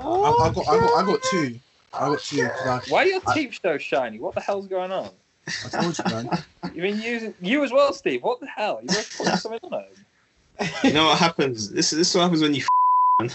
I, 0.00 0.04
I 0.04 0.04
oh, 0.04 0.52
got, 0.52 0.68
I 0.68 0.78
got, 0.78 0.94
I 0.94 1.06
got 1.06 1.22
two. 1.30 1.60
I 1.92 2.08
got 2.08 2.20
two. 2.22 2.48
'cause 2.48 2.66
I, 2.66 2.80
Why 2.90 3.02
are 3.02 3.06
your 3.06 3.20
teeth 3.34 3.58
so 3.62 3.78
shiny? 3.78 4.18
What 4.18 4.34
the 4.34 4.40
hell's 4.40 4.68
going 4.68 4.92
on? 4.92 5.10
I 5.46 5.68
told 5.70 5.98
you, 5.98 6.04
man. 6.10 6.30
You 6.74 6.82
mean 6.82 7.00
you, 7.00 7.34
you 7.40 7.64
as 7.64 7.72
well, 7.72 7.92
Steve? 7.94 8.22
What 8.22 8.40
the 8.40 8.46
hell? 8.46 8.80
You 8.82 8.88
must 8.88 9.16
put 9.16 9.26
something 9.38 9.58
on 9.72 9.84
it. 10.60 10.70
You 10.84 10.92
know 10.92 11.06
what 11.06 11.18
happens? 11.18 11.70
This, 11.70 11.90
this 11.90 12.10
is 12.10 12.14
what 12.14 12.22
happens 12.24 12.42
when 12.42 12.54
you. 12.54 12.62
man. 13.20 13.30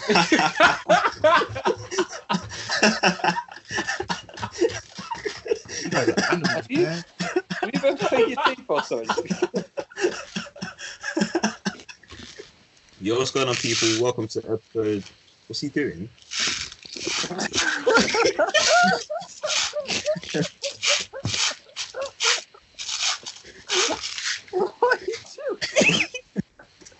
You 5.83 5.89
guys 5.89 6.09
are 6.09 6.15
animals, 6.31 6.51
Have 6.53 6.71
you- 6.71 6.83
man. 6.83 7.03
Have 7.19 7.71
you 7.73 7.79
been 7.81 7.97
playing 7.97 8.29
your 8.29 8.43
teeth 8.45 8.65
or 8.67 8.83
something? 8.83 9.29
Yo, 13.01 13.17
what's 13.17 13.31
going 13.31 13.47
on, 13.49 13.55
people? 13.55 13.87
Welcome 14.03 14.27
to 14.29 14.39
episode. 14.39 15.03
What's 15.47 15.59
he 15.61 15.69
doing? 15.69 16.07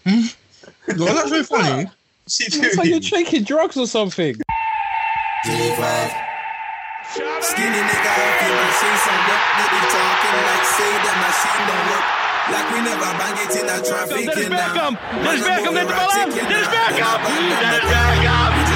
Hmm? 0.05 0.27
Yo, 0.87 1.05
that's 1.05 1.29
so 1.29 1.43
funny. 1.43 1.85
What's 1.85 2.37
he 2.37 2.45
It's 2.45 2.77
like 2.77 2.87
you're 2.87 2.99
taking 2.99 3.43
drugs 3.43 3.77
or 3.77 3.87
something. 3.87 4.35
Skinny 7.43 7.77
nigga 7.77 8.11
off 8.15 8.41
in 8.41 8.51
my 8.55 8.69
sing 8.79 8.97
some 9.03 9.21
work. 9.27 9.43
They 9.53 9.67
be 9.69 9.79
talking 9.91 10.37
like 10.47 10.65
say 10.65 10.91
that 11.03 11.17
machine 11.23 11.63
don't 11.67 11.87
work. 11.91 12.07
Like 12.51 12.67
we 12.73 12.79
never 12.83 13.11
bang 13.19 13.37
it 13.39 13.53
in 13.55 13.67
a 13.69 13.77
traffic. 13.83 14.25
Dennis 14.25 14.45
in 14.47 14.51
a- 14.51 14.55
Beckham! 14.57 14.93
Dennis 15.23 15.43
Man, 15.43 15.59
Beckham, 15.59 15.67
I'm 15.67 15.73
let 15.75 15.87
the 15.87 15.93
ball 15.93 16.11
out! 16.11 16.29
Dennis. 16.33 16.67
Beckham! 16.67 17.19
Dennis 17.23 17.85
Beckham! 17.91 18.72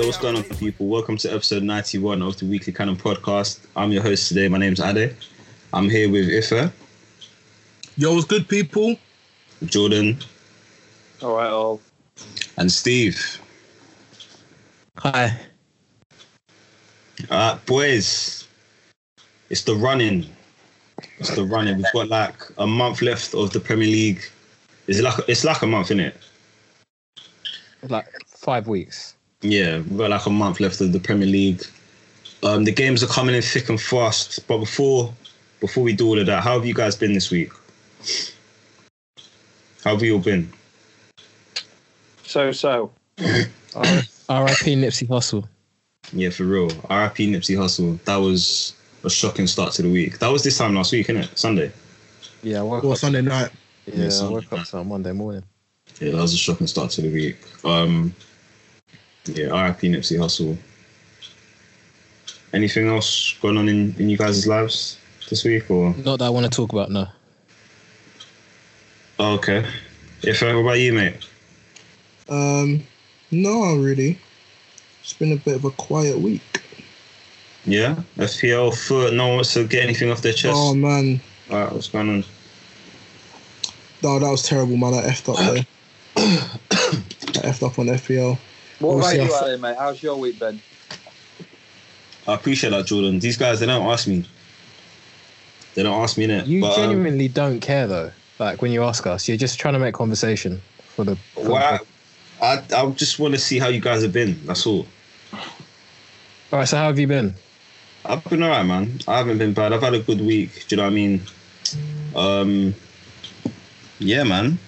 Yo, 0.00 0.06
what's 0.06 0.16
going 0.16 0.34
on, 0.34 0.42
people? 0.44 0.86
Welcome 0.86 1.18
to 1.18 1.28
episode 1.30 1.62
91 1.62 2.22
of 2.22 2.38
the 2.38 2.46
Weekly 2.46 2.72
Cannon 2.72 2.96
Podcast. 2.96 3.60
I'm 3.76 3.92
your 3.92 4.02
host 4.02 4.28
today. 4.28 4.48
My 4.48 4.56
name's 4.56 4.80
Ade. 4.80 5.14
I'm 5.74 5.90
here 5.90 6.10
with 6.10 6.26
Ife, 6.26 6.72
Yo, 7.98 8.14
what's 8.14 8.24
good, 8.24 8.48
people? 8.48 8.96
Jordan, 9.66 10.16
All 11.20 11.36
right, 11.36 11.50
all. 11.50 11.82
and 12.56 12.72
Steve. 12.72 13.42
Hi. 14.96 15.38
Uh, 17.28 17.58
boys, 17.66 18.48
it's 19.50 19.64
the 19.64 19.74
running. 19.74 20.24
It's 21.18 21.36
the 21.36 21.44
running. 21.44 21.76
We've 21.76 21.92
got 21.92 22.08
like 22.08 22.40
a 22.56 22.66
month 22.66 23.02
left 23.02 23.34
of 23.34 23.52
the 23.52 23.60
Premier 23.60 23.86
League. 23.86 24.22
It's 24.86 25.02
like 25.02 25.28
it's 25.28 25.44
like 25.44 25.60
a 25.60 25.66
month, 25.66 25.88
isn't 25.88 26.00
it? 26.00 26.16
Like 27.90 28.08
five 28.26 28.66
weeks. 28.66 29.14
Yeah, 29.42 29.78
we've 29.78 29.98
got 29.98 30.10
like 30.10 30.26
a 30.26 30.30
month 30.30 30.60
left 30.60 30.80
of 30.80 30.92
the 30.92 31.00
Premier 31.00 31.26
League. 31.26 31.62
Um, 32.42 32.64
the 32.64 32.72
games 32.72 33.02
are 33.02 33.06
coming 33.06 33.34
in 33.34 33.42
thick 33.42 33.68
and 33.68 33.80
fast. 33.80 34.46
But 34.46 34.58
before 34.58 35.14
before 35.60 35.82
we 35.82 35.92
do 35.92 36.08
all 36.08 36.18
of 36.18 36.26
that, 36.26 36.42
how 36.42 36.54
have 36.54 36.66
you 36.66 36.74
guys 36.74 36.96
been 36.96 37.12
this 37.12 37.30
week? 37.30 37.52
How 39.84 39.92
have 39.92 40.02
you 40.02 40.14
all 40.14 40.20
been? 40.20 40.52
So, 42.22 42.52
so. 42.52 42.92
R.I.P. 43.18 44.76
Nipsey 44.76 45.08
Hussle. 45.08 45.46
Yeah, 46.12 46.30
for 46.30 46.44
real. 46.44 46.68
RIP 46.68 47.16
Nipsey 47.28 47.56
Hussle. 47.56 48.02
That 48.04 48.16
was 48.16 48.74
a 49.04 49.10
shocking 49.10 49.46
start 49.46 49.72
to 49.74 49.82
the 49.82 49.90
week. 49.90 50.18
That 50.18 50.28
was 50.28 50.42
this 50.42 50.58
time 50.58 50.74
last 50.74 50.92
week, 50.92 51.06
innit? 51.08 51.36
Sunday. 51.36 51.72
Yeah, 52.42 52.60
I 52.60 52.62
woke 52.62 52.84
Or 52.84 52.92
up. 52.92 52.98
Sunday 52.98 53.22
night. 53.22 53.50
Yeah, 53.86 54.06
I 54.06 54.08
Sunday 54.08 54.34
woke 54.34 54.52
up 54.52 54.74
on 54.74 54.88
Monday 54.88 55.12
morning. 55.12 55.44
Yeah, 56.00 56.12
that 56.12 56.22
was 56.22 56.34
a 56.34 56.36
shocking 56.36 56.66
start 56.66 56.90
to 56.92 57.02
the 57.02 57.12
week. 57.12 57.38
Um, 57.64 58.14
yeah, 59.26 59.66
RIP 59.66 59.80
Nipsey 59.80 60.18
Hussle. 60.18 60.56
Anything 62.52 62.88
else 62.88 63.36
going 63.40 63.56
on 63.56 63.68
in, 63.68 63.94
in 63.98 64.08
you 64.08 64.16
guys' 64.16 64.46
lives 64.46 64.98
this 65.28 65.44
week? 65.44 65.70
Or 65.70 65.94
Not 65.94 66.18
that 66.18 66.26
I 66.26 66.30
want 66.30 66.46
to 66.46 66.50
talk 66.50 66.72
about. 66.72 66.90
No. 66.90 67.06
oh, 69.18 69.34
okay. 69.34 69.64
If 70.22 70.42
what 70.42 70.50
about 70.50 70.78
you, 70.78 70.92
mate? 70.92 71.16
Um, 72.28 72.82
no, 73.30 73.76
really. 73.76 74.18
It's 75.02 75.12
been 75.14 75.32
a 75.32 75.36
bit 75.36 75.56
of 75.56 75.64
a 75.64 75.70
quiet 75.70 76.18
week. 76.18 76.62
Yeah, 77.64 77.96
FPL 78.16 78.74
foot. 78.74 79.12
No 79.14 79.26
one 79.28 79.34
wants 79.36 79.54
to 79.54 79.64
get 79.66 79.84
anything 79.84 80.10
off 80.10 80.22
their 80.22 80.32
chest. 80.32 80.54
Oh 80.56 80.74
man, 80.74 81.20
All 81.50 81.58
right, 81.58 81.72
what's 81.72 81.88
going 81.88 82.08
on? 82.08 82.24
no, 84.02 84.18
that 84.18 84.30
was 84.30 84.42
terrible, 84.42 84.76
man. 84.76 84.94
I 84.94 85.02
effed 85.02 85.28
up 85.28 85.36
there. 85.36 85.66
I 86.16 87.46
effed 87.48 87.66
up 87.66 87.78
on 87.78 87.86
FPL. 87.86 88.38
What 88.80 88.96
about 88.96 89.14
you, 89.14 89.22
I 89.22 89.24
f- 89.24 89.42
Ali, 89.42 89.56
mate? 89.58 89.76
How's 89.78 90.02
your 90.02 90.16
week 90.16 90.38
been? 90.38 90.60
I 92.26 92.34
appreciate 92.34 92.70
that, 92.70 92.86
Jordan. 92.86 93.18
These 93.18 93.36
guys, 93.36 93.60
they 93.60 93.66
don't 93.66 93.86
ask 93.86 94.06
me. 94.08 94.24
They 95.74 95.82
don't 95.82 96.02
ask 96.02 96.16
me 96.16 96.26
innit? 96.26 96.46
You 96.46 96.62
But, 96.62 96.72
um, 96.72 96.76
genuinely 96.76 97.28
don't 97.28 97.60
care 97.60 97.86
though. 97.86 98.10
Like 98.38 98.62
when 98.62 98.72
you 98.72 98.82
ask 98.84 99.06
us, 99.06 99.28
you're 99.28 99.36
just 99.36 99.60
trying 99.60 99.74
to 99.74 99.80
make 99.80 99.94
conversation 99.94 100.60
for 100.96 101.04
the. 101.04 101.16
For 101.34 101.42
the- 101.42 101.50
Why? 101.50 101.78
I 102.42 102.62
I 102.74 102.90
just 102.90 103.18
want 103.18 103.34
to 103.34 103.40
see 103.40 103.58
how 103.58 103.68
you 103.68 103.80
guys 103.80 104.02
have 104.02 104.12
been. 104.12 104.40
That's 104.46 104.66
all. 104.66 104.86
All 105.32 106.58
right. 106.58 106.64
So 106.66 106.78
how 106.78 106.86
have 106.86 106.98
you 106.98 107.06
been? 107.06 107.34
I've 108.06 108.24
been 108.24 108.42
alright, 108.42 108.64
man. 108.64 108.98
I 109.06 109.18
haven't 109.18 109.36
been 109.38 109.52
bad. 109.52 109.74
I've 109.74 109.82
had 109.82 109.92
a 109.92 110.00
good 110.00 110.22
week. 110.22 110.66
Do 110.68 110.74
you 110.74 110.76
know 110.78 110.84
what 110.84 110.90
I 110.90 110.94
mean? 110.94 111.22
Um, 112.16 112.74
yeah, 113.98 114.22
man. 114.22 114.58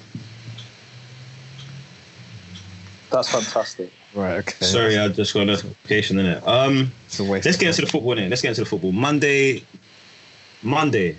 That's 3.10 3.30
fantastic. 3.30 3.90
Right. 4.14 4.36
Okay. 4.38 4.66
Sorry, 4.66 4.98
I 4.98 5.08
just 5.08 5.32
got 5.32 5.40
a 5.40 5.44
notification 5.46 6.18
in 6.18 6.26
it. 6.26 6.46
Um, 6.46 6.92
It's 7.06 7.18
a 7.20 7.24
waste. 7.24 7.46
let's 7.46 7.56
of 7.56 7.60
get 7.60 7.68
into 7.68 7.80
the 7.82 7.86
football. 7.86 8.14
Innit? 8.14 8.28
Let's 8.28 8.42
get 8.42 8.48
into 8.50 8.60
the 8.62 8.66
football. 8.66 8.92
Monday. 8.92 9.64
Monday. 10.62 11.16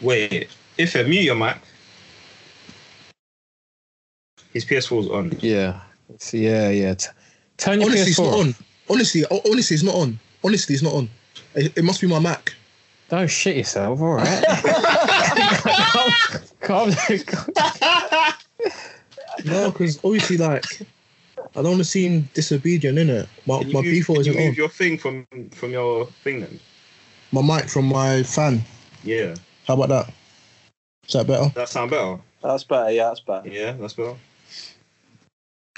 Wait, 0.00 0.48
if 0.76 0.96
I 0.96 1.02
mute 1.04 1.22
your 1.22 1.36
mic. 1.36 1.56
His 4.52 4.64
PS4's 4.64 5.08
on. 5.08 5.36
Yeah. 5.40 5.80
It's- 6.08 6.34
yeah. 6.34 6.70
Yeah. 6.70 6.94
T- 6.94 7.06
turn 7.58 7.80
your 7.80 7.90
Honestly, 7.90 8.12
PS4 8.12 8.30
not 8.30 8.40
on. 8.40 8.54
Honestly, 8.90 9.24
honestly, 9.30 9.74
it's 9.74 9.82
not 9.84 9.94
on. 9.94 10.18
Honestly, 10.42 10.74
it's 10.74 10.82
not 10.82 10.94
on. 10.94 11.10
It, 11.54 11.76
it 11.76 11.84
must 11.84 12.00
be 12.00 12.06
my 12.06 12.18
Mac. 12.18 12.54
Don't 13.10 13.28
shit 13.30 13.56
yourself. 13.56 14.00
All 14.00 14.14
right. 14.14 14.44
calm, 16.60 16.60
calm, 16.60 16.92
calm. 17.26 18.32
No, 19.44 19.70
because 19.70 19.98
obviously, 20.04 20.36
like, 20.36 20.64
I 21.38 21.62
don't 21.62 21.64
want 21.72 21.78
to 21.78 21.84
seem 21.84 22.28
disobedient, 22.34 22.98
innit? 22.98 23.26
My 23.46 23.58
my 23.64 23.80
move- 23.80 23.84
default 23.84 24.18
can 24.18 24.20
isn't 24.20 24.34
you 24.34 24.40
move 24.40 24.48
on. 24.50 24.54
your 24.56 24.68
thing 24.68 24.98
from 24.98 25.26
from 25.52 25.70
your 25.70 26.06
thing 26.24 26.40
then. 26.40 26.60
My 27.32 27.42
mic 27.42 27.68
from 27.68 27.86
my 27.86 28.22
fan. 28.22 28.62
Yeah, 29.04 29.34
How 29.66 29.74
about 29.74 29.88
that? 29.90 30.14
Is 31.06 31.12
that 31.12 31.26
better? 31.26 31.48
that 31.54 31.68
sound 31.68 31.90
better. 31.90 32.18
That's 32.42 32.64
better. 32.64 32.90
Yeah, 32.90 33.08
that's 33.08 33.20
better. 33.20 33.48
Yeah, 33.48 33.72
that's 33.72 33.94
better. 33.94 34.16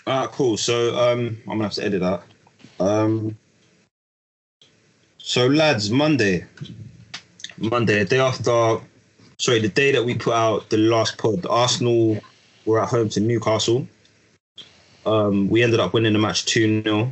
Alright, 0.06 0.30
cool. 0.30 0.56
So 0.56 0.96
um 0.96 1.36
I'm 1.46 1.58
gonna 1.58 1.64
have 1.64 1.72
to 1.74 1.84
edit 1.84 2.00
that. 2.00 2.22
Um 2.80 3.36
so 5.18 5.46
lads, 5.46 5.90
Monday. 5.90 6.44
Monday, 7.58 7.98
the 8.00 8.04
day 8.06 8.18
after 8.20 8.80
sorry, 9.38 9.60
the 9.60 9.68
day 9.68 9.92
that 9.92 10.04
we 10.04 10.14
put 10.14 10.34
out 10.34 10.70
the 10.70 10.78
last 10.78 11.18
pod, 11.18 11.46
Arsenal 11.46 12.18
were 12.70 12.82
at 12.82 12.88
home 12.88 13.08
to 13.10 13.20
Newcastle. 13.20 13.86
Um 15.06 15.48
we 15.48 15.62
ended 15.62 15.80
up 15.80 15.92
winning 15.92 16.12
the 16.12 16.18
match 16.18 16.44
2-0. 16.46 17.10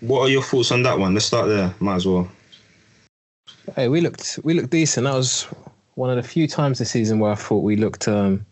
What 0.00 0.20
are 0.20 0.28
your 0.28 0.42
thoughts 0.42 0.72
on 0.72 0.82
that 0.84 0.98
one? 0.98 1.14
Let's 1.14 1.26
start 1.26 1.48
there, 1.48 1.74
might 1.78 1.96
as 1.96 2.06
well. 2.06 2.30
Hey, 3.76 3.88
we 3.88 4.00
looked 4.00 4.40
we 4.42 4.54
looked 4.54 4.70
decent. 4.70 5.04
That 5.04 5.14
was 5.14 5.46
one 5.94 6.10
of 6.10 6.16
the 6.16 6.28
few 6.28 6.48
times 6.48 6.78
this 6.78 6.90
season 6.90 7.18
where 7.18 7.32
I 7.32 7.34
thought 7.34 7.62
we 7.62 7.76
looked 7.76 8.08
um, 8.08 8.44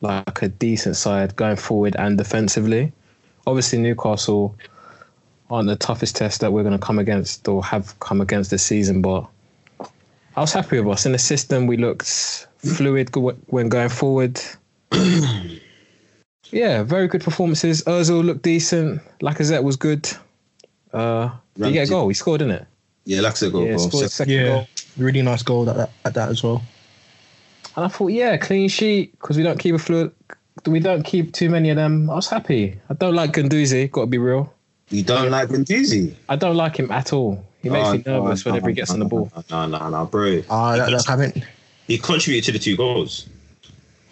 like 0.00 0.42
a 0.42 0.48
decent 0.48 0.96
side 0.96 1.34
going 1.34 1.56
forward 1.56 1.96
and 1.98 2.16
defensively. 2.16 2.92
Obviously, 3.46 3.78
Newcastle 3.78 4.56
aren't 5.50 5.68
the 5.68 5.76
toughest 5.76 6.16
test 6.16 6.40
that 6.40 6.52
we're 6.52 6.62
going 6.62 6.78
to 6.78 6.86
come 6.86 6.98
against 6.98 7.46
or 7.48 7.64
have 7.64 7.98
come 8.00 8.20
against 8.20 8.50
this 8.50 8.62
season, 8.62 9.02
but 9.02 9.26
I 10.36 10.40
was 10.40 10.52
happy 10.52 10.80
with 10.80 10.92
us 10.92 11.06
in 11.06 11.12
the 11.12 11.18
system. 11.18 11.66
We 11.66 11.76
looked 11.76 12.46
fluid 12.64 13.10
when 13.46 13.68
going 13.68 13.88
forward. 13.88 14.40
yeah, 16.50 16.82
very 16.82 17.08
good 17.08 17.22
performances. 17.22 17.82
Özil 17.84 18.24
looked 18.24 18.42
decent. 18.42 19.00
Lacazette 19.20 19.62
was 19.62 19.76
good. 19.76 20.08
Uh, 20.92 21.30
did 21.56 21.66
he 21.66 21.72
get 21.72 21.88
a 21.88 21.90
goal? 21.90 22.08
He 22.08 22.14
scored, 22.14 22.38
didn't 22.40 22.54
it? 22.56 22.66
Yeah, 23.04 23.20
like 23.20 23.32
I 23.32 23.34
said, 23.36 23.52
go, 23.52 23.64
yeah, 23.64 23.72
go. 23.72 23.78
scored 23.78 24.02
So- 24.04 24.24
second 24.24 24.46
goal. 24.46 24.66
Really 24.96 25.22
nice 25.22 25.42
goal 25.42 25.68
at 25.68 25.76
that, 25.76 25.90
at 26.04 26.14
that 26.14 26.28
as 26.28 26.42
well. 26.44 26.62
And 27.74 27.84
I 27.84 27.88
thought, 27.88 28.08
yeah, 28.08 28.36
clean 28.36 28.68
sheet 28.68 29.10
because 29.18 29.36
we 29.36 29.42
don't 29.42 29.58
keep 29.58 29.74
a 29.74 29.78
fluid. 29.78 30.12
We 30.66 30.78
don't 30.78 31.02
keep 31.02 31.32
too 31.32 31.50
many 31.50 31.70
of 31.70 31.76
them. 31.76 32.08
I 32.08 32.14
was 32.14 32.28
happy. 32.28 32.78
I 32.88 32.94
don't 32.94 33.14
like 33.14 33.32
Guendouzi. 33.32 33.90
Got 33.90 34.02
to 34.02 34.06
be 34.06 34.18
real. 34.18 34.54
You 34.90 35.02
don't 35.02 35.30
like 35.32 35.48
Guendouzi? 35.48 36.14
I 36.28 36.36
don't 36.36 36.56
like 36.56 36.76
him 36.76 36.92
at 36.92 37.12
all. 37.12 37.44
He 37.60 37.70
makes 37.70 37.88
Oh, 37.88 37.92
me 37.94 38.02
nervous 38.06 38.46
no, 38.46 38.52
whenever 38.52 38.68
he 38.68 38.74
gets 38.76 38.92
on 38.92 39.00
the 39.00 39.04
ball. 39.06 39.32
No, 39.50 39.66
no, 39.66 39.88
no, 39.88 40.06
bro. 40.06 40.42
Ah, 40.48 40.76
that, 40.76 40.90
that, 40.90 41.08
I 41.10 41.16
think 41.16 41.44
He 41.86 41.98
contributed 41.98 42.44
to 42.44 42.52
the 42.52 42.58
two 42.58 42.76
goals. 42.76 43.26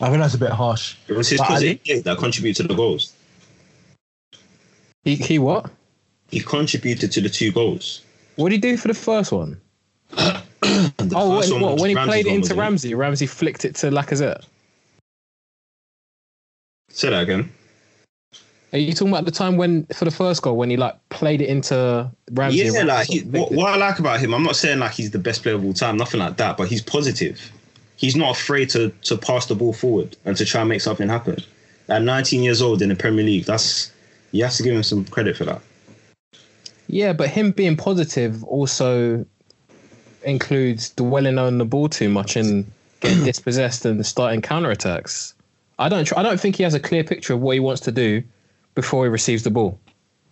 I 0.01 0.09
think 0.09 0.19
that's 0.19 0.35
a 0.35 0.39
bit 0.39 0.51
harsh. 0.51 0.97
It 1.09 1.17
was 1.17 1.29
his 1.29 1.39
But 1.39 1.49
positive 1.49 2.05
that 2.05 2.19
contributed 2.19 2.63
to 2.63 2.69
the 2.69 2.75
goals. 2.75 3.15
He 5.05 5.17
he 5.17 5.39
what? 5.39 5.71
He 6.31 6.41
contributed 6.41 7.13
to 7.13 7.21
the 7.21 7.29
two 7.29 7.53
goals. 7.53 8.03
What 8.37 8.51
did 8.51 8.57
he 8.65 8.71
do 8.71 8.77
for 8.77 8.89
the 8.89 8.95
first 8.95 9.33
one? 9.33 9.61
The 10.63 11.15
Oh, 11.17 11.41
first 11.41 11.53
when, 11.53 11.61
one 11.61 11.73
what, 11.73 11.81
when 11.81 11.91
he 11.91 11.97
Ramsey's 11.97 12.13
played 12.13 12.27
it 12.27 12.31
into 12.31 12.41
wasn't 12.43 12.59
Ramsey, 12.61 12.95
Ramsey 12.95 13.27
flicked 13.27 13.65
it 13.65 13.75
to 13.77 13.91
Lacazette. 13.91 14.45
Say 16.89 17.11
that 17.11 17.23
again. 17.23 17.51
Are 18.73 18.79
you 18.79 18.93
talking 18.93 19.09
about 19.13 19.25
the 19.25 19.33
time 19.33 19.57
when 19.57 19.85
for 19.87 20.05
the 20.05 20.11
first 20.11 20.43
goal 20.43 20.57
when 20.57 20.71
he 20.71 20.77
like 20.77 20.97
played 21.09 21.41
it 21.43 21.49
into 21.49 22.11
Ramsey? 22.31 22.59
yeah, 22.59 22.85
like 22.85 23.09
he, 23.09 23.21
what, 23.21 23.51
what 23.53 23.75
I 23.75 23.77
like 23.77 23.99
about 23.99 24.21
him, 24.21 24.33
I'm 24.33 24.45
not 24.45 24.57
saying 24.57 24.79
like 24.79 24.93
he's 24.93 25.11
the 25.11 25.19
best 25.19 25.43
player 25.43 25.57
of 25.57 25.65
all 25.65 25.75
time, 25.75 25.97
nothing 25.97 26.21
like 26.21 26.37
that, 26.37 26.57
but 26.57 26.69
he's 26.69 26.81
positive. 26.81 27.53
He's 28.03 28.17
not 28.17 28.37
afraid 28.37 28.69
to 28.71 28.89
to 29.05 29.17
pass 29.17 29.47
the 29.47 29.55
ball 29.55 29.73
forward 29.73 30.17
and 30.25 30.37
to 30.37 30.45
try 30.45 30.61
and 30.61 30.69
make 30.69 30.81
something 30.81 31.09
happen. 31.09 31.39
At 31.89 32.03
19 32.03 32.43
years 32.43 32.61
old 32.61 32.83
in 32.83 32.89
the 32.89 32.97
Premier 32.97 33.25
League, 33.25 33.45
that's 33.45 33.93
you 34.33 34.43
have 34.43 34.55
to 34.55 34.65
give 34.65 34.75
him 34.75 34.83
some 34.83 35.05
credit 35.05 35.37
for 35.37 35.45
that. 35.45 35.61
Yeah, 36.89 37.13
but 37.13 37.29
him 37.29 37.53
being 37.53 37.77
positive 37.77 38.43
also 38.43 39.25
includes 40.25 40.91
dwelling 40.91 41.39
on 41.39 41.59
the 41.59 41.65
ball 41.65 41.89
too 41.89 42.09
much 42.09 42.35
and 42.35 42.71
getting 42.99 43.25
dispossessed 43.33 43.85
and 43.85 44.05
starting 44.05 44.43
counterattacks. 44.43 45.35
I 45.79 45.89
don't. 45.89 46.05
tr- 46.05 46.19
I 46.19 46.25
don't 46.25 46.41
think 46.41 46.57
he 46.57 46.65
has 46.65 46.75
a 46.75 46.81
clear 46.81 47.05
picture 47.05 47.35
of 47.35 47.41
what 47.41 47.53
he 47.53 47.61
wants 47.61 47.83
to 47.83 47.93
do 47.93 48.25
before 48.75 49.05
he 49.05 49.11
receives 49.11 49.45
the 49.45 49.51
ball, 49.51 49.79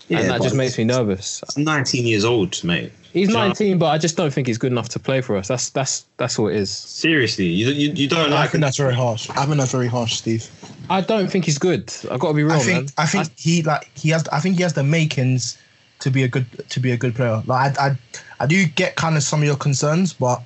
and 0.08 0.30
that 0.30 0.42
just 0.42 0.54
makes 0.56 0.78
me 0.78 0.84
nervous. 0.84 1.42
He's 1.54 1.64
19 1.64 2.06
years 2.06 2.24
old, 2.24 2.62
mate. 2.64 2.92
He's 3.12 3.28
Do 3.28 3.32
you 3.32 3.38
know- 3.40 3.46
19, 3.48 3.78
but 3.78 3.86
I 3.86 3.98
just 3.98 4.16
don't 4.16 4.32
think 4.32 4.46
he's 4.46 4.58
good 4.58 4.70
enough 4.70 4.88
to 4.90 4.98
play 5.00 5.20
for 5.20 5.36
us. 5.36 5.48
That's 5.48 5.70
that's 5.70 6.04
that's 6.16 6.38
all 6.38 6.46
it 6.48 6.54
is. 6.56 6.70
Seriously, 6.70 7.46
you 7.46 7.70
you, 7.70 7.92
you 7.92 8.08
don't 8.08 8.32
I 8.32 8.36
like 8.36 8.50
think 8.50 8.62
that's 8.62 8.76
very 8.76 8.94
harsh. 8.94 9.28
I 9.30 9.46
think 9.46 9.56
that's 9.56 9.72
very 9.72 9.88
harsh, 9.88 10.14
Steve. 10.14 10.48
I 10.88 11.00
don't 11.00 11.28
think 11.30 11.44
he's 11.44 11.58
good. 11.58 11.92
I've 12.10 12.20
got 12.20 12.28
to 12.28 12.34
be 12.34 12.44
real, 12.44 12.52
I 12.52 12.58
think 12.60 12.84
man. 12.84 12.88
I 12.98 13.06
think 13.06 13.30
he 13.36 13.62
like 13.62 13.90
he 13.96 14.10
has 14.10 14.26
I 14.28 14.38
think 14.40 14.56
he 14.56 14.62
has 14.62 14.74
the 14.74 14.84
makings 14.84 15.58
to 16.00 16.10
be 16.10 16.22
a 16.22 16.28
good 16.28 16.46
to 16.68 16.78
be 16.80 16.92
a 16.92 16.96
good 16.96 17.14
player. 17.16 17.42
Like 17.46 17.76
I 17.78 17.86
I, 17.88 17.96
I 18.40 18.46
do 18.46 18.64
get 18.64 18.94
kind 18.94 19.16
of 19.16 19.24
some 19.24 19.40
of 19.40 19.46
your 19.46 19.56
concerns, 19.56 20.12
but 20.12 20.40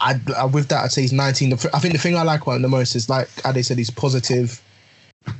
I, 0.00 0.18
I 0.34 0.46
with 0.46 0.68
that 0.68 0.84
I'd 0.84 0.92
say 0.92 1.02
he's 1.02 1.12
19. 1.12 1.50
The 1.50 1.70
I 1.74 1.78
think 1.78 1.92
the 1.92 2.00
thing 2.00 2.16
I 2.16 2.22
like 2.22 2.40
about 2.42 2.52
him 2.56 2.62
the 2.62 2.68
most 2.68 2.96
is 2.96 3.10
like 3.10 3.28
Ade 3.44 3.64
said, 3.64 3.76
he's 3.76 3.90
positive. 3.90 4.62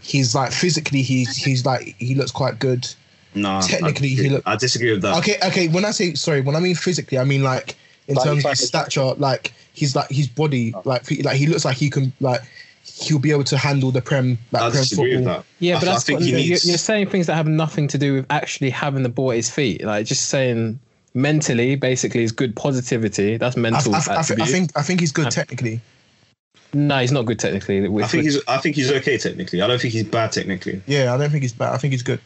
He's 0.02 0.34
like 0.34 0.52
physically 0.52 1.00
he's 1.00 1.34
he's 1.34 1.64
like 1.64 1.94
he 1.98 2.14
looks 2.14 2.30
quite 2.30 2.58
good. 2.58 2.86
No, 3.34 3.60
Technically, 3.62 4.08
I 4.08 4.10
he 4.10 4.16
disagree. 4.16 4.30
look- 4.36 4.42
I 4.46 4.56
disagree 4.56 4.90
with 4.92 5.02
that. 5.02 5.16
Okay, 5.18 5.36
okay. 5.46 5.68
When 5.68 5.84
I 5.84 5.90
say 5.90 6.14
sorry, 6.14 6.40
when 6.40 6.56
I 6.56 6.60
mean 6.60 6.74
physically, 6.74 7.18
I 7.18 7.24
mean 7.24 7.42
like 7.42 7.76
in 8.08 8.14
Like, 8.14 8.24
terms 8.24 8.38
of 8.38 8.44
like- 8.46 8.56
stature, 8.56 9.14
like 9.18 9.52
he's 9.74 9.94
like 9.94 10.08
his 10.10 10.28
body, 10.28 10.72
oh. 10.74 10.82
like 10.84 11.06
he- 11.06 11.22
like 11.22 11.36
he 11.36 11.46
looks 11.46 11.64
like 11.64 11.76
he 11.76 11.90
can 11.90 12.12
like 12.20 12.40
he'll 13.00 13.18
be 13.18 13.30
able 13.30 13.44
to 13.44 13.56
handle 13.58 13.90
the 13.90 14.00
prem 14.00 14.38
I 14.54 14.58
prem 14.58 14.72
disagree 14.72 15.10
with 15.16 15.24
football. 15.24 15.36
that. 15.40 15.44
Yeah, 15.60 15.76
I, 15.76 15.80
but 15.80 15.88
I 15.88 15.92
that's 15.92 16.04
think 16.04 16.20
what, 16.20 16.24
he 16.24 16.30
you're, 16.30 16.40
needs. 16.40 16.66
you're 16.68 16.78
saying 16.78 17.10
things 17.10 17.26
that 17.26 17.34
have 17.34 17.46
nothing 17.46 17.86
to 17.88 17.98
do 17.98 18.14
with 18.14 18.26
actually 18.30 18.70
having 18.70 19.02
the 19.02 19.08
ball 19.10 19.30
at 19.32 19.36
his 19.36 19.50
feet. 19.50 19.84
Like 19.84 20.06
just 20.06 20.28
saying 20.28 20.80
mentally, 21.14 21.76
basically, 21.76 22.22
is 22.24 22.32
good 22.32 22.56
positivity. 22.56 23.36
That's 23.36 23.56
mental. 23.56 23.94
I, 23.94 23.98
I, 23.98 24.14
I 24.14 24.20
attribute. 24.20 24.48
think 24.48 24.70
I 24.76 24.82
think 24.82 25.00
he's 25.00 25.12
good 25.12 25.30
technically. 25.30 25.80
no, 26.72 26.98
he's 26.98 27.12
not 27.12 27.26
good 27.26 27.38
technically. 27.38 27.86
I 28.02 28.06
think 28.08 28.24
he's. 28.24 28.40
I 28.48 28.56
think 28.58 28.74
he's 28.76 28.90
okay 28.90 29.18
technically. 29.18 29.60
I 29.62 29.66
don't 29.66 29.80
think 29.80 29.92
he's 29.92 30.04
bad 30.04 30.32
technically. 30.32 30.82
Yeah, 30.86 31.14
I 31.14 31.18
don't 31.18 31.30
think 31.30 31.42
he's 31.42 31.52
bad. 31.52 31.74
I 31.74 31.76
think 31.78 31.92
he's 31.92 32.02
good. 32.02 32.20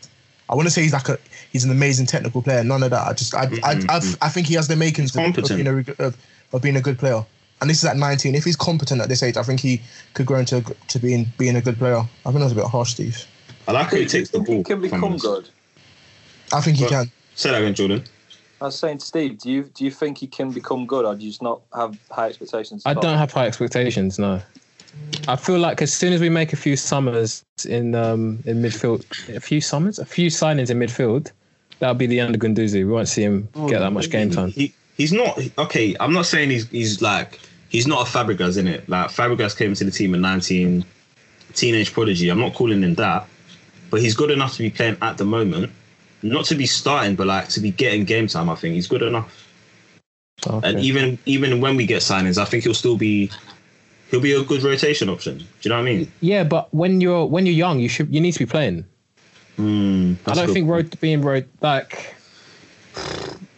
I 0.48 0.54
want 0.54 0.66
to 0.66 0.70
say 0.70 0.82
he's 0.82 0.92
like 0.92 1.08
a 1.08 1.18
he's 1.50 1.64
an 1.64 1.70
amazing 1.70 2.06
technical 2.06 2.42
player. 2.42 2.62
None 2.64 2.82
of 2.82 2.90
that. 2.90 3.06
I 3.06 3.12
just 3.12 3.34
I 3.34 3.42
I, 3.42 3.46
mm-hmm, 3.46 3.64
I, 3.64 3.74
mm-hmm. 3.74 4.24
I 4.24 4.28
think 4.28 4.46
he 4.46 4.54
has 4.54 4.68
the 4.68 4.76
makings 4.76 5.16
of, 5.16 5.38
of, 5.38 5.48
being 5.48 5.66
a, 5.66 5.78
of, 6.02 6.16
of 6.52 6.62
being 6.62 6.76
a 6.76 6.80
good 6.80 6.98
player. 6.98 7.24
And 7.60 7.70
this 7.70 7.78
is 7.78 7.84
at 7.84 7.96
19. 7.96 8.34
If 8.34 8.44
he's 8.44 8.56
competent 8.56 9.00
at 9.00 9.08
this 9.08 9.22
age, 9.22 9.36
I 9.36 9.44
think 9.44 9.60
he 9.60 9.80
could 10.14 10.26
grow 10.26 10.38
into 10.38 10.62
to 10.88 10.98
being 10.98 11.32
being 11.38 11.56
a 11.56 11.60
good 11.60 11.78
player. 11.78 11.98
I 12.26 12.30
think 12.30 12.40
that's 12.40 12.52
a 12.52 12.56
bit 12.56 12.66
harsh, 12.66 12.92
Steve. 12.92 13.24
I 13.68 13.72
like 13.72 13.90
how 13.90 13.96
he 13.96 14.06
takes 14.06 14.30
the 14.30 14.40
ball. 14.40 14.56
he 14.58 14.64
can 14.64 14.80
become 14.80 15.16
good. 15.16 15.48
I 16.52 16.60
think 16.60 16.76
he 16.76 16.84
But- 16.84 16.90
can. 16.90 17.12
Say 17.34 17.50
that 17.50 17.62
again, 17.62 17.74
Jordan. 17.74 18.04
I 18.60 18.66
was 18.66 18.78
saying, 18.78 19.00
Steve, 19.00 19.38
do 19.38 19.50
you 19.50 19.64
do 19.74 19.84
you 19.84 19.90
think 19.90 20.18
he 20.18 20.28
can 20.28 20.52
become 20.52 20.86
good, 20.86 21.04
or 21.04 21.16
do 21.16 21.24
you 21.24 21.30
just 21.30 21.42
not 21.42 21.62
have 21.74 21.98
high 22.12 22.28
expectations? 22.28 22.84
I 22.86 22.94
don't 22.94 23.14
him? 23.14 23.18
have 23.18 23.32
high 23.32 23.46
expectations. 23.46 24.20
No, 24.20 24.40
I 25.28 25.36
feel 25.36 25.58
like 25.58 25.82
as 25.82 25.92
soon 25.92 26.12
as 26.12 26.20
we 26.20 26.28
make 26.28 26.52
a 26.52 26.56
few 26.56 26.76
summers 26.76 27.44
in 27.68 27.94
um 27.94 28.42
in 28.44 28.62
midfield, 28.62 29.04
a 29.34 29.40
few 29.40 29.60
summers, 29.60 29.98
a 29.98 30.04
few 30.04 30.28
signings 30.28 30.70
in 30.70 30.78
midfield, 30.78 31.30
that'll 31.78 31.94
be 31.94 32.06
the 32.06 32.20
end 32.20 32.34
of 32.34 32.40
Guendouzi. 32.40 32.74
We 32.74 32.84
won't 32.84 33.08
see 33.08 33.22
him 33.22 33.48
get 33.68 33.80
that 33.80 33.92
much 33.92 34.10
game 34.10 34.30
time. 34.30 34.50
He, 34.50 34.72
he's 34.96 35.12
not 35.12 35.38
okay. 35.58 35.96
I'm 36.00 36.12
not 36.12 36.26
saying 36.26 36.50
he's 36.50 36.68
he's 36.68 37.02
like 37.02 37.40
he's 37.68 37.86
not 37.86 38.06
a 38.06 38.10
Fabregas 38.10 38.58
in 38.58 38.66
it. 38.66 38.88
Like 38.88 39.08
Fabregas 39.08 39.56
came 39.56 39.74
to 39.74 39.84
the 39.84 39.90
team 39.90 40.14
at 40.14 40.20
19, 40.20 40.84
teenage 41.54 41.92
prodigy. 41.92 42.28
I'm 42.28 42.40
not 42.40 42.54
calling 42.54 42.82
him 42.82 42.94
that, 42.96 43.26
but 43.90 44.00
he's 44.00 44.14
good 44.14 44.30
enough 44.30 44.56
to 44.56 44.58
be 44.62 44.70
playing 44.70 44.96
at 45.02 45.18
the 45.18 45.24
moment. 45.24 45.72
Not 46.22 46.44
to 46.46 46.54
be 46.54 46.66
starting, 46.66 47.16
but 47.16 47.26
like 47.26 47.48
to 47.48 47.60
be 47.60 47.70
getting 47.72 48.04
game 48.04 48.28
time. 48.28 48.48
I 48.48 48.54
think 48.54 48.74
he's 48.74 48.86
good 48.86 49.02
enough. 49.02 49.48
Okay. 50.46 50.68
And 50.68 50.80
even 50.80 51.18
even 51.26 51.60
when 51.60 51.76
we 51.76 51.86
get 51.86 52.02
signings, 52.02 52.38
I 52.38 52.44
think 52.44 52.64
he'll 52.64 52.74
still 52.74 52.96
be 52.96 53.30
he'll 54.12 54.20
be 54.20 54.32
a 54.34 54.44
good 54.44 54.62
rotation 54.62 55.08
option. 55.08 55.38
Do 55.38 55.44
you 55.62 55.70
know 55.70 55.76
what 55.76 55.88
I 55.88 55.92
mean? 55.92 56.12
yeah, 56.20 56.44
but 56.44 56.72
when 56.72 57.00
you're 57.00 57.26
when 57.26 57.46
you're 57.46 57.56
young, 57.56 57.80
you 57.80 57.88
should 57.88 58.14
you 58.14 58.20
need 58.20 58.32
to 58.32 58.38
be 58.38 58.46
playing. 58.46 58.84
Mm, 59.58 60.16
I 60.26 60.34
don't 60.34 60.52
think 60.52 60.68
rot- 60.68 61.00
being 61.00 61.22
rot- 61.22 61.44
like 61.60 62.14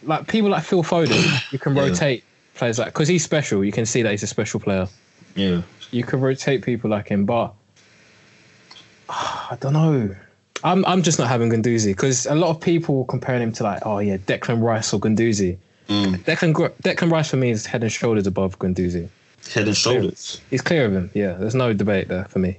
like 0.03 0.27
people 0.27 0.49
like 0.49 0.63
Phil 0.63 0.83
Foden, 0.83 1.51
you 1.51 1.59
can 1.59 1.75
Yeah. 1.75 1.83
rotate 1.83 2.23
players 2.55 2.79
like 2.79 2.87
because 2.87 3.07
he's 3.07 3.23
special. 3.23 3.63
You 3.63 3.71
can 3.71 3.85
see 3.85 4.01
that 4.01 4.11
he's 4.11 4.23
a 4.23 4.27
special 4.27 4.59
player. 4.59 4.87
Yeah. 5.35 5.61
You 5.91 6.03
can 6.03 6.19
rotate 6.21 6.63
people 6.63 6.89
like 6.89 7.07
him, 7.09 7.25
but 7.25 7.53
I 9.09 9.57
don't 9.59 9.73
know. 9.73 10.15
I'm 10.63 10.85
I'm 10.85 11.01
just 11.03 11.19
not 11.19 11.27
having 11.27 11.49
Guendouzi 11.49 11.87
because 11.87 12.25
a 12.25 12.33
lot 12.35 12.49
of 12.49 12.59
people 12.59 13.05
comparing 13.05 13.41
him 13.43 13.51
to 13.53 13.63
like 13.63 13.81
oh 13.85 13.99
yeah 13.99 14.17
Declan 14.17 14.61
Rice 14.61 14.93
or 14.93 14.99
Guendouzi. 14.99 15.57
Mm. 15.89 16.15
Declan 16.23 16.53
Declan 16.81 17.11
Rice 17.11 17.29
for 17.29 17.37
me 17.37 17.51
is 17.51 17.65
head 17.67 17.83
and 17.83 17.91
shoulders 17.91 18.25
above 18.25 18.57
Guendouzi. 18.57 19.07
Head 19.53 19.67
and 19.67 19.77
shoulders. 19.77 20.41
He's 20.49 20.61
clear 20.61 20.85
of 20.85 20.93
him. 20.93 21.11
Yeah, 21.13 21.33
there's 21.33 21.55
no 21.55 21.73
debate 21.73 22.07
there 22.07 22.25
for 22.25 22.39
me. 22.39 22.57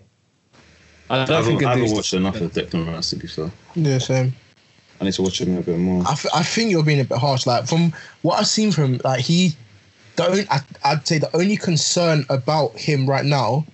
I 1.11 1.15
I 1.23 1.25
don't 1.25 1.37
haven't, 1.37 1.51
think 1.59 1.65
I 1.65 1.77
haven't 1.77 1.95
watched 1.95 2.15
enough 2.15 2.41
of 2.41 2.53
Declan 2.53 2.93
Rice 2.93 3.11
to 3.11 3.17
be 3.17 3.27
fair. 3.27 3.51
Yeah, 3.75 3.99
same. 3.99 4.35
I 5.01 5.05
need 5.05 5.15
to 5.15 5.23
watch 5.23 5.41
him 5.41 5.57
a 5.57 5.63
bit 5.63 5.79
more. 5.79 6.03
I 6.07 6.43
think 6.43 6.71
you're 6.71 6.83
being 6.83 7.01
a 7.01 7.05
bit 7.05 7.19
harsh. 7.19 7.47
Like 7.47 7.67
from 7.67 7.93
what 8.23 8.41
I've 8.41 8.47
seen 8.47 8.73
from 8.73 8.95
him, 8.95 9.01
like 9.05 9.21
he, 9.21 9.55
the 10.17 10.27
only, 10.27 10.47
I, 10.51 10.61
I'd 10.85 11.07
say 11.07 11.19
the 11.19 11.35
only 11.37 11.57
concern 11.57 12.25
about 12.31 12.77
him 12.77 13.09
right 13.09 13.25
now, 13.25 13.67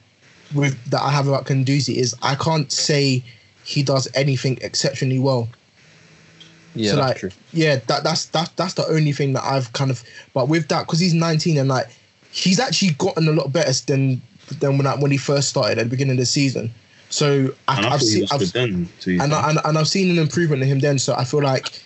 with 0.54 0.82
that 0.90 1.00
I 1.00 1.10
have 1.10 1.28
about 1.28 1.46
Guendouzi 1.46 1.94
is 1.94 2.14
I 2.22 2.34
can't 2.34 2.70
say 2.72 3.22
he 3.64 3.82
does 3.82 4.08
anything 4.14 4.58
exceptionally 4.62 5.18
well. 5.18 5.48
Yeah, 6.74 6.90
so 6.90 6.96
that's 6.96 7.08
like, 7.08 7.16
true. 7.18 7.30
yeah, 7.52 7.76
that 7.86 8.02
that's 8.02 8.26
that 8.26 8.50
that's 8.56 8.74
the 8.74 8.86
only 8.88 9.12
thing 9.12 9.34
that 9.34 9.44
I've 9.44 9.72
kind 9.74 9.90
of. 9.90 10.02
But 10.34 10.48
with 10.48 10.68
that, 10.68 10.86
because 10.86 10.98
he's 10.98 11.14
19 11.14 11.58
and 11.58 11.68
like 11.68 11.86
he's 12.32 12.58
actually 12.58 12.92
gotten 12.92 13.28
a 13.28 13.32
lot 13.32 13.52
better 13.52 13.72
than 13.86 14.20
than 14.58 14.76
when 14.78 14.86
I, 14.86 14.96
when 14.96 15.10
he 15.10 15.16
first 15.16 15.48
started 15.48 15.78
at 15.78 15.84
the 15.84 15.90
beginning 15.90 16.12
of 16.12 16.18
the 16.18 16.26
season. 16.26 16.72
So 17.10 17.54
I, 17.68 17.86
I've 17.86 18.02
seen 18.02 18.26
I've, 18.30 18.52
then. 18.52 18.88
And. 19.06 19.34
I, 19.34 19.50
and 19.50 19.58
and 19.64 19.78
I've 19.78 19.88
seen 19.88 20.10
an 20.10 20.18
improvement 20.18 20.62
in 20.62 20.68
him 20.68 20.80
then. 20.80 20.98
So 20.98 21.14
I 21.14 21.24
feel 21.24 21.42
like 21.42 21.82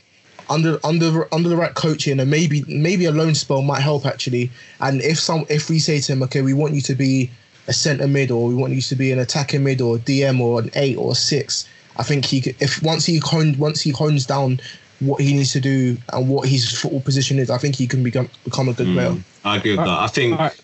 under 0.48 0.78
under 0.84 1.32
under 1.34 1.48
the 1.48 1.56
right 1.56 1.74
coaching 1.74 2.20
and 2.20 2.30
maybe 2.30 2.64
maybe 2.68 3.04
a 3.06 3.12
loan 3.12 3.34
spell 3.34 3.62
might 3.62 3.80
help 3.80 4.06
actually. 4.06 4.50
And 4.80 5.02
if 5.02 5.18
some 5.18 5.44
if 5.48 5.68
we 5.68 5.78
say 5.80 6.00
to 6.00 6.12
him, 6.12 6.22
okay, 6.24 6.42
we 6.42 6.54
want 6.54 6.74
you 6.74 6.80
to 6.82 6.94
be 6.94 7.30
a 7.66 7.72
centre 7.72 8.06
mid 8.06 8.30
or 8.30 8.46
we 8.48 8.54
want 8.54 8.72
you 8.72 8.80
to 8.80 8.94
be 8.94 9.10
an 9.10 9.18
attacking 9.18 9.64
mid 9.64 9.80
or 9.80 9.98
DM 9.98 10.40
or 10.40 10.60
an 10.60 10.70
eight 10.76 10.96
or 10.96 11.12
a 11.12 11.14
six, 11.16 11.68
I 11.96 12.02
think 12.02 12.24
he 12.24 12.40
could, 12.40 12.56
if 12.60 12.82
once 12.82 13.04
he 13.04 13.18
hone, 13.18 13.58
once 13.58 13.80
he 13.80 13.90
hones 13.90 14.26
down 14.26 14.60
what 15.00 15.20
he 15.20 15.34
needs 15.34 15.52
to 15.52 15.60
do 15.60 15.96
and 16.12 16.28
what 16.28 16.48
his 16.48 16.70
football 16.80 17.00
position 17.00 17.38
is, 17.38 17.50
I 17.50 17.58
think 17.58 17.74
he 17.76 17.86
can 17.86 18.02
become 18.02 18.28
become 18.44 18.68
a 18.68 18.72
good 18.72 18.86
player. 18.94 19.10
Mm, 19.10 19.22
I 19.44 19.56
agree 19.56 19.72
with 19.76 19.84
that. 19.86 19.98
I 20.00 20.06
think 20.06 20.32
All 20.32 20.38
right. 20.46 20.60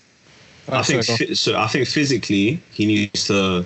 I 0.68 0.82
think 0.82 1.02
sorry, 1.02 1.18
go 1.18 1.22
on. 1.24 1.28
phy- 1.28 1.34
so. 1.34 1.58
I 1.58 1.66
think 1.66 1.88
physically 1.88 2.60
he 2.70 2.86
needs 2.86 3.26
to 3.26 3.64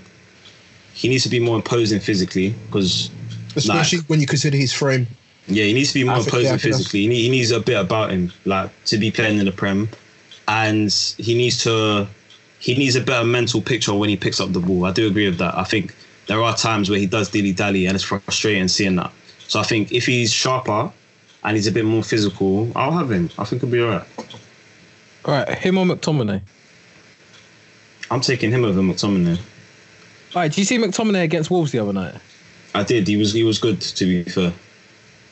he 0.95 1.09
needs 1.09 1.23
to 1.25 1.29
be 1.29 1.39
more 1.41 1.57
imposing 1.57 2.01
physically 2.01 2.51
because 2.67 3.11
Especially 3.55 4.01
when 4.09 4.21
you 4.21 4.27
consider 4.27 4.57
his 4.57 4.73
frame. 4.73 5.07
yeah 5.47 5.65
he 5.65 5.73
needs 5.73 5.89
to 5.93 5.95
be 5.95 6.05
more 6.05 6.17
think- 6.17 6.27
imposing 6.29 6.47
yeah, 6.47 6.55
I 6.55 6.59
think 6.59 6.63
that's- 6.63 6.77
physically. 6.79 7.01
He, 7.03 7.07
need, 7.09 7.23
he 7.23 7.29
needs 7.31 7.51
a 7.53 7.61
bit 7.61 7.79
about 7.79 8.11
him 8.11 8.33
like 8.45 8.71
to 8.87 8.99
be 8.99 9.11
playing 9.11 9.39
in 9.39 9.45
the 9.47 9.53
prem, 9.53 9.89
and 10.49 10.93
he 11.19 11.35
needs 11.37 11.63
to 11.65 12.07
he 12.59 12.75
needs 12.75 12.97
a 12.97 13.01
better 13.01 13.25
mental 13.27 13.61
picture 13.63 13.95
when 13.95 14.09
he 14.09 14.17
picks 14.17 14.41
up 14.41 14.53
the 14.53 14.61
ball. 14.61 14.87
I 14.87 14.93
do 14.93 15.07
agree 15.07 15.27
with 15.29 15.39
that. 15.39 15.57
I 15.57 15.65
think 15.65 15.95
there 16.27 16.43
are 16.43 16.57
times 16.57 16.91
where 16.91 16.99
he 16.99 17.07
does 17.07 17.29
dilly 17.29 17.53
dally 17.53 17.87
and 17.87 17.95
it's 17.95 18.03
frustrating 18.05 18.67
seeing 18.69 18.97
that. 18.97 19.13
So 19.49 19.61
I 19.61 19.63
think 19.63 19.93
if 19.93 20.07
he's 20.07 20.33
sharper 20.33 20.91
and 21.45 21.57
he's 21.57 21.67
a 21.67 21.73
bit 21.73 21.85
more 21.85 22.03
physical, 22.03 22.71
I'll 22.77 22.93
have 22.93 23.11
him. 23.11 23.31
I 23.39 23.45
think 23.45 23.63
he'll 23.63 23.71
be 23.71 23.81
alright. 23.81 24.07
All 25.25 25.35
right, 25.35 25.59
him 25.59 25.79
or 25.79 25.85
McTominay? 25.85 26.41
I'm 28.11 28.21
taking 28.21 28.51
him 28.51 28.65
over 28.65 28.81
McTominay. 28.81 29.37
All 29.39 30.43
right, 30.43 30.49
did 30.51 30.59
you 30.59 30.65
see 30.65 30.79
McTominay 30.79 31.23
against 31.25 31.51
Wolves 31.51 31.73
the 31.73 31.79
other 31.79 31.93
night? 31.93 32.15
I 32.75 32.83
did. 32.83 33.09
He 33.09 33.17
was 33.17 33.33
he 33.33 33.43
was 33.43 33.59
good 33.59 33.81
to 33.81 34.05
be 34.05 34.23
fair. 34.25 34.53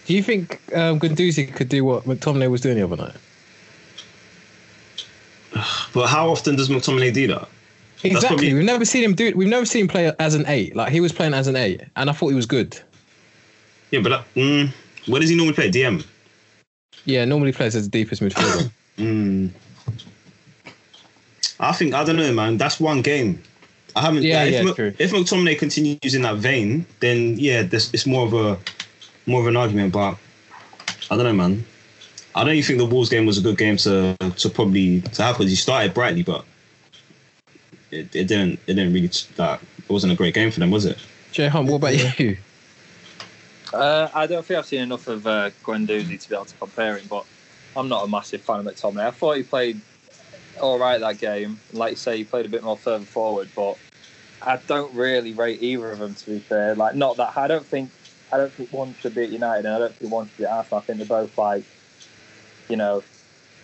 Do 0.06 0.14
you 0.14 0.22
think 0.22 0.60
um, 0.74 0.98
Guendouzi 1.00 1.52
could 1.54 1.68
do 1.68 1.84
what 1.84 2.04
McTominay 2.04 2.50
was 2.50 2.60
doing 2.60 2.76
the 2.76 2.82
other 2.84 2.96
night? 2.96 3.14
But 5.92 6.08
how 6.08 6.28
often 6.30 6.56
does 6.56 6.68
McTominay 6.68 7.12
do 7.14 7.26
that? 7.28 7.48
Exactly. 8.02 8.28
probably- 8.28 8.54
We've 8.54 8.64
never 8.64 8.84
seen 8.84 9.04
him 9.04 9.14
do 9.14 9.26
it. 9.26 9.36
We've 9.36 9.48
never 9.48 9.64
seen 9.64 9.82
him 9.82 9.88
play 9.88 10.12
as 10.18 10.34
an 10.34 10.44
eight. 10.48 10.74
Like 10.74 10.90
he 10.92 11.00
was 11.00 11.12
playing 11.12 11.32
as 11.34 11.46
an 11.46 11.56
eight, 11.56 11.82
and 11.96 12.10
I 12.10 12.12
thought 12.12 12.28
he 12.28 12.34
was 12.34 12.46
good. 12.46 12.78
Yeah, 13.94 14.00
but 14.00 14.08
that, 14.08 14.34
mm, 14.34 14.72
where 15.06 15.20
does 15.20 15.30
he 15.30 15.36
normally 15.36 15.54
play? 15.54 15.70
DM. 15.70 16.04
Yeah, 17.04 17.24
normally 17.24 17.52
plays 17.52 17.76
as 17.76 17.88
the 17.88 17.90
deepest 17.90 18.20
midfielder. 18.22 18.70
Mm. 18.96 19.50
I 21.58 21.72
think 21.72 21.94
I 21.94 22.04
don't 22.04 22.14
know, 22.14 22.32
man. 22.32 22.58
That's 22.58 22.78
one 22.78 23.02
game. 23.02 23.42
I 23.96 24.02
haven't. 24.02 24.22
Yeah, 24.22 24.44
like, 24.44 24.52
yeah, 24.52 24.68
if, 24.68 24.76
true. 24.76 24.94
if 25.00 25.10
McTominay 25.10 25.58
continues 25.58 26.14
in 26.14 26.22
that 26.22 26.36
vein, 26.36 26.86
then 27.00 27.36
yeah, 27.36 27.64
this 27.64 27.92
it's 27.92 28.06
more 28.06 28.24
of 28.24 28.34
a 28.34 28.56
more 29.26 29.40
of 29.40 29.48
an 29.48 29.56
argument. 29.56 29.92
But 29.92 30.16
I 31.10 31.16
don't 31.16 31.24
know, 31.24 31.32
man. 31.32 31.64
I 32.36 32.44
don't 32.44 32.52
even 32.54 32.64
think 32.64 32.78
the 32.78 32.86
Wolves 32.86 33.08
game 33.08 33.26
was 33.26 33.36
a 33.36 33.42
good 33.42 33.58
game 33.58 33.78
to 33.78 34.16
to 34.16 34.48
probably 34.48 35.00
to 35.00 35.22
have 35.24 35.36
because 35.36 35.50
he 35.50 35.56
started 35.56 35.92
brightly, 35.92 36.22
but 36.22 36.44
it, 37.90 38.14
it 38.14 38.28
didn't 38.28 38.60
it 38.68 38.74
didn't 38.74 38.92
really 38.92 39.10
that 39.34 39.60
it 39.60 39.90
wasn't 39.90 40.12
a 40.12 40.16
great 40.16 40.34
game 40.34 40.52
for 40.52 40.60
them, 40.60 40.70
was 40.70 40.84
it? 40.84 40.98
Jay 41.32 41.48
Hunt, 41.48 41.68
what 41.68 41.78
about 41.78 42.18
you? 42.18 42.36
Uh, 43.74 44.10
I 44.14 44.26
don't 44.26 44.44
think 44.44 44.58
I've 44.58 44.66
seen 44.66 44.80
enough 44.80 45.08
of 45.08 45.26
uh, 45.26 45.50
Guendouzi 45.62 46.20
to 46.20 46.28
be 46.28 46.34
able 46.34 46.44
to 46.44 46.56
compare 46.56 46.96
him, 46.96 47.06
but 47.08 47.26
I'm 47.76 47.88
not 47.88 48.04
a 48.04 48.08
massive 48.08 48.42
fan 48.42 48.60
of 48.60 48.66
McTominay. 48.66 49.06
I 49.06 49.10
thought 49.10 49.36
he 49.36 49.42
played 49.42 49.80
all 50.60 50.78
right 50.78 51.00
that 51.00 51.18
game. 51.18 51.58
Like 51.72 51.90
you 51.90 51.96
say, 51.96 52.18
he 52.18 52.24
played 52.24 52.46
a 52.46 52.48
bit 52.48 52.62
more 52.62 52.76
further 52.76 53.04
forward, 53.04 53.48
but 53.54 53.76
I 54.42 54.58
don't 54.66 54.94
really 54.94 55.32
rate 55.32 55.62
either 55.62 55.90
of 55.90 55.98
them. 55.98 56.14
To 56.14 56.26
be 56.26 56.38
fair, 56.38 56.74
like 56.74 56.94
not 56.94 57.16
that 57.16 57.36
I 57.36 57.48
don't 57.48 57.66
think 57.66 57.90
I 58.32 58.36
don't 58.36 58.52
think 58.52 58.72
one 58.72 58.94
should 59.00 59.14
be 59.14 59.24
at 59.24 59.30
United, 59.30 59.66
and 59.66 59.74
I 59.74 59.78
don't 59.78 59.94
think 59.94 60.12
one 60.12 60.28
should 60.28 60.38
be 60.38 60.44
at 60.44 60.52
Arsenal. 60.52 60.78
I 60.78 60.82
think 60.82 60.98
they're 60.98 61.06
both 61.06 61.36
like, 61.38 61.64
you 62.68 62.76
know, 62.76 63.02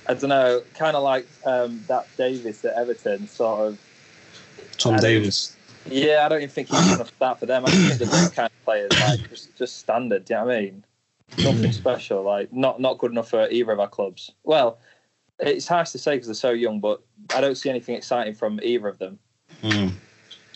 I 0.07 0.15
don't 0.15 0.31
know, 0.31 0.63
kind 0.75 0.97
of 0.97 1.03
like 1.03 1.27
um, 1.45 1.85
that 1.89 2.07
Davies 2.17 2.65
at 2.65 2.75
Everton, 2.75 3.29
sort 3.29 3.61
of. 3.61 3.79
Tom 4.79 4.97
Davies. 4.97 5.57
Yeah, 5.87 6.23
I 6.25 6.29
don't 6.29 6.39
even 6.39 6.51
think 6.51 6.69
he's 6.69 6.87
going 6.87 6.99
to 6.99 7.07
start 7.07 7.41
for 7.41 7.47
them. 7.47 7.65
I 7.65 7.71
think 7.71 7.99
they're 7.99 8.07
those 8.07 8.31
kind 8.31 8.47
of 8.47 8.65
players, 8.65 8.91
like 9.01 9.29
just, 9.31 9.57
just 9.57 9.79
standard. 9.79 10.25
Do 10.25 10.35
you 10.35 10.41
know 10.41 10.47
what 10.47 10.57
I 10.57 10.61
mean? 10.61 10.85
Nothing 11.39 11.73
special, 11.73 12.23
like 12.23 12.53
not 12.53 12.81
not 12.81 12.99
good 12.99 13.13
enough 13.13 13.31
for 13.31 13.49
either 13.51 13.73
of 13.73 13.81
our 13.81 13.89
clubs. 13.89 14.33
Well, 14.43 14.79
it's 15.39 15.69
hard 15.69 15.87
to 15.87 15.99
say 15.99 16.17
because 16.17 16.27
they're 16.27 16.35
so 16.35 16.51
young, 16.51 16.81
but 16.81 17.01
I 17.35 17.41
don't 17.41 17.55
see 17.55 17.71
anything 17.71 17.95
exciting 17.95 18.35
from 18.35 18.61
either 18.63 18.89
of 18.89 18.99
them. 18.99 19.19
Mm. 19.63 19.93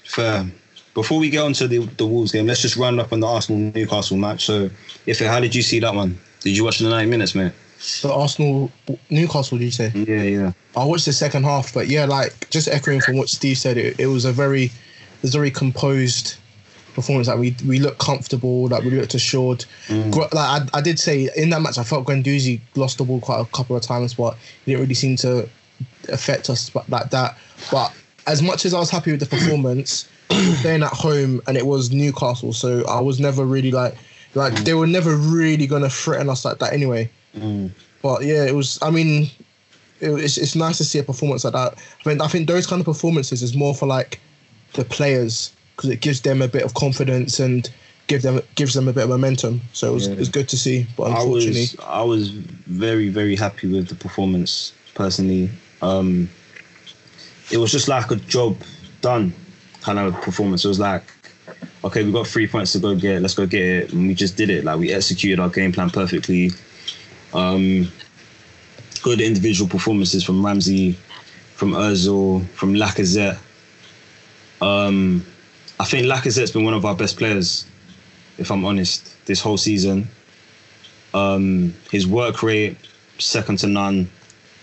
Fair. 0.05 0.47
Before 0.95 1.19
we 1.19 1.29
get 1.29 1.43
on 1.43 1.53
to 1.55 1.67
the, 1.67 1.79
the 1.79 2.07
Wolves 2.07 2.33
game, 2.33 2.47
let's 2.47 2.63
just 2.63 2.77
round 2.77 3.01
up 3.01 3.13
on 3.13 3.21
the 3.21 3.27
Arsenal 3.27 3.73
Newcastle 3.75 4.17
match. 4.17 4.45
So, 4.45 4.71
if 5.07 5.19
how 5.19 5.41
did 5.41 5.55
you 5.55 5.63
see 5.63 5.81
that 5.81 5.95
one? 5.95 6.19
Did 6.41 6.57
you 6.57 6.65
watch 6.65 6.79
the 6.79 6.89
90 6.89 7.11
minutes, 7.11 7.35
mate? 7.35 7.53
The 8.03 8.13
Arsenal 8.13 8.71
Newcastle, 9.11 9.59
did 9.59 9.65
you 9.65 9.71
say? 9.71 9.91
Yeah, 9.95 10.23
yeah. 10.23 10.53
I 10.77 10.85
watched 10.85 11.07
the 11.07 11.13
second 11.13 11.45
half, 11.45 11.75
but 11.75 11.89
yeah, 11.89 12.05
like 12.05 12.49
just 12.51 12.69
echoing 12.69 13.01
from 13.01 13.17
what 13.17 13.29
Steve 13.29 13.59
said, 13.59 13.77
it, 13.77 13.99
it 13.99 14.07
was 14.07 14.25
a 14.25 14.33
very, 14.33 14.71
was 15.25 15.35
a 15.35 15.39
very 15.39 15.51
composed 15.51 16.37
performance. 16.95 17.29
Like 17.29 17.39
we 17.39 17.57
we 17.67 17.79
looked 17.79 17.99
comfortable, 17.99 18.69
like 18.69 18.85
we 18.85 18.91
looked 18.91 19.15
assured. 19.15 19.65
Gr- 19.89 20.21
Like 20.33 20.63
I, 20.63 20.67
I 20.75 20.81
did 20.81 20.99
say 20.99 21.29
in 21.37 21.51
that 21.51 21.61
match, 21.63 21.79
I 21.79 21.85
felt 21.85 22.07
Guendouzi 22.07 22.61
lost 22.77 22.99
the 22.99 23.05
ball 23.05 23.21
quite 23.21 23.41
a 23.41 23.45
couple 23.47 23.75
of 23.77 23.83
times, 23.83 24.15
but 24.15 24.35
it 24.35 24.67
didn't 24.67 24.81
really 24.83 24.95
seem 24.95 25.17
to 25.17 25.49
affect 26.09 26.51
us 26.51 26.73
like 26.75 27.11
that. 27.11 27.37
But 27.73 27.93
as 28.27 28.43
much 28.43 28.65
as 28.65 28.75
I 28.75 28.79
was 28.79 28.91
happy 28.91 29.11
with 29.11 29.21
the 29.21 29.27
performance, 29.27 30.09
playing 30.29 30.83
at 30.83 30.93
home 30.93 31.41
and 31.47 31.57
it 31.57 31.67
was 31.67 31.91
Newcastle, 31.91 32.53
so 32.53 32.87
I 32.87 33.01
was 33.01 33.19
never 33.19 33.45
really 33.45 33.73
like 33.73 33.95
like 34.35 34.55
they 34.65 34.75
were 34.75 34.87
never 34.87 35.17
really 35.17 35.67
gonna 35.67 35.91
threaten 35.91 36.29
us 36.29 36.45
like 36.45 36.59
that 36.59 36.73
anyway. 36.73 37.11
Mm. 37.37 37.71
But 38.03 38.25
yeah, 38.25 38.45
it 38.45 38.55
was. 38.55 38.79
I 38.83 38.91
mean, 38.91 39.31
it, 40.01 40.11
it's 40.11 40.37
it's 40.37 40.55
nice 40.55 40.77
to 40.79 40.85
see 40.85 40.99
a 40.99 41.03
performance 41.03 41.45
like 41.45 41.55
that. 41.55 41.79
I 42.05 42.09
mean, 42.09 42.21
I 42.21 42.29
think 42.29 42.47
those 42.47 42.67
kind 42.67 42.81
of 42.81 42.87
performances 42.87 43.43
is 43.43 43.55
more 43.55 43.75
for 43.75 43.87
like 43.87 44.21
the 44.75 44.85
players 44.85 45.53
because 45.77 45.91
it 45.91 46.01
gives 46.01 46.21
them 46.21 46.43
a 46.43 46.49
bit 46.49 46.63
of 46.63 46.75
confidence 46.75 47.41
and 47.41 47.71
give 48.07 48.23
them 48.23 48.41
gives 48.55 48.75
them 48.75 48.89
a 48.89 48.93
bit 48.93 49.05
of 49.05 49.11
momentum. 49.11 49.61
So 49.73 49.91
it 49.91 49.95
was, 49.95 50.07
Yeah. 50.07 50.13
it 50.15 50.19
was 50.19 50.29
good 50.29 50.49
to 50.51 50.57
see. 50.59 50.87
But 50.97 51.05
unfortunately, 51.11 51.69
I 51.83 52.03
was 52.03 52.03
I 52.03 52.03
was 52.03 52.29
very 52.29 53.09
very 53.09 53.37
happy 53.37 53.69
with 53.69 53.89
the 53.89 53.95
performance 53.95 54.73
personally. 54.95 55.51
Um, 55.83 56.29
it 57.51 57.59
was 57.59 57.71
just 57.73 57.89
like 57.89 58.11
a 58.11 58.17
job 58.17 58.57
done 59.01 59.35
kind 59.83 59.99
of 59.99 60.15
performance. 60.23 60.65
It 60.65 60.69
was 60.69 60.79
like, 60.81 61.03
okay, 61.85 62.03
we 62.05 62.13
got 62.13 62.27
three 62.27 62.47
points 62.47 62.73
to 62.73 62.79
go 62.79 62.95
get. 62.95 63.21
Let's 63.21 63.35
go 63.35 63.47
get 63.47 63.63
it, 63.63 63.93
and 63.93 64.09
we 64.09 64.15
just 64.15 64.37
did 64.37 64.51
it. 64.51 64.65
Like 64.65 64.79
we 64.79 64.93
executed 64.93 65.41
our 65.41 65.49
game 65.49 65.73
plan 65.73 65.91
perfectly. 65.91 66.51
Um, 67.35 67.91
good 69.03 69.21
individual 69.21 69.69
performances 69.69 70.25
from 70.25 70.45
Ramsey, 70.45 70.97
from 71.57 71.73
Özil, 71.73 72.47
from 72.51 72.75
Lacazette. 72.75 73.39
Um, 74.65 75.27
I 75.79 75.85
think 75.85 76.07
Lacazette's 76.07 76.53
been 76.53 76.65
one 76.65 76.73
of 76.73 76.87
our 76.87 76.97
best 76.97 77.19
players, 77.19 77.67
if 78.39 78.51
I'm 78.51 78.65
honest, 78.65 79.15
this 79.27 79.41
whole 79.41 79.59
season. 79.59 80.09
Um, 81.13 81.75
his 81.91 82.07
work 82.07 82.43
rate, 82.43 82.77
second 83.19 83.59
to 83.59 83.67
none. 83.67 84.11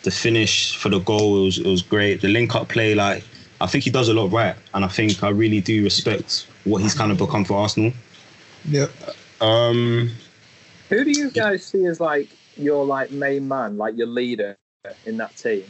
The 0.04 0.10
finish 0.10 0.76
for 0.76 0.90
the 0.90 0.98
goal 0.98 1.42
it 1.42 1.46
was, 1.46 1.58
it 1.60 1.68
was 1.68 1.84
great. 1.84 2.22
The 2.22 2.28
link 2.30 2.56
up 2.56 2.70
play, 2.70 2.96
like 2.96 3.24
I 3.62 3.68
think 3.68 3.84
he 3.84 3.92
does 3.92 4.10
a 4.10 4.14
lot 4.16 4.32
right, 4.32 4.56
and 4.74 4.84
I 4.84 4.88
think 4.88 5.24
I 5.24 5.30
really 5.30 5.62
do 5.62 5.84
respect 5.84 6.48
what 6.64 6.82
he's 6.82 6.96
kind 6.96 7.12
of 7.12 7.20
become 7.20 7.46
for 7.46 7.54
Arsenal. 7.60 7.94
yeah, 8.68 8.88
Um, 9.40 10.10
Who 10.90 11.04
do 11.04 11.12
you 11.12 11.30
guys 11.30 11.64
see 11.64 11.86
as 11.86 12.00
like 12.00 12.30
your 12.58 12.84
like 12.84 13.12
main 13.12 13.48
man, 13.48 13.78
like 13.78 13.96
your 13.96 14.08
leader 14.08 14.58
in 15.06 15.18
that 15.18 15.38
team? 15.38 15.66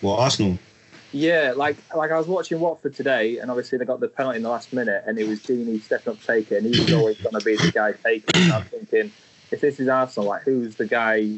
well, 0.00 0.14
Arsenal. 0.14 0.56
Yeah, 1.12 1.54
like 1.56 1.76
like 1.94 2.10
I 2.10 2.18
was 2.18 2.28
watching 2.28 2.60
Watford 2.60 2.94
today, 2.94 3.38
and 3.38 3.50
obviously 3.50 3.78
they 3.78 3.84
got 3.84 4.00
the 4.00 4.08
penalty 4.08 4.36
in 4.36 4.42
the 4.42 4.48
last 4.48 4.72
minute, 4.72 5.02
and 5.06 5.18
it 5.18 5.26
was 5.26 5.40
Deeney 5.40 5.82
stepping 5.82 6.12
up 6.12 6.20
to 6.20 6.26
take 6.26 6.52
it, 6.52 6.62
and 6.62 6.72
he 6.72 6.80
was 6.80 6.92
always 6.92 7.20
going 7.20 7.34
to 7.34 7.44
be 7.44 7.56
the 7.56 7.72
guy 7.72 7.92
taking. 7.92 8.28
it. 8.28 8.36
And 8.36 8.52
I'm 8.52 8.64
thinking, 8.64 9.12
if 9.50 9.60
this 9.60 9.80
is 9.80 9.88
Arsenal, 9.88 10.28
like 10.28 10.42
who's 10.42 10.76
the 10.76 10.86
guy 10.86 11.36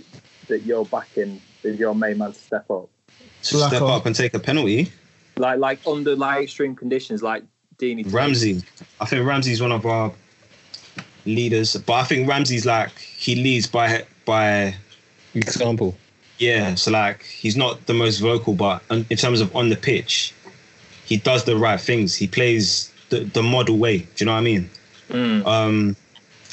that 0.49 0.63
you're 0.65 0.85
backing 0.85 1.41
as 1.65 1.79
your 1.79 1.95
main 1.95 2.19
man 2.19 2.33
to 2.33 2.39
step 2.39 2.71
up? 2.71 2.89
To 3.09 3.57
step 3.57 3.73
Lacazette. 3.73 3.97
up 3.97 4.07
and 4.07 4.15
take 4.15 4.35
a 4.35 4.39
penalty. 4.39 4.93
Like 5.37 5.59
like 5.59 5.81
under 5.87 6.17
like 6.17 6.45
extreme 6.45 6.77
conditions, 6.77 7.23
like 7.23 7.43
Deeney. 7.79 8.13
Ramsey. 8.13 8.63
I 9.01 9.07
think 9.07 9.27
Ramsey's 9.27 9.63
one 9.63 9.73
of 9.73 9.87
our 9.87 10.13
leaders, 11.25 11.77
but 11.77 11.95
I 11.95 12.05
think 12.05 12.29
Ramsey's 12.29 12.67
like 12.67 12.99
he 12.99 13.37
leads 13.37 13.67
by 13.67 14.05
by 14.27 14.75
Example. 15.35 15.97
Yeah, 16.43 16.75
so 16.75 16.91
like 16.91 17.23
he's 17.23 17.57
not 17.57 17.87
the 17.87 17.95
most 17.95 18.19
vocal, 18.19 18.55
but 18.55 18.83
in 18.91 19.07
in 19.11 19.17
terms 19.17 19.41
of 19.41 19.55
on 19.55 19.69
the 19.69 19.77
pitch, 19.77 20.35
he 21.05 21.17
does 21.17 21.45
the 21.45 21.57
right 21.57 21.81
things. 21.81 22.17
He 22.17 22.27
plays 22.27 22.93
the, 23.11 23.21
the 23.21 23.45
model 23.45 23.79
way. 23.79 23.99
Do 23.99 24.07
you 24.19 24.27
know 24.27 24.33
what 24.33 24.39
I 24.39 24.43
mean? 24.43 24.71
Mm. 25.09 25.47
Um, 25.47 25.97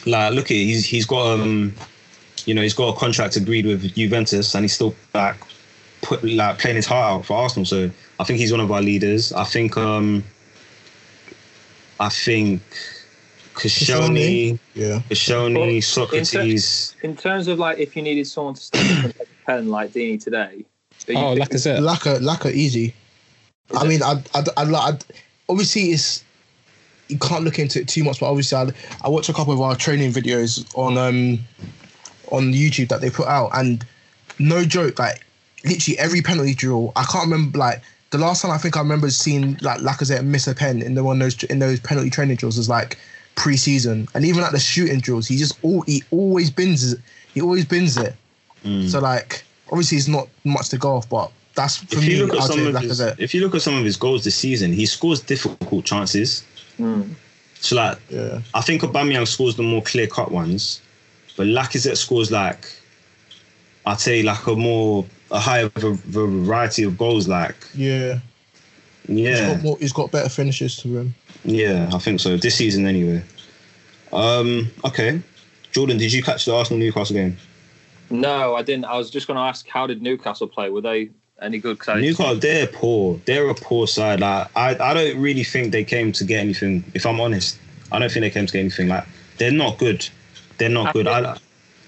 like 0.05 0.34
look 0.34 0.46
at 0.46 0.58
he's 0.58 0.86
he's 0.86 1.08
got 1.08 1.39
um, 1.39 1.74
you 2.46 2.53
know, 2.53 2.62
he's 2.62 2.75
got 2.75 2.96
a 2.96 3.00
contract 3.00 3.36
agreed 3.36 3.65
with 3.65 3.96
Juventus, 3.96 4.53
and 4.53 4.63
he's 4.63 4.74
still 4.74 4.93
like 5.15 5.38
put 6.03 6.24
like 6.24 6.60
playing 6.60 6.75
his 6.75 6.86
heart 6.86 7.12
out 7.12 7.25
for 7.25 7.38
Arsenal. 7.38 7.65
So 7.65 7.89
I 8.19 8.24
think 8.25 8.38
he's 8.38 8.51
one 8.51 8.62
of 8.62 8.72
our 8.72 8.84
leaders. 8.84 9.34
I 9.34 9.43
think 9.43 9.75
um, 9.75 10.24
I 12.00 12.10
think 12.10 12.62
Koscielny, 13.55 14.60
yeah. 14.74 15.00
Koscielny, 15.10 15.79
Sokratis. 15.79 16.93
In 17.01 17.15
terms 17.15 17.48
of 17.48 17.60
like 17.60 17.79
if 17.79 17.96
you 17.96 18.01
needed 18.01 18.27
someone 18.27 18.53
to 18.53 18.62
step 18.62 18.86
up 18.86 19.03
and 19.05 19.17
take 19.17 19.27
a 19.27 19.38
pen 19.50 19.68
like 19.70 19.91
Deeney 19.91 20.22
today. 20.22 20.63
who 21.08 21.13
you 21.13 21.20
Oh, 21.20 21.36
think- 21.36 21.50
Lacazette. 21.50 21.82
Lacquer, 21.82 22.20
lacquer, 22.20 22.50
easy. 22.50 22.94
I 23.75 23.86
mean, 23.86 24.01
I, 24.03 24.22
I, 24.34 24.44
I, 24.58 24.63
I, 24.63 24.98
obviously 25.48 25.91
it's 25.91 26.24
you 27.08 27.18
can't 27.18 27.44
look 27.44 27.58
into 27.60 27.79
it 27.82 27.88
too 27.88 28.03
much, 28.03 28.20
but 28.20 28.27
obviously 28.29 28.58
I, 28.58 28.72
I 29.03 29.10
watch 29.10 29.29
a 29.29 29.34
couple 29.34 29.53
of 29.53 29.62
our 29.62 29.75
training 29.75 30.12
videos 30.12 30.65
on 30.77 30.98
um 30.98 31.39
on 32.32 32.53
YouTube 32.53 32.89
that 32.89 33.01
they 33.01 33.10
put 33.10 33.27
out, 33.27 33.50
and 33.53 33.84
no 34.38 34.63
joke, 34.63 35.00
like 35.00 35.25
literally 35.65 35.98
every 36.00 36.22
penalty 36.22 36.53
drill, 36.53 36.91
I 36.96 37.03
can't 37.03 37.25
remember 37.25 37.58
like 37.58 37.82
the 38.12 38.18
last 38.20 38.41
time 38.41 38.51
I 38.51 38.58
think 38.60 38.75
I 38.77 38.79
remember 38.82 39.10
seeing 39.10 39.58
like 39.62 39.79
Lacazette 39.82 40.24
miss 40.24 40.48
a 40.48 40.53
pen 40.56 40.82
in 40.82 40.94
the 40.96 41.03
one 41.03 41.18
those 41.20 41.41
in 41.44 41.58
those 41.60 41.79
penalty 41.79 42.10
training 42.12 42.38
drills 42.38 42.58
was 42.58 42.70
like 42.70 42.98
pre-season, 43.36 44.08
and 44.13 44.25
even 44.25 44.44
at 44.44 44.51
the 44.51 44.60
shooting 44.60 45.00
drills, 45.00 45.27
he 45.27 45.38
just 45.38 45.58
all 45.63 45.82
he 45.82 46.03
always 46.12 46.50
bins 46.51 46.94
it. 46.94 47.00
He 47.34 47.41
always 47.41 47.65
bins 47.65 47.98
it. 47.98 48.15
Mm. 48.63 48.89
So 48.89 49.00
like 49.00 49.44
obviously 49.72 49.98
it's 49.98 50.08
not 50.08 50.28
much 50.44 50.70
to 50.70 50.78
go 50.78 50.96
off, 50.96 51.10
but 51.10 51.32
that's 51.56 51.78
for 51.78 51.96
if 51.96 52.01
me. 52.01 52.16
you 52.16 52.25
look 52.25 52.36
at 52.36 52.42
I'd 52.44 52.48
some 52.48 52.60
say 52.60 52.68
of 52.70 52.82
his, 52.82 53.00
Lacazette. 53.01 53.16
if 53.20 53.34
you 53.34 53.42
look 53.42 53.56
at 53.56 53.62
some 53.62 53.75
of 53.75 53.84
his 53.86 53.98
goals 53.98 54.24
this 54.24 54.36
season, 54.36 54.72
he 54.74 54.86
scores 54.86 55.20
difficult 55.22 55.86
chances. 55.86 56.44
Mm. 56.80 57.13
So 57.56 57.75
like, 57.75 57.98
Yeah. 58.10 58.42
I 58.54 58.62
think 58.62 58.82
Aubameyang 58.84 59.28
scores 59.28 59.56
the 59.56 59.63
more 59.63 59.82
clear 59.82 60.08
cut 60.08 60.32
ones, 60.32 60.82
but 61.36 61.48
Lacazette 61.48 61.98
scores 61.98 62.32
like, 62.32 62.66
I'd 63.86 64.00
say 64.00 64.24
like 64.24 64.46
a 64.48 64.56
more 64.56 65.06
a 65.32 65.39
higher 65.39 65.70
variety 65.75 66.84
of 66.84 66.98
goals. 66.98 67.28
Like, 67.28 67.56
Yeah. 67.75 68.20
He's 69.08 69.18
yeah, 69.20 69.54
got 69.56 69.63
more 69.63 69.78
he's 69.80 69.94
got 69.94 70.12
better 70.12 70.30
finishes 70.30 70.75
to 70.78 71.00
him. 71.00 71.16
yeah, 71.44 71.89
I 71.94 71.98
think 71.98 72.20
so. 72.20 72.38
This 72.38 72.56
season 72.56 72.86
anyway. 72.86 73.24
Um, 74.13 74.70
okay. 74.86 75.20
Jordan, 75.72 75.98
did 75.98 76.13
you 76.13 76.22
catch 76.22 76.46
the 76.46 76.54
Arsenal 76.56 76.80
Newcastle 76.80 77.16
game? 77.16 77.36
No, 78.10 78.56
I 78.56 78.62
didn't. 78.63 78.86
I 78.86 78.98
was 78.98 79.10
just 79.10 79.28
going 79.28 79.36
to 79.38 79.42
ask, 79.44 79.68
how 79.68 79.86
did 79.88 80.01
Newcastle 80.01 80.48
play? 80.48 80.70
Were 80.70 80.82
they 80.82 81.10
any 81.42 81.60
good? 81.60 81.80
'Cause 81.80 81.89
I- 81.98 82.01
Newcastle, 82.01 82.36
they're 82.36 82.68
poor. 82.68 83.20
They're 83.25 83.50
a 83.50 83.56
poor 83.56 83.88
side. 83.88 84.20
Like 84.20 84.48
I, 84.56 84.75
I 84.80 84.94
don't 84.94 85.22
really 85.22 85.44
think 85.44 85.72
they 85.72 85.84
came 85.84 86.12
to 86.13 86.24
get 86.24 86.39
anything. 86.39 86.84
If 86.94 87.06
I'm 87.06 87.20
honest, 87.22 87.58
I 87.92 88.00
don't 88.00 88.12
think 88.12 88.22
they 88.24 88.30
came 88.30 88.46
to 88.46 88.54
get 88.54 88.60
anything. 88.60 88.88
Like 88.88 89.06
they're 89.38 89.51
not 89.51 89.78
good. 89.78 90.08
They're 90.58 90.70
not 90.70 90.88
I 90.88 90.92
good. 90.92 91.06
think- 91.06 91.25
I, 91.28 91.38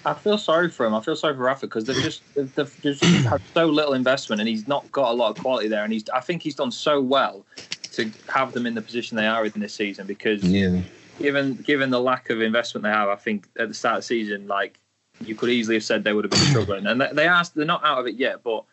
I 0.03 0.13
feel 0.15 0.37
sorry 0.39 0.69
for 0.69 0.85
him. 0.85 0.95
I 0.95 1.01
feel 1.01 1.15
sorry 1.15 1.35
for 1.35 1.41
Rafa 1.41 1.67
because 1.67 1.85
they've 1.85 1.95
just 2.01 2.21
they've, 2.33 2.53
they've 2.55 2.77
just 2.81 3.03
had 3.03 3.41
so 3.53 3.65
little 3.67 3.93
investment, 3.93 4.39
and 4.39 4.49
he's 4.49 4.67
not 4.67 4.91
got 4.91 5.11
a 5.11 5.13
lot 5.13 5.35
of 5.35 5.43
quality 5.43 5.67
there. 5.67 5.83
And 5.83 5.91
he's 5.93 6.07
I 6.09 6.21
think 6.21 6.41
he's 6.41 6.55
done 6.55 6.71
so 6.71 7.01
well 7.01 7.45
to 7.93 8.09
have 8.33 8.53
them 8.53 8.65
in 8.65 8.73
the 8.73 8.81
position 8.81 9.17
they 9.17 9.27
are 9.27 9.45
in 9.45 9.51
this 9.59 9.73
season 9.73 10.07
because 10.07 10.43
yeah. 10.43 10.79
given 11.19 11.55
given 11.55 11.89
the 11.89 11.99
lack 11.99 12.29
of 12.29 12.41
investment 12.41 12.83
they 12.83 12.89
have, 12.89 13.09
I 13.09 13.15
think 13.15 13.47
at 13.59 13.67
the 13.67 13.73
start 13.75 13.95
of 13.97 13.99
the 13.99 14.07
season, 14.07 14.47
like 14.47 14.79
you 15.27 15.35
could 15.35 15.49
easily 15.49 15.75
have 15.75 15.83
said 15.83 16.03
they 16.03 16.13
would 16.13 16.23
have 16.25 16.31
been 16.31 16.49
struggling, 16.49 16.85
and 16.87 16.99
they, 17.01 17.09
they 17.13 17.27
are 17.27 17.43
they're 17.55 17.65
not 17.65 17.83
out 17.83 17.99
of 17.99 18.07
it 18.07 18.15
yet. 18.15 18.43
But 18.43 18.63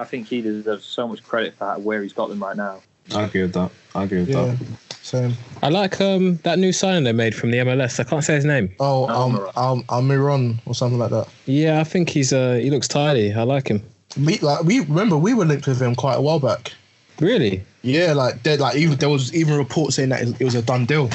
I 0.00 0.04
think 0.04 0.26
he 0.28 0.40
deserves 0.42 0.84
so 0.84 1.06
much 1.08 1.22
credit 1.22 1.54
for 1.54 1.78
where 1.78 2.02
he's 2.02 2.12
got 2.12 2.28
them 2.28 2.42
right 2.42 2.56
now. 2.56 2.80
I 3.14 3.24
agree 3.24 3.42
with 3.42 3.52
that. 3.54 3.70
I 3.94 4.04
agree 4.04 4.20
with 4.20 4.30
Yeah, 4.30 4.44
that. 4.46 4.58
same. 5.02 5.34
I 5.62 5.68
like 5.68 6.00
um 6.00 6.36
that 6.38 6.58
new 6.58 6.72
signing 6.72 7.04
they 7.04 7.12
made 7.12 7.34
from 7.34 7.50
the 7.50 7.58
MLS. 7.58 8.00
I 8.00 8.04
can't 8.04 8.24
say 8.24 8.34
his 8.34 8.44
name. 8.44 8.74
Oh, 8.80 9.06
um, 9.08 9.34
Almiron. 9.36 9.56
um, 9.56 9.82
Almiron 9.84 10.56
or 10.66 10.74
something 10.74 10.98
like 10.98 11.10
that. 11.10 11.28
Yeah, 11.46 11.80
I 11.80 11.84
think 11.84 12.08
he's 12.08 12.32
uh 12.32 12.54
he 12.54 12.70
looks 12.70 12.88
tidy. 12.88 13.32
I 13.32 13.42
like 13.42 13.68
him. 13.68 13.82
We 14.20 14.38
like 14.38 14.62
we 14.64 14.80
remember 14.80 15.16
we 15.16 15.34
were 15.34 15.44
linked 15.44 15.66
with 15.66 15.80
him 15.82 15.94
quite 15.94 16.14
a 16.14 16.20
while 16.20 16.38
back. 16.40 16.72
Really? 17.20 17.62
Yeah, 17.82 18.12
like 18.14 18.42
there, 18.42 18.56
like 18.56 18.76
even 18.76 18.96
there 18.96 19.08
was 19.10 19.32
even 19.34 19.56
reports 19.56 19.96
saying 19.96 20.08
that 20.08 20.22
it 20.22 20.40
it 20.40 20.44
was 20.44 20.54
a 20.54 20.62
done 20.62 20.86
deal. 20.86 21.10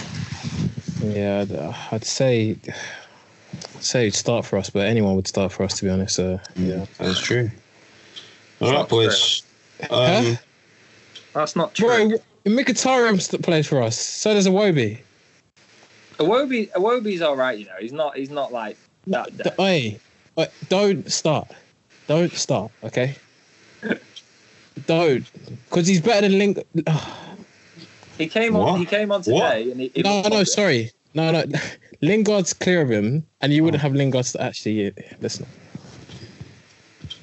Yeah, 1.02 1.42
I'd, 1.42 1.52
uh, 1.52 1.74
I'd 1.92 2.04
say 2.06 2.56
say 3.84 4.06
he'd 4.06 4.14
start 4.16 4.46
for 4.46 4.58
us, 4.58 4.70
but 4.70 4.86
anyone 4.86 5.16
would 5.16 5.28
start 5.28 5.52
for 5.52 5.64
us 5.64 5.78
to 5.80 5.86
be 5.86 5.90
honest. 5.90 6.20
Uh, 6.20 6.38
yeah. 6.56 6.86
That's 6.98 7.20
true. 7.20 7.50
All 8.62 8.70
right, 8.70 8.74
not 8.80 8.90
boys. 8.90 9.44
Huh? 9.90 10.18
Um, 10.20 10.38
That's 11.34 11.56
not 11.56 11.74
true. 11.74 11.88
Bro, 12.10 12.18
Mkhitaryan 12.46 13.42
plays 13.44 13.68
for 13.68 13.82
us. 13.82 13.98
So 13.98 14.34
does 14.34 14.48
Iwobi. 14.48 15.00
Iwobi 16.18 16.70
Iwobi's 16.72 17.22
all 17.22 17.36
right. 17.38 17.58
You 17.58 17.66
know, 17.66 17.76
he's 17.80 17.94
not 17.94 18.18
he's 18.18 18.30
not 18.30 18.52
like 18.52 18.78
that. 19.08 19.36
D- 19.38 19.50
Hey, 19.58 20.00
uh, 20.38 20.48
don't 20.68 21.10
start. 21.12 21.48
Don't 22.08 22.34
start. 22.34 22.72
Okay. 22.84 23.16
don't, 24.88 25.24
because 25.70 25.88
he's 25.88 26.02
better 26.02 26.28
than 26.28 26.38
Link. 26.38 26.60
He 28.18 28.28
came 28.28 28.54
What? 28.54 28.68
on. 28.70 28.80
He 28.80 28.86
came 28.86 29.12
on 29.12 29.22
What? 29.22 29.26
today, 29.54 29.72
and 29.72 29.80
he, 29.80 29.92
he 29.96 30.02
no, 30.02 30.16
no, 30.24 30.30
positive. 30.30 30.48
sorry, 30.50 30.92
no, 31.14 31.32
no. 31.32 31.44
Lingard's 32.02 32.54
clear 32.54 32.82
of 32.82 32.90
him, 32.90 33.26
and 33.42 33.52
you 33.54 33.64
wouldn't 33.64 33.82
have 33.82 33.94
Lingard 33.94 34.26
to 34.26 34.42
actually 34.42 34.94
listen. 35.22 35.46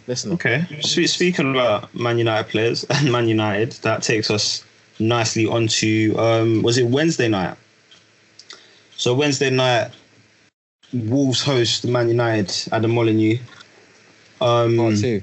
Listen. 0.07 0.33
okay. 0.33 0.65
Spe- 0.81 1.09
Speaking 1.09 1.51
about 1.51 1.93
Man 1.95 2.19
United 2.19 2.49
players 2.51 2.85
and 2.91 3.11
Man 3.11 3.29
United, 3.29 3.73
that 3.83 4.03
takes 4.03 4.31
us 4.31 4.65
nicely 4.99 5.47
onto 5.47 6.15
um, 6.19 6.63
was 6.63 6.79
it 6.79 6.85
Wednesday 6.87 7.29
night? 7.29 7.57
So 8.97 9.15
Wednesday 9.15 9.51
night, 9.51 9.91
Wolves 10.93 11.43
host 11.43 11.85
Man 11.87 12.09
United 12.09 12.73
at 12.73 12.83
the 12.83 12.89
Molineux. 12.89 13.39
Um, 14.41 14.77
Part 14.77 14.97
two. 14.97 15.23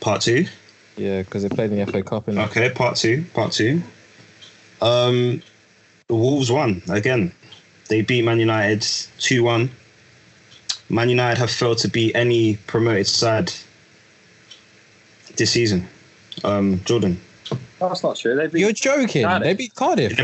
Part 0.00 0.20
two. 0.22 0.46
Yeah, 0.96 1.22
because 1.22 1.42
they 1.42 1.48
played 1.48 1.72
in 1.72 1.78
the 1.78 1.86
FA 1.90 2.02
Cup. 2.02 2.28
Okay, 2.28 2.70
part 2.70 2.96
two. 2.96 3.24
Part 3.34 3.52
two. 3.52 3.82
Um, 4.80 5.42
the 6.08 6.14
Wolves 6.14 6.50
won 6.50 6.82
again. 6.88 7.32
They 7.90 8.02
beat 8.02 8.24
Man 8.24 8.38
United 8.38 8.86
two 9.18 9.42
one. 9.42 9.68
Man 10.88 11.10
United 11.10 11.38
have 11.38 11.50
failed 11.50 11.78
to 11.78 11.88
beat 11.88 12.14
any 12.14 12.56
promoted 12.68 13.08
side 13.08 13.52
this 15.36 15.50
season. 15.50 15.88
Um, 16.44 16.80
Jordan. 16.84 17.20
That's 17.80 18.02
not 18.04 18.16
true. 18.16 18.36
They 18.36 18.46
beat, 18.46 18.60
You're 18.60 18.72
joking. 18.72 19.24
Cardiff. 19.24 19.44
They 19.44 19.54
beat 19.54 19.74
Cardiff. 19.74 20.18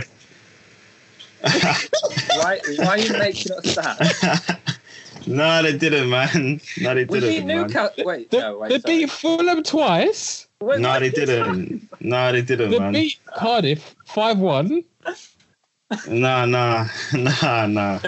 why, 2.36 2.60
why 2.76 2.86
are 2.86 2.98
you 2.98 3.12
making 3.18 3.52
us 3.52 3.74
that? 3.74 4.60
no, 5.26 5.62
they 5.62 5.76
didn't, 5.76 6.08
man. 6.08 6.60
No, 6.80 6.94
they 6.94 7.04
We 7.04 7.18
didn't. 7.18 7.46
man. 7.48 7.62
Newcastle. 7.62 8.04
Wait, 8.04 8.30
They, 8.30 8.38
no, 8.38 8.58
wait. 8.58 8.68
they 8.68 8.78
sorry. 8.78 8.98
beat 8.98 9.10
Fulham 9.10 9.62
twice. 9.64 10.46
Wait, 10.60 10.80
No, 10.80 11.00
they 11.00 11.10
didn't. 11.10 11.88
No, 12.00 12.30
they 12.30 12.42
didn't, 12.42 12.70
They 12.70 12.78
man. 12.78 12.92
beat 12.92 13.18
Cardiff 13.34 13.96
five 14.04 14.38
one. 14.38 14.84
Nah, 16.08 16.46
nah, 16.46 16.86
nah, 17.12 17.66
nah. 17.66 18.00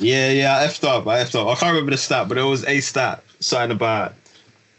yeah, 0.00 0.30
yeah, 0.30 0.58
I 0.58 0.66
effed 0.66 0.84
up. 0.84 1.06
I 1.06 1.18
effed 1.22 1.34
up. 1.34 1.48
I 1.48 1.54
can't 1.54 1.72
remember 1.72 1.90
the 1.90 1.96
stat, 1.96 2.28
but 2.28 2.38
it 2.38 2.42
was 2.42 2.64
a 2.66 2.80
stat, 2.80 3.22
something 3.40 3.72
about, 3.72 4.14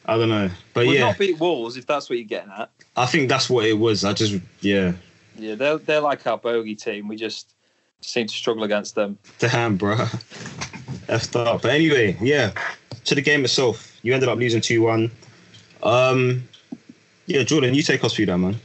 I 0.06 0.18
don't 0.18 0.30
know. 0.30 0.50
But 0.74 0.88
We've 0.88 1.00
yeah, 1.00 1.08
not 1.08 1.18
beat 1.20 1.40
Wolves, 1.40 1.78
if 1.78 1.86
that's 1.86 2.10
what 2.10 2.18
you're 2.18 2.28
getting 2.28 2.52
at. 2.52 2.70
I 2.96 3.06
think 3.06 3.30
that's 3.30 3.50
what 3.50 3.66
it 3.66 3.74
was. 3.74 4.04
I 4.06 4.14
just, 4.14 4.42
yeah, 4.62 4.94
Yeah, 5.38 5.56
they're 5.56 5.78
they're 5.78 6.02
like 6.02 6.26
our 6.28 6.38
bogey 6.38 6.76
team. 6.76 7.08
We 7.08 7.16
just 7.16 7.54
seem 8.02 8.28
to 8.28 8.34
struggle 8.34 8.64
against 8.64 8.96
them. 8.96 9.18
damn, 9.40 9.76
bro. 9.76 9.96
Effed 11.08 11.36
up. 11.36 11.62
But 11.62 11.72
anyway, 11.72 12.18
yeah, 12.22 12.52
to 13.06 13.16
the 13.16 13.22
game 13.22 13.44
itself, 13.44 13.98
you 14.04 14.14
ended 14.14 14.30
up 14.30 14.38
losing 14.38 14.62
2 14.62 14.82
1. 14.82 15.12
Um, 15.84 16.48
yeah, 17.26 17.44
Jordan, 17.44 17.74
you 17.74 17.84
take 17.84 18.04
us 18.04 18.14
through 18.14 18.28
that, 18.28 18.38
man. 18.38 18.56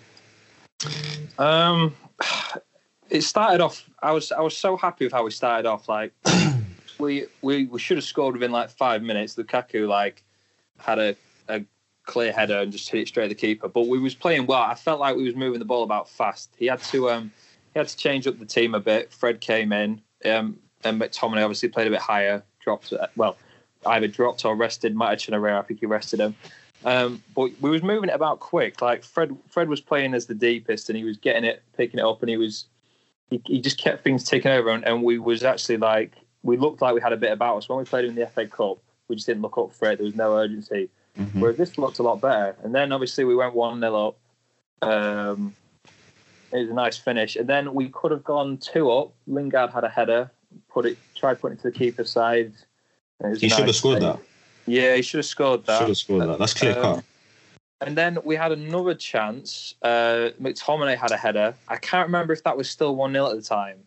Um, 1.39 1.95
it 3.11 3.23
started 3.23 3.61
off. 3.61 3.89
I 4.03 4.13
was 4.13 4.33
I 4.33 4.41
was 4.41 4.57
so 4.57 4.77
happy 4.77 5.05
with 5.05 5.13
how 5.13 5.25
we 5.25 5.31
started 5.31 5.67
off. 5.67 5.89
Like 5.89 6.13
we 6.99 7.27
we 7.43 7.67
we 7.67 7.79
should 7.79 7.97
have 7.97 8.05
scored 8.05 8.35
within 8.35 8.53
like 8.53 8.71
five 8.71 9.03
minutes. 9.03 9.37
Lukaku 9.37 9.89
like 9.89 10.23
had 10.79 10.99
a 10.99 11.17
a 11.49 11.65
clear 12.05 12.33
header 12.33 12.59
and 12.59 12.73
just 12.73 12.89
hit 12.89 13.03
it 13.03 13.09
straight 13.09 13.25
at 13.25 13.29
the 13.31 13.35
keeper. 13.35 13.69
But 13.69 13.89
we 13.89 13.99
was 13.99 14.15
playing 14.15 14.47
well. 14.47 14.63
I 14.63 14.75
felt 14.75 15.01
like 15.01 15.17
we 15.17 15.25
was 15.25 15.35
moving 15.35 15.59
the 15.59 15.65
ball 15.65 15.83
about 15.83 16.09
fast. 16.09 16.55
He 16.57 16.67
had 16.67 16.83
to 16.85 17.11
um 17.11 17.33
he 17.73 17.81
had 17.81 17.89
to 17.89 17.97
change 17.97 18.27
up 18.27 18.39
the 18.39 18.47
team 18.47 18.75
a 18.75 18.81
bit. 18.81 19.13
Fred 19.13 19.41
came 19.41 19.73
in. 19.73 20.01
Um, 20.25 20.59
and 20.85 21.01
McTominay 21.01 21.43
obviously 21.43 21.69
played 21.71 21.87
a 21.87 21.91
bit 21.91 22.01
higher. 22.01 22.43
Dropped 22.61 22.93
uh, 22.93 23.09
well, 23.17 23.37
either 23.87 24.09
dropped 24.09 24.45
or 24.45 24.55
rested. 24.55 24.95
Matic 24.95 25.27
and 25.27 25.35
Herrera, 25.35 25.59
I 25.59 25.63
think 25.63 25.81
he 25.81 25.87
rested 25.87 26.21
him. 26.21 26.35
Um, 26.85 27.23
but 27.35 27.51
we 27.61 27.71
was 27.71 27.83
moving 27.83 28.11
it 28.11 28.15
about 28.15 28.41
quick. 28.41 28.83
Like 28.83 29.05
Fred, 29.05 29.37
Fred 29.49 29.69
was 29.69 29.81
playing 29.81 30.15
as 30.15 30.27
the 30.27 30.35
deepest, 30.35 30.91
and 30.91 30.99
he 30.99 31.05
was 31.05 31.17
getting 31.17 31.45
it, 31.45 31.63
picking 31.77 31.99
it 31.99 32.05
up, 32.05 32.21
and 32.23 32.29
he 32.29 32.37
was 32.37 32.67
he, 33.31 33.41
he 33.47 33.61
just 33.61 33.79
kept 33.79 34.05
things 34.05 34.25
taking 34.25 34.51
over. 34.51 34.69
And, 34.71 34.85
and 34.85 35.03
we 35.03 35.19
was 35.19 35.43
actually 35.45 35.79
like 35.79 36.13
we 36.43 36.57
looked 36.57 36.83
like 36.83 36.95
we 36.95 37.01
had 37.01 37.13
a 37.13 37.17
bit 37.17 37.33
about 37.33 37.57
us 37.57 37.69
when 37.69 37.79
we 37.79 37.85
played 37.85 38.05
in 38.05 38.15
the 38.15 38.27
FA 38.27 38.47
Cup. 38.47 38.79
We 39.09 39.17
just 39.17 39.27
didn't 39.27 39.43
look 39.43 39.57
up 39.59 39.73
for 39.73 39.91
it. 39.91 39.97
There 39.97 40.05
was 40.05 40.15
no 40.15 40.37
urgency. 40.37 40.91
Whereas 41.35 41.57
this 41.57 41.79
looked 41.79 42.01
a 42.01 42.03
lot 42.03 42.21
better. 42.21 42.57
And 42.65 42.75
then 42.75 42.91
obviously 42.91 43.25
we 43.25 43.37
went 43.37 43.55
one 43.55 43.79
0 43.81 44.09
up. 44.09 44.17
Um, 44.83 45.55
it 46.53 46.59
was 46.59 46.71
a 46.71 46.75
nice 46.75 46.97
finish, 46.97 47.37
and 47.37 47.49
then 47.49 47.75
we 47.75 47.89
could 47.89 48.11
have 48.11 48.23
gone 48.23 48.59
two 48.59 48.91
up. 48.91 49.13
Lingard 49.27 49.71
had 49.71 49.85
a 49.85 49.89
header, 49.89 50.31
put 50.71 50.87
it, 50.87 50.99
tried 51.17 51.41
putting 51.41 51.59
it 51.59 51.63
to 51.63 51.71
the 51.71 51.77
keeper's 51.77 52.11
side. 52.11 52.53
and 53.21 53.29
it 53.29 53.31
was 53.31 53.41
He 53.41 53.47
a 53.49 53.51
should 53.51 53.67
have 53.67 53.75
scored 53.75 54.03
that. 54.03 54.21
Yeah, 54.67 54.97
he 54.97 55.03
should 55.03 55.19
have 55.19 55.27
scored 55.27 55.67
that. 55.67 55.79
Should 55.79 55.89
have 55.89 55.97
scored 55.97 56.29
that. 56.29 56.39
That's 56.39 56.55
clear 56.55 56.73
Um, 56.77 56.83
cut. 56.83 57.05
And 57.81 57.97
then 57.99 58.19
we 58.25 58.37
had 58.37 58.53
another 58.53 58.95
chance. 58.95 59.75
Uh, 59.83 60.31
McTominay 60.41 60.97
had 60.97 61.11
a 61.11 61.17
header. 61.17 61.55
I 61.69 61.77
can't 61.77 62.07
remember 62.09 62.33
if 62.33 62.43
that 62.45 62.57
was 62.57 62.71
still 62.71 62.97
1 62.97 63.13
0 63.13 63.27
at 63.31 63.37
the 63.37 63.43
time. 63.43 63.79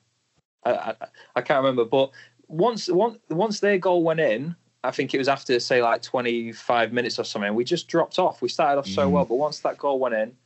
I, 0.66 0.72
I, 0.72 0.96
I 1.38 1.42
can't 1.42 1.58
remember. 1.64 1.86
But 1.86 2.12
once, 2.48 2.90
once, 2.90 3.18
once 3.30 3.60
their 3.60 3.78
goal 3.78 4.04
went 4.04 4.20
in, 4.20 4.56
I 4.84 4.92
think 4.92 5.14
it 5.14 5.18
was 5.18 5.28
after, 5.28 5.60
say, 5.60 5.82
like 5.82 6.02
25 6.04 6.94
minutes 6.94 7.18
or 7.18 7.24
something, 7.24 7.56
we 7.56 7.64
just 7.64 7.88
dropped 7.88 8.20
off. 8.20 8.42
We 8.42 8.50
started 8.50 8.78
off 8.80 8.88
so 8.88 9.08
Mhm. 9.08 9.12
well. 9.12 9.26
But 9.26 9.36
once 9.36 9.60
that 9.62 9.78
goal 9.78 10.00
went 10.00 10.14
in, 10.16 10.38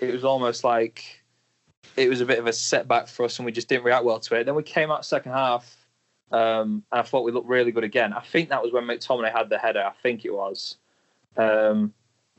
it 0.00 0.12
was 0.12 0.24
almost 0.24 0.62
like 0.62 1.22
it 1.96 2.08
was 2.08 2.20
a 2.20 2.26
bit 2.26 2.38
of 2.38 2.46
a 2.46 2.52
setback 2.52 3.08
for 3.08 3.24
us 3.24 3.38
and 3.38 3.46
we 3.46 3.52
just 3.52 3.68
didn't 3.68 3.84
react 3.84 4.04
well 4.04 4.20
to 4.20 4.36
it. 4.36 4.44
Then 4.44 4.54
we 4.54 4.62
came 4.62 4.90
out 4.90 5.04
second 5.04 5.32
half. 5.32 5.76
Um, 6.32 6.82
and 6.90 7.00
I 7.00 7.02
thought 7.02 7.24
we 7.24 7.32
looked 7.32 7.48
really 7.48 7.72
good 7.72 7.84
again. 7.84 8.12
I 8.12 8.20
think 8.20 8.48
that 8.48 8.62
was 8.62 8.72
when 8.72 8.84
McTominay 8.84 9.32
had 9.32 9.48
the 9.48 9.58
header. 9.58 9.84
I 9.84 9.92
think 10.02 10.24
it 10.24 10.34
was. 10.34 10.76
Um, 11.36 11.92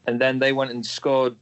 and 0.05 0.19
then 0.19 0.39
they 0.39 0.53
went 0.53 0.71
and 0.71 0.85
scored 0.85 1.35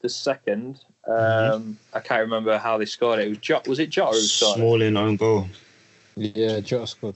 the 0.00 0.08
second. 0.08 0.80
Um, 1.06 1.78
I 1.92 2.00
can't 2.00 2.20
remember 2.20 2.58
how 2.58 2.78
they 2.78 2.84
scored 2.84 3.18
it. 3.18 3.26
It 3.26 3.28
was 3.30 3.38
Jota, 3.38 3.70
was 3.70 3.78
it 3.78 3.90
Jota 3.90 4.12
who 4.16 4.20
scored? 4.22 4.58
it? 4.58 4.60
Smalling 4.60 4.96
own 4.96 5.16
goal. 5.16 5.48
Yeah, 6.16 6.60
Jota 6.60 6.86
scored. 6.86 7.14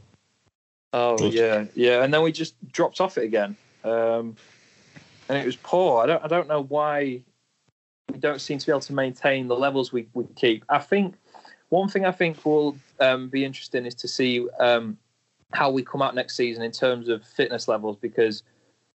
Oh 0.92 1.16
Good. 1.18 1.34
yeah, 1.34 1.64
yeah. 1.74 2.02
And 2.02 2.12
then 2.12 2.22
we 2.22 2.32
just 2.32 2.54
dropped 2.72 3.00
off 3.00 3.18
it 3.18 3.24
again. 3.24 3.56
Um, 3.84 4.36
and 5.28 5.38
it 5.38 5.44
was 5.46 5.56
poor. 5.56 6.02
I 6.02 6.06
don't 6.06 6.24
I 6.24 6.28
don't 6.28 6.48
know 6.48 6.62
why 6.62 7.20
we 8.12 8.18
don't 8.18 8.40
seem 8.40 8.58
to 8.58 8.66
be 8.66 8.72
able 8.72 8.80
to 8.80 8.94
maintain 8.94 9.48
the 9.48 9.56
levels 9.56 9.92
we, 9.92 10.08
we 10.14 10.24
keep. 10.36 10.64
I 10.68 10.78
think 10.78 11.16
one 11.68 11.88
thing 11.88 12.04
I 12.04 12.12
think 12.12 12.44
will 12.44 12.76
um, 13.00 13.28
be 13.28 13.44
interesting 13.44 13.87
is 13.87 13.94
to 13.96 14.09
see 14.09 14.46
um, 14.61 14.96
how 15.52 15.70
we 15.70 15.82
come 15.82 16.02
out 16.02 16.14
next 16.14 16.37
season 16.37 16.62
in 16.62 16.72
terms 16.72 17.09
of 17.09 17.24
fitness 17.24 17.68
levels 17.68 17.96
because 18.00 18.42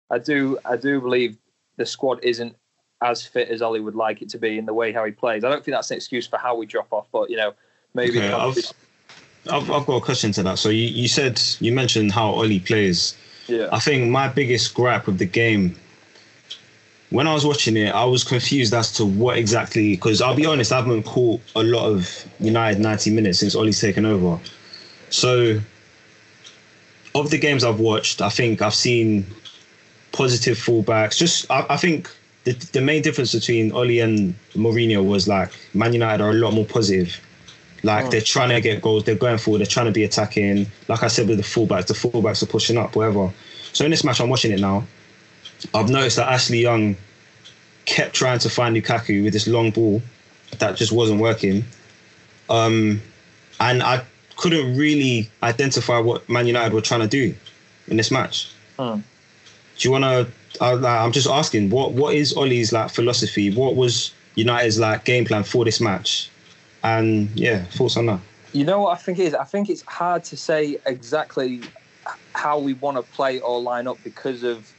I 0.09 0.17
do 0.19 0.57
I 0.65 0.75
do 0.77 0.99
believe 1.01 1.37
the 1.77 1.85
squad 1.85 2.19
isn't 2.23 2.55
as 3.01 3.25
fit 3.25 3.49
as 3.49 3.61
Ole 3.61 3.79
would 3.79 3.95
like 3.95 4.21
it 4.21 4.29
to 4.29 4.37
be 4.37 4.57
in 4.57 4.65
the 4.65 4.73
way 4.73 4.91
how 4.91 5.03
he 5.05 5.11
plays. 5.11 5.43
I 5.43 5.49
don't 5.49 5.63
think 5.63 5.75
that's 5.75 5.89
an 5.91 5.97
excuse 5.97 6.27
for 6.27 6.37
how 6.37 6.55
we 6.55 6.65
drop 6.65 6.87
off, 6.91 7.07
but 7.11 7.29
you 7.29 7.37
know 7.37 7.53
maybe 7.93 8.19
Okay, 8.19 8.31
I've- 8.31 8.61
I've, 9.49 9.71
I've 9.71 9.87
got 9.87 9.95
a 9.95 10.01
question 10.01 10.31
to 10.33 10.43
that. 10.43 10.59
So 10.59 10.69
you, 10.69 10.85
you 10.85 11.07
said 11.07 11.41
you 11.59 11.71
mentioned 11.71 12.11
how 12.11 12.29
Ole 12.29 12.59
plays. 12.59 13.17
Yeah. 13.47 13.69
I 13.71 13.79
think 13.79 14.09
my 14.11 14.27
biggest 14.27 14.75
gripe 14.75 15.07
with 15.07 15.17
the 15.17 15.25
game, 15.25 15.75
when 17.11 17.27
I 17.27 17.33
was 17.33 17.45
watching 17.45 17.77
it, 17.77 17.93
I 17.93 18.05
was 18.05 18.23
confused 18.23 18.73
as 18.73 18.91
to 18.93 19.05
what 19.05 19.37
exactly. 19.37 19.91
Because 19.95 20.21
I'll 20.21 20.35
be 20.35 20.45
honest, 20.45 20.71
I 20.71 20.77
haven't 20.77 21.03
caught 21.03 21.41
a 21.55 21.63
lot 21.63 21.85
of 21.85 22.25
United 22.39 22.81
90 22.81 23.11
minutes 23.11 23.39
since 23.39 23.53
Ole's 23.53 23.79
taken 23.79 24.05
over. 24.05 24.39
So, 25.09 25.59
of 27.13 27.29
the 27.29 27.37
games 27.37 27.65
I've 27.65 27.81
watched, 27.81 28.21
I 28.21 28.29
think 28.29 28.61
I've 28.61 28.73
seen 28.73 29.25
positive 30.13 30.57
fullbacks. 30.57 31.17
Just, 31.17 31.51
I, 31.51 31.65
I 31.69 31.77
think 31.77 32.09
the, 32.45 32.53
the 32.71 32.81
main 32.81 33.01
difference 33.01 33.33
between 33.33 33.73
Ole 33.73 33.99
and 33.99 34.33
Mourinho 34.53 35.05
was 35.05 35.27
like 35.27 35.51
Man 35.73 35.91
United 35.91 36.23
are 36.23 36.31
a 36.31 36.35
lot 36.35 36.53
more 36.53 36.65
positive. 36.65 37.19
Like 37.83 38.05
mm. 38.05 38.11
they're 38.11 38.21
trying 38.21 38.49
to 38.49 38.61
get 38.61 38.81
goals, 38.81 39.03
they're 39.03 39.15
going 39.15 39.37
forward, 39.37 39.59
they're 39.59 39.65
trying 39.65 39.87
to 39.87 39.91
be 39.91 40.05
attacking. 40.05 40.67
Like 40.87 41.03
I 41.03 41.07
said 41.07 41.27
with 41.27 41.37
the 41.37 41.43
fullbacks, 41.43 41.87
the 41.87 41.93
fullbacks 41.93 42.41
are 42.41 42.45
pushing 42.45 42.77
up, 42.77 42.95
whatever. 42.95 43.33
So 43.73 43.83
in 43.83 43.91
this 43.91 44.05
match, 44.05 44.21
I'm 44.21 44.29
watching 44.29 44.51
it 44.51 44.61
now. 44.61 44.85
I've 45.73 45.89
noticed 45.89 46.17
that 46.17 46.27
Ashley 46.27 46.59
Young 46.59 46.95
kept 47.85 48.15
trying 48.15 48.39
to 48.39 48.49
find 48.49 48.75
Lukaku 48.75 49.23
with 49.23 49.33
this 49.33 49.47
long 49.47 49.71
ball 49.71 50.01
that 50.59 50.75
just 50.75 50.91
wasn't 50.91 51.21
working. 51.21 51.63
Um, 52.49 53.01
and 53.59 53.81
I 53.81 54.03
couldn't 54.37 54.75
really 54.75 55.29
identify 55.43 55.99
what 55.99 56.27
Man 56.29 56.47
United 56.47 56.73
were 56.73 56.81
trying 56.81 57.01
to 57.01 57.07
do 57.07 57.33
in 57.87 57.97
this 57.97 58.11
match. 58.11 58.51
Hmm. 58.77 58.99
Do 59.77 59.87
you 59.87 59.91
want 59.91 60.03
to? 60.03 60.27
Uh, 60.59 60.85
I'm 60.85 61.11
just 61.11 61.27
asking, 61.27 61.69
what 61.69 61.93
what 61.93 62.13
is 62.13 62.35
Ole's 62.35 62.71
like 62.71 62.89
philosophy? 62.91 63.53
What 63.53 63.75
was 63.75 64.13
United's 64.35 64.79
like 64.79 65.05
game 65.05 65.25
plan 65.25 65.43
for 65.43 65.65
this 65.65 65.79
match? 65.79 66.29
And 66.83 67.29
yeah, 67.35 67.63
thoughts 67.65 67.97
on 67.97 68.07
that. 68.07 68.19
You 68.53 68.65
know 68.65 68.81
what 68.81 68.97
I 68.97 69.01
think 69.01 69.19
it 69.19 69.27
is? 69.27 69.33
I 69.33 69.45
think 69.45 69.69
it's 69.69 69.83
hard 69.83 70.23
to 70.25 70.37
say 70.37 70.77
exactly 70.85 71.61
how 72.33 72.59
we 72.59 72.73
want 72.73 72.97
to 72.97 73.03
play 73.13 73.39
or 73.39 73.61
line 73.61 73.87
up 73.87 73.97
because 74.03 74.43
of 74.43 74.71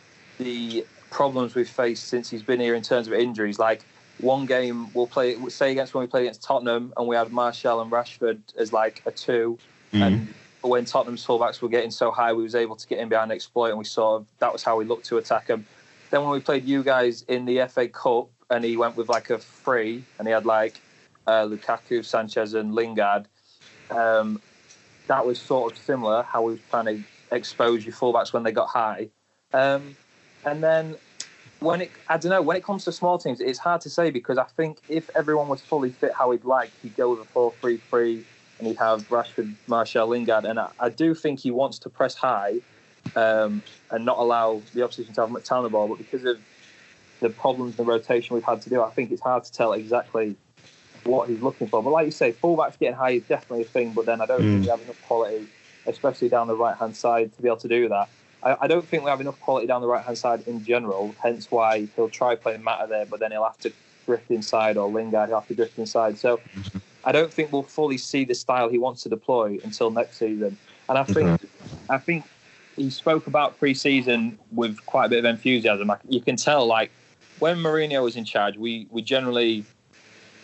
the 0.43 0.87
problems 1.11 1.55
we've 1.55 1.69
faced 1.69 2.09
since 2.09 2.31
he's 2.31 2.43
been 2.43 2.61
here 2.61 2.75
in 2.75 2.83
terms 2.83 3.07
of 3.07 3.13
injuries. 3.13 3.59
Like 3.59 3.85
one 4.19 4.47
game 4.47 4.93
we'll 4.93 5.07
play, 5.07 5.37
say 5.49 5.73
against 5.73 5.95
when 5.95 6.03
we 6.03 6.07
played 6.07 6.23
against 6.23 6.43
Tottenham, 6.43 6.93
and 6.97 7.07
we 7.07 7.17
had 7.17 7.33
Martial 7.33 7.81
and 7.81 7.91
Rashford 7.91 8.41
as 8.57 8.73
like 8.73 9.03
a 9.07 9.11
2 9.11 9.59
and 9.93 10.35
when 10.63 10.85
Tottenham's 10.85 11.27
fullbacks 11.27 11.61
were 11.61 11.69
getting 11.69 11.91
so 11.91 12.11
high, 12.11 12.33
we 12.33 12.43
was 12.43 12.55
able 12.55 12.77
to 12.77 12.87
get 12.87 12.99
in 12.99 13.09
behind 13.09 13.31
and 13.31 13.37
exploit, 13.37 13.71
and 13.71 13.79
we 13.79 13.85
sort 13.85 14.21
of 14.21 14.27
that 14.39 14.53
was 14.53 14.63
how 14.63 14.77
we 14.77 14.85
looked 14.85 15.07
to 15.07 15.19
attack 15.19 15.47
them. 15.47 15.67
Then 16.11 16.23
when 16.23 16.31
we 16.31 16.41
played 16.41 16.65
you 16.65 16.83
guys 16.83 17.23
in 17.29 17.45
the 17.45 17.67
FA 17.69 17.89
Cup, 17.89 18.29
and 18.51 18.65
he 18.65 18.77
went 18.77 18.97
with 18.97 19.09
like 19.09 19.31
a 19.31 19.39
free, 19.39 20.05
and 20.19 20.29
he 20.29 20.33
had 20.33 20.47
like 20.47 20.81
uh, 21.27 21.47
Lukaku, 21.47 22.05
Sanchez, 22.05 22.55
and 22.55 22.75
Lingard. 22.75 23.27
Um, 23.91 24.41
that 25.09 25.27
was 25.27 25.41
sort 25.41 25.73
of 25.73 25.79
similar 25.79 26.23
how 26.23 26.43
we 26.43 26.53
was 26.53 26.61
trying 26.71 26.87
to 26.87 27.03
expose 27.35 27.85
your 27.85 27.95
fullbacks 27.95 28.33
when 28.33 28.43
they 28.43 28.53
got 28.53 28.69
high. 28.69 29.09
Um, 29.53 29.97
and 30.45 30.63
then 30.63 30.97
when 31.61 31.81
it, 31.81 31.93
I 32.09 32.19
don't 32.19 32.31
know, 32.31 32.43
when 32.43 32.57
it 32.57 32.65
comes 32.65 32.85
to 32.85 32.93
small 32.93 33.19
teams, 33.19 33.41
it's 33.41 33.59
hard 33.59 33.81
to 33.83 33.91
say 33.91 34.11
because 34.11 34.39
I 34.39 34.45
think 34.45 34.79
if 34.89 35.09
everyone 35.15 35.49
was 35.49 35.63
fully 35.63 35.91
fit 35.91 36.13
how 36.17 36.31
he'd 36.33 36.45
like, 36.45 36.73
he'd 36.83 36.97
go 36.97 37.11
with 37.11 37.21
a 37.21 37.31
4 37.33 37.55
3 37.61 37.81
3 37.89 38.25
and 38.59 38.69
he'd 38.69 38.79
have 38.79 39.09
Rashford, 39.09 39.55
Martial, 39.67 40.09
Lingard. 40.09 40.45
And 40.45 40.59
I, 40.59 40.71
I 40.79 40.89
do 40.89 41.15
think 41.15 41.41
he 41.41 41.51
wants 41.51 41.79
to 41.81 41.91
press 41.91 42.15
high 42.15 42.61
um, 43.15 43.63
and 43.91 44.05
not 44.05 44.19
allow 44.19 44.63
the 44.75 44.83
opposition 44.83 45.15
to 45.15 45.21
have 45.23 45.31
much 45.31 45.45
time 45.45 45.59
on 45.59 45.65
the 45.65 45.71
ball. 45.71 45.89
But 45.89 45.99
because 45.99 46.25
of 46.25 46.39
the 47.21 47.31
problems 47.31 47.79
and 47.79 47.87
the 47.87 47.91
rotation 47.91 48.35
we've 48.35 48.45
had 48.45 48.61
to 48.63 48.71
do, 48.71 48.83
I 48.83 48.91
think 48.91 49.13
it's 49.13 49.23
hard 49.23 49.45
to 49.45 49.53
tell 49.53 49.73
exactly 49.73 50.37
what 51.05 51.29
he's 51.29 51.41
looking 51.41 51.69
for. 51.69 51.83
But 51.83 51.91
like 51.91 52.07
you 52.07 52.13
say, 52.13 52.33
fullbacks 52.33 52.79
getting 52.79 52.97
high 52.97 53.13
is 53.13 53.23
definitely 53.25 53.63
a 53.63 53.69
thing. 53.69 53.93
But 53.93 54.07
then 54.07 54.21
I 54.21 54.27
don't 54.27 54.41
think 54.41 54.65
we 54.65 54.71
have 54.71 54.81
enough 54.81 55.01
quality, 55.03 55.47
especially 55.87 56.29
down 56.29 56.49
the 56.49 56.57
right 56.57 56.77
hand 56.77 56.97
side, 56.97 57.33
to 57.35 57.43
be 57.43 57.49
able 57.49 57.59
to 57.59 57.69
do 57.69 57.89
that. 57.89 58.09
I, 58.43 58.57
I 58.63 58.67
don't 58.67 58.85
think 58.85 59.05
we 59.05 59.11
have 59.11 59.21
enough 59.21 59.41
quality 59.41 59.67
down 59.67 59.81
the 59.81 59.89
right 59.89 60.05
hand 60.05 60.19
side 60.19 60.47
in 60.47 60.65
general. 60.65 61.15
Hence 61.23 61.51
why 61.51 61.89
he'll 61.97 62.09
try 62.09 62.35
playing 62.35 62.63
Mata 62.63 62.87
there, 62.89 63.07
but 63.07 63.21
then 63.21 63.31
he'll 63.33 63.45
have 63.45 63.59
to 63.61 63.73
drift 64.07 64.31
inside, 64.31 64.77
or 64.77 64.89
Lingard 64.89 65.29
he'll 65.29 65.41
have 65.41 65.49
to 65.49 65.55
drift 65.55 65.79
inside. 65.79 66.19
So 66.19 66.41
I 67.05 67.13
don't 67.13 67.33
think 67.33 67.53
we'll 67.53 67.63
fully 67.63 67.99
see 67.99 68.25
the 68.25 68.35
style 68.35 68.69
he 68.69 68.79
wants 68.79 69.03
to 69.05 69.09
deploy 69.09 69.59
until 69.65 69.91
next 69.91 70.19
season. 70.19 70.57
And 70.89 70.99
I 70.99 71.05
think 71.05 71.41
I 71.89 71.99
think 71.99 72.25
he 72.77 72.91
spoke 72.91 73.27
about 73.27 73.59
pre-season 73.59 74.39
with 74.51 74.85
quite 74.87 75.07
a 75.07 75.09
bit 75.09 75.19
of 75.21 75.25
enthusiasm. 75.25 75.89
Like 75.89 76.01
you 76.09 76.21
can 76.21 76.37
tell, 76.37 76.67
like 76.67 76.91
when 77.39 77.59
Mourinho 77.59 78.03
was 78.03 78.17
in 78.17 78.25
charge, 78.25 78.57
we 78.57 78.87
we 78.91 79.03
generally 79.03 79.65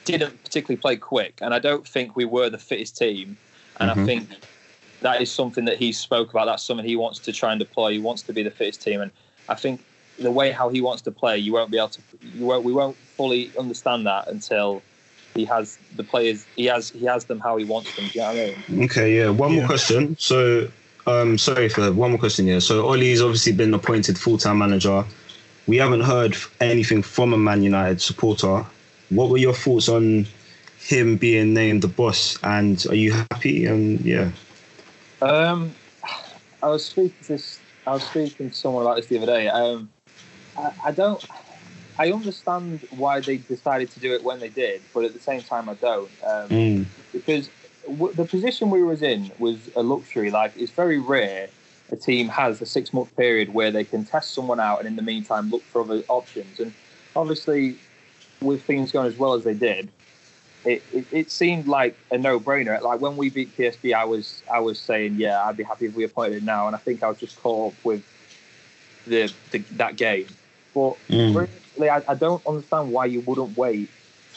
didn't 0.04 0.42
particularly 0.42 0.80
play 0.80 0.96
quick, 0.96 1.38
and 1.42 1.52
I 1.52 1.58
don't 1.58 1.86
think 1.86 2.16
we 2.16 2.24
were 2.24 2.48
the 2.50 2.58
fittest 2.58 2.96
team. 2.96 3.36
And 3.80 3.90
I 3.90 3.94
mm-hmm. 3.94 4.06
think 4.06 4.28
that 5.00 5.22
is 5.22 5.30
something 5.32 5.64
that 5.66 5.78
he 5.78 5.92
spoke 5.92 6.30
about. 6.30 6.46
That's 6.46 6.62
something 6.62 6.86
he 6.86 6.96
wants 6.96 7.20
to 7.20 7.32
try 7.32 7.52
and 7.52 7.58
deploy. 7.58 7.92
He 7.92 7.98
wants 7.98 8.22
to 8.22 8.32
be 8.32 8.42
the 8.42 8.50
fittest 8.50 8.82
team, 8.82 9.00
and 9.00 9.10
I 9.48 9.54
think 9.54 9.80
the 10.18 10.32
way 10.32 10.50
how 10.50 10.68
he 10.68 10.80
wants 10.80 11.02
to 11.02 11.12
play, 11.12 11.38
you 11.38 11.52
won't 11.52 11.70
be 11.70 11.78
able 11.78 11.90
to. 11.90 12.02
You 12.22 12.44
won't. 12.44 12.64
We 12.64 12.72
won't 12.72 12.96
fully 13.16 13.52
understand 13.58 14.06
that 14.06 14.28
until 14.28 14.82
he 15.34 15.44
has 15.44 15.78
the 15.96 16.04
players. 16.04 16.46
He 16.56 16.64
has. 16.66 16.90
He 16.90 17.04
has 17.06 17.26
them 17.26 17.40
how 17.40 17.56
he 17.56 17.64
wants 17.64 17.94
them. 17.94 18.06
Do 18.08 18.18
you 18.18 18.20
know 18.24 18.34
what 18.34 18.42
I 18.42 18.46
mean? 18.46 18.84
Okay, 18.84 19.16
yeah. 19.16 19.30
One 19.30 19.52
Yeah. 19.52 19.58
more 19.58 19.66
question. 19.66 20.16
So, 20.18 20.68
um, 21.06 21.38
sorry 21.38 21.68
for 21.68 21.92
one 21.92 22.10
more 22.10 22.18
question. 22.18 22.46
Yeah. 22.46 22.58
So 22.58 22.86
Ole's 22.88 23.20
obviously 23.20 23.52
been 23.52 23.72
appointed 23.74 24.18
full-time 24.18 24.58
manager. 24.58 25.04
We 25.66 25.76
haven't 25.76 26.00
heard 26.00 26.36
anything 26.60 27.02
from 27.02 27.32
a 27.32 27.38
Man 27.38 27.62
United 27.62 28.00
supporter. 28.00 28.64
What 29.10 29.30
were 29.30 29.38
your 29.38 29.54
thoughts 29.54 29.88
on 29.88 30.26
him 30.80 31.16
being 31.16 31.54
named 31.54 31.82
the 31.82 31.88
boss? 31.88 32.38
And 32.42 32.84
are 32.88 32.94
you 32.94 33.12
happy? 33.12 33.66
And 33.66 34.00
yeah, 34.00 34.30
Um, 35.20 35.74
I 36.62 36.68
was 36.68 36.84
speaking 36.84 37.14
to 37.22 37.32
this. 37.32 37.60
I 37.86 37.92
was 37.94 38.04
speaking 38.04 38.50
to 38.50 38.56
someone 38.56 38.82
about 38.82 38.96
this 38.96 39.06
the 39.06 39.16
other 39.18 39.26
day. 39.26 39.48
Um, 39.48 39.90
I, 40.56 40.70
I 40.86 40.92
don't. 40.92 41.24
I 41.98 42.12
understand 42.12 42.86
why 42.90 43.20
they 43.20 43.38
decided 43.38 43.90
to 43.90 44.00
do 44.00 44.12
it 44.14 44.22
when 44.22 44.38
they 44.38 44.48
did, 44.48 44.82
but 44.94 45.04
at 45.04 45.14
the 45.14 45.20
same 45.20 45.40
time, 45.42 45.68
I 45.68 45.74
don't. 45.74 46.10
Um, 46.24 46.48
Mm. 46.50 46.86
because 47.12 47.50
w- 47.86 48.14
the 48.14 48.24
position 48.24 48.70
we 48.70 48.82
was 48.82 49.02
in 49.02 49.32
was 49.38 49.70
a 49.74 49.82
luxury. 49.82 50.30
Like 50.30 50.52
it's 50.56 50.70
very 50.70 50.98
rare 51.00 51.48
a 51.90 51.96
team 51.96 52.28
has 52.28 52.60
a 52.60 52.66
six 52.66 52.92
month 52.92 53.16
period 53.16 53.52
where 53.52 53.70
they 53.70 53.84
can 53.84 54.04
test 54.04 54.34
someone 54.34 54.60
out 54.60 54.78
and 54.78 54.86
in 54.86 54.94
the 54.96 55.02
meantime 55.02 55.50
look 55.50 55.64
for 55.72 55.80
other 55.82 56.02
options. 56.08 56.60
And 56.60 56.72
obviously, 57.16 57.76
with 58.42 58.62
things 58.62 58.92
going 58.92 59.06
as 59.06 59.16
well 59.16 59.34
as 59.34 59.42
they 59.44 59.54
did, 59.54 59.88
it, 60.68 60.84
it, 60.92 61.06
it 61.10 61.30
seemed 61.30 61.66
like 61.66 61.96
a 62.10 62.18
no 62.18 62.38
brainer. 62.38 62.80
Like 62.82 63.00
when 63.00 63.16
we 63.16 63.30
beat 63.30 63.56
PSG, 63.56 63.94
I 63.94 64.04
was 64.04 64.42
I 64.52 64.60
was 64.60 64.78
saying, 64.78 65.14
yeah, 65.16 65.42
I'd 65.44 65.56
be 65.56 65.64
happy 65.64 65.86
if 65.86 65.94
we 65.94 66.04
appointed 66.04 66.38
him 66.38 66.44
now. 66.44 66.66
And 66.66 66.76
I 66.76 66.78
think 66.78 67.02
I 67.02 67.08
was 67.08 67.18
just 67.18 67.36
caught 67.36 67.72
up 67.72 67.84
with 67.84 68.02
the, 69.06 69.32
the 69.50 69.58
that 69.76 69.96
game. 69.96 70.26
But 70.74 70.96
Mm. 71.10 71.34
realistically, 71.34 71.88
I, 71.88 72.02
I 72.06 72.14
don't 72.14 72.46
understand 72.46 72.90
why 72.90 73.06
you 73.06 73.20
wouldn't 73.20 73.56
wait 73.56 73.88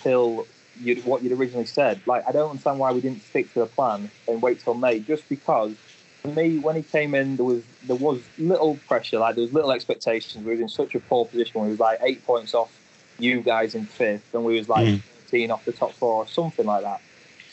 till 0.02 0.48
you 0.82 0.96
what 1.04 1.22
you'd 1.22 1.34
originally 1.34 1.65
said. 1.65 2.02
Like 2.06 2.24
I 2.28 2.32
don't 2.32 2.52
understand 2.52 2.80
why 2.80 2.91
we 2.94 3.02
didn't 3.02 3.24
stick 3.24 3.52
to 3.54 3.60
the 3.60 3.65
plan 3.65 4.10
and 4.28 4.41
wait 4.41 4.60
till 4.60 4.74
May. 4.74 5.00
Just 5.00 5.28
because 5.28 5.76
for 6.24 6.30
me, 6.34 6.58
when 6.60 6.76
he 6.78 6.82
came 6.82 7.13
in, 7.13 7.36
there 7.36 7.46
was 7.46 7.63
there 7.84 7.98
was 7.98 8.30
little 8.38 8.78
pressure. 8.88 9.20
Like 9.20 9.36
there 9.36 9.44
was 9.44 9.52
little 9.52 9.72
expectations. 9.72 10.46
We 10.46 10.56
were 10.56 10.62
in 10.62 10.70
such 10.70 10.96
a 10.96 11.00
poor 11.02 11.26
position. 11.26 11.62
We 11.62 11.70
was 11.72 11.80
like 11.80 12.00
eight 12.04 12.24
points 12.26 12.54
off 12.54 12.72
you 13.20 13.41
guys 13.41 13.76
in 13.76 13.86
fifth, 13.86 14.34
and 14.34 14.44
we 14.46 14.58
was 14.58 14.70
like 14.70 14.88
Mm. 14.88 15.02
13 15.32 15.52
off 15.52 15.65
the 15.65 15.72
top 15.72 15.94
four 15.94 16.24
or 16.24 16.28
something 16.28 16.65
like 16.65 16.84
that. 16.84 17.02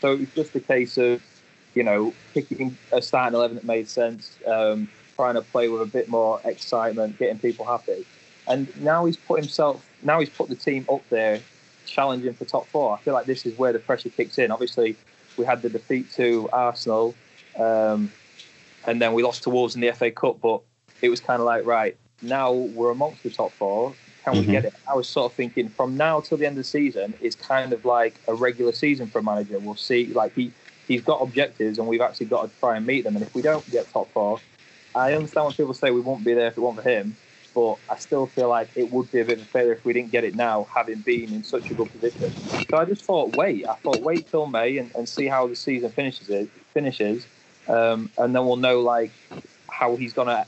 So 0.01 0.13
it 0.13 0.21
was 0.21 0.31
just 0.35 0.55
a 0.57 0.61
case 0.61 0.99
of 0.99 1.23
you 1.75 1.83
know 1.83 2.13
picking 2.35 2.77
a 2.93 3.01
starting 3.01 3.35
eleven 3.35 3.57
that 3.57 3.65
made 3.65 3.89
sense. 3.89 4.37
Um, 4.47 4.89
trying 5.19 5.35
to 5.35 5.43
play 5.43 5.69
with 5.69 5.83
a 5.83 5.87
bit 5.87 6.09
more 6.09 6.41
excitement, 6.45 7.19
getting 7.19 7.41
people 7.41 7.65
happy. 7.65 8.07
And 8.47 8.69
now 8.81 9.05
he's 9.05 9.17
put 9.17 9.41
himself, 9.41 9.85
now 10.03 10.21
he's 10.21 10.31
put 10.31 10.49
the 10.49 10.55
team 10.55 10.87
up 10.89 11.03
there, 11.11 11.41
challenging 11.87 12.35
for 12.35 12.45
top 12.45 12.69
four. 12.69 12.95
I 12.95 12.99
feel 12.99 13.15
like 13.15 13.27
this 13.27 13.45
is 13.45 13.59
where 13.59 13.73
the 13.73 13.81
pressure 13.81 14.11
kicks 14.11 14.39
in. 14.39 14.53
Obviously, 14.53 14.97
we 15.37 15.45
had 15.45 15.61
the 15.61 15.71
defeat 15.71 16.13
to 16.13 16.49
Arsenal, 16.53 17.17
um, 17.59 18.13
and 18.87 19.03
then 19.03 19.13
we 19.13 19.25
lost 19.25 19.43
to 19.43 19.51
Wolves 19.51 19.75
in 19.75 19.81
the 19.81 19.91
FA 19.91 20.13
Cup. 20.13 20.41
But 20.41 20.61
it 21.03 21.09
was 21.09 21.19
kind 21.19 21.41
of 21.41 21.47
like, 21.47 21.67
right 21.67 21.97
now 22.23 22.53
we're 22.53 22.93
amongst 22.93 23.25
the 23.25 23.31
top 23.31 23.51
four. 23.51 23.95
Can 24.29 24.41
we 24.41 24.47
Mhm. 24.47 24.51
get 24.51 24.65
it? 24.67 24.75
I 24.87 24.95
was 24.95 25.09
sort 25.09 25.33
of 25.33 25.37
thinking 25.37 25.71
from 25.71 25.97
now 25.97 26.21
till 26.21 26.37
the 26.37 26.45
end 26.45 26.59
of 26.59 26.65
the 26.65 26.69
season 26.69 27.15
is 27.23 27.35
kind 27.35 27.73
of 27.73 27.87
like 27.87 28.15
a 28.29 28.35
regular 28.35 28.73
season 28.73 29.07
for 29.07 29.21
a 29.21 29.23
manager. 29.23 29.59
We'll 29.59 29.75
see. 29.77 30.07
Like 30.07 30.35
he 30.35 30.53
he's 30.87 31.01
got 31.01 31.23
objectives, 31.23 31.79
and 31.79 31.89
we've 31.89 32.03
actually 32.03 32.27
got 32.27 32.43
to 32.43 32.61
try 32.61 32.77
and 32.77 32.87
meet 32.87 33.05
them. 33.05 33.17
And 33.17 33.25
if 33.25 33.35
we 33.35 33.41
don't 33.41 33.69
get 33.71 33.91
top 33.91 34.13
four, 34.13 34.39
I 34.95 35.15
understand 35.15 35.47
when 35.47 35.55
people 35.55 35.73
say 35.73 35.91
we 35.91 36.03
won't 36.03 36.25
be 36.25 36.35
there 36.35 36.49
if 36.49 36.59
it 36.59 36.61
weren't 36.61 36.83
for 36.83 36.89
him, 36.89 37.17
but 37.55 37.77
I 37.89 37.97
still 37.97 38.27
feel 38.27 38.51
like 38.51 38.69
it 38.75 38.91
would 38.93 39.11
be 39.11 39.21
a 39.21 39.25
bit 39.25 39.39
of 39.39 39.45
a 39.45 39.47
failure 39.47 39.73
if 39.73 39.85
we 39.87 39.95
didn't 39.95 40.11
get 40.11 40.25
it 40.25 40.35
now, 40.35 40.67
having 40.75 40.99
been 41.01 41.33
in 41.33 41.43
such 41.43 41.71
a 41.71 41.75
good 41.75 41.91
position. 41.91 42.31
So 42.71 42.77
I 42.77 42.85
just 42.85 43.05
thought, 43.05 43.35
wait. 43.35 43.67
I 43.67 43.77
thought, 43.77 44.03
wait 44.03 44.31
till 44.31 44.47
May 44.47 44.77
and, 44.77 44.91
and 44.95 45.09
see 45.09 45.27
how 45.27 45.47
the 45.47 45.57
season 45.57 45.91
finishes. 45.91 46.29
It 46.29 46.51
finishes, 46.75 47.27
um, 47.67 48.11
and 48.19 48.35
then 48.35 48.45
we'll 48.45 48.57
know 48.57 48.81
like 48.81 49.11
how 49.71 49.97
he's 49.97 50.13
gonna 50.13 50.47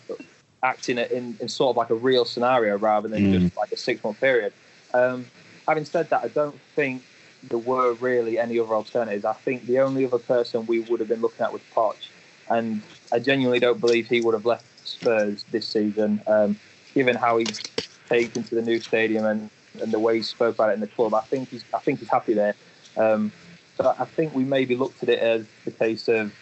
act 0.62 0.88
in, 0.88 0.98
in 0.98 1.36
in 1.40 1.48
sort 1.48 1.70
of 1.70 1.76
like 1.76 1.90
a 1.90 1.94
real 1.94 2.24
scenario 2.24 2.76
rather 2.76 3.08
than 3.08 3.24
Mm. 3.24 3.32
just 3.32 3.56
like 3.56 3.70
a 3.72 3.76
six 3.76 4.02
month 4.04 4.20
period. 4.20 4.52
Um, 4.94 5.30
having 5.68 5.84
said 5.84 6.10
that, 6.10 6.22
I 6.24 6.28
don't 6.28 6.60
think 6.76 7.04
there 7.42 7.58
were 7.58 7.94
really 7.94 8.38
any 8.38 8.58
other 8.58 8.74
alternatives. 8.74 9.24
I 9.24 9.34
think 9.44 9.66
the 9.66 9.78
only 9.80 10.04
other 10.04 10.18
person 10.18 10.66
we 10.66 10.80
would 10.80 11.00
have 11.00 11.08
been 11.08 11.20
looking 11.22 11.44
at 11.44 11.52
was 11.52 11.62
Poch, 11.74 12.10
and 12.48 12.84
I 13.12 13.18
genuinely 13.18 13.60
don't 13.60 13.80
believe 13.80 14.08
he 14.08 14.20
would 14.20 14.34
have 14.34 14.44
left 14.44 14.64
Spurs 14.84 15.44
this 15.50 15.68
season, 15.68 16.20
um, 16.26 16.60
given 16.94 17.16
how 17.16 17.38
he's 17.38 17.62
taken 18.10 18.42
to 18.44 18.54
the 18.54 18.62
new 18.62 18.80
stadium 18.80 19.24
and, 19.24 19.50
and 19.80 19.92
the 19.92 19.98
way 20.00 20.16
he 20.16 20.22
spoke 20.22 20.54
about 20.54 20.70
it 20.70 20.74
in 20.74 20.80
the 20.80 20.86
club. 20.86 21.14
I 21.14 21.22
think 21.30 21.50
he's 21.50 21.64
I 21.74 21.78
think 21.80 22.00
he's 22.00 22.10
happy 22.10 22.34
there. 22.34 22.56
Um, 22.96 23.32
so 23.74 23.94
I 23.98 24.04
think 24.16 24.34
we 24.34 24.44
maybe 24.44 24.76
looked 24.76 25.02
at 25.02 25.08
it 25.08 25.20
as 25.20 25.46
the 25.64 25.70
case 25.70 26.08
of 26.08 26.32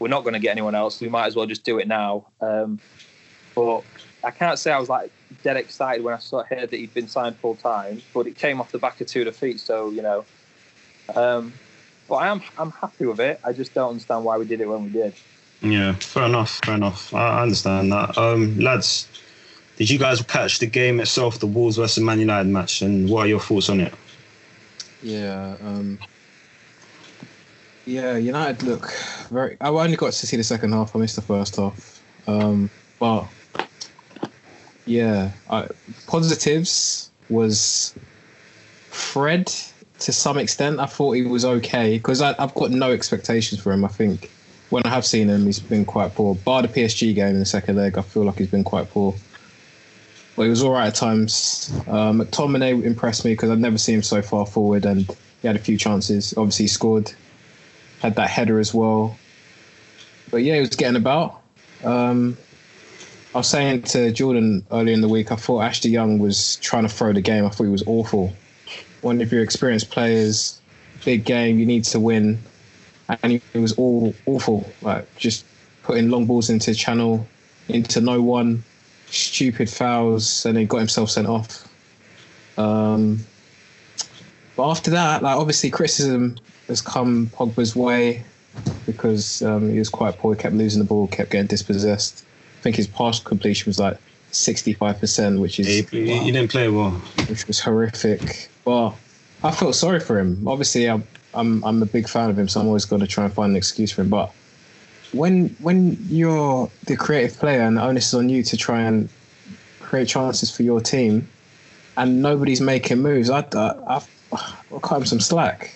we're 0.00 0.08
not 0.08 0.22
going 0.22 0.32
to 0.34 0.40
get 0.40 0.52
anyone 0.52 0.74
else. 0.74 1.00
We 1.00 1.08
might 1.08 1.26
as 1.26 1.36
well 1.36 1.46
just 1.46 1.64
do 1.64 1.78
it 1.78 1.86
now. 1.88 2.28
Um, 2.40 2.80
but 3.58 3.82
I 4.22 4.30
can't 4.30 4.56
say 4.56 4.70
I 4.70 4.78
was 4.78 4.88
like 4.88 5.10
dead 5.42 5.56
excited 5.56 6.04
when 6.04 6.14
I 6.14 6.18
saw 6.18 6.44
heard 6.44 6.70
that 6.70 6.76
he'd 6.76 6.94
been 6.94 7.08
signed 7.08 7.36
full 7.38 7.56
time. 7.56 8.00
But 8.14 8.28
it 8.28 8.36
came 8.36 8.60
off 8.60 8.70
the 8.70 8.78
back 8.78 9.00
of 9.00 9.08
two 9.08 9.24
defeats, 9.24 9.64
so 9.64 9.90
you 9.90 10.00
know. 10.00 10.24
Um, 11.16 11.52
but 12.08 12.16
I 12.16 12.28
am 12.28 12.40
I'm 12.56 12.70
happy 12.70 13.06
with 13.06 13.18
it. 13.18 13.40
I 13.42 13.52
just 13.52 13.74
don't 13.74 13.90
understand 13.90 14.24
why 14.24 14.38
we 14.38 14.44
did 14.44 14.60
it 14.60 14.68
when 14.68 14.84
we 14.84 14.90
did. 14.90 15.12
Yeah, 15.60 15.94
fair 15.94 16.26
enough. 16.26 16.60
Fair 16.64 16.76
enough. 16.76 17.12
I 17.12 17.38
I 17.38 17.42
understand 17.42 17.90
that. 17.90 18.16
Um, 18.16 18.60
lads, 18.60 19.08
did 19.76 19.90
you 19.90 19.98
guys 19.98 20.22
catch 20.22 20.60
the 20.60 20.66
game 20.66 21.00
itself, 21.00 21.40
the 21.40 21.48
Wolves 21.48 21.78
versus 21.78 22.02
Man 22.02 22.20
United 22.20 22.48
match, 22.48 22.80
and 22.80 23.10
what 23.10 23.24
are 23.24 23.28
your 23.28 23.40
thoughts 23.40 23.68
on 23.68 23.80
it? 23.80 23.92
Yeah. 25.02 25.56
Um, 25.64 25.98
yeah, 27.86 28.16
United 28.18 28.62
look 28.62 28.92
very. 29.30 29.56
I 29.60 29.68
only 29.70 29.96
got 29.96 30.12
to 30.12 30.26
see 30.26 30.36
the 30.36 30.44
second 30.44 30.72
half. 30.72 30.94
I 30.94 31.00
missed 31.00 31.16
the 31.16 31.22
first 31.22 31.56
half. 31.56 32.00
Um, 32.28 32.70
but 33.00 33.26
yeah, 34.88 35.30
I, 35.50 35.68
positives 36.06 37.10
was 37.28 37.94
Fred 38.90 39.52
to 40.00 40.12
some 40.12 40.38
extent. 40.38 40.80
I 40.80 40.86
thought 40.86 41.12
he 41.12 41.22
was 41.22 41.44
okay 41.44 41.98
because 41.98 42.22
I've 42.22 42.54
got 42.54 42.70
no 42.70 42.90
expectations 42.92 43.60
for 43.60 43.72
him. 43.72 43.84
I 43.84 43.88
think 43.88 44.30
when 44.70 44.82
I 44.84 44.88
have 44.88 45.04
seen 45.04 45.28
him, 45.28 45.44
he's 45.46 45.60
been 45.60 45.84
quite 45.84 46.14
poor. 46.14 46.34
Bar 46.34 46.62
the 46.62 46.68
PSG 46.68 47.14
game 47.14 47.34
in 47.34 47.40
the 47.40 47.46
second 47.46 47.76
leg, 47.76 47.98
I 47.98 48.02
feel 48.02 48.24
like 48.24 48.38
he's 48.38 48.50
been 48.50 48.64
quite 48.64 48.90
poor. 48.90 49.14
But 50.36 50.44
he 50.44 50.50
was 50.50 50.62
all 50.62 50.72
right 50.72 50.86
at 50.86 50.94
times. 50.94 51.72
Uh, 51.88 52.12
McTominay 52.12 52.84
impressed 52.84 53.24
me 53.24 53.32
because 53.32 53.50
I've 53.50 53.58
never 53.58 53.78
seen 53.78 53.96
him 53.96 54.02
so 54.02 54.22
far 54.22 54.46
forward, 54.46 54.84
and 54.86 55.06
he 55.42 55.48
had 55.48 55.56
a 55.56 55.60
few 55.60 55.76
chances. 55.76 56.32
Obviously, 56.36 56.64
he 56.64 56.68
scored, 56.68 57.12
had 58.00 58.14
that 58.14 58.30
header 58.30 58.58
as 58.58 58.72
well. 58.72 59.18
But 60.30 60.38
yeah, 60.38 60.54
he 60.54 60.60
was 60.60 60.70
getting 60.70 60.96
about. 60.96 61.42
Um, 61.82 62.36
I 63.38 63.40
was 63.40 63.50
saying 63.50 63.82
to 63.82 64.10
Jordan 64.10 64.66
earlier 64.72 64.92
in 64.92 65.00
the 65.00 65.08
week, 65.08 65.30
I 65.30 65.36
thought 65.36 65.62
Ashley 65.62 65.92
Young 65.92 66.18
was 66.18 66.56
trying 66.56 66.82
to 66.82 66.88
throw 66.88 67.12
the 67.12 67.20
game. 67.20 67.46
I 67.46 67.50
thought 67.50 67.62
he 67.62 67.70
was 67.70 67.84
awful. 67.86 68.32
One 69.02 69.20
of 69.20 69.30
your 69.30 69.44
experienced 69.44 69.90
players, 69.90 70.60
big 71.04 71.24
game, 71.24 71.60
you 71.60 71.64
need 71.64 71.84
to 71.84 72.00
win, 72.00 72.40
and 73.22 73.40
he 73.52 73.58
was 73.60 73.74
all 73.74 74.12
awful. 74.26 74.68
Like 74.82 75.06
just 75.14 75.44
putting 75.84 76.10
long 76.10 76.26
balls 76.26 76.50
into 76.50 76.74
channel, 76.74 77.28
into 77.68 78.00
no 78.00 78.20
one, 78.20 78.64
stupid 79.06 79.70
fouls, 79.70 80.44
and 80.44 80.58
he 80.58 80.64
got 80.64 80.78
himself 80.78 81.08
sent 81.08 81.28
off. 81.28 81.68
Um, 82.58 83.24
but 84.56 84.68
after 84.68 84.90
that, 84.90 85.22
like 85.22 85.36
obviously 85.36 85.70
criticism 85.70 86.38
has 86.66 86.82
come 86.82 87.28
Pogba's 87.28 87.76
way 87.76 88.24
because 88.84 89.42
um, 89.42 89.70
he 89.70 89.78
was 89.78 89.90
quite 89.90 90.18
poor. 90.18 90.34
Kept 90.34 90.56
losing 90.56 90.80
the 90.80 90.88
ball, 90.88 91.06
kept 91.06 91.30
getting 91.30 91.46
dispossessed. 91.46 92.24
I 92.58 92.60
think 92.60 92.76
his 92.76 92.86
pass 92.88 93.20
completion 93.20 93.70
was 93.70 93.78
like 93.78 93.96
sixty-five 94.32 94.98
percent, 94.98 95.40
which 95.40 95.60
is 95.60 95.66
He, 95.68 95.82
he- 96.04 96.18
he 96.18 96.32
didn't 96.32 96.50
play 96.50 96.68
well. 96.68 96.90
which 97.28 97.46
was 97.46 97.60
horrific. 97.60 98.48
But 98.64 98.94
I 99.44 99.52
felt 99.52 99.74
sorry 99.76 100.00
for 100.00 100.18
him. 100.18 100.46
Obviously, 100.46 100.86
I'm 100.86 101.04
I'm, 101.34 101.62
I'm 101.64 101.82
a 101.82 101.86
big 101.86 102.08
fan 102.08 102.30
of 102.30 102.38
him, 102.38 102.48
so 102.48 102.60
I'm 102.60 102.66
always 102.66 102.84
going 102.84 103.00
to 103.00 103.06
try 103.06 103.24
and 103.24 103.32
find 103.32 103.50
an 103.50 103.56
excuse 103.56 103.92
for 103.92 104.00
him. 104.02 104.08
But 104.10 104.32
when 105.12 105.48
when 105.60 105.96
you're 106.08 106.68
the 106.86 106.96
creative 106.96 107.38
player 107.38 107.62
and 107.62 107.76
the 107.76 107.82
onus 107.82 108.08
is 108.08 108.14
on 108.14 108.28
you 108.28 108.42
to 108.42 108.56
try 108.56 108.82
and 108.82 109.08
create 109.80 110.08
chances 110.08 110.50
for 110.54 110.64
your 110.64 110.80
team, 110.80 111.28
and 111.96 112.20
nobody's 112.20 112.60
making 112.60 112.98
moves, 112.98 113.30
I 113.30 113.40
I, 113.54 113.72
I 113.86 114.02
I'll 114.72 114.80
cut 114.80 114.98
him 114.98 115.06
some 115.06 115.20
slack. 115.20 115.74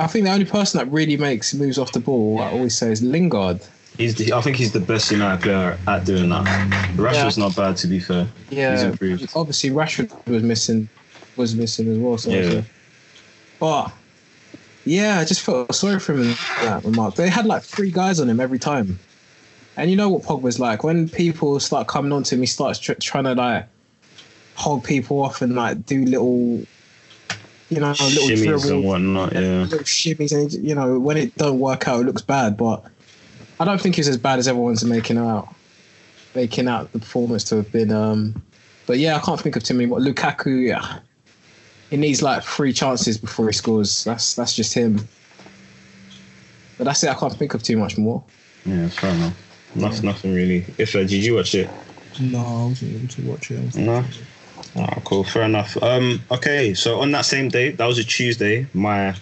I 0.00 0.06
think 0.06 0.24
the 0.24 0.30
only 0.32 0.44
person 0.46 0.78
that 0.78 0.90
really 0.90 1.16
makes 1.16 1.52
moves 1.54 1.76
off 1.78 1.92
the 1.92 2.00
ball, 2.00 2.40
I 2.40 2.50
always 2.50 2.76
say, 2.76 2.90
is 2.90 3.02
Lingard. 3.02 3.60
He's 3.98 4.14
the, 4.14 4.32
I 4.32 4.40
think 4.40 4.56
he's 4.56 4.72
the 4.72 4.80
best 4.80 5.10
United 5.10 5.42
player 5.42 5.76
at 5.88 6.04
doing 6.04 6.28
that. 6.30 6.46
Rashford's 6.96 7.36
not 7.36 7.54
bad, 7.56 7.76
to 7.78 7.86
be 7.88 7.98
fair. 7.98 8.28
Yeah, 8.48 8.70
He's 8.72 8.82
improved. 8.84 9.30
obviously 9.34 9.70
Rashford 9.70 10.10
was 10.28 10.42
missing, 10.42 10.88
was 11.36 11.54
missing 11.56 11.88
as 11.90 11.98
well. 11.98 12.16
So 12.16 12.30
Yeah. 12.30 12.42
yeah. 12.42 12.62
but 13.58 13.92
yeah, 14.84 15.18
I 15.18 15.24
just 15.24 15.42
felt 15.42 15.74
sorry 15.74 15.98
for 15.98 16.14
him 16.14 16.22
in 16.22 16.36
that 16.62 16.84
remark. 16.84 17.16
They 17.16 17.28
had 17.28 17.44
like 17.44 17.62
three 17.64 17.90
guys 17.90 18.20
on 18.20 18.30
him 18.30 18.38
every 18.40 18.58
time, 18.60 18.98
and 19.76 19.90
you 19.90 19.96
know 19.96 20.08
what 20.08 20.22
Pogba's 20.22 20.58
like 20.60 20.84
when 20.84 21.08
people 21.08 21.58
start 21.60 21.88
coming 21.88 22.12
on 22.12 22.22
to 22.22 22.36
him, 22.36 22.40
he 22.42 22.46
starts 22.46 22.78
tr- 22.78 22.92
trying 22.94 23.24
to 23.24 23.34
like 23.34 23.66
hold 24.54 24.84
people 24.84 25.20
off 25.22 25.42
and 25.42 25.54
like 25.56 25.84
do 25.86 26.04
little, 26.04 26.64
you 27.68 27.80
know, 27.80 27.90
little 27.90 28.28
Shimmies 28.28 28.36
dribbles 28.44 28.70
and 28.70 28.84
whatnot, 28.84 29.32
yeah. 29.34 29.40
little 29.62 29.78
shimmies, 29.80 30.32
and 30.32 30.52
you 30.52 30.74
know 30.76 30.98
when 31.00 31.16
it 31.16 31.36
don't 31.36 31.58
work 31.58 31.86
out, 31.88 32.00
it 32.02 32.04
looks 32.06 32.22
bad. 32.22 32.56
But 32.56 32.84
I 33.60 33.64
don't 33.64 33.80
think 33.80 33.98
it's 33.98 34.08
as 34.08 34.16
bad 34.16 34.38
as 34.38 34.46
everyone's 34.46 34.84
making 34.84 35.18
out, 35.18 35.52
making 36.34 36.68
out 36.68 36.92
the 36.92 36.98
performance 36.98 37.44
to 37.44 37.56
have 37.56 37.72
been. 37.72 37.92
Um, 37.92 38.42
but 38.86 38.98
yeah, 38.98 39.16
I 39.16 39.20
can't 39.20 39.40
think 39.40 39.56
of 39.56 39.62
too 39.62 39.74
many. 39.74 39.86
more. 39.86 39.98
Lukaku, 39.98 40.66
yeah, 40.66 41.00
he 41.90 41.96
needs 41.96 42.22
like 42.22 42.42
three 42.44 42.72
chances 42.72 43.18
before 43.18 43.46
he 43.46 43.52
scores. 43.52 44.04
That's 44.04 44.34
that's 44.34 44.54
just 44.54 44.74
him. 44.74 45.06
But 46.76 46.84
that's 46.84 47.02
it. 47.02 47.10
I 47.10 47.14
can't 47.14 47.32
think 47.34 47.54
of 47.54 47.62
too 47.62 47.76
much 47.76 47.98
more. 47.98 48.22
Yeah, 48.64 48.88
fair 48.88 49.10
enough. 49.10 49.34
Nothing, 49.74 50.06
nothing 50.06 50.34
really. 50.34 50.64
If 50.78 50.94
uh, 50.94 51.00
did 51.00 51.12
you 51.24 51.34
watch 51.34 51.54
it? 51.54 51.68
No, 52.20 52.38
I 52.38 52.66
wasn't 52.68 52.94
able 52.94 53.08
to 53.08 53.22
watch 53.22 53.50
it. 53.50 53.76
No. 53.76 54.04
Ah, 54.76 55.00
cool. 55.04 55.24
Fair 55.24 55.42
enough. 55.42 55.80
Um, 55.82 56.20
okay, 56.30 56.74
so 56.74 57.00
on 57.00 57.10
that 57.12 57.24
same 57.24 57.48
day, 57.48 57.70
that 57.72 57.86
was 57.86 57.98
a 57.98 58.04
Tuesday. 58.04 58.66
My 58.74 59.14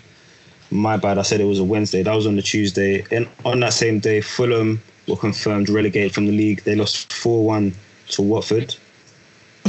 my 0.70 0.96
bad. 0.96 1.18
I 1.18 1.22
said 1.22 1.40
it 1.40 1.44
was 1.44 1.58
a 1.58 1.64
Wednesday. 1.64 2.02
That 2.02 2.14
was 2.14 2.26
on 2.26 2.36
the 2.36 2.42
Tuesday. 2.42 3.04
And 3.10 3.28
on 3.44 3.60
that 3.60 3.72
same 3.72 3.98
day, 3.98 4.20
Fulham 4.20 4.82
were 5.08 5.16
confirmed 5.16 5.68
relegated 5.68 6.12
from 6.12 6.26
the 6.26 6.32
league. 6.32 6.62
They 6.64 6.74
lost 6.74 7.12
four 7.12 7.44
one 7.44 7.74
to 8.08 8.22
Watford. 8.22 8.74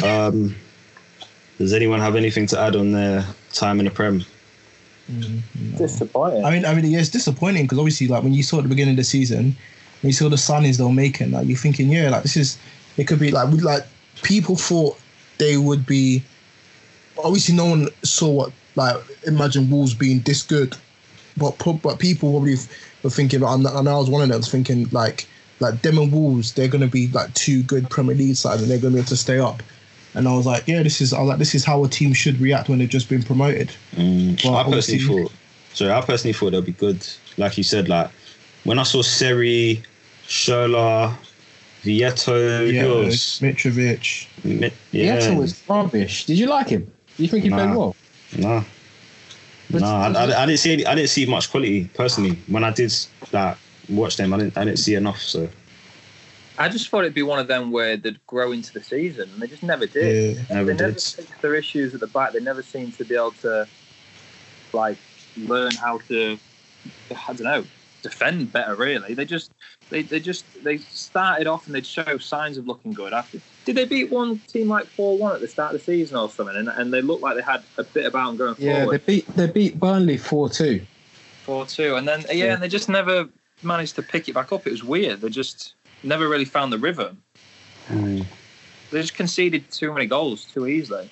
Um, 0.03 0.55
does 1.57 1.73
anyone 1.73 1.99
have 1.99 2.15
anything 2.15 2.47
to 2.47 2.59
add 2.59 2.75
on 2.75 2.91
their 2.91 3.25
time 3.53 3.79
in 3.79 3.85
the 3.85 3.91
Prem? 3.91 4.25
Disappointing. 5.77 6.43
I 6.43 6.51
mean, 6.51 6.65
I 6.65 6.73
mean, 6.73 6.85
yeah, 6.85 6.99
it's 6.99 7.09
disappointing 7.09 7.63
because 7.63 7.79
obviously, 7.79 8.07
like 8.07 8.23
when 8.23 8.33
you 8.33 8.43
saw 8.43 8.57
at 8.57 8.63
the 8.63 8.69
beginning 8.69 8.93
of 8.93 8.97
the 8.97 9.03
season, 9.03 9.55
when 10.01 10.09
you 10.09 10.13
saw 10.13 10.29
the 10.29 10.35
signings 10.35 10.77
they 10.77 10.83
were 10.83 10.91
making, 10.91 11.31
like 11.31 11.47
you're 11.47 11.57
thinking, 11.57 11.89
yeah, 11.89 12.09
like 12.09 12.23
this 12.23 12.35
is, 12.35 12.57
it 12.97 13.07
could 13.07 13.19
be 13.19 13.31
like 13.31 13.49
we 13.49 13.59
like 13.59 13.83
people 14.23 14.55
thought 14.55 14.99
they 15.37 15.57
would 15.57 15.85
be. 15.85 16.23
Obviously, 17.23 17.55
no 17.55 17.65
one 17.65 17.87
saw 18.03 18.29
what 18.29 18.51
like 18.75 18.97
imagine 19.25 19.69
Wolves 19.69 19.93
being 19.93 20.19
this 20.21 20.43
good, 20.43 20.75
but 21.37 21.57
pro- 21.59 21.73
but 21.73 21.99
people 21.99 22.31
probably 22.31 22.55
were 23.03 23.09
thinking, 23.09 23.43
and 23.43 23.65
and 23.65 23.89
I 23.89 23.95
was 23.97 24.09
one 24.09 24.21
of 24.21 24.29
them, 24.29 24.37
was 24.37 24.49
thinking 24.51 24.87
like 24.91 25.27
like 25.59 25.81
them 25.81 25.97
and 25.97 26.11
Wolves, 26.11 26.53
they're 26.53 26.67
gonna 26.67 26.87
be 26.87 27.07
like 27.09 27.33
two 27.33 27.63
good 27.63 27.89
Premier 27.89 28.15
League 28.15 28.35
sides, 28.35 28.61
and 28.61 28.69
they're 28.69 28.77
gonna 28.79 28.93
be 28.93 28.99
able 28.99 29.07
to 29.09 29.17
stay 29.17 29.39
up. 29.39 29.61
And 30.13 30.27
I 30.27 30.35
was 30.35 30.45
like, 30.45 30.67
yeah, 30.67 30.81
this 30.83 31.01
is 31.01 31.13
I 31.13 31.19
was 31.19 31.29
like 31.29 31.37
this 31.39 31.53
is 31.55 31.63
how 31.63 31.83
a 31.83 31.87
team 31.89 32.13
should 32.13 32.39
react 32.41 32.69
when 32.69 32.79
they've 32.79 32.89
just 32.89 33.09
been 33.09 33.23
promoted. 33.23 33.71
Mm, 33.95 34.43
Well, 34.43 34.55
I 34.55 34.63
personally 34.63 35.03
thought, 35.03 35.31
sorry, 35.73 35.91
I 35.91 36.01
personally 36.01 36.33
thought 36.33 36.51
they'll 36.51 36.61
be 36.61 36.71
good. 36.73 37.05
Like 37.37 37.57
you 37.57 37.63
said, 37.63 37.87
like 37.87 38.09
when 38.63 38.79
I 38.79 38.83
saw 38.83 39.01
Seri, 39.03 39.81
Schürrle, 40.27 41.13
Vietto, 41.83 42.65
Yeah, 42.71 42.81
who? 42.83 43.05
Mitrovic. 43.05 44.27
Mi- 44.43 44.71
Yeah, 44.91 45.19
Yeah, 45.19 45.37
was 45.37 45.61
rubbish. 45.69 46.25
Did 46.25 46.37
you 46.39 46.47
like 46.47 46.69
him? 46.69 46.91
Do 47.15 47.23
you 47.23 47.29
think 47.29 47.43
he 47.43 47.49
played 47.49 47.75
well? 47.75 47.95
no, 48.37 48.63
But- 49.69 49.81
no, 49.81 49.87
I, 49.87 50.07
I, 50.11 50.43
I 50.43 50.45
didn't 50.45 50.59
see 50.59 50.73
any, 50.73 50.85
I 50.85 50.95
didn't 50.95 51.09
see 51.09 51.25
much 51.25 51.51
quality 51.51 51.85
personally. 51.93 52.37
When 52.47 52.63
I 52.63 52.71
did 52.71 52.93
that 53.31 53.57
watch 53.89 54.17
them, 54.17 54.33
I 54.33 54.37
didn't 54.37 54.57
I 54.57 54.63
didn't 54.65 54.79
see 54.79 54.95
enough. 54.95 55.19
So 55.19 55.49
I 56.57 56.69
just 56.69 56.89
thought 56.89 57.01
it'd 57.01 57.13
be 57.13 57.23
one 57.23 57.39
of 57.39 57.47
them 57.47 57.71
where 57.71 57.97
they'd 57.97 58.25
grow 58.25 58.51
into 58.51 58.73
the 58.73 58.83
season, 58.83 59.29
and 59.31 59.41
they 59.41 59.47
just 59.47 59.63
never 59.63 59.85
did. 59.85 60.37
Yeah. 60.37 60.55
never 60.55 60.73
they 60.73 60.79
never 60.79 60.93
fixed 60.93 61.41
their 61.41 61.55
issues 61.55 61.93
at 61.93 61.99
the 61.99 62.07
back. 62.07 62.33
They 62.33 62.39
never 62.39 62.63
seemed 62.63 62.97
to 62.97 63.05
be 63.05 63.15
able 63.15 63.31
to, 63.43 63.67
like, 64.73 64.97
learn 65.37 65.71
how 65.75 65.99
to, 66.07 66.39
I 67.11 67.33
don't 67.33 67.43
know, 67.43 67.63
defend 68.01 68.51
better. 68.51 68.75
Really, 68.75 69.13
they 69.13 69.25
just, 69.25 69.51
they, 69.89 70.01
they 70.01 70.19
just, 70.19 70.45
they 70.63 70.77
started 70.77 71.45
off 71.45 71.67
and 71.67 71.75
they'd 71.75 71.85
show 71.85 72.17
signs 72.17 72.57
of 72.57 72.65
looking 72.67 72.93
good. 72.93 73.13
After, 73.13 73.39
did 73.67 73.75
they 73.75 73.83
beat 73.83 74.09
one 74.09 74.39
team 74.47 74.69
like 74.69 74.85
four 74.85 75.17
one 75.17 75.35
at 75.35 75.41
the 75.41 75.47
start 75.47 75.75
of 75.75 75.81
the 75.81 75.85
season 75.85 76.15
or 76.15 76.29
something? 76.29 76.55
And, 76.55 76.69
and 76.69 76.93
they 76.93 77.01
looked 77.01 77.21
like 77.21 77.35
they 77.35 77.41
had 77.41 77.61
a 77.77 77.83
bit 77.83 78.05
about 78.05 78.27
them 78.27 78.37
going 78.37 78.55
forward. 78.55 78.63
Yeah, 78.63 78.85
they 78.85 78.97
beat 78.97 79.27
they 79.35 79.47
beat 79.47 79.77
Burnley 79.77 80.15
four 80.15 80.49
two. 80.49 80.81
Four 81.43 81.65
two, 81.65 81.95
and 81.97 82.07
then 82.07 82.23
yeah, 82.31 82.53
and 82.53 82.63
they 82.63 82.69
just 82.69 82.87
never 82.87 83.27
managed 83.63 83.95
to 83.95 84.01
pick 84.01 84.29
it 84.29 84.33
back 84.35 84.53
up. 84.53 84.65
It 84.65 84.71
was 84.71 84.85
weird. 84.85 85.19
They 85.19 85.27
just 85.27 85.73
never 86.01 86.29
really 86.29 86.45
found 86.45 86.71
the 86.71 86.77
rhythm. 86.77 87.21
mm, 87.89 88.25
They 88.89 89.01
just 89.01 89.15
conceded 89.15 89.69
too 89.69 89.93
many 89.93 90.05
goals 90.05 90.45
too 90.45 90.65
easily. 90.65 91.09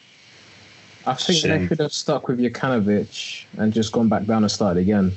I 1.05 1.13
think 1.15 1.39
Shame. 1.39 1.59
they 1.59 1.67
could 1.67 1.79
have 1.79 1.91
stuck 1.91 2.29
with 2.29 2.39
Jokanovic 2.39 3.43
and 3.57 3.73
just 3.73 3.91
gone 3.91 4.07
back 4.07 4.25
down 4.25 4.43
and 4.43 4.51
started 4.51 4.79
again. 4.79 5.11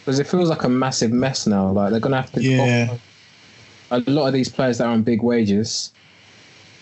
Because 0.00 0.18
it 0.18 0.26
feels 0.26 0.50
like 0.50 0.64
a 0.64 0.68
massive 0.68 1.10
mess 1.10 1.46
now. 1.46 1.70
Like 1.72 1.90
they're 1.90 2.00
gonna 2.00 2.20
have 2.20 2.32
to 2.32 2.42
Yeah. 2.42 2.98
a 3.90 4.00
lot 4.00 4.26
of 4.26 4.34
these 4.34 4.50
players 4.50 4.76
that 4.76 4.86
are 4.86 4.92
on 4.92 5.02
big 5.02 5.22
wages 5.22 5.92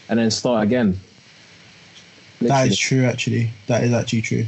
and 0.09 0.19
then 0.19 0.31
start 0.31 0.65
again. 0.65 0.99
That 2.41 2.49
Literally. 2.49 2.69
is 2.69 2.79
true, 2.79 3.05
actually. 3.05 3.51
That 3.67 3.83
is 3.83 3.93
actually 3.93 4.23
true. 4.23 4.47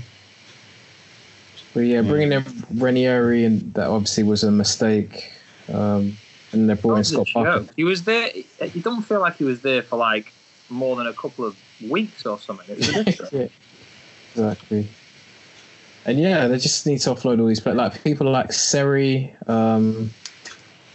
But 1.74 1.80
yeah, 1.80 2.02
bringing 2.02 2.32
in 2.32 2.44
Ranieri 2.74 3.44
and 3.44 3.72
that 3.74 3.86
obviously 3.86 4.24
was 4.24 4.42
a 4.42 4.50
mistake. 4.50 5.30
Um, 5.72 6.16
and 6.52 6.68
they 6.68 6.74
brought 6.74 6.96
in 6.96 6.98
That 6.98 7.04
Scott 7.04 7.28
Parker. 7.32 7.66
He 7.76 7.84
was 7.84 8.04
there. 8.04 8.30
You 8.34 8.80
don't 8.82 9.02
feel 9.02 9.20
like 9.20 9.36
he 9.36 9.44
was 9.44 9.60
there 9.60 9.82
for 9.82 9.96
like 9.96 10.32
more 10.70 10.96
than 10.96 11.06
a 11.06 11.12
couple 11.12 11.44
of 11.44 11.56
weeks 11.88 12.26
or 12.26 12.38
something. 12.38 12.66
It 12.68 12.78
was 12.78 13.32
yeah, 13.32 13.48
exactly. 14.32 14.88
And 16.04 16.18
yeah, 16.18 16.46
they 16.46 16.56
just 16.56 16.86
need 16.86 17.00
to 17.02 17.10
offload 17.10 17.40
all 17.40 17.46
these 17.46 17.60
But 17.60 17.76
Like 17.76 18.02
people 18.02 18.30
like 18.30 18.52
Seri, 18.52 19.34
um, 19.46 20.10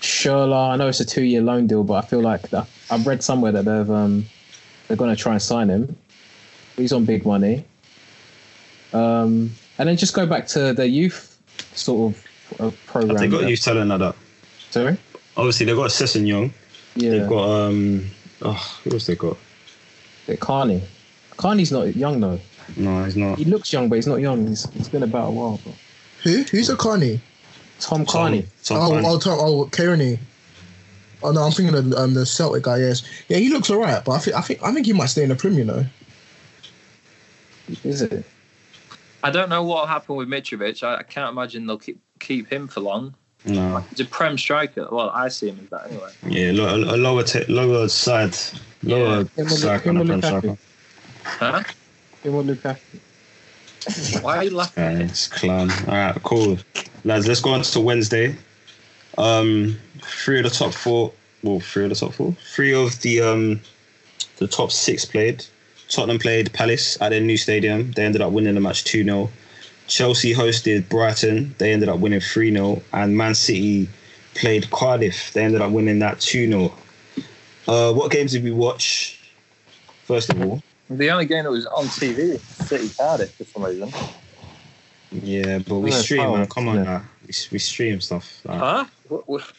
Schürrle. 0.02 0.72
I 0.72 0.76
know 0.76 0.88
it's 0.88 1.00
a 1.00 1.06
two-year 1.06 1.42
loan 1.42 1.68
deal, 1.68 1.84
but 1.84 2.04
I 2.04 2.08
feel 2.08 2.22
like 2.22 2.52
I've 2.54 3.06
read 3.06 3.24
somewhere 3.24 3.52
that 3.52 3.66
they've 3.66 3.92
um, 3.92 4.26
they're 4.88 4.98
going 4.98 5.16
to 5.16 5.22
try 5.22 5.34
and 5.34 5.42
sign 5.42 5.70
him. 5.70 5.96
He's 6.76 6.92
on 6.94 7.06
big 7.06 7.26
money. 7.26 7.66
Um, 8.94 9.52
and 9.78 9.90
then 9.90 9.98
just 9.98 10.14
go 10.14 10.26
back 10.26 10.48
to 10.48 10.74
the 10.74 10.88
youth 10.88 11.38
sort 11.74 12.14
of 12.14 12.26
uh, 12.60 12.72
program. 12.86 13.10
Have 13.12 13.20
they 13.20 13.28
got 13.28 13.42
that- 13.42 13.50
youth 13.50 13.62
talent 13.62 13.92
at 13.92 13.98
that? 14.00 14.16
Sorry. 14.70 14.98
Obviously, 15.38 15.66
they've 15.66 15.76
got 15.76 15.90
Sessegnon. 15.90 16.52
Yeah. 16.96 17.10
They've 17.12 17.30
got 17.30 17.50
um. 17.68 18.06
Oh, 18.44 18.80
who 18.84 18.92
else 18.92 19.08
they 19.08 19.16
got? 19.16 19.38
They're 20.28 20.38
Cairney. 20.38 20.82
Cairney's 21.38 21.72
not 21.72 21.96
young 21.96 22.20
though. 22.20 22.40
No, 22.78 23.04
he's 23.06 23.16
not. 23.18 23.38
He 23.40 23.46
looks 23.46 23.74
young, 23.74 23.90
but 23.90 23.96
he's 23.96 24.08
not 24.08 24.18
young. 24.22 24.46
He's, 24.48 24.70
he's 24.72 24.90
been 24.90 25.04
about 25.04 25.30
a 25.30 25.32
while. 25.32 25.60
Bro. 25.64 25.74
Who? 26.24 26.44
Who's 26.44 26.70
a 26.70 26.76
Cairney? 26.76 27.20
Tom 27.80 28.06
Cairney. 28.06 28.46
Tom 28.64 28.78
Oh, 28.78 28.92
Cairney. 28.92 29.04
oh, 29.06 29.20
Tom, 29.20 29.38
oh, 29.40 29.66
Kearney. 29.72 30.20
Oh 31.24 31.32
no, 31.32 31.44
I'm 31.44 31.52
thinking 31.52 31.76
of 31.76 31.94
um, 31.94 32.14
the 32.14 32.26
Celtic 32.26 32.64
guy. 32.64 32.78
Yes, 32.80 33.04
yeah, 33.30 33.38
he 33.38 33.50
looks 33.50 33.70
alright, 33.70 34.04
but 34.04 34.12
I 34.14 34.20
think 34.20 34.36
I 34.36 34.42
think 34.42 34.64
I 34.64 34.74
think 34.74 34.86
he 34.86 34.94
might 34.94 35.08
stay 35.08 35.24
in 35.24 35.30
the 35.30 35.36
Premier. 35.36 35.60
You 35.60 35.66
know, 35.66 35.86
Is 37.84 38.02
it? 38.02 38.26
I 39.24 39.32
don't 39.32 39.50
know 39.50 39.64
what 39.64 39.88
happened 39.88 40.18
with 40.18 40.28
Mitrovic. 40.28 40.84
I, 40.84 40.98
I 40.98 41.04
can't 41.04 41.32
imagine 41.32 41.66
they'll 41.66 41.78
keep 41.78 42.00
keep 42.20 42.52
him 42.52 42.68
for 42.68 42.82
long. 42.82 43.14
No. 43.46 43.84
He's 43.90 44.00
a 44.02 44.06
prem 44.06 44.38
striker. 44.38 44.88
Well, 44.92 45.10
I 45.10 45.28
see 45.28 45.50
him 45.50 45.60
as 45.64 45.70
that 45.70 45.90
anyway. 45.92 46.12
Yeah, 46.28 46.52
lo- 46.54 46.76
a, 46.76 46.96
a 46.96 46.98
lower 46.98 47.24
t- 47.24 47.46
lower 47.46 47.88
side, 47.90 48.36
lower 48.84 49.24
Him 49.36 49.48
or 49.48 49.50
side 49.50 49.86
Lu- 49.86 49.92
him 49.92 50.08
kind 50.08 50.12
of 50.12 50.22
prem 50.22 50.42
Lukaku? 50.42 50.58
striker. 50.58 50.58
Huh? 51.24 51.64
Him 52.24 52.36
or 52.36 52.44
Lukaku? 52.44 52.80
Why 54.22 54.38
are 54.38 54.44
you 54.46 54.52
laughing? 54.52 54.84
Yeah, 54.84 55.00
it's 55.00 55.28
clown. 55.28 55.70
All 55.88 55.94
right, 55.94 56.16
cool, 56.24 56.58
lads. 57.04 57.28
Let's 57.28 57.42
go 57.42 57.52
on 57.52 57.64
to 57.64 57.80
Wednesday. 57.82 58.36
Um, 59.18 59.80
three 60.02 60.40
of 60.40 60.44
the 60.44 60.50
top 60.50 60.74
four. 60.74 61.12
Well, 61.44 61.60
three 61.60 61.84
of 61.84 61.90
the 61.90 61.96
top 61.96 62.14
four. 62.14 62.36
Three 62.54 62.74
of 62.74 63.00
the 63.02 63.22
um, 63.22 63.62
the 64.38 64.48
top 64.48 64.72
six 64.72 65.06
played. 65.06 65.46
Tottenham 65.90 66.18
played 66.20 66.52
Palace 66.54 66.98
at 67.02 67.10
their 67.10 67.22
new 67.22 67.38
stadium. 67.38 67.92
They 67.92 68.04
ended 68.06 68.22
up 68.22 68.32
winning 68.32 68.56
the 68.56 68.62
match 68.62 68.84
two 68.84 69.04
0 69.04 69.30
Chelsea 69.88 70.34
hosted 70.34 70.88
Brighton. 70.90 71.54
They 71.58 71.74
ended 71.74 71.90
up 71.90 72.00
winning 72.00 72.20
three 72.22 72.52
0 72.52 72.82
And 72.94 73.16
Man 73.18 73.36
City 73.36 73.88
played 74.34 74.70
Cardiff. 74.72 75.34
They 75.34 75.44
ended 75.44 75.62
up 75.62 75.72
winning 75.72 76.00
that 76.00 76.20
two 76.20 76.48
0 76.48 76.74
Uh, 77.68 77.94
what 77.94 78.12
games 78.12 78.32
did 78.32 78.44
we 78.44 78.52
watch? 78.52 79.20
First 80.06 80.32
of 80.32 80.42
all, 80.42 80.62
The 80.90 81.12
only 81.12 81.26
game 81.26 81.44
that 81.44 81.52
was 81.52 81.66
on 81.68 81.86
TV 81.86 82.34
was 82.34 82.42
City 82.42 82.90
Cardiff 82.90 83.34
for 83.36 83.44
some 83.46 83.64
reason. 83.64 83.92
yeah, 85.12 85.60
but 85.60 85.80
we 85.80 85.92
stream, 85.92 86.32
man. 86.32 86.48
Come 86.48 86.68
on, 86.70 86.76
yeah. 86.78 86.84
now. 86.84 87.04
We, 87.34 87.56
we 87.56 87.60
stream 87.60 88.02
stuff. 88.02 88.42
like- 88.46 88.60
Huh? 88.60 88.86
What, 89.08 89.28
what, 89.28 89.52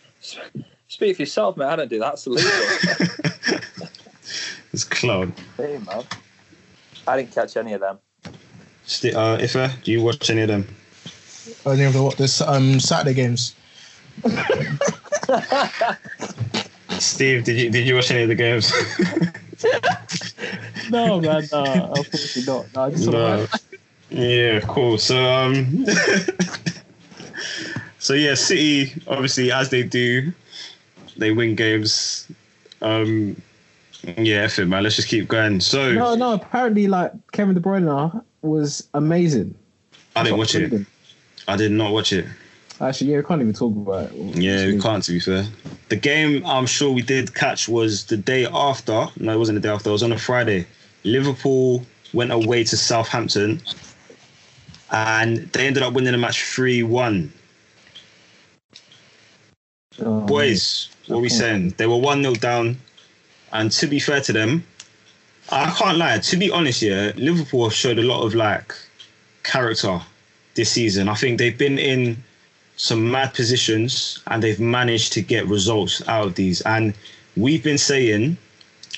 speak 0.88 1.16
for 1.16 1.22
yourself, 1.22 1.56
man. 1.56 1.68
I 1.68 1.76
don't 1.76 1.88
do 1.90 1.98
that. 1.98 2.14
It's 2.14 2.26
illegal. 2.26 2.50
it's 4.72 4.84
clown. 4.84 5.32
hey, 5.56 5.78
man. 5.78 6.04
I 7.06 7.16
didn't 7.18 7.32
catch 7.34 7.56
any 7.56 7.72
of 7.72 7.80
them. 7.80 7.98
Sti- 8.86 9.12
uh, 9.12 9.38
Ife, 9.38 9.82
do 9.82 9.92
you 9.92 10.02
watch 10.02 10.30
any 10.30 10.42
of 10.42 10.48
them? 10.48 10.66
any 11.66 11.84
of 11.84 11.92
the 11.92 12.02
what 12.02 12.16
the 12.16 12.44
um 12.48 12.80
Saturday 12.80 13.12
games. 13.14 13.54
Steve, 16.98 17.44
did 17.44 17.60
you 17.60 17.70
did 17.70 17.86
you 17.86 17.94
watch 17.96 18.10
any 18.10 18.22
of 18.22 18.28
the 18.28 18.34
games? 18.34 18.72
No, 20.90 21.18
man. 21.20 21.48
No, 21.50 21.64
unfortunately 21.96 22.42
not. 22.46 22.66
No, 22.74 22.82
I 22.82 22.90
just 22.90 23.08
no. 23.08 23.46
Yeah, 24.10 24.60
cool. 24.60 24.98
So 24.98 25.16
um, 25.16 25.86
so 28.04 28.12
yeah, 28.12 28.34
City 28.34 28.92
obviously 29.08 29.50
as 29.50 29.70
they 29.70 29.82
do, 29.82 30.30
they 31.16 31.32
win 31.32 31.54
games. 31.54 32.30
Um, 32.82 33.40
yeah, 34.18 34.42
F 34.42 34.58
it, 34.58 34.66
man. 34.66 34.82
Let's 34.82 34.96
just 34.96 35.08
keep 35.08 35.26
going. 35.26 35.58
So 35.60 35.92
No, 35.92 36.14
no. 36.14 36.34
Apparently, 36.34 36.86
like 36.86 37.12
Kevin 37.32 37.54
De 37.54 37.62
Bruyne 37.62 38.22
was 38.42 38.86
amazing. 38.92 39.54
I 40.14 40.22
didn't 40.22 40.38
watch 40.38 40.54
it. 40.54 40.86
I 41.48 41.56
did 41.56 41.72
not 41.72 41.94
watch 41.94 42.12
it. 42.12 42.26
Actually, 42.78 43.12
yeah, 43.12 43.16
we 43.16 43.22
can't 43.22 43.40
even 43.40 43.54
talk 43.54 43.74
about 43.74 44.12
it. 44.12 44.36
Yeah, 44.36 44.66
we 44.66 44.78
can't. 44.78 45.02
To 45.02 45.12
be 45.12 45.20
fair, 45.20 45.46
the 45.88 45.96
game 45.96 46.44
I'm 46.44 46.66
sure 46.66 46.92
we 46.92 47.00
did 47.00 47.34
catch 47.34 47.70
was 47.70 48.04
the 48.04 48.18
day 48.18 48.44
after. 48.44 49.06
No, 49.16 49.32
it 49.32 49.38
wasn't 49.38 49.62
the 49.62 49.66
day 49.66 49.72
after. 49.72 49.88
It 49.88 49.92
was 49.92 50.02
on 50.02 50.12
a 50.12 50.18
Friday. 50.18 50.66
Liverpool 51.04 51.86
went 52.12 52.32
away 52.32 52.64
to 52.64 52.76
Southampton, 52.76 53.62
and 54.90 55.38
they 55.52 55.66
ended 55.66 55.82
up 55.82 55.94
winning 55.94 56.12
the 56.12 56.18
match 56.18 56.42
three 56.44 56.82
one. 56.82 57.32
Oh, 60.00 60.20
Boys, 60.20 60.88
what 61.06 61.18
are 61.18 61.20
we 61.20 61.28
saying? 61.28 61.74
They 61.76 61.86
were 61.86 61.96
one 61.96 62.22
0 62.22 62.34
down, 62.34 62.78
and 63.52 63.70
to 63.72 63.86
be 63.86 64.00
fair 64.00 64.20
to 64.22 64.32
them, 64.32 64.64
I 65.50 65.70
can't 65.70 65.98
lie. 65.98 66.18
To 66.18 66.36
be 66.36 66.50
honest, 66.50 66.82
yeah, 66.82 67.12
Liverpool 67.16 67.64
have 67.64 67.74
showed 67.74 67.98
a 67.98 68.02
lot 68.02 68.24
of 68.24 68.34
like 68.34 68.74
character 69.42 70.00
this 70.54 70.70
season. 70.70 71.08
I 71.08 71.14
think 71.14 71.38
they've 71.38 71.56
been 71.56 71.78
in 71.78 72.22
some 72.76 73.10
mad 73.10 73.34
positions 73.34 74.20
and 74.26 74.42
they've 74.42 74.58
managed 74.58 75.12
to 75.12 75.22
get 75.22 75.46
results 75.46 76.06
out 76.08 76.26
of 76.26 76.34
these. 76.34 76.60
And 76.62 76.94
we've 77.36 77.62
been 77.62 77.78
saying, 77.78 78.36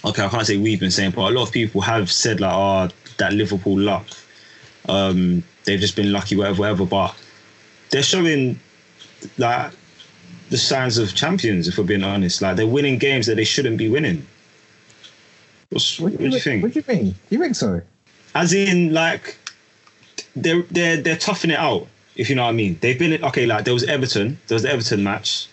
okay, 0.04 0.24
I 0.24 0.28
can't 0.28 0.46
say 0.46 0.56
we've 0.56 0.80
been 0.80 0.90
saying, 0.90 1.12
but 1.12 1.30
a 1.30 1.34
lot 1.34 1.42
of 1.42 1.52
people 1.52 1.80
have 1.82 2.10
said 2.10 2.40
like, 2.40 2.54
oh, 2.54 2.88
that 3.18 3.32
Liverpool 3.32 3.78
luck. 3.78 4.06
Um, 4.88 5.42
they've 5.64 5.80
just 5.80 5.96
been 5.96 6.12
lucky, 6.12 6.36
whatever, 6.36 6.60
whatever. 6.60 6.86
But 6.86 7.16
they're 7.90 8.02
showing 8.02 8.58
like 9.36 9.72
the 10.50 10.56
signs 10.56 10.98
of 10.98 11.14
champions, 11.14 11.68
if 11.68 11.78
we're 11.78 11.84
being 11.84 12.04
honest. 12.04 12.42
Like 12.42 12.56
they're 12.56 12.66
winning 12.66 12.98
games 12.98 13.26
that 13.26 13.36
they 13.36 13.44
shouldn't 13.44 13.78
be 13.78 13.88
winning. 13.88 14.26
What's, 15.70 15.98
what, 15.98 16.16
do 16.16 16.28
you 16.28 16.38
think? 16.38 16.62
What 16.62 16.72
do 16.72 16.80
you 16.86 16.94
mean? 16.94 17.14
You 17.30 17.38
think 17.40 17.56
so? 17.56 17.82
As 18.34 18.52
in, 18.52 18.92
like, 18.92 19.36
they're 20.36 20.62
they're 20.70 20.98
they're 20.98 21.16
toughing 21.16 21.50
it 21.50 21.58
out. 21.58 21.88
If 22.14 22.30
you 22.30 22.36
know 22.36 22.44
what 22.44 22.50
I 22.50 22.52
mean. 22.52 22.78
They've 22.80 22.98
been 22.98 23.22
okay. 23.24 23.46
Like 23.46 23.64
there 23.64 23.74
was 23.74 23.84
Everton. 23.84 24.38
There 24.46 24.54
was 24.54 24.62
the 24.62 24.70
Everton 24.70 25.02
match. 25.02 25.48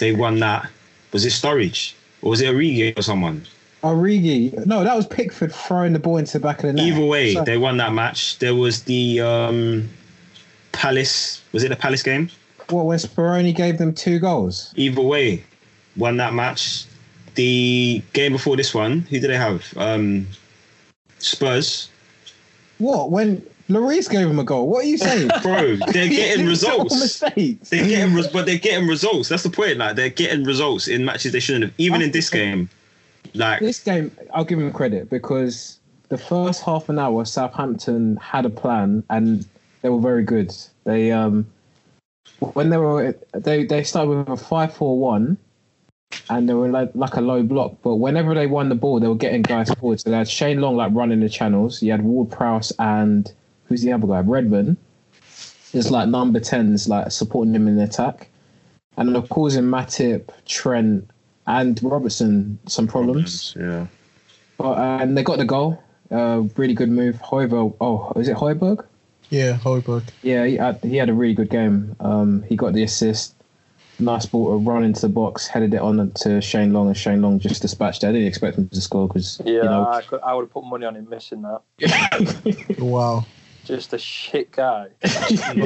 They 0.00 0.12
won 0.12 0.38
that. 0.40 0.68
Was 1.12 1.24
it 1.24 1.30
Sturridge 1.30 1.94
or 2.22 2.30
was 2.30 2.40
it 2.40 2.52
Origi 2.52 2.98
or 2.98 3.02
someone? 3.02 3.46
Origi. 3.82 4.66
No, 4.66 4.82
that 4.82 4.96
was 4.96 5.06
Pickford 5.06 5.54
throwing 5.54 5.92
the 5.92 5.98
ball 5.98 6.16
into 6.16 6.32
the 6.34 6.40
back 6.40 6.58
of 6.58 6.62
the 6.64 6.72
net. 6.72 6.86
Either 6.86 7.04
way, 7.04 7.34
So- 7.34 7.44
they 7.44 7.56
won 7.58 7.76
that 7.76 7.92
match. 7.92 8.38
There 8.38 8.54
was 8.54 8.82
the 8.82 9.20
um, 9.20 9.88
Palace. 10.72 11.42
Was 11.52 11.62
it 11.62 11.68
the 11.68 11.76
Palace 11.76 12.02
game? 12.02 12.28
What 12.70 12.86
when 12.86 12.98
Speroni 12.98 13.54
gave 13.54 13.78
them 13.78 13.94
two 13.94 14.18
goals? 14.18 14.72
Either 14.76 15.00
way, 15.00 15.42
won 15.96 16.16
that 16.18 16.34
match. 16.34 16.84
The 17.34 18.02
game 18.12 18.32
before 18.32 18.56
this 18.56 18.74
one, 18.74 19.00
who 19.02 19.20
did 19.20 19.30
they 19.30 19.36
have? 19.36 19.64
Um, 19.76 20.26
Spurs. 21.18 21.90
What 22.78 23.10
when 23.10 23.44
Lloris 23.68 24.08
gave 24.10 24.28
him 24.28 24.38
a 24.38 24.44
goal? 24.44 24.68
What 24.68 24.84
are 24.84 24.88
you 24.88 24.98
saying? 24.98 25.28
Bro, 25.42 25.76
they're 25.92 26.08
getting 26.08 26.46
These 26.46 26.64
are 26.64 26.72
all 26.72 26.84
results. 26.84 27.00
Mistakes. 27.00 27.70
They're 27.70 27.86
getting, 27.86 28.14
res- 28.14 28.28
but 28.28 28.46
they're 28.46 28.58
getting 28.58 28.86
results. 28.86 29.28
That's 29.28 29.42
the 29.42 29.50
point. 29.50 29.78
Like 29.78 29.96
they're 29.96 30.08
getting 30.08 30.44
results 30.44 30.88
in 30.88 31.04
matches 31.04 31.32
they 31.32 31.40
shouldn't 31.40 31.64
have. 31.64 31.74
Even 31.78 32.00
in 32.02 32.10
this 32.10 32.30
game, 32.30 32.68
like 33.34 33.60
This 33.60 33.80
game, 33.80 34.10
I'll 34.34 34.44
give 34.44 34.58
him 34.58 34.72
credit 34.72 35.10
because 35.10 35.78
the 36.08 36.18
first 36.18 36.62
half 36.62 36.88
an 36.88 36.98
hour, 36.98 37.24
Southampton 37.24 38.16
had 38.16 38.46
a 38.46 38.50
plan 38.50 39.02
and 39.10 39.46
they 39.82 39.88
were 39.88 40.00
very 40.00 40.22
good. 40.22 40.54
They 40.84 41.12
um 41.12 41.46
when 42.40 42.70
they 42.70 42.76
were 42.76 43.14
they 43.32 43.64
they 43.64 43.82
started 43.82 44.10
with 44.10 44.28
a 44.28 44.36
five 44.36 44.74
four 44.74 44.98
one, 44.98 45.36
and 46.30 46.48
they 46.48 46.54
were 46.54 46.68
like 46.68 46.90
like 46.94 47.14
a 47.14 47.20
low 47.20 47.42
block. 47.42 47.76
But 47.82 47.96
whenever 47.96 48.34
they 48.34 48.46
won 48.46 48.68
the 48.68 48.74
ball, 48.74 49.00
they 49.00 49.08
were 49.08 49.14
getting 49.14 49.42
guys 49.42 49.70
forward. 49.74 50.00
So 50.00 50.10
they 50.10 50.16
had 50.16 50.28
Shane 50.28 50.60
Long 50.60 50.76
like 50.76 50.92
running 50.94 51.20
the 51.20 51.28
channels. 51.28 51.82
You 51.82 51.92
had 51.92 52.02
Ward 52.02 52.30
Prowse 52.30 52.72
and 52.78 53.32
who's 53.64 53.82
the 53.82 53.92
other 53.92 54.06
guy? 54.06 54.20
Redmond. 54.20 54.76
Is 55.72 55.90
like 55.90 56.08
number 56.08 56.40
tens 56.40 56.88
like 56.88 57.10
supporting 57.10 57.54
him 57.54 57.68
in 57.68 57.76
the 57.76 57.82
attack, 57.82 58.28
and 58.96 59.14
they're 59.14 59.20
causing 59.22 59.64
Matip, 59.64 60.30
Trent, 60.46 61.10
and 61.46 61.82
Robertson 61.82 62.58
some 62.66 62.86
problems. 62.86 63.54
Yeah. 63.58 63.86
But, 64.56 64.78
uh, 64.78 64.98
and 65.02 65.18
they 65.18 65.22
got 65.22 65.36
the 65.36 65.44
goal. 65.44 65.82
Uh, 66.10 66.44
really 66.56 66.72
good 66.72 66.88
move. 66.88 67.16
Højbjerg. 67.16 67.76
Oh, 67.80 68.12
is 68.16 68.28
it 68.28 68.36
Højbjerg? 68.36 68.86
Yeah, 69.30 69.58
Højbjerg. 69.58 70.02
Yeah, 70.22 70.44
he 70.46 70.56
had, 70.56 70.78
he 70.82 70.96
had 70.96 71.08
a 71.08 71.14
really 71.14 71.34
good 71.34 71.50
game. 71.50 71.96
Um, 72.00 72.42
he 72.48 72.56
got 72.56 72.72
the 72.74 72.82
assist. 72.82 73.34
Nice 73.98 74.26
ball 74.26 74.50
to 74.50 74.58
run 74.58 74.84
into 74.84 75.00
the 75.00 75.08
box, 75.08 75.46
headed 75.46 75.72
it 75.72 75.80
on 75.80 76.10
to 76.16 76.40
Shane 76.42 76.72
Long, 76.74 76.88
and 76.88 76.96
Shane 76.96 77.22
Long 77.22 77.38
just 77.38 77.62
dispatched 77.62 78.04
it. 78.04 78.08
I 78.08 78.12
didn't 78.12 78.28
expect 78.28 78.58
him 78.58 78.68
to 78.68 78.80
score 78.80 79.08
because 79.08 79.40
Yeah, 79.44 79.52
you 79.52 79.62
know 79.62 79.88
I, 79.88 80.02
could, 80.02 80.20
I 80.20 80.34
would 80.34 80.42
have 80.42 80.50
put 80.50 80.64
money 80.64 80.84
on 80.84 80.96
him 80.96 81.08
missing 81.08 81.42
that. 81.42 81.62
Wow. 82.78 83.24
Just 83.64 83.94
a 83.94 83.98
shit 83.98 84.52
guy. 84.52 84.88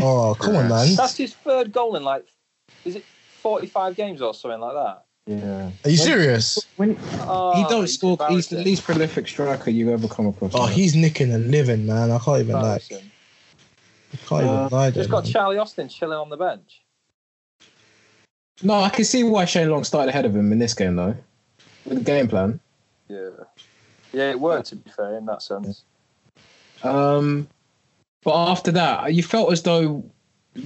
Oh, 0.02 0.36
come 0.38 0.56
on, 0.56 0.68
man. 0.68 0.94
That's 0.94 1.16
his 1.16 1.34
third 1.34 1.72
goal 1.72 1.96
in 1.96 2.04
like, 2.04 2.24
is 2.84 2.94
it 2.96 3.04
45 3.42 3.96
games 3.96 4.22
or 4.22 4.32
something 4.32 4.60
like 4.60 4.74
that? 4.74 5.04
yeah. 5.26 5.70
Are 5.84 5.90
you 5.90 5.96
serious? 5.96 6.58
When 6.76 6.96
Oh, 7.20 7.56
he 7.56 7.68
don't 7.68 7.84
it's 7.84 7.94
score, 7.94 8.16
he's 8.28 8.46
the 8.48 8.58
least 8.58 8.84
prolific 8.84 9.26
striker 9.28 9.70
you 9.70 9.92
ever 9.92 10.08
come 10.08 10.28
across. 10.28 10.52
Oh, 10.54 10.66
he's 10.66 10.94
nicking 10.94 11.32
and 11.32 11.50
living, 11.50 11.84
man. 11.86 12.10
I 12.10 12.18
can't 12.18 12.40
even 12.40 12.54
like. 12.62 12.82
Embarrassing. 14.12 14.48
I 14.48 14.68
can't 14.68 14.72
Uh. 14.72 14.90
Just 14.90 15.10
got. 15.10 15.24
Charlie 15.24 15.58
Austin 15.58 15.88
chilling 15.88 16.18
on 16.18 16.28
the 16.28 16.36
bench. 16.36 16.82
no, 18.62 18.74
I 18.74 18.88
can 18.90 19.04
see 19.04 19.24
why 19.24 19.44
Shane 19.44 19.70
Long 19.70 19.84
started 19.84 20.10
ahead 20.10 20.24
of 20.26 20.34
him 20.36 20.52
in 20.52 20.58
this 20.58 20.74
game 20.74 20.96
though, 20.96 21.16
with 21.86 21.98
the 21.98 22.04
game 22.04 22.28
plan. 22.28 22.60
Yeah. 23.08 23.30
Yeah, 24.12 24.30
it 24.30 24.40
worked 24.40 24.68
to 24.68 24.76
be 24.76 24.90
fair 24.90 25.16
in 25.16 25.26
that 25.26 25.42
sense. 25.42 25.82
Um, 26.82 27.46
but 28.24 28.34
after 28.50 28.70
that, 28.72 29.14
you 29.14 29.22
felt 29.22 29.52
as 29.52 29.62
though, 29.62 30.04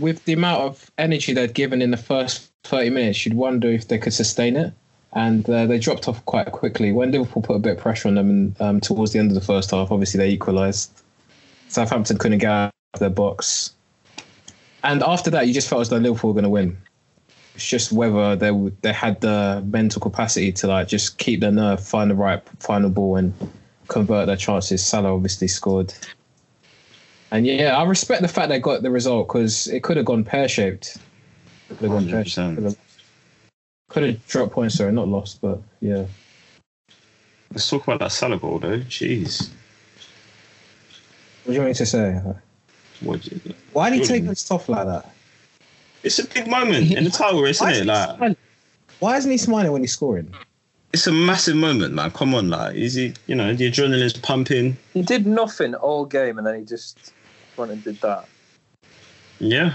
with 0.01 0.25
the 0.25 0.33
amount 0.33 0.63
of 0.63 0.91
energy 0.99 1.33
they'd 1.35 1.55
given 1.55 1.83
in 1.83 1.91
the 1.91 1.97
first 1.97 2.51
30 2.65 2.91
minutes, 2.91 3.25
you'd 3.27 3.35
wonder 3.35 3.69
if 3.69 3.89
they 3.89 3.99
could 3.99 4.13
sustain 4.15 4.57
it. 4.57 4.73
And 5.13 5.49
uh, 5.49 5.67
they 5.67 5.79
dropped 5.79 6.09
off 6.09 6.25
quite 6.25 6.51
quickly. 6.51 6.91
When 6.91 7.13
Liverpool 7.13 7.43
put 7.43 7.55
a 7.55 7.59
bit 7.61 7.77
of 7.77 7.79
pressure 7.79 8.09
on 8.09 8.17
them 8.17 8.31
and, 8.31 8.61
um, 8.61 8.81
towards 8.81 9.13
the 9.13 9.21
end 9.21 9.31
of 9.31 9.35
the 9.37 9.41
first 9.41 9.71
half, 9.71 9.93
obviously 9.93 10.19
they 10.19 10.31
equalised. 10.31 10.91
Southampton 11.69 12.19
couldn't 12.19 12.39
get 12.39 12.71
their 12.99 13.11
box. 13.11 13.75
And 14.83 15.03
after 15.03 15.31
that, 15.31 15.47
you 15.47 15.55
just 15.55 15.69
felt 15.69 15.81
as 15.81 15.89
though 15.89 15.97
Liverpool 15.97 16.31
were 16.31 16.35
going 16.35 16.45
to 16.45 16.51
win. 16.51 16.77
It's 17.55 17.67
just 17.67 17.93
whether 17.93 18.37
they 18.37 18.51
they 18.83 18.93
had 18.93 19.21
the 19.21 19.63
mental 19.67 20.01
capacity 20.01 20.53
to 20.53 20.67
like 20.67 20.89
just 20.89 21.19
keep 21.19 21.41
their 21.41 21.53
nerve, 21.53 21.85
find 21.85 22.11
the 22.11 22.15
right 22.15 22.43
final 22.59 22.91
ball, 22.91 23.17
and 23.17 23.33
convert 23.89 24.27
their 24.27 24.37
chances. 24.37 24.85
Salah 24.85 25.15
obviously 25.15 25.49
scored. 25.49 25.95
And 27.31 27.47
yeah, 27.47 27.77
I 27.77 27.85
respect 27.85 28.23
the 28.23 28.29
fact 28.29 28.49
they 28.49 28.59
got 28.59 28.83
the 28.83 28.91
result 28.91 29.29
because 29.29 29.69
it 29.69 29.83
could 29.83 29.97
have 29.97 30.07
gone 30.07 30.25
pear 30.25 30.49
shaped. 30.49 30.99
Could 31.69 31.79
have 31.79 31.91
gone 31.91 32.09
pear 32.09 32.25
100%. 32.25 32.65
shaped. 32.65 32.79
Could 33.89 34.03
have 34.03 34.27
dropped 34.27 34.53
points, 34.53 34.77
sorry, 34.77 34.93
not 34.93 35.09
lost, 35.09 35.41
but 35.41 35.61
yeah. 35.81 36.07
Let's 37.53 37.69
talk 37.69 37.85
about 37.85 38.01
that 38.01 38.13
Salah 38.13 38.39
goal 38.39 38.59
though. 38.59 38.81
Jeez. 38.81 39.51
What 41.45 41.53
do 41.53 41.53
you 41.53 41.59
want 41.61 41.71
me 41.71 41.75
to 41.75 41.87
say? 41.87 42.21
What 43.01 43.23
do 43.23 43.31
you- 43.45 43.55
Why 43.73 43.91
did 43.91 44.01
he 44.01 44.05
take 44.05 44.09
mm. 44.09 44.09
Jordan. 44.09 44.27
his 44.29 44.41
stuff 44.41 44.69
like 44.69 44.87
that? 44.87 45.11
It's 46.03 46.19
a 46.19 46.27
big 46.27 46.47
moment 46.47 46.93
in 46.93 47.05
the 47.05 47.11
title 47.11 47.41
race, 47.43 47.61
isn't 47.63 47.67
Why, 47.67 47.71
it? 47.71 47.75
isn't 47.75 47.87
he 47.87 47.91
Like, 47.93 48.17
smiling? 48.17 48.37
Why 49.01 49.17
isn't 49.17 49.31
he 49.31 49.39
smiling 49.39 49.73
when 49.73 49.83
he's 49.83 49.93
scoring? 49.93 50.33
it's 50.93 51.09
a 51.09 51.13
massive 51.13 51.57
moment, 51.57 51.93
man. 51.93 52.09
Come 52.13 52.35
on, 52.37 52.51
like, 52.51 52.77
is 52.77 52.95
he? 52.95 53.15
You 53.27 53.35
know, 53.35 53.53
the 53.53 53.69
adrenaline's 53.69 54.13
pumping. 54.13 54.77
He 54.93 55.03
did 55.03 55.27
nothing 55.27 55.75
all 55.75 56.05
game 56.07 56.39
and 56.39 56.47
then 56.47 56.57
he 56.59 56.65
just 56.65 57.13
went 57.57 57.73
and 57.73 57.83
did 57.83 58.01
that. 58.03 58.29
Yeah, 59.41 59.75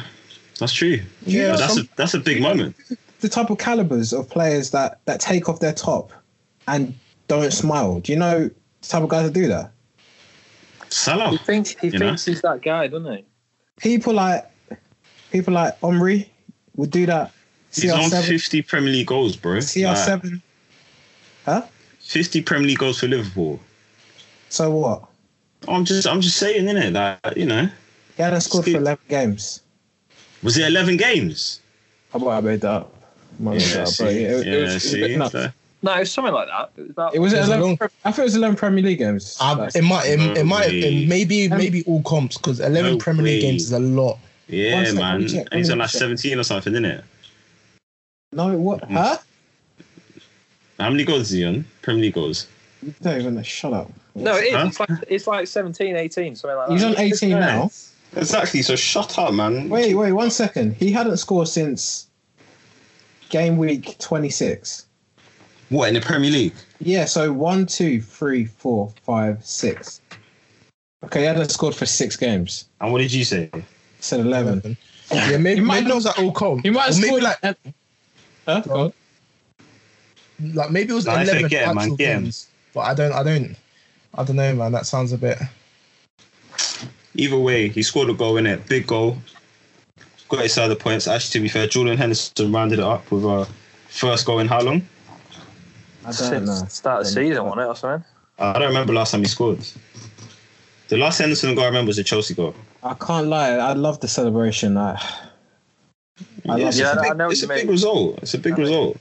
that's 0.59 0.72
true. 0.72 1.01
Yeah, 1.26 1.51
But 1.51 1.57
that's 1.59 1.74
some- 1.74 1.84
a 1.84 1.95
that's 1.97 2.13
a 2.13 2.20
big 2.20 2.41
moment. 2.41 2.76
The 3.20 3.28
type 3.28 3.49
of 3.49 3.57
calibers 3.57 4.13
of 4.13 4.30
players 4.30 4.72
that, 4.72 4.99
that 5.05 5.20
take 5.20 5.49
off 5.49 5.59
their 5.59 5.74
top 5.74 6.13
and 6.70 6.97
don't 7.28 7.51
smile. 7.51 7.99
Do 7.99 8.13
you 8.13 8.17
know 8.17 8.47
the 8.82 8.88
type 8.88 9.03
of 9.03 9.09
guys 9.09 9.26
that 9.26 9.34
do 9.34 9.47
that? 9.49 9.72
He 10.92 11.38
thinks 11.38 11.76
he 11.80 11.88
You 11.88 12.00
thinks 12.00 12.26
he's 12.26 12.42
that 12.42 12.62
guy, 12.62 12.88
doesn't 12.88 13.12
he? 13.18 13.26
People 13.80 14.14
like 14.14 14.50
people 15.32 15.54
like 15.54 15.76
Omri 15.84 16.30
would 16.76 16.92
do 16.92 17.06
that. 17.06 17.32
He's 17.74 17.92
on 17.92 18.10
50 18.10 18.62
Premier 18.64 18.92
League 18.92 19.08
goals, 19.08 19.36
bro. 19.36 19.58
CR7. 19.58 20.42
Huh? 21.46 21.62
50 22.00 22.42
Premier 22.42 22.68
League 22.70 22.80
goals 22.80 23.00
for 23.00 23.08
Liverpool. 23.08 23.60
So 24.50 24.72
what? 24.72 25.04
I'm 25.68 25.86
just 25.86 26.08
I'm 26.08 26.22
just 26.22 26.38
saying, 26.38 26.66
innit? 26.66 26.94
Like, 26.94 27.38
you 27.38 27.46
know, 27.46 27.70
He 28.18 28.24
hadn't 28.24 28.42
scored 28.42 28.66
for 28.66 28.72
11 28.72 29.00
games. 29.08 29.62
was 30.42 30.58
it 30.58 30.68
11 30.68 30.98
games? 30.98 31.62
I 32.14 32.18
might 32.18 32.36
have 32.36 32.44
made 32.44 32.62
that 32.62 32.72
up. 32.72 32.94
I 33.40 33.44
might 33.44 33.62
have 33.62 33.62
made 33.62 33.76
that 33.76 33.80
up, 33.82 33.86
but 33.86 33.92
see, 33.94 34.06
it, 34.06 34.32
it, 34.32 34.48
yeah, 34.48 34.54
it 34.54 34.62
was, 34.62 34.72
it 34.72 34.74
was 34.74 34.86
a 34.86 34.90
see. 34.90 35.00
bit 35.02 35.18
nuts. 35.20 35.32
So- 35.34 35.52
No, 35.82 35.94
it 35.96 36.00
was 36.00 36.12
something 36.12 36.34
like 36.34 36.48
that. 36.50 36.72
It 36.76 36.82
was 36.82 36.90
about. 36.92 37.16
It 37.16 37.20
was, 37.20 37.34
It 37.34 37.40
was 37.40 37.48
11, 37.48 37.66
long- 37.66 37.78
I 38.04 38.12
thought 38.12 38.20
it 38.20 38.24
was 38.24 38.36
11 38.36 38.58
Premier 38.58 38.84
League 38.84 38.98
games. 39.00 39.38
Um, 39.40 39.62
it 39.74 39.82
might, 39.84 40.08
it, 40.08 40.20
it 40.38 40.44
might 40.46 40.64
have 40.64 40.72
been 40.72 41.08
maybe, 41.08 41.48
maybe 41.48 41.84
all 41.86 42.02
comps 42.04 42.38
because 42.38 42.60
11 42.60 42.92
No 42.94 42.98
Premier 42.98 43.24
League 43.24 43.42
games 43.42 43.64
is 43.64 43.72
a 43.72 43.80
lot. 43.80 44.20
Yeah, 44.48 44.84
second, 44.84 44.98
man. 45.00 45.28
check, 45.28 45.48
And 45.52 45.58
he's 45.60 45.70
on 45.70 45.78
like 45.78 45.90
check. 45.90 46.00
17 46.00 46.40
or 46.40 46.44
something, 46.44 46.74
isn't 46.74 46.86
it? 46.86 47.04
no, 48.34 48.58
what? 48.58 48.84
Huh? 48.90 49.18
How 50.80 50.90
many 50.90 51.04
goals 51.06 51.22
is 51.24 51.30
he 51.32 51.46
on? 51.46 51.66
Premier 51.82 52.04
League 52.04 52.14
goals. 52.14 52.48
You 52.86 52.94
don't 53.02 53.20
even 53.22 53.44
shut 53.44 53.74
up. 53.74 53.92
no, 54.16 54.36
it 54.36 54.46
is. 54.46 54.54
Huh? 54.54 54.66
It's 54.68 54.80
like 54.80 54.90
it's 55.08 55.28
like 55.28 55.48
17, 55.48 55.96
18, 55.96 56.36
something 56.36 56.58
like 56.58 56.68
that. 56.68 56.74
He's 56.74 56.84
on 56.84 56.98
18 56.98 57.30
now. 57.32 57.70
Exactly. 58.16 58.62
So 58.64 58.76
shut 58.76 59.18
up, 59.20 59.34
man. 59.34 59.70
Wait, 59.70 59.94
wait, 59.96 60.12
one 60.14 60.32
second. 60.32 60.74
He 60.76 60.92
hadn't 60.92 61.18
scored 61.18 61.48
since 61.48 62.08
game 63.30 63.58
week 63.58 63.98
26. 64.00 64.86
What 65.70 65.88
in 65.88 65.93
the 65.93 66.01
Premier 66.01 66.32
League? 66.32 66.53
Yeah, 66.80 67.05
so 67.05 67.32
one, 67.32 67.65
two, 67.65 68.01
three, 68.01 68.45
four, 68.45 68.91
five, 69.03 69.43
six. 69.45 70.01
Okay, 71.03 71.22
he 71.22 71.26
hadn't 71.26 71.49
scored 71.49 71.76
for 71.76 71.86
six 71.86 72.15
games. 72.15 72.65
And 72.82 72.91
what 72.91 72.99
did 72.99 73.13
you 73.13 73.24
say? 73.24 73.49
said 73.99 74.20
11. 74.22 74.78
Yeah, 75.11 75.38
maybe, 75.38 75.59
He 75.59 75.65
might 75.65 75.82
maybe 75.82 75.91
it 75.91 75.95
was 75.95 76.05
like 76.05 76.20
all 76.20 76.32
comp. 76.32 76.63
He 76.63 76.70
might 76.70 76.86
have 76.86 76.95
scored 76.95 77.24
like, 77.24 77.38
Huh? 78.45 78.61
Go 78.61 78.93
like 80.53 80.72
maybe 80.72 80.91
it 80.91 80.95
was 80.95 81.05
Nah, 81.05 81.13
I 81.13 81.26
said 81.26 81.38
11 81.39 81.49
get 81.49 81.67
him, 81.67 81.76
man, 81.76 81.84
actual 81.84 81.97
get 81.97 82.15
him. 82.15 82.24
games. 82.24 82.47
But 82.74 82.82
I 82.82 82.93
don't, 82.93 83.11
I 83.13 83.24
don't, 83.24 83.55
I 84.15 84.24
don't 84.24 84.36
know, 84.36 84.55
man. 84.55 84.72
That 84.72 84.86
sounds 84.86 85.11
a 85.11 85.17
bit. 85.17 85.38
Either 87.15 87.38
way, 87.38 87.67
he 87.70 87.84
scored 87.84 88.09
a 88.09 88.13
goal 88.13 88.38
in 88.38 88.45
it. 88.45 88.65
Big 88.67 88.88
goal. 88.88 89.17
Got 90.30 90.43
his 90.43 90.53
side 90.53 90.70
of 90.72 90.78
the 90.78 90.82
points. 90.84 91.07
Actually, 91.07 91.32
to 91.32 91.39
be 91.41 91.49
fair, 91.49 91.67
Jordan 91.67 91.97
Henderson 91.97 92.51
rounded 92.51 92.80
it 92.80 92.86
up 92.86 93.09
with 93.11 93.26
a 93.26 93.47
first 93.88 94.26
goal 94.26 94.39
in 94.39 94.47
how 94.47 94.61
long? 94.61 94.88
I 96.02 96.06
don't 96.06 96.14
Since 96.14 96.47
know. 96.47 96.68
start 96.70 97.00
of 97.02 97.06
the 97.08 97.12
season, 97.12 97.43
wasn't 97.43 97.62
it, 97.62 97.68
or 97.68 97.76
something? 97.76 98.06
I 98.39 98.54
don't 98.54 98.68
remember 98.70 98.93
last 98.93 99.12
time 99.12 99.22
he 99.22 99.28
scored. 99.28 99.60
The 100.88 100.97
last 100.97 101.20
Henderson 101.20 101.54
goal 101.56 101.66
I 101.66 101.68
remember 101.68 101.89
was 101.89 102.00
a 102.00 102.04
Chelsea 102.04 102.34
goal. 102.34 102.56
I 102.82 102.93
can't 102.95 103.28
lie. 103.28 103.50
I 103.52 103.74
love 103.74 104.00
the 104.00 104.08
celebration. 104.08 104.78
I, 104.78 104.93
I 104.93 104.97
Yeah, 106.45 106.52
love 106.54 106.60
it's 106.70 106.80
Yeah, 106.80 106.93
a 106.93 107.00
I 107.00 107.02
big, 107.10 107.18
know 107.18 107.26
what 107.26 107.32
it's 107.34 107.41
you 107.41 107.47
a 107.52 107.54
big 107.56 107.70
result. 107.70 108.20
It's 108.22 108.34
a 108.34 108.38
big 108.39 108.54
I 108.54 108.56
mean- 108.56 108.66
result. 108.66 108.97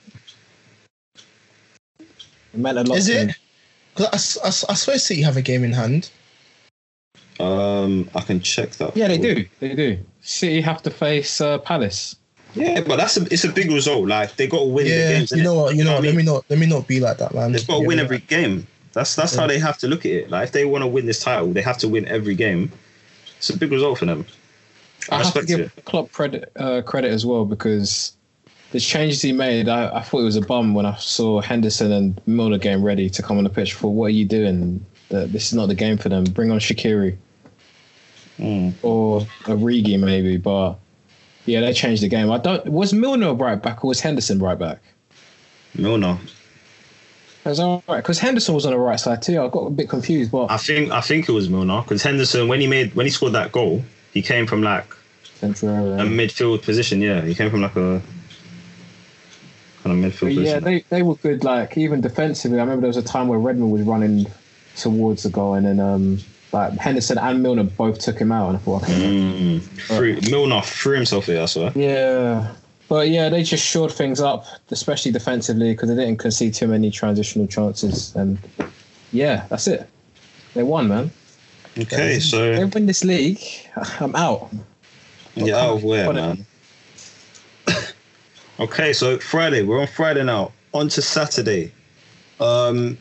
it 2.01 2.59
meant 2.59 2.78
a 2.78 2.82
lot. 2.84 2.99
Is 2.99 3.07
to 3.07 3.12
it? 3.12 3.26
me. 3.28 3.34
Because 3.94 4.07
I, 4.12 4.14
s- 4.16 4.38
I 4.44 4.49
s- 4.49 4.64
I 4.68 4.74
swear 4.74 4.99
City 4.99 5.22
have 5.22 5.36
a 5.36 5.42
game 5.42 5.64
in 5.64 5.72
hand. 5.72 6.11
Um, 7.40 8.11
I 8.14 8.20
can 8.22 8.40
check 8.40 8.70
that. 8.72 8.96
Yeah, 8.96 9.09
they 9.09 9.18
do. 9.18 9.44
They 9.61 9.74
do. 9.74 9.99
City 10.22 10.61
have 10.61 10.82
to 10.82 10.90
face 10.90 11.40
uh, 11.40 11.59
Palace. 11.59 12.16
Yeah, 12.59 12.80
but 12.80 12.96
that's 12.96 13.16
a 13.16 13.22
it's 13.32 13.44
a 13.44 13.52
big 13.52 13.70
result. 13.70 14.06
Like 14.09 14.36
they 14.36 14.46
got 14.46 14.61
to 14.61 14.64
win 14.66 14.86
the 14.86 14.90
Yeah, 14.92 15.09
games. 15.09 15.32
you 15.32 15.42
know 15.42 15.54
what? 15.54 15.74
You 15.76 15.84
know, 15.84 15.92
what 15.92 16.00
what, 16.00 16.06
let 16.06 16.14
me 16.16 16.22
not, 16.22 16.44
let 16.50 16.59
me 16.59 16.66
not 16.66 16.86
be 16.88 17.00
like 17.00 17.18
that, 17.18 17.34
man. 17.34 17.52
They've 17.52 17.66
got 17.66 17.76
to 17.76 17.80
Yeah, 17.82 17.86
win 17.88 17.98
yeah. 17.98 18.04
every 18.04 18.18
game. 18.18 18.66
That's 18.92 19.14
that's 19.14 19.34
how 19.36 19.46
they 19.46 19.59
have 19.59 19.78
to 19.78 19.88
look 19.88 20.00
at 20.06 20.12
it. 20.12 20.30
Like 20.30 20.44
if 20.48 20.52
they 20.52 20.64
want 20.64 20.82
to 20.82 20.88
win 20.88 21.06
this 21.06 21.20
title, 21.22 21.52
they 21.52 21.62
have 21.62 21.78
to 21.78 21.88
win 21.88 22.06
every 22.06 22.34
game. 22.34 22.72
It's 23.36 23.50
a 23.50 23.56
big 23.56 23.70
result 23.70 23.98
for 23.98 24.06
them. 24.06 24.26
I, 25.11 25.16
I 25.20 25.24
have 25.24 25.34
to 25.34 25.44
give 25.44 25.61
it. 25.61 25.72
Klopp 25.84 26.11
credit, 26.12 26.50
uh, 26.56 26.82
credit 26.82 27.12
as 27.12 27.24
well 27.24 27.44
because 27.44 28.12
the 28.72 28.80
changes 28.80 29.22
he 29.22 29.32
made, 29.32 29.68
I, 29.68 29.88
I 29.98 30.02
thought 30.02 30.20
it 30.20 30.24
was 30.24 30.36
a 30.36 30.42
bum 30.42 30.74
when 30.74 30.84
I 30.84 30.96
saw 30.96 31.40
Henderson 31.40 31.92
and 31.92 32.20
Milner 32.26 32.59
getting 32.59 32.82
ready 32.82 33.09
to 33.09 33.22
come 33.22 33.38
on 33.38 33.44
the 33.44 33.50
pitch. 33.50 33.74
For 33.74 33.92
what 33.92 34.06
are 34.06 34.11
you 34.11 34.24
doing? 34.24 34.84
Uh, 35.11 35.26
this 35.26 35.46
is 35.46 35.54
not 35.54 35.68
the 35.68 35.74
game 35.74 35.96
for 35.96 36.09
them. 36.09 36.24
Bring 36.24 36.50
on 36.50 36.59
Shaqiri 36.59 37.16
Mm. 38.38 38.72
or 38.82 39.20
Origi 39.44 39.98
maybe, 39.98 40.36
but 40.36 40.74
yeah, 41.49 41.61
they 41.61 41.72
changed 41.72 42.03
the 42.03 42.09
game. 42.09 42.30
I 42.30 42.38
don't. 42.38 42.64
Was 42.66 42.92
Milner 42.92 43.34
right 43.34 43.61
back 43.61 43.84
or 43.84 43.88
was 43.88 44.01
Henderson 44.01 44.38
right 44.38 44.59
back? 44.59 44.78
Milner. 45.74 46.18
Was 47.44 47.61
all 47.61 47.82
right 47.88 47.99
because 48.03 48.18
Henderson 48.18 48.55
was 48.55 48.66
on 48.66 48.72
the 48.72 48.78
right 48.78 49.01
side 49.01 49.22
too. 49.22 49.40
I 49.40 49.49
got 49.49 49.61
a 49.66 49.70
bit 49.70 49.88
confused, 49.88 50.30
but 50.30 50.51
I 50.51 50.57
think 50.59 50.90
I 50.90 51.01
think 51.01 51.28
it 51.28 51.32
was 51.32 51.49
Milner 51.49 51.80
because 51.82 52.03
Henderson 52.03 52.46
when 52.49 52.61
he 52.61 52.66
made 52.66 52.94
when 52.94 53.07
he 53.07 53.11
scored 53.11 53.32
that 53.32 53.53
goal, 53.53 53.82
he 54.12 54.20
came 54.22 54.46
from 54.46 54.62
like 54.62 54.84
central 55.36 55.70
area. 55.70 55.94
a 56.05 56.07
midfield 56.07 56.62
position. 56.62 57.01
Yeah, 57.01 57.22
he 57.22 57.34
came 57.34 57.51
from 57.51 57.62
like 57.62 57.76
a 57.76 58.03
kind 59.82 60.05
of 60.05 60.12
midfield 60.12 60.20
But 60.20 60.32
yeah, 60.34 60.40
position. 60.59 60.64
they, 60.64 60.80
they 60.90 61.03
were 61.03 61.14
good. 61.14 61.44
Like 61.44 61.78
even 61.78 62.01
defensively, 62.03 62.59
I 62.59 62.62
remember 62.62 62.82
there 62.82 62.88
was 62.88 62.96
a 62.99 63.03
time 63.03 63.28
where 63.28 63.38
Redmond 63.38 63.72
was 63.72 63.82
running 63.82 64.26
towards 64.76 65.22
the 65.22 65.30
goal, 65.30 65.55
and 65.55 65.64
then 65.66 65.80
um, 65.80 66.18
like 66.53 66.72
Henderson 66.78 67.18
and 67.18 67.42
Milner 67.42 67.64
both 67.64 67.99
took 67.99 68.18
him 68.18 68.32
out, 68.32 68.49
and 68.49 68.57
I 68.57 68.61
thought, 68.61 68.82
Mm. 68.84 69.61
Threw, 69.62 70.18
Milner 70.30 70.62
threw 70.62 70.94
himself 70.94 71.26
here. 71.26 71.42
I 71.42 71.46
swear. 71.46 71.72
yeah. 71.74 72.53
But 72.88 73.11
yeah, 73.11 73.28
they 73.28 73.42
just 73.42 73.66
shored 73.66 73.92
things 73.92 74.18
up, 74.18 74.46
especially 74.70 75.12
defensively, 75.12 75.72
because 75.72 75.90
they 75.90 75.94
didn't 75.94 76.18
concede 76.18 76.55
too 76.55 76.66
many 76.68 76.90
transitional 76.90 77.46
chances, 77.46 78.16
and 78.16 78.38
yeah, 79.12 79.44
that's 79.51 79.66
it. 79.66 79.86
They 80.55 80.62
won, 80.62 80.88
man. 80.88 81.11
Okay, 81.78 82.18
so 82.18 82.55
They 82.55 82.61
so 82.62 82.66
win 82.68 82.86
this 82.86 83.05
league. 83.05 83.40
I'm 84.01 84.16
out. 84.16 84.49
you're 85.34 85.55
out 85.55 85.76
of 85.76 85.84
where, 85.84 86.11
man? 86.12 86.46
okay, 88.61 88.92
so 88.92 89.18
Friday. 89.18 89.62
We're 89.62 89.80
on 89.82 89.86
Friday 89.86 90.24
now. 90.24 90.53
On 90.72 90.88
to 90.88 91.03
Saturday. 91.03 91.72
Um, 92.40 92.96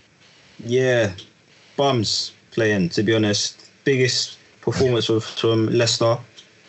yeah, 0.59 1.13
bums 1.77 2.33
playing. 2.57 2.89
To 2.89 3.03
be 3.03 3.13
honest, 3.13 3.69
biggest 3.85 4.37
performance 4.61 5.07
was 5.07 5.23
from 5.29 5.67
Leicester 5.67 6.17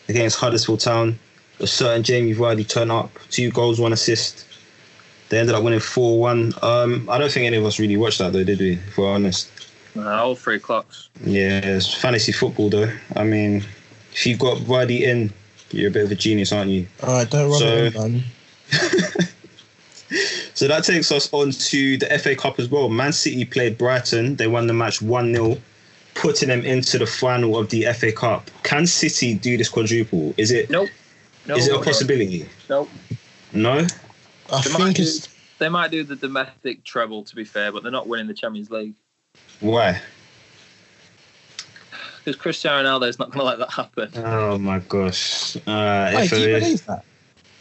against 0.08 0.36
Huddersfield 0.38 0.80
Town. 0.80 1.18
A 1.60 1.66
certain 1.66 2.02
Jamie 2.02 2.34
Vardy 2.34 2.68
turned 2.68 2.92
up, 2.92 3.10
two 3.30 3.50
goals, 3.50 3.80
one 3.80 3.92
assist. 3.94 4.44
They 5.30 5.38
ended 5.38 5.54
up 5.54 5.64
winning 5.64 5.80
four 5.80 6.20
one. 6.20 6.52
Um, 6.62 7.08
I 7.10 7.16
don't 7.18 7.32
think 7.32 7.46
any 7.46 7.56
of 7.56 7.64
us 7.64 7.78
really 7.78 7.96
watched 7.96 8.18
that 8.18 8.32
though, 8.34 8.44
did 8.44 8.60
we? 8.60 8.72
If 8.74 8.98
we're 8.98 9.10
honest. 9.12 9.50
Uh, 9.96 10.08
all 10.10 10.34
three 10.36 10.58
clocks. 10.60 11.08
Yeah, 11.24 11.60
it's 11.64 11.92
fantasy 11.92 12.32
football 12.32 12.68
though. 12.68 12.92
I 13.16 13.24
mean, 13.24 13.64
if 14.12 14.26
you've 14.26 14.38
got 14.38 14.58
Vardy 14.58 15.00
in, 15.00 15.32
you're 15.70 15.88
a 15.88 15.90
bit 15.90 16.04
of 16.04 16.10
a 16.12 16.14
genius, 16.14 16.52
aren't 16.52 16.70
you? 16.70 16.86
All 17.02 17.14
right, 17.14 17.28
don't 17.30 17.50
rub 17.50 17.58
So- 17.58 17.66
it 17.66 17.94
in, 17.96 18.02
man. 18.12 18.24
So 20.54 20.66
that 20.66 20.82
takes 20.84 21.12
us 21.12 21.28
on 21.32 21.50
to 21.52 21.98
the 21.98 22.18
FA 22.18 22.34
Cup 22.34 22.58
as 22.58 22.68
well. 22.68 22.88
Man 22.88 23.12
City 23.12 23.44
played 23.44 23.76
Brighton. 23.78 24.34
They 24.36 24.48
won 24.48 24.66
the 24.66 24.72
match 24.72 25.00
1 25.02 25.32
0, 25.34 25.56
putting 26.18 26.48
them 26.48 26.62
into 26.64 26.98
the 26.98 27.06
final 27.06 27.56
of 27.56 27.70
the 27.70 27.84
FA 27.94 28.12
Cup. 28.12 28.50
Can 28.62 28.86
City 28.86 29.34
do 29.34 29.56
this 29.56 29.68
quadruple? 29.68 30.34
Is 30.36 30.50
it? 30.50 30.68
Nope. 30.70 30.88
No, 31.46 31.56
Is 31.56 31.68
it 31.68 31.74
a 31.74 31.80
possibility? 31.82 32.46
Nope. 32.68 32.90
No? 33.52 33.78
I 34.52 34.62
They 34.62 34.72
might, 34.72 34.78
think 34.78 34.96
do, 34.96 35.04
they 35.58 35.68
might 35.68 35.90
do 35.90 36.04
the 36.04 36.16
domestic 36.16 36.84
treble, 36.84 37.22
to 37.24 37.34
be 37.36 37.44
fair, 37.44 37.72
but 37.72 37.82
they're 37.82 37.92
not 37.92 38.06
winning 38.08 38.26
the 38.26 38.34
Champions 38.34 38.70
League 38.70 38.94
Why? 39.60 40.00
because 42.24 42.36
Cristiano 42.40 42.82
Ronaldo's 42.82 43.18
not 43.18 43.30
going 43.30 43.38
to 43.40 43.44
let 43.44 43.58
that 43.58 43.70
happen. 43.72 44.10
Oh 44.16 44.58
my 44.58 44.80
gosh. 44.80 45.56
Uh, 45.66 46.12
Wait, 46.14 46.28
do 46.30 46.40
you 46.40 46.56
it- 46.56 46.60
believe 46.60 46.86
that? 46.86 47.04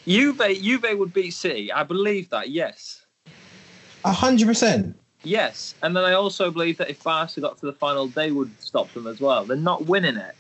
Juve, 0.06 0.42
Juve 0.62 0.98
would 0.98 1.14
beat 1.14 1.32
City. 1.32 1.72
I 1.72 1.84
believe 1.84 2.30
that. 2.32 2.50
Yes. 2.50 3.06
A 4.06 4.12
hundred 4.12 4.48
percent. 4.48 4.98
Yes, 5.28 5.76
and 5.84 5.96
then 5.96 6.04
I 6.06 6.14
also 6.14 6.50
believe 6.52 6.78
that 6.78 6.90
if 6.90 7.04
Barca 7.04 7.42
got 7.42 7.58
to 7.60 7.66
the 7.66 7.74
final, 7.74 8.08
they 8.08 8.32
would 8.32 8.50
stop 8.62 8.92
them 8.94 9.08
as 9.08 9.20
well. 9.20 9.44
They're 9.44 9.58
not 9.58 9.86
winning 9.86 10.16
it. 10.16 10.36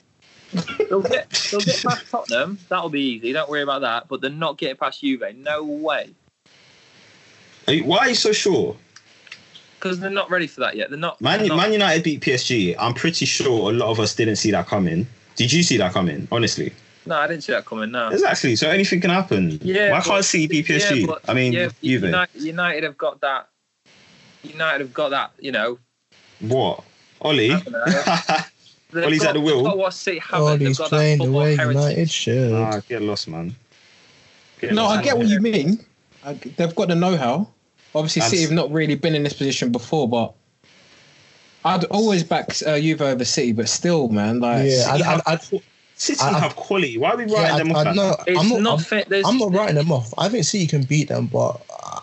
They'll 0.89 1.01
get 1.01 1.29
they'll 1.51 1.59
get 1.59 1.83
past 1.83 2.05
Tottenham. 2.09 2.57
That'll 2.69 2.87
be 2.89 3.01
easy. 3.01 3.33
Don't 3.33 3.49
worry 3.49 3.63
about 3.63 3.81
that. 3.81 4.07
But 4.07 4.21
they're 4.21 4.29
not 4.29 4.57
getting 4.57 4.77
past 4.77 5.01
Juve. 5.01 5.21
No 5.35 5.63
way, 5.63 6.11
Are 7.67 7.73
you- 7.73 7.83
why 7.83 7.97
are 7.99 8.09
you 8.09 8.15
so 8.15 8.31
sure? 8.31 8.77
because 9.79 9.99
they're 9.99 10.09
not 10.09 10.31
ready 10.31 10.47
for 10.47 10.61
that 10.61 10.75
yet. 10.75 10.89
They're 10.89 10.97
not. 10.97 11.19
Man, 11.21 11.39
they're 11.39 11.49
not- 11.49 11.57
Man 11.57 11.73
United 11.73 12.03
beat 12.03 12.21
PSG. 12.21 12.75
I'm 12.79 12.93
pretty 12.93 13.25
sure 13.25 13.69
a 13.69 13.73
lot 13.73 13.89
of 13.89 13.99
us 13.99 14.15
didn't 14.15 14.37
see 14.37 14.51
that 14.51 14.67
coming. 14.67 15.05
Did 15.35 15.51
you 15.53 15.61
see 15.63 15.77
that 15.77 15.91
coming? 15.93 16.27
Honestly. 16.31 16.73
no, 17.05 17.15
I 17.17 17.27
didn't 17.27 17.43
see 17.43 17.51
that 17.53 17.65
coming. 17.65 17.91
No. 17.91 18.07
Exactly. 18.09 18.55
So 18.55 18.69
anything 18.69 18.99
can 19.01 19.11
happen. 19.11 19.59
Yeah, 19.61 19.91
Why 19.91 19.99
but- 19.99 20.05
can't 20.05 20.25
City 20.25 20.47
beat 20.47 20.65
PSG? 20.65 21.01
Yeah, 21.01 21.05
but- 21.07 21.29
I 21.29 21.33
mean, 21.33 21.51
yeah, 21.53 21.69
Juve. 21.83 22.03
United, 22.03 22.41
United 22.41 22.83
have 22.83 22.97
got 22.97 23.19
that. 23.21 23.49
United 24.49 24.79
have 24.81 24.93
got 24.93 25.09
that. 25.09 25.31
You 25.39 25.51
know. 25.51 25.79
What? 26.41 26.83
Ollie? 27.21 27.51
I 27.51 27.59
don't 27.61 27.73
know. 27.73 27.85
They've 28.89 29.01
Well, 29.03 29.11
he's 29.11 29.19
got, 29.21 29.29
at 29.29 29.33
the 29.33 29.41
wheel. 29.41 29.63
Got 29.63 29.77
what 29.77 29.93
City 29.93 30.19
haven't. 30.19 30.41
oh, 30.47 30.57
They've 30.57 30.67
he's 30.69 30.77
got 30.77 30.89
playing 30.89 31.17
that 31.17 31.25
the 31.25 31.29
football 31.31 31.41
way 31.43 31.55
heritage. 31.57 31.75
United 31.75 32.09
should. 32.09 32.53
ah, 32.53 32.79
get 32.87 33.01
lost, 33.01 33.27
man. 33.27 33.55
Get 34.61 34.73
No, 34.73 34.83
lost. 34.85 34.99
I 34.99 35.03
get 35.03 35.17
what 35.17 35.27
you 35.27 35.39
mean. 35.41 35.83
I, 36.23 36.33
they've 36.33 36.73
got 36.75 36.87
the 36.87 36.95
know-how. 36.95 37.49
Obviously, 37.93 38.21
And- 38.21 38.29
City 38.31 38.43
have 38.43 38.51
not 38.51 38.71
really 38.71 38.95
been 38.95 39.13
in 39.15 39.23
this 39.23 39.33
position 39.33 39.71
before, 39.73 40.07
but 40.07 40.33
I'd 41.65 41.83
always 41.85 42.23
back 42.23 42.51
uh, 42.65 42.79
Juve 42.79 43.01
over 43.01 43.25
City. 43.25 43.51
But 43.51 43.67
still, 43.67 44.07
man, 44.09 44.39
like 44.39 44.65
yeah, 44.69 44.91
City 44.93 45.03
I, 45.03 45.05
have- 45.05 45.21
I, 45.25 45.33
I, 45.33 45.61
City 45.95 46.21
I- 46.21 46.39
have 46.39 46.55
quality. 46.55 46.97
Why 46.97 47.11
are 47.11 47.17
we 47.17 47.23
writing 47.23 47.33
yeah, 47.41 47.57
them 47.57 47.71
I, 47.75 47.79
off? 47.79 47.87
I, 47.87 47.89
as- 47.89 47.95
no, 47.95 48.15
It's 48.27 48.39
I'm 48.39 48.49
not, 48.49 48.61
not. 48.61 48.79
I'm, 48.79 48.85
fit. 48.85 49.09
There's, 49.09 49.25
I'm 49.27 49.37
not 49.37 49.51
writing 49.53 49.75
them 49.75 49.91
off. 49.91 50.13
I 50.17 50.29
think 50.29 50.45
City 50.45 50.67
can 50.67 50.83
beat 50.83 51.09
them, 51.09 51.27
but 51.27 51.61
uh, 51.83 51.99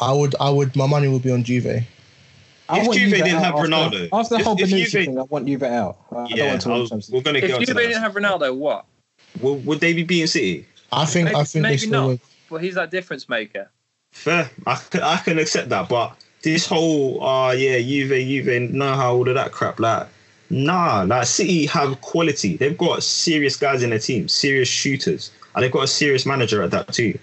I 0.00 0.12
would. 0.12 0.34
I 0.40 0.50
would. 0.50 0.74
My 0.76 0.86
money 0.86 1.08
would 1.08 1.22
be 1.22 1.30
on 1.30 1.44
Juve. 1.44 1.66
I 1.66 2.80
If 2.80 2.86
want 2.86 2.98
Juve 2.98 3.10
Juve 3.10 3.24
didn't 3.24 3.42
have 3.42 3.54
after, 3.54 3.68
Ronaldo, 3.68 4.08
After 4.12 4.34
the 4.34 4.40
if- 4.40 4.46
whole 4.46 4.60
if 4.60 4.68
Bonucci 4.70 4.78
Juve- 4.86 4.92
thing, 4.92 5.18
I 5.18 5.22
want 5.22 5.46
Juve 5.46 5.62
out. 5.64 5.96
I 6.10 6.14
don't 6.14 6.30
yeah, 6.30 6.48
want 6.48 6.62
to 6.62 6.68
I 6.70 6.72
win 6.72 6.88
was- 6.90 7.10
we're 7.10 7.20
gonna 7.20 7.38
if 7.38 7.44
get 7.46 7.54
onto 7.54 7.66
Juve 7.66 7.76
that. 7.76 7.82
didn't 7.82 8.02
have 8.02 8.14
Ronaldo, 8.14 8.56
what? 8.56 8.86
Would, 9.40 9.66
would 9.66 9.80
they 9.80 9.92
be 9.92 10.02
beating 10.02 10.26
City? 10.26 10.66
I 10.92 11.04
think. 11.04 11.26
Maybe, 11.26 11.36
I 11.36 11.44
think 11.44 11.62
they 11.64 11.70
maybe 11.70 11.86
not. 11.88 12.06
would. 12.08 12.20
Well, 12.50 12.60
he's 12.60 12.74
that 12.76 12.90
difference 12.90 13.28
maker. 13.28 13.70
Fair. 14.12 14.50
I 14.66 14.76
can, 14.90 15.00
I 15.02 15.16
can 15.18 15.38
accept 15.38 15.68
that, 15.70 15.88
but 15.88 16.16
this 16.42 16.66
whole, 16.66 17.22
uh, 17.24 17.52
yeah, 17.52 17.78
Juve, 17.78 18.10
Juve, 18.10 18.70
know 18.72 18.94
how 18.94 19.14
all 19.14 19.28
of 19.28 19.34
that 19.34 19.50
crap, 19.52 19.78
like, 19.80 20.06
nah, 20.50 21.02
like 21.02 21.26
City 21.26 21.66
have 21.66 22.00
quality. 22.00 22.56
They've 22.56 22.78
got 22.78 23.02
serious 23.02 23.56
guys 23.56 23.82
in 23.82 23.90
their 23.90 23.98
team, 23.98 24.28
serious 24.28 24.68
shooters, 24.68 25.30
and 25.54 25.62
they've 25.64 25.72
got 25.72 25.84
a 25.84 25.88
serious 25.88 26.24
manager 26.26 26.62
at 26.62 26.70
that 26.70 26.92
too. 26.92 27.18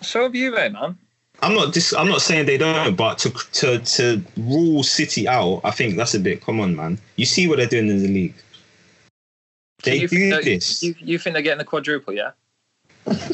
So 0.00 0.22
have 0.22 0.32
Juve, 0.32 0.54
man. 0.54 0.96
I'm 1.42 1.54
not 1.54 1.72
dis- 1.72 1.94
I'm 1.94 2.08
not 2.08 2.20
saying 2.22 2.46
they 2.46 2.58
don't, 2.58 2.96
but 2.96 3.18
to 3.18 3.30
to 3.30 3.78
to 3.78 4.22
rule 4.36 4.82
City 4.82 5.26
out, 5.26 5.60
I 5.64 5.70
think 5.70 5.96
that's 5.96 6.14
a 6.14 6.20
bit. 6.20 6.42
Come 6.42 6.60
on, 6.60 6.76
man. 6.76 6.98
You 7.16 7.24
see 7.26 7.48
what 7.48 7.56
they're 7.58 7.66
doing 7.66 7.88
in 7.88 8.02
the 8.02 8.08
league. 8.08 8.34
So 9.82 9.90
They 9.90 9.98
you 10.00 10.08
do 10.08 10.30
think 10.30 10.44
this. 10.44 10.82
You, 10.82 10.94
you 10.98 11.18
think 11.18 11.32
they're 11.34 11.42
getting 11.42 11.58
the 11.58 11.64
quadruple, 11.64 12.12
yeah? 12.12 12.32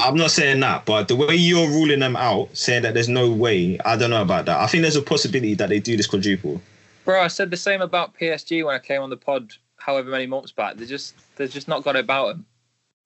I'm 0.01 0.17
not 0.17 0.31
saying 0.31 0.61
that, 0.61 0.85
but 0.87 1.09
the 1.09 1.17
way 1.17 1.35
you're 1.35 1.69
ruling 1.69 1.99
them 1.99 2.15
out, 2.15 2.57
saying 2.57 2.83
that 2.83 2.95
there's 2.95 3.09
no 3.09 3.31
way, 3.31 3.79
I 3.85 3.97
don't 3.97 4.11
know 4.11 4.23
about 4.23 4.45
that. 4.47 4.61
I 4.61 4.67
think 4.69 4.83
there's 4.83 4.97
a 4.97 5.03
possibility 5.03 5.55
that 5.55 5.69
they 5.69 5.81
do 5.81 5.97
this 5.97 6.07
quadruple. 6.07 6.63
Bro, 7.05 7.21
I 7.21 7.27
said 7.27 7.51
the 7.51 7.57
same 7.57 7.83
about 7.83 8.17
PSG 8.17 8.65
when 8.65 8.75
I 8.75 8.79
came 8.79 9.03
on 9.03 9.11
the 9.11 9.17
pod, 9.17 9.53
however 9.79 10.11
many 10.11 10.27
months 10.27 10.53
back. 10.53 10.77
They 10.77 10.87
just 10.87 11.15
they've 11.37 11.51
just 11.51 11.67
not 11.67 11.83
got 11.83 11.97
it 11.97 12.05
about 12.05 12.29
them. 12.29 12.47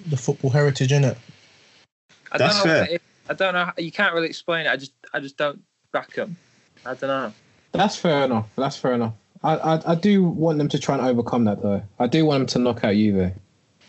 The 0.07 0.17
football 0.17 0.51
heritage 0.51 0.93
in 0.93 1.05
it. 1.05 1.17
I 2.33 2.39
That's 2.39 2.55
don't 2.57 2.67
know 2.67 2.73
fair. 2.73 2.83
what 2.83 2.91
it- 2.93 3.03
I 3.31 3.33
don't 3.33 3.55
know. 3.55 3.71
You 3.79 3.93
can't 3.93 4.13
really 4.13 4.27
explain 4.27 4.67
it. 4.67 4.71
I 4.71 4.77
just 4.77 4.93
I 5.15 5.21
just 5.21 5.37
don't 5.37 5.63
back 5.93 6.13
them. 6.15 6.37
I 6.85 6.95
don't 6.95 7.09
know. 7.09 7.33
That's 7.71 7.95
fair 7.95 8.25
enough. 8.25 8.49
That's 8.57 8.77
fair 8.77 8.93
enough. 8.95 9.15
I, 9.45 9.57
I 9.57 9.93
I 9.93 9.95
do 9.95 10.25
want 10.25 10.59
them 10.59 10.69
to 10.69 10.79
try 10.81 10.97
and 10.99 11.07
overcome 11.07 11.45
that 11.45 11.63
though. 11.63 11.81
I 12.01 12.09
do 12.09 12.27
want 12.27 12.41
them 12.41 12.47
to 12.49 12.59
knock 12.59 12.83
out 12.83 12.95
Juve. 12.95 13.33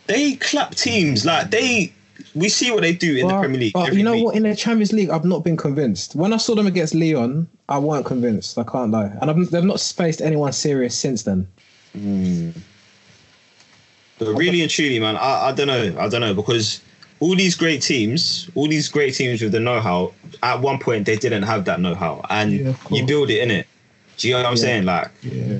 They 0.05 0.35
clap 0.35 0.75
teams 0.75 1.25
like 1.25 1.49
they. 1.49 1.91
We 2.35 2.49
see 2.49 2.69
what 2.69 2.81
they 2.81 2.93
do 2.93 3.17
in 3.17 3.27
the 3.27 3.39
Premier 3.39 3.59
League. 3.59 3.73
But 3.73 3.87
every 3.87 3.97
you 3.97 4.03
know 4.03 4.13
week. 4.13 4.25
what? 4.25 4.35
In 4.35 4.43
the 4.43 4.55
Champions 4.55 4.93
League, 4.93 5.09
I've 5.09 5.25
not 5.25 5.43
been 5.43 5.57
convinced. 5.57 6.15
When 6.15 6.33
I 6.33 6.37
saw 6.37 6.53
them 6.53 6.67
against 6.67 6.93
Lyon, 6.93 7.49
I 7.67 7.79
weren't 7.79 8.05
convinced. 8.05 8.59
I 8.59 8.63
can't 8.63 8.91
lie. 8.91 9.11
And 9.21 9.31
I've, 9.31 9.49
they've 9.49 9.63
not 9.63 9.79
faced 9.79 10.21
anyone 10.21 10.53
serious 10.53 10.95
since 10.95 11.23
then. 11.23 11.47
Mm. 11.97 12.55
But 14.19 14.35
really 14.35 14.61
and 14.61 14.69
truly, 14.69 14.99
man, 14.99 15.17
I, 15.17 15.47
I 15.47 15.51
don't 15.51 15.65
know. 15.65 15.95
I 15.97 16.07
don't 16.07 16.21
know 16.21 16.35
because 16.35 16.79
all 17.21 17.35
these 17.35 17.55
great 17.55 17.81
teams, 17.81 18.49
all 18.55 18.67
these 18.67 18.89
great 18.89 19.13
teams 19.13 19.41
with 19.41 19.51
the 19.53 19.59
know-how, 19.59 20.11
at 20.43 20.59
one 20.59 20.79
point 20.79 21.05
they 21.05 21.15
didn't 21.15 21.43
have 21.43 21.63
that 21.65 21.79
know-how, 21.79 22.25
and 22.29 22.51
Yeah, 22.51 22.73
you 22.89 23.05
build 23.05 23.29
it 23.29 23.39
in 23.41 23.51
it. 23.51 23.67
Do 24.17 24.27
you 24.27 24.33
know 24.33 24.39
what 24.39 24.47
I'm 24.47 24.53
Yeah. 24.57 24.61
saying? 24.61 24.85
Like 24.85 25.07
Yeah. 25.21 25.59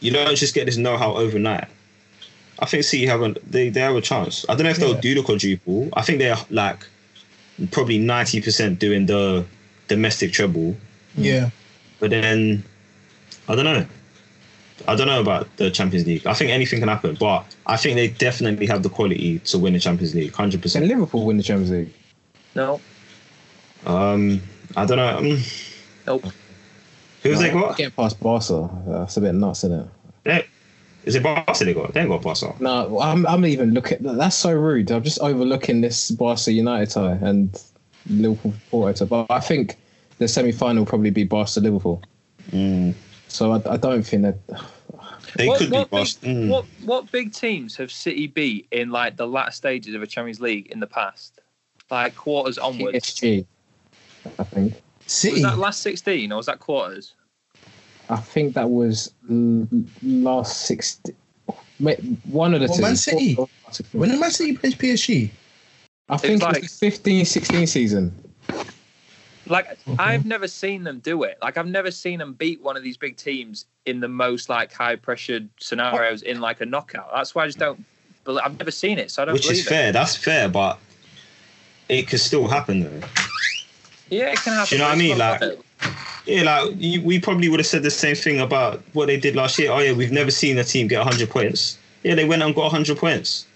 you 0.00 0.10
don't 0.12 0.36
just 0.36 0.54
get 0.54 0.66
this 0.66 0.76
know-how 0.76 1.14
overnight. 1.16 1.64
I 2.60 2.66
think 2.66 2.84
City 2.84 3.06
have 3.06 3.22
a 3.22 3.34
they, 3.50 3.70
they 3.70 3.80
have 3.80 3.96
a 3.96 4.00
chance. 4.00 4.44
I 4.48 4.54
don't 4.54 4.64
know 4.64 4.70
if 4.70 4.76
they'll 4.78 4.94
do 5.00 5.14
the 5.14 5.22
quadruple. 5.22 5.88
I 5.94 6.02
think 6.02 6.18
they're 6.18 6.36
like 6.50 6.84
probably 7.70 7.98
ninety 7.98 8.40
percent 8.40 8.78
doing 8.78 9.06
the 9.06 9.44
domestic 9.88 10.32
treble, 10.32 10.76
Yeah. 11.16 11.50
but 12.00 12.10
then 12.10 12.62
I 13.48 13.54
don't 13.54 13.64
know. 13.64 13.86
I 14.86 14.94
don't 14.94 15.06
know 15.08 15.20
about 15.20 15.48
the 15.56 15.70
Champions 15.70 16.06
League. 16.06 16.26
I 16.26 16.34
think 16.34 16.50
anything 16.50 16.78
can 16.80 16.88
happen, 16.88 17.16
but 17.18 17.44
I 17.66 17.76
think 17.76 17.96
they 17.96 18.08
definitely 18.08 18.66
have 18.66 18.82
the 18.82 18.88
quality 18.88 19.38
to 19.40 19.58
win 19.58 19.72
the 19.72 19.80
Champions 19.80 20.14
League, 20.14 20.32
hundred 20.32 20.62
percent. 20.62 20.82
Can 20.84 20.88
percent. 20.88 21.00
Liverpool 21.00 21.26
win 21.26 21.36
the 21.36 21.42
Champions 21.42 21.70
League? 21.70 21.92
No, 22.54 22.80
Um, 23.86 24.40
I 24.76 24.84
don't 24.86 24.96
know. 24.98 25.18
Um, 25.18 25.38
nope. 26.06 26.24
who 27.22 27.30
have 27.30 27.38
they 27.40 27.50
got? 27.50 27.76
Getting 27.76 27.92
past 27.92 28.20
Barca, 28.20 28.70
that's 28.86 29.16
a 29.16 29.20
bit 29.20 29.34
nuts, 29.34 29.64
isn't 29.64 29.80
it? 29.80 29.88
They- 30.24 30.46
Is 31.04 31.14
it 31.14 31.22
Barca 31.22 31.64
they 31.64 31.74
got? 31.74 31.92
They 31.94 32.00
ain't 32.00 32.08
got 32.10 32.22
Barca. 32.22 32.54
No, 32.60 33.00
I'm, 33.00 33.26
I'm 33.26 33.44
even 33.46 33.72
looking. 33.72 33.98
That's 34.00 34.36
so 34.36 34.52
rude. 34.52 34.90
I'm 34.90 35.02
just 35.02 35.20
overlooking 35.20 35.80
this 35.80 36.10
Barca 36.10 36.52
United 36.52 36.90
tie 36.90 37.12
and 37.22 37.50
Liverpool 38.10 38.54
Porto 38.70 38.92
tie. 38.92 39.04
But 39.08 39.26
I 39.30 39.40
think 39.40 39.76
the 40.18 40.28
semi 40.28 40.52
final 40.52 40.82
will 40.82 40.88
probably 40.88 41.10
be 41.10 41.24
Barca 41.24 41.60
Liverpool. 41.60 42.02
Mm. 42.50 42.94
So 43.28 43.52
I, 43.52 43.74
I 43.74 43.76
don't 43.76 44.02
think 44.02 44.22
that. 44.22 44.38
They 45.36 45.46
what, 45.46 45.58
could 45.58 45.70
be 45.70 45.76
what, 45.76 45.90
Barca. 45.90 46.06
big, 46.22 46.34
Mm. 46.36 46.48
what 46.48 46.64
what 46.84 47.12
big 47.12 47.32
teams 47.32 47.76
have 47.76 47.92
City 47.92 48.26
beat 48.26 48.66
in 48.70 48.90
like 48.90 49.16
the 49.16 49.26
latter 49.26 49.50
stages 49.50 49.94
of 49.94 50.02
a 50.02 50.06
Champions 50.06 50.40
League 50.40 50.66
in 50.68 50.80
the 50.80 50.86
past, 50.86 51.38
like 51.90 52.16
quarters 52.16 52.56
onwards? 52.58 52.98
PSG, 52.98 53.44
I 54.38 54.44
think. 54.44 54.74
City. 55.06 55.34
Was 55.34 55.42
that 55.42 55.58
last 55.58 55.80
sixteen 55.82 56.32
or 56.32 56.36
was 56.36 56.46
that 56.46 56.58
quarters? 56.60 57.14
I 58.08 58.16
think 58.16 58.54
that 58.54 58.70
was 58.70 59.12
l- 59.30 59.68
last 60.02 60.62
sixteen. 60.66 61.14
One 61.78 62.54
of 62.54 62.60
the 62.60 62.66
Well, 62.68 62.76
two. 62.76 62.82
Man 62.82 62.96
City. 62.96 63.34
When 63.34 63.46
when 63.92 64.10
did 64.10 64.20
Man 64.20 64.30
City 64.30 64.56
plays 64.56 64.74
PSG? 64.74 65.30
I 66.08 66.16
think 66.16 66.30
it 66.30 66.34
was 66.36 66.42
like- 66.42 66.62
the 66.62 66.68
15 66.68 67.24
16 67.26 67.66
season. 67.66 68.14
Like 69.50 69.66
mm-hmm. 69.68 69.94
I've 69.98 70.24
never 70.26 70.48
seen 70.48 70.84
them 70.84 71.00
do 71.00 71.22
it. 71.22 71.38
Like 71.42 71.56
I've 71.56 71.66
never 71.66 71.90
seen 71.90 72.18
them 72.18 72.34
beat 72.34 72.62
one 72.62 72.76
of 72.76 72.82
these 72.82 72.96
big 72.96 73.16
teams 73.16 73.66
in 73.86 74.00
the 74.00 74.08
most 74.08 74.48
like 74.48 74.72
high 74.72 74.96
pressured 74.96 75.48
scenarios 75.60 76.22
in 76.22 76.40
like 76.40 76.60
a 76.60 76.66
knockout. 76.66 77.10
That's 77.14 77.34
why 77.34 77.44
I 77.44 77.46
just 77.46 77.58
don't. 77.58 77.84
bel 78.24 78.38
I've 78.40 78.58
never 78.58 78.70
seen 78.70 78.98
it, 78.98 79.10
so 79.10 79.22
I 79.22 79.24
don't. 79.26 79.32
Which 79.34 79.42
believe 79.42 79.58
is 79.60 79.66
it. 79.66 79.70
fair. 79.70 79.92
That's 79.92 80.16
fair, 80.16 80.48
but 80.48 80.78
it 81.88 82.08
could 82.08 82.20
still 82.20 82.46
happen 82.48 82.80
though. 82.80 83.06
Yeah, 84.10 84.32
it 84.32 84.38
can 84.38 84.54
happen. 84.54 84.68
Do 84.68 84.74
you 84.76 84.78
know 84.82 84.88
what 84.88 84.94
I 84.94 84.98
mean? 84.98 85.10
it's 85.12 85.18
Like- 85.18 85.64
Yeah, 86.26 86.42
like 86.42 86.74
you, 86.78 87.02
we 87.02 87.18
probably 87.20 87.48
would 87.48 87.60
have 87.60 87.66
said 87.66 87.82
the 87.82 87.90
same 87.90 88.16
thing 88.16 88.40
about 88.40 88.82
what 88.92 89.06
they 89.06 89.16
did 89.18 89.34
last 89.36 89.58
year. 89.58 89.70
Oh 89.70 89.78
yeah, 89.78 89.92
we've 89.92 90.12
never 90.12 90.30
seen 90.30 90.58
a 90.58 90.64
team 90.64 90.86
get 90.88 90.98
100 90.98 91.30
points. 91.30 91.78
Yeah, 92.02 92.14
they 92.14 92.24
went 92.26 92.42
and 92.42 92.54
got 92.54 92.64
100 92.72 92.96
points. 92.98 93.46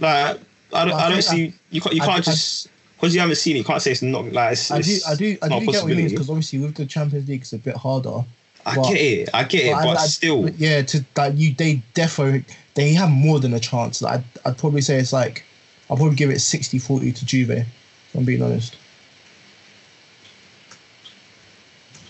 Like 0.00 0.38
I 0.72 0.84
don't, 0.84 0.88
Well, 0.88 0.94
I 0.96 1.06
I 1.06 1.08
don't 1.10 1.22
think 1.22 1.22
see 1.24 1.54
you 1.70 1.80
can't 1.80 1.94
you 1.94 2.02
I 2.02 2.06
can't 2.06 2.24
think- 2.24 2.36
just 2.36 2.68
because 2.96 3.14
you 3.14 3.20
haven't 3.20 3.36
seen 3.36 3.56
it. 3.56 3.60
You 3.60 3.64
can't 3.64 3.82
say 3.82 3.92
it's 3.92 4.02
not 4.02 4.32
like 4.32 4.52
it's, 4.52 4.70
I 4.70 4.80
do, 4.80 4.98
I 5.06 5.14
do, 5.14 5.38
I 5.42 5.48
do 5.60 5.66
get 5.66 5.82
what 5.82 5.90
you 5.90 5.96
mean 5.96 6.08
because 6.08 6.30
obviously 6.30 6.58
with 6.60 6.74
the 6.74 6.86
Champions 6.86 7.28
League 7.28 7.42
it's 7.42 7.52
a 7.52 7.58
bit 7.58 7.76
harder. 7.76 8.24
I 8.66 8.76
but- 8.76 8.88
get 8.88 9.00
it, 9.00 9.30
I 9.34 9.44
get 9.44 9.66
it, 9.66 9.72
But 9.72 9.78
I- 9.78 9.84
but 9.84 9.98
I- 9.98 10.06
still, 10.06 10.48
yeah, 10.50 10.82
to 10.82 11.04
that 11.14 11.34
you 11.34 11.54
they 11.54 11.82
defo 11.94 12.42
they 12.74 12.92
have 12.94 13.10
more 13.10 13.40
than 13.40 13.54
a 13.54 13.60
chance. 13.60 14.00
Like 14.02 14.20
I'd, 14.20 14.24
I'd 14.46 14.58
probably 14.58 14.80
say 14.80 14.96
it's 14.98 15.12
like 15.12 15.44
I'll 15.90 15.96
probably 15.96 16.16
give 16.16 16.30
it 16.30 16.38
60-40 16.38 17.14
to 17.16 17.26
Juve. 17.26 17.50
If 17.50 17.66
I'm 18.14 18.24
being 18.24 18.42
honest. 18.42 18.76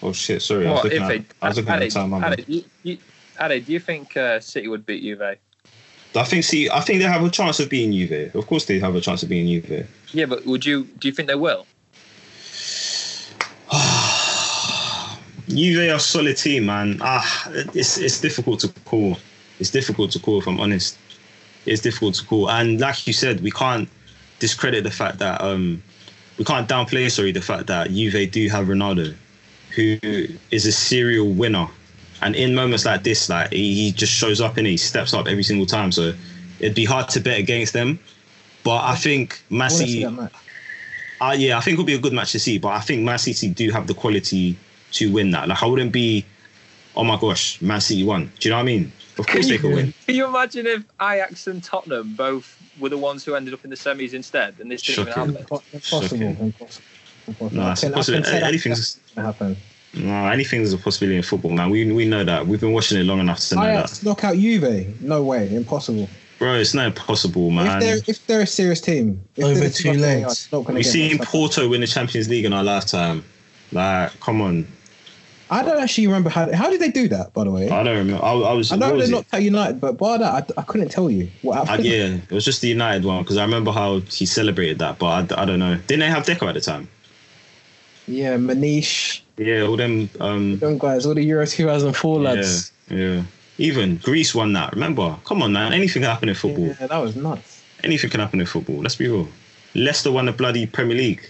oh 0.03 0.13
shit, 0.13 0.43
sorry, 0.43 0.67
I 0.67 0.73
was 0.73 0.85
looking 0.85 0.99
if 0.99 1.03
at, 1.03 1.15
it? 1.17 1.25
I 1.43 1.49
was 1.49 1.57
looking 1.57 1.73
at 1.73 1.81
the 1.81 1.91
time. 1.91 2.25
Ade, 2.25 2.45
you, 2.47 2.65
you, 2.83 2.99
Ade, 3.41 3.65
do 3.67 3.73
you 3.73 3.81
think 3.81 4.17
uh, 4.17 4.39
City 4.39 4.69
would 4.69 4.87
beat 4.87 5.03
Juve? 5.03 5.39
I 6.17 6.25
think 6.25 6.45
see, 6.45 6.71
I 6.71 6.81
think 6.81 7.01
they 7.01 7.07
have 7.07 7.25
a 7.25 7.31
chance 7.31 7.59
of 7.61 7.69
beating 7.69 7.93
Juve. 7.93 8.35
Of 8.35 8.47
course, 8.47 8.67
they 8.67 8.79
have 8.79 8.95
a 8.95 9.01
chance 9.01 9.23
of 9.23 9.29
beating 9.29 9.63
Juve. 9.63 9.89
Yeah, 10.13 10.27
but 10.27 10.47
would 10.47 10.65
you? 10.65 10.85
Do 10.99 11.09
you 11.09 11.15
think 11.15 11.29
they 11.29 11.35
will? 11.35 11.67
Juve 15.49 15.91
are 15.91 15.97
a 15.97 16.01
solid 16.01 16.37
team, 16.37 16.67
man. 16.67 16.99
Ah, 17.01 17.51
it's 17.75 17.99
it's 17.99 18.21
difficult 18.21 18.61
to 18.61 18.69
call. 18.85 19.19
It's 19.59 19.71
difficult 19.71 20.13
to 20.13 20.21
call, 20.21 20.39
if 20.39 20.47
I'm 20.47 20.61
honest. 20.61 20.99
It's 21.67 21.83
difficult 21.83 22.15
to 22.17 22.27
call, 22.27 22.51
and 22.51 22.81
like 22.81 23.07
you 23.07 23.13
said, 23.13 23.41
we 23.41 23.51
can't 23.51 23.89
discredit 24.39 24.85
the 24.85 24.91
fact 24.91 25.19
that 25.19 25.41
um, 25.41 25.83
we 26.39 26.45
can't 26.45 26.69
downplay, 26.69 27.11
sorry, 27.11 27.33
the 27.33 27.41
fact 27.41 27.67
that 27.69 27.91
Juve 27.91 28.31
do 28.31 28.49
have 28.49 28.67
Ronaldo, 28.67 29.15
who 29.75 29.99
is 30.51 30.67
a 30.67 30.73
serial 30.73 31.31
winner, 31.31 31.69
and 32.25 32.35
in 32.35 32.55
moments 32.55 32.85
like 32.85 33.03
this, 33.05 33.29
like 33.29 33.53
he, 33.53 33.75
he 33.75 33.93
just 33.93 34.13
shows 34.13 34.41
up 34.41 34.57
and 34.57 34.67
he 34.67 34.77
steps 34.77 35.13
up 35.15 35.27
every 35.29 35.43
single 35.45 35.67
time. 35.67 35.93
So 35.93 36.13
it'd 36.59 36.75
be 36.75 36.85
hard 36.85 37.09
to 37.11 37.21
bet 37.21 37.39
against 37.39 37.73
them, 37.73 37.99
but 38.65 38.83
I 38.85 38.97
think 38.97 39.43
I 39.51 39.55
wanna 39.55 39.71
see 39.71 39.85
Messi. 39.85 40.03
that 40.03 40.11
match. 40.11 40.33
Uh, 41.21 41.35
yeah, 41.39 41.57
I 41.57 41.61
think 41.61 41.75
it'll 41.75 41.85
be 41.85 41.95
a 41.95 41.99
good 41.99 42.13
match 42.13 42.33
to 42.33 42.39
see, 42.41 42.59
but 42.59 42.69
I 42.71 42.81
think 42.81 43.03
Man 43.03 43.19
City 43.19 43.49
do 43.49 43.71
have 43.71 43.87
the 43.87 43.95
quality 43.95 44.57
to 44.93 45.13
win 45.13 45.31
that. 45.31 45.49
Like, 45.49 45.63
I 45.63 45.67
wouldn't 45.67 45.93
be, 45.93 46.25
oh 46.97 47.05
my 47.05 47.19
gosh, 47.21 47.61
Man 47.63 47.81
City 47.81 48.03
won. 48.05 48.33
Do 48.41 48.49
you 48.49 48.51
know 48.51 48.57
what 48.57 48.63
I 48.63 48.67
mean? 48.67 48.93
Of 49.19 49.27
course 49.29 49.49
they 49.49 49.59
could 49.59 49.73
win. 49.75 49.95
Can 50.07 50.17
you 50.17 50.27
imagine 50.27 50.67
if 50.67 50.83
Ajax 51.01 51.47
and 51.47 51.63
Tottenham 51.63 52.15
both 52.17 52.61
were 52.81 52.89
the 52.89 52.99
ones 52.99 53.25
who 53.25 53.35
ended 53.37 53.55
up 53.55 53.63
in 53.65 53.71
the 53.71 53.77
semis 53.77 54.13
instead, 54.13 54.57
and 54.61 54.69
this 54.71 54.83
didn't 54.83 55.07
Shocking. 55.09 55.23
even 55.23 55.35
happen? 55.37 55.61
Impossible. 55.73 56.21
Impossible. 56.23 56.45
impossible. 56.47 57.51
No, 57.53 57.63
I 57.63 57.73
it's 57.73 57.81
can- 57.81 57.89
I 57.89 57.91
impossible. 57.93 58.23
can 58.23 58.43
Anything's- 58.43 58.99
gonna 59.15 59.27
happen. 59.29 59.57
No, 59.97 60.27
anything's 60.27 60.73
a 60.73 60.79
possibility 60.79 61.17
in 61.17 61.23
football, 61.23 61.53
man. 61.53 61.71
We 61.71 61.91
we 61.93 62.05
know 62.05 62.25
that. 62.25 62.47
We've 62.47 62.61
been 62.61 62.73
watching 62.73 62.99
it 62.99 63.05
long 63.05 63.21
enough 63.21 63.39
to 63.49 63.55
know 63.55 63.63
Ajax 63.63 63.99
that. 63.99 64.07
knock 64.07 64.25
out 64.25 64.35
Juve? 64.37 65.01
No 65.01 65.23
way. 65.23 65.55
Impossible. 65.55 66.09
Bro, 66.41 66.55
it's 66.57 66.75
not 66.75 66.87
impossible, 66.87 67.51
man. 67.51 67.67
If 67.67 67.73
man. 67.73 67.81
they're 67.81 67.99
if 68.09 68.27
they're 68.27 68.41
a 68.43 68.47
serious 68.47 68.81
team, 68.81 69.23
if 69.37 69.45
Over 69.45 69.69
two 69.69 69.93
team 69.93 70.01
legs. 70.01 70.33
it's 70.33 70.53
not 70.53 70.65
gonna 70.65 70.79
We've 70.79 70.87
seen. 70.87 71.19
Porto 71.19 71.69
win 71.69 71.81
the 71.81 71.87
Champions 71.87 72.29
League 72.29 72.45
in 72.45 72.53
our 72.53 72.65
lifetime. 72.65 73.25
Like, 73.73 74.19
come 74.21 74.41
on. 74.41 74.67
I 75.51 75.63
don't 75.63 75.81
actually 75.81 76.07
remember 76.09 76.31
how 76.31 76.51
how 76.53 76.71
did 76.71 76.81
they 76.81 76.91
do 76.91 77.07
that. 77.09 77.33
By 77.33 77.45
the 77.45 77.53
way, 77.53 77.71
I 77.71 77.83
don't 77.85 77.97
remember. 77.97 78.25
I, 78.25 78.33
I 78.33 78.53
was. 78.55 78.73
I 78.73 78.77
know 78.77 78.97
they're 78.97 79.05
it? 79.15 79.27
not 79.31 79.43
United, 79.43 79.81
but 79.81 79.97
by 79.97 80.19
that 80.19 80.51
I, 80.57 80.61
I 80.61 80.65
couldn't 80.65 80.89
tell 80.89 81.09
you 81.09 81.29
what 81.43 81.59
Uh, 81.59 81.65
happened. 81.67 81.87
yeah, 81.87 82.17
it 82.29 82.31
was 82.33 82.45
just 82.45 82.63
the 82.63 82.69
United 82.69 83.05
one 83.05 83.23
because 83.23 83.37
I 83.37 83.45
remember 83.45 83.71
how 83.71 84.01
he 84.01 84.27
celebrated 84.27 84.81
that, 84.81 84.99
but 84.99 85.33
I, 85.33 85.43
I 85.43 85.45
don't 85.45 85.61
know. 85.61 85.77
Didn't 85.87 86.01
they 86.01 86.09
have 86.09 86.25
Deco 86.25 86.49
at 86.49 86.55
the 86.55 86.61
time? 86.61 86.89
yeah, 88.09 88.37
Maniche, 88.37 89.21
Yeah, 89.37 89.63
all 89.63 89.77
them. 89.77 90.09
Um, 90.21 90.59
them 90.59 90.79
guys, 90.79 91.07
all 91.07 91.15
the 91.15 91.23
Euro 91.25 91.47
2004 91.47 92.21
lads. 92.21 92.73
Yeah, 92.89 92.97
yeah. 92.97 93.23
Even 93.59 93.97
Greece 93.99 94.35
won 94.35 94.53
that. 94.55 94.73
Remember? 94.73 95.17
Come 95.25 95.43
on, 95.43 95.53
man. 95.53 95.73
Anything 95.73 96.03
can 96.03 96.11
happen 96.11 96.29
in 96.29 96.35
football. 96.35 96.67
Yeah, 96.67 96.87
that 96.87 96.99
was 96.99 97.15
nuts. 97.17 97.63
Anything 97.83 98.11
can 98.11 98.21
happen 98.21 98.41
in 98.41 98.47
football. 98.47 98.77
Let's 98.77 98.97
be 98.97 99.09
real. 99.09 99.29
Leicester 99.75 100.11
won 100.11 100.27
the 100.27 100.33
bloody 100.33 100.67
Premier 100.67 100.97
League. 100.97 101.29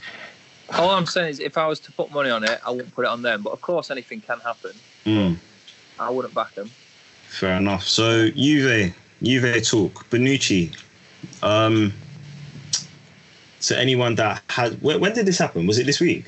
All 0.71 0.91
I'm 0.91 1.07
saying 1.07 1.29
is, 1.31 1.41
if 1.41 1.59
I 1.59 1.67
was 1.67 1.81
to 1.81 1.93
put 1.93 2.11
money 2.13 2.31
on 2.31 2.45
it, 2.45 2.59
I 2.67 2.71
wouldn't 2.71 2.95
put 2.95 3.05
it 3.05 3.09
on 3.09 3.23
them. 3.23 3.43
But 3.43 3.53
of 3.53 3.61
course, 3.61 3.91
anything 3.91 4.21
can 4.21 4.41
happen. 4.41 4.73
Mm, 5.05 5.37
I 5.99 6.11
wouldn't 6.11 6.35
back 6.35 6.55
them. 6.55 6.71
fair 7.29 7.57
enough. 7.57 7.85
So 7.85 8.31
Juve, 8.31 8.95
Juve 9.23 9.63
talk. 9.63 10.09
Bonucci. 10.11 10.75
Um. 11.43 11.93
So 13.61 13.77
anyone 13.77 14.15
that 14.17 14.43
had 14.49 14.81
when, 14.83 15.01
when 15.01 15.15
did 15.15 15.27
this 15.27 15.39
happen? 15.39 15.67
Was 15.67 15.79
it 15.79 15.87
this 15.87 16.01
week? 16.01 16.27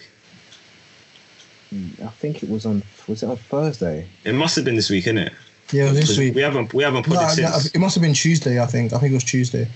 I 1.73 2.09
think 2.09 2.43
it 2.43 2.49
was 2.49 2.65
on 2.65 2.83
was 3.09 3.23
it 3.23 3.29
on 3.29 3.37
Thursday? 3.37 4.07
It 4.25 4.35
must 4.35 4.55
have 4.57 4.65
been 4.65 4.77
this 4.77 4.91
week, 4.91 5.05
innit? 5.07 5.33
Yeah, 5.73 5.91
this 5.91 6.17
week. 6.17 6.35
We 6.35 6.43
haven't 6.43 6.73
we 6.73 6.83
haven't 6.83 7.05
put 7.05 7.15
No, 7.15 7.21
it 7.23 7.39
no, 7.41 7.51
since. 7.51 7.67
it 7.67 7.79
must 7.79 7.95
have 7.97 8.03
been 8.03 8.15
Tuesday. 8.15 8.61
I 8.61 8.67
think. 8.67 8.93
I 8.93 8.99
think 8.99 9.11
it 9.13 9.15
was 9.15 9.25
Tuesday. 9.25 9.69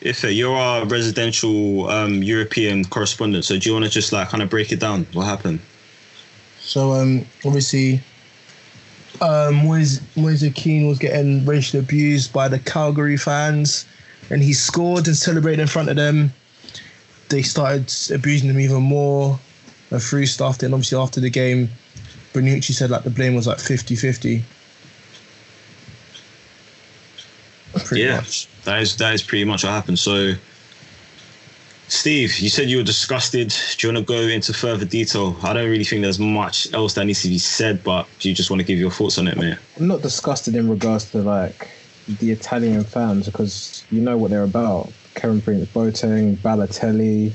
If 0.00 0.22
you're 0.24 0.56
our 0.56 0.86
residential 0.86 1.88
um, 1.90 2.22
European 2.22 2.84
correspondent, 2.84 3.44
so 3.44 3.58
do 3.58 3.68
you 3.68 3.74
want 3.74 3.84
to 3.84 3.90
just 3.90 4.12
like 4.12 4.28
kind 4.28 4.42
of 4.42 4.48
break 4.48 4.72
it 4.72 4.80
down? 4.80 5.06
What 5.12 5.24
happened? 5.24 5.60
So 6.60 6.92
um, 6.92 7.26
obviously, 7.44 8.00
um, 9.20 9.56
Moise 9.56 10.00
Moise 10.16 10.44
Kean 10.54 10.88
was 10.88 10.98
getting 10.98 11.44
racially 11.44 11.80
abused 11.80 12.32
by 12.32 12.48
the 12.48 12.58
Cagliari 12.58 13.16
fans, 13.16 13.86
and 14.30 14.42
he 14.42 14.52
scored 14.54 15.06
and 15.06 15.16
celebrated 15.16 15.60
in 15.60 15.68
front 15.68 15.88
of 15.90 15.96
them. 15.96 16.32
They 17.28 17.42
started 17.42 17.92
abusing 18.14 18.48
him 18.48 18.60
even 18.60 18.82
more 18.82 19.38
and 19.90 20.02
threw 20.02 20.26
stuff. 20.26 20.62
And 20.62 20.74
obviously 20.74 20.98
after 20.98 21.20
the 21.20 21.30
game, 21.30 21.68
Bonucci 22.32 22.72
said 22.72 22.90
like 22.90 23.04
the 23.04 23.10
blame 23.10 23.34
was 23.34 23.46
like 23.46 23.58
50-50. 23.58 24.42
Yeah. 27.92 28.16
much. 28.16 28.48
That 28.64 28.80
is 28.80 28.96
that 28.96 29.14
is 29.14 29.22
pretty 29.22 29.44
much 29.44 29.64
what 29.64 29.70
happened. 29.70 29.98
So, 29.98 30.32
Steve, 31.88 32.38
you 32.38 32.48
said 32.48 32.68
you 32.68 32.78
were 32.78 32.82
disgusted. 32.82 33.54
Do 33.76 33.86
you 33.86 33.92
want 33.92 34.06
to 34.06 34.12
go 34.12 34.20
into 34.20 34.52
further 34.52 34.84
detail? 34.84 35.36
I 35.42 35.52
don't 35.52 35.68
really 35.68 35.84
think 35.84 36.02
there's 36.02 36.18
much 36.18 36.72
else 36.72 36.94
that 36.94 37.04
needs 37.04 37.22
to 37.22 37.28
be 37.28 37.38
said, 37.38 37.84
but 37.84 38.08
do 38.18 38.28
you 38.28 38.34
just 38.34 38.50
want 38.50 38.60
to 38.60 38.66
give 38.66 38.78
your 38.78 38.90
thoughts 38.90 39.18
on 39.18 39.28
it, 39.28 39.36
mate? 39.36 39.58
I'm 39.78 39.86
not 39.86 40.02
disgusted 40.02 40.56
in 40.56 40.68
regards 40.68 41.10
to 41.12 41.18
like 41.18 41.68
the 42.08 42.32
Italian 42.32 42.82
fans 42.82 43.26
because 43.26 43.84
you 43.90 44.00
know 44.00 44.16
what 44.16 44.30
they're 44.30 44.42
about. 44.42 44.90
Kevin 45.14 45.40
Prince 45.40 45.68
Boateng, 45.68 46.36
Balotelli, 46.38 47.32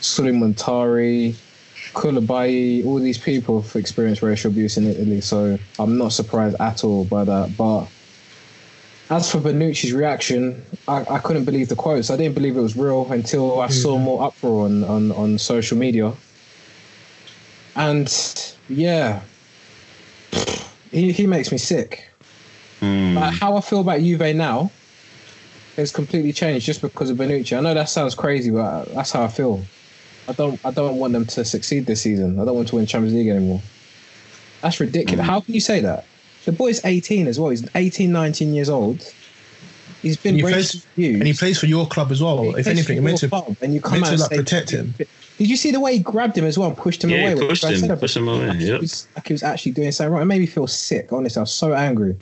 Sulley 0.00 0.32
Muntari, 0.32 1.36
Koulibaly, 1.94 2.84
all 2.86 2.98
these 2.98 3.18
people 3.18 3.62
have 3.62 3.76
experienced 3.76 4.22
racial 4.22 4.50
abuse 4.50 4.76
in 4.76 4.86
Italy, 4.86 5.20
so 5.20 5.58
I'm 5.78 5.98
not 5.98 6.12
surprised 6.12 6.56
at 6.60 6.84
all 6.84 7.04
by 7.04 7.24
that. 7.24 7.56
But 7.56 7.86
as 9.10 9.30
for 9.30 9.38
Bonucci's 9.38 9.92
reaction, 9.92 10.64
I, 10.88 11.04
I 11.10 11.18
couldn't 11.18 11.44
believe 11.44 11.68
the 11.68 11.76
quotes. 11.76 12.10
I 12.10 12.16
didn't 12.16 12.34
believe 12.34 12.56
it 12.56 12.60
was 12.60 12.76
real 12.76 13.10
until 13.12 13.60
I 13.60 13.68
saw 13.68 13.98
more 13.98 14.22
uproar 14.24 14.64
on, 14.64 14.84
on, 14.84 15.12
on 15.12 15.38
social 15.38 15.76
media. 15.76 16.14
And 17.76 18.54
yeah, 18.68 19.20
he, 20.90 21.12
he 21.12 21.26
makes 21.26 21.52
me 21.52 21.58
sick. 21.58 22.08
Hmm. 22.80 23.16
Like, 23.16 23.34
how 23.34 23.56
I 23.56 23.60
feel 23.60 23.80
about 23.80 24.00
Juve 24.00 24.34
now 24.34 24.70
has 25.76 25.90
completely 25.90 26.32
changed 26.32 26.66
just 26.66 26.80
because 26.80 27.10
of 27.10 27.16
Bonucci. 27.16 27.56
I 27.56 27.60
know 27.60 27.74
that 27.74 27.88
sounds 27.88 28.14
crazy, 28.14 28.50
but 28.50 28.86
that's 28.94 29.12
how 29.12 29.24
I 29.24 29.28
feel. 29.28 29.62
I 30.28 30.32
don't 30.32 30.60
I 30.64 30.70
don't 30.70 30.96
want 30.96 31.12
them 31.12 31.26
to 31.26 31.44
succeed 31.44 31.86
this 31.86 32.00
season. 32.02 32.38
I 32.38 32.44
don't 32.44 32.54
want 32.54 32.68
to 32.68 32.76
win 32.76 32.86
Champions 32.86 33.14
League 33.14 33.28
anymore. 33.28 33.60
That's 34.60 34.78
ridiculous. 34.80 35.26
How 35.26 35.40
can 35.40 35.54
you 35.54 35.60
say 35.60 35.80
that? 35.80 36.04
The 36.44 36.52
boy's 36.52 36.84
18 36.84 37.26
as 37.26 37.38
well. 37.40 37.50
He's 37.50 37.66
18, 37.74 38.10
19 38.12 38.54
years 38.54 38.68
old. 38.68 39.00
He's 40.02 40.16
been 40.16 40.30
And 40.34 40.38
he 40.38 40.42
racially 40.44 40.62
plays- 40.62 40.86
abused. 40.94 41.14
And 41.20 41.26
he 41.26 41.32
plays 41.32 41.58
for 41.58 41.66
your 41.66 41.86
club 41.86 42.10
as 42.10 42.20
well. 42.22 42.42
He 42.42 42.48
if 42.60 42.66
anything, 42.66 42.96
for 42.96 43.00
it 43.00 43.04
meant 43.04 43.18
to 43.18 43.28
club, 43.28 43.56
and 43.62 43.72
you 43.74 43.80
come 43.80 44.00
meant 44.00 44.06
out 44.06 44.16
to, 44.16 44.22
like, 44.22 44.30
protect 44.30 44.70
him. 44.70 44.94
Did 45.38 45.48
you 45.48 45.56
see 45.56 45.70
the 45.70 45.78
way 45.80 45.94
he 45.94 45.98
grabbed 46.00 46.36
him 46.36 46.44
as 46.44 46.58
well 46.58 46.68
and 46.68 46.76
pushed 46.76 47.04
him 47.04 47.10
Yeah, 47.10 47.30
away? 47.30 47.40
he 47.40 47.46
pushed 47.48 47.62
him, 47.64 47.76
celebrate? 47.76 48.00
pushed 48.00 48.16
him 48.16 48.26
away, 48.28 48.46
Like, 48.48 48.58
he 48.58 48.66
yep. 48.66 48.80
was- 48.80 49.06
like 49.14 49.26
he 49.28 49.32
was 49.34 49.42
actually 49.44 49.72
doing 49.72 49.92
something 49.92 50.12
wrong. 50.12 50.22
It 50.22 50.26
made 50.26 50.40
me 50.40 50.46
feel 50.46 50.66
sick. 50.66 51.12
Honestly, 51.12 51.38
I 51.38 51.42
was 51.42 51.52
so 51.52 51.72
angry. 51.74 52.16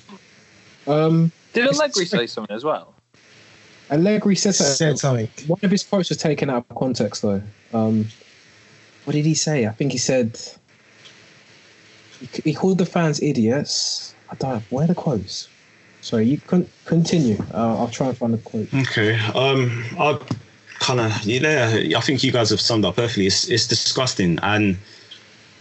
Um, 0.87 1.33
Did 1.55 1.65
It's- 1.65 1.79
Allegri 1.81 2.05
say 2.07 2.27
something 2.27 2.55
as 2.55 2.65
well? 2.65 2.95
Allegri 3.91 4.37
said 4.37 4.55
said 4.55 4.99
something. 4.99 5.27
something. 5.27 5.49
One 5.49 5.61
of 5.63 5.71
his 5.71 5.83
quotes 5.83 6.09
was 6.09 6.19
taken 6.19 6.51
out 6.51 6.65
of 6.69 6.77
context, 6.77 7.23
though. 7.23 7.43
Um, 7.73 8.07
what 9.05 9.15
did 9.15 9.25
he 9.25 9.35
say? 9.35 9.67
I 9.67 9.71
think 9.71 9.93
he 9.93 9.99
said 9.99 10.39
he, 12.21 12.43
he 12.43 12.55
called 12.55 12.79
the 12.79 12.87
fans 12.87 13.21
idiots. 13.23 14.15
I 14.31 14.35
don't 14.37 14.51
know. 14.51 14.63
Where 14.71 14.85
are 14.85 14.89
the 14.89 14.95
quotes? 14.95 15.49
Sorry, 16.03 16.25
you 16.25 16.39
can 16.39 16.69
continue. 16.87 17.37
Uh, 17.53 17.79
I'll 17.79 17.89
try 17.89 18.09
and 18.09 18.17
find 18.17 18.35
the 18.35 18.39
quote. 18.39 18.73
Okay. 18.73 19.19
Um. 19.35 19.85
I, 19.99 20.19
kind 20.81 21.01
of 21.01 21.25
yeah. 21.25 21.97
I 21.97 22.01
think 22.01 22.25
you 22.25 22.33
guys 22.33 22.51
have 22.51 22.61
summed 22.61 22.85
up 22.85 22.97
perfectly. 22.97 23.27
It's 23.27 23.49
it's 23.49 23.67
disgusting 23.67 24.39
and 24.43 24.77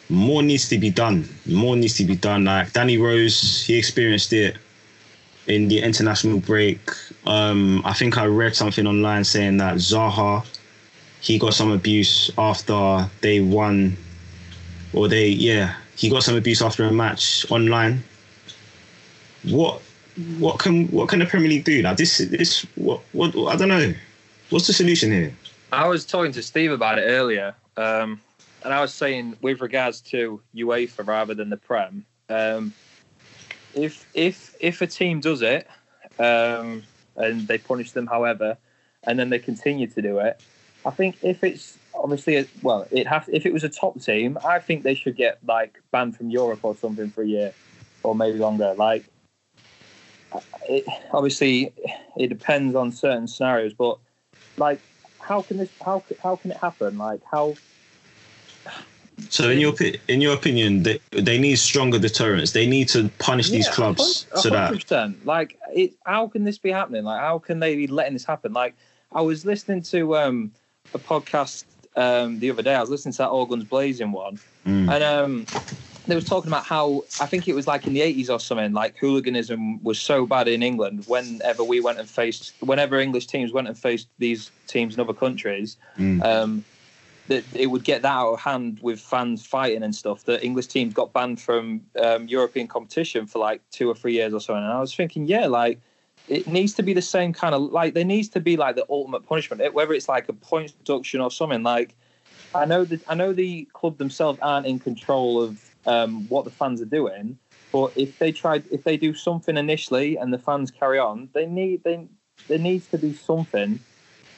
more 0.09 0.41
needs 0.41 0.67
to 0.69 0.77
be 0.77 0.89
done. 0.89 1.27
More 1.45 1.75
needs 1.75 1.95
to 1.97 2.05
be 2.05 2.15
done. 2.15 2.45
Like 2.45 2.73
Danny 2.73 2.97
Rose, 2.97 3.63
he 3.65 3.77
experienced 3.77 4.33
it 4.33 4.57
in 5.47 5.67
the 5.67 5.81
international 5.81 6.39
break. 6.39 6.79
Um, 7.29 7.83
I 7.85 7.93
think 7.93 8.17
I 8.17 8.25
read 8.25 8.55
something 8.55 8.87
online 8.87 9.23
saying 9.23 9.57
that 9.57 9.75
Zaha, 9.75 10.43
he 11.21 11.37
got 11.37 11.53
some 11.53 11.71
abuse 11.71 12.31
after 12.39 13.07
they 13.21 13.39
won, 13.39 13.95
or 14.93 15.07
they 15.07 15.27
yeah, 15.27 15.75
he 15.95 16.09
got 16.09 16.23
some 16.23 16.35
abuse 16.35 16.59
after 16.63 16.85
a 16.85 16.91
match 16.91 17.45
online. 17.51 18.03
What 19.43 19.79
what 20.39 20.57
can 20.57 20.87
what 20.87 21.09
can 21.09 21.19
the 21.19 21.27
Premier 21.27 21.49
League 21.49 21.65
do? 21.65 21.83
Like 21.83 21.97
this 21.97 22.17
this 22.17 22.63
what 22.75 23.01
what 23.11 23.35
I 23.47 23.55
don't 23.55 23.69
know. 23.69 23.93
What's 24.49 24.65
the 24.65 24.73
solution 24.73 25.11
here? 25.11 25.31
I 25.71 25.87
was 25.87 26.07
talking 26.07 26.31
to 26.31 26.41
Steve 26.41 26.71
about 26.71 26.97
it 26.97 27.03
earlier, 27.03 27.53
um, 27.77 28.19
and 28.63 28.73
I 28.73 28.81
was 28.81 28.91
saying 28.91 29.37
with 29.41 29.61
regards 29.61 30.01
to 30.01 30.41
UEFA 30.55 31.05
rather 31.05 31.35
than 31.35 31.51
the 31.51 31.57
Prem, 31.57 32.03
um, 32.27 32.73
if 33.75 34.09
if 34.15 34.55
if 34.59 34.81
a 34.81 34.87
team 34.87 35.19
does 35.19 35.43
it 35.43 35.67
um, 36.17 36.83
and 37.19 37.47
they 37.47 37.57
punish 37.57 37.91
them, 37.91 38.07
however, 38.07 38.57
and 39.03 39.19
then 39.19 39.29
they 39.29 39.39
continue 39.39 39.87
to 39.87 40.01
do 40.01 40.19
it, 40.19 40.41
I 40.85 40.91
think 40.91 41.17
if 41.21 41.43
it's 41.43 41.77
obviously 41.93 42.37
a, 42.37 42.45
well, 42.61 42.87
it 42.91 43.07
have 43.07 43.29
if 43.31 43.45
it 43.45 43.53
was 43.53 43.63
a 43.63 43.69
top 43.69 43.99
team, 44.01 44.37
I 44.45 44.59
think 44.59 44.83
they 44.83 44.95
should 44.95 45.15
get 45.15 45.37
like 45.45 45.81
banned 45.91 46.15
from 46.15 46.29
Europe 46.29 46.59
or 46.63 46.75
something 46.75 47.09
for 47.09 47.21
a 47.21 47.27
year 47.27 47.53
or 48.03 48.15
maybe 48.15 48.39
longer. 48.39 48.73
Like, 48.77 49.05
it, 50.69 50.85
obviously, 51.11 51.73
it 52.17 52.27
depends 52.27 52.75
on 52.75 52.91
certain 52.91 53.27
scenarios, 53.27 53.73
but 53.73 53.97
like, 54.57 54.79
how 55.19 55.41
can 55.41 55.57
this 55.57 55.69
how 55.83 56.03
how 56.23 56.37
can 56.37 56.51
it 56.51 56.57
happen? 56.57 56.97
Like, 56.97 57.21
how 57.29 57.55
So 59.29 59.49
in 59.49 59.59
your 59.59 59.73
in 60.07 60.21
your 60.21 60.33
opinion, 60.33 60.83
they 60.83 60.99
they 61.11 61.37
need 61.37 61.57
stronger 61.57 61.99
deterrence. 61.99 62.51
They 62.51 62.67
need 62.67 62.87
to 62.89 63.09
punish 63.19 63.49
these 63.49 63.67
Yeah, 63.67 63.73
clubs 63.73 64.25
a 64.31 64.35
hun- 64.35 64.39
a 64.39 64.41
so 64.41 64.49
that. 64.49 65.13
Like, 65.25 65.57
it, 65.73 65.93
how 66.05 66.27
can 66.27 66.43
this 66.43 66.57
be 66.57 66.71
happening? 66.71 67.03
Like, 67.03 67.21
how 67.21 67.39
can 67.39 67.59
they 67.59 67.75
be 67.75 67.87
letting 67.87 68.13
this 68.13 68.25
happen? 68.25 68.53
Like, 68.53 68.75
I 69.11 69.21
was 69.21 69.45
listening 69.45 69.81
to 69.83 70.15
um, 70.17 70.51
a 70.93 70.99
podcast 70.99 71.65
um, 71.95 72.39
the 72.39 72.49
other 72.51 72.61
day. 72.63 72.75
I 72.75 72.81
was 72.81 72.89
listening 72.89 73.13
to 73.13 73.17
that 73.19 73.29
All 73.29 73.45
Gunz 73.47 73.63
Blazing 73.67 74.11
one, 74.11 74.39
Mm. 74.65 74.89
and 74.93 75.03
um, 75.03 75.45
they 76.07 76.15
was 76.15 76.25
talking 76.25 76.49
about 76.49 76.65
how 76.65 77.03
I 77.19 77.25
think 77.25 77.47
it 77.47 77.53
was 77.53 77.67
like 77.67 77.85
in 77.87 77.93
the 77.93 78.01
eighties 78.01 78.29
or 78.29 78.39
something. 78.39 78.73
Like 78.73 78.97
hooliganism 78.97 79.83
was 79.83 79.99
so 79.99 80.25
bad 80.25 80.47
in 80.47 80.63
England. 80.63 81.03
Whenever 81.07 81.63
we 81.63 81.79
went 81.81 81.99
and 81.99 82.09
faced, 82.09 82.53
whenever 82.61 82.99
English 82.99 83.27
teams 83.27 83.51
went 83.51 83.67
and 83.67 83.77
faced 83.77 84.07
these 84.17 84.51
teams 84.67 84.95
in 84.95 84.99
other 85.01 85.13
countries, 85.13 85.77
Mm. 85.97 86.23
That 87.29 87.45
it 87.53 87.67
would 87.67 87.83
get 87.83 88.01
that 88.01 88.11
out 88.11 88.33
of 88.33 88.39
hand 88.39 88.79
with 88.81 88.99
fans 88.99 89.45
fighting 89.45 89.83
and 89.83 89.95
stuff. 89.95 90.25
That 90.25 90.43
English 90.43 90.67
teams 90.67 90.93
got 90.93 91.13
banned 91.13 91.39
from 91.39 91.81
um, 92.03 92.27
European 92.27 92.67
competition 92.67 93.25
for 93.27 93.39
like 93.39 93.61
two 93.71 93.89
or 93.89 93.95
three 93.95 94.13
years 94.13 94.33
or 94.33 94.41
something. 94.41 94.63
And 94.63 94.73
I 94.73 94.79
was 94.79 94.93
thinking, 94.93 95.25
yeah, 95.25 95.47
like 95.47 95.79
it 96.27 96.47
needs 96.47 96.73
to 96.73 96.83
be 96.83 96.93
the 96.93 97.01
same 97.01 97.31
kind 97.31 97.55
of 97.55 97.61
like 97.61 97.93
there 97.93 98.03
needs 98.03 98.29
to 98.29 98.39
be 98.39 98.57
like 98.57 98.75
the 98.75 98.85
ultimate 98.89 99.25
punishment, 99.25 99.61
It- 99.61 99.73
whether 99.73 99.93
it's 99.93 100.09
like 100.09 100.27
a 100.27 100.33
points 100.33 100.73
deduction 100.73 101.21
or 101.21 101.31
something. 101.31 101.63
Like 101.63 101.95
I 102.53 102.65
know 102.65 102.83
that 102.85 103.01
I 103.07 103.15
know 103.15 103.31
the 103.31 103.65
club 103.73 103.97
themselves 103.97 104.39
aren't 104.41 104.65
in 104.65 104.79
control 104.79 105.41
of 105.41 105.61
um, 105.85 106.27
what 106.29 106.45
the 106.45 106.51
fans 106.51 106.81
are 106.81 106.85
doing, 106.85 107.37
but 107.71 107.93
if 107.95 108.17
they 108.17 108.31
try, 108.31 108.63
if 108.71 108.83
they 108.83 108.97
do 108.97 109.13
something 109.13 109.55
initially 109.55 110.17
and 110.17 110.33
the 110.33 110.39
fans 110.39 110.71
carry 110.71 110.97
on, 110.97 111.29
they 111.33 111.45
need 111.45 111.83
they 111.83 112.07
there 112.47 112.57
needs 112.57 112.87
to 112.87 112.97
be 112.97 113.13
something 113.13 113.79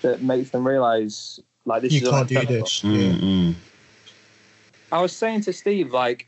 that 0.02 0.22
makes 0.22 0.50
them 0.50 0.68
realise 0.68 1.40
like 1.66 1.82
this 1.84 1.94
You 1.94 2.02
is 2.02 2.10
can't 2.10 2.28
do 2.28 2.46
this. 2.46 2.82
Mm, 2.82 2.96
Yeah. 2.96 3.14
mm. 3.20 3.56
I 4.92 5.02
was 5.02 5.16
saying 5.16 5.42
to 5.42 5.54
Steve, 5.54 5.92
like, 5.92 6.28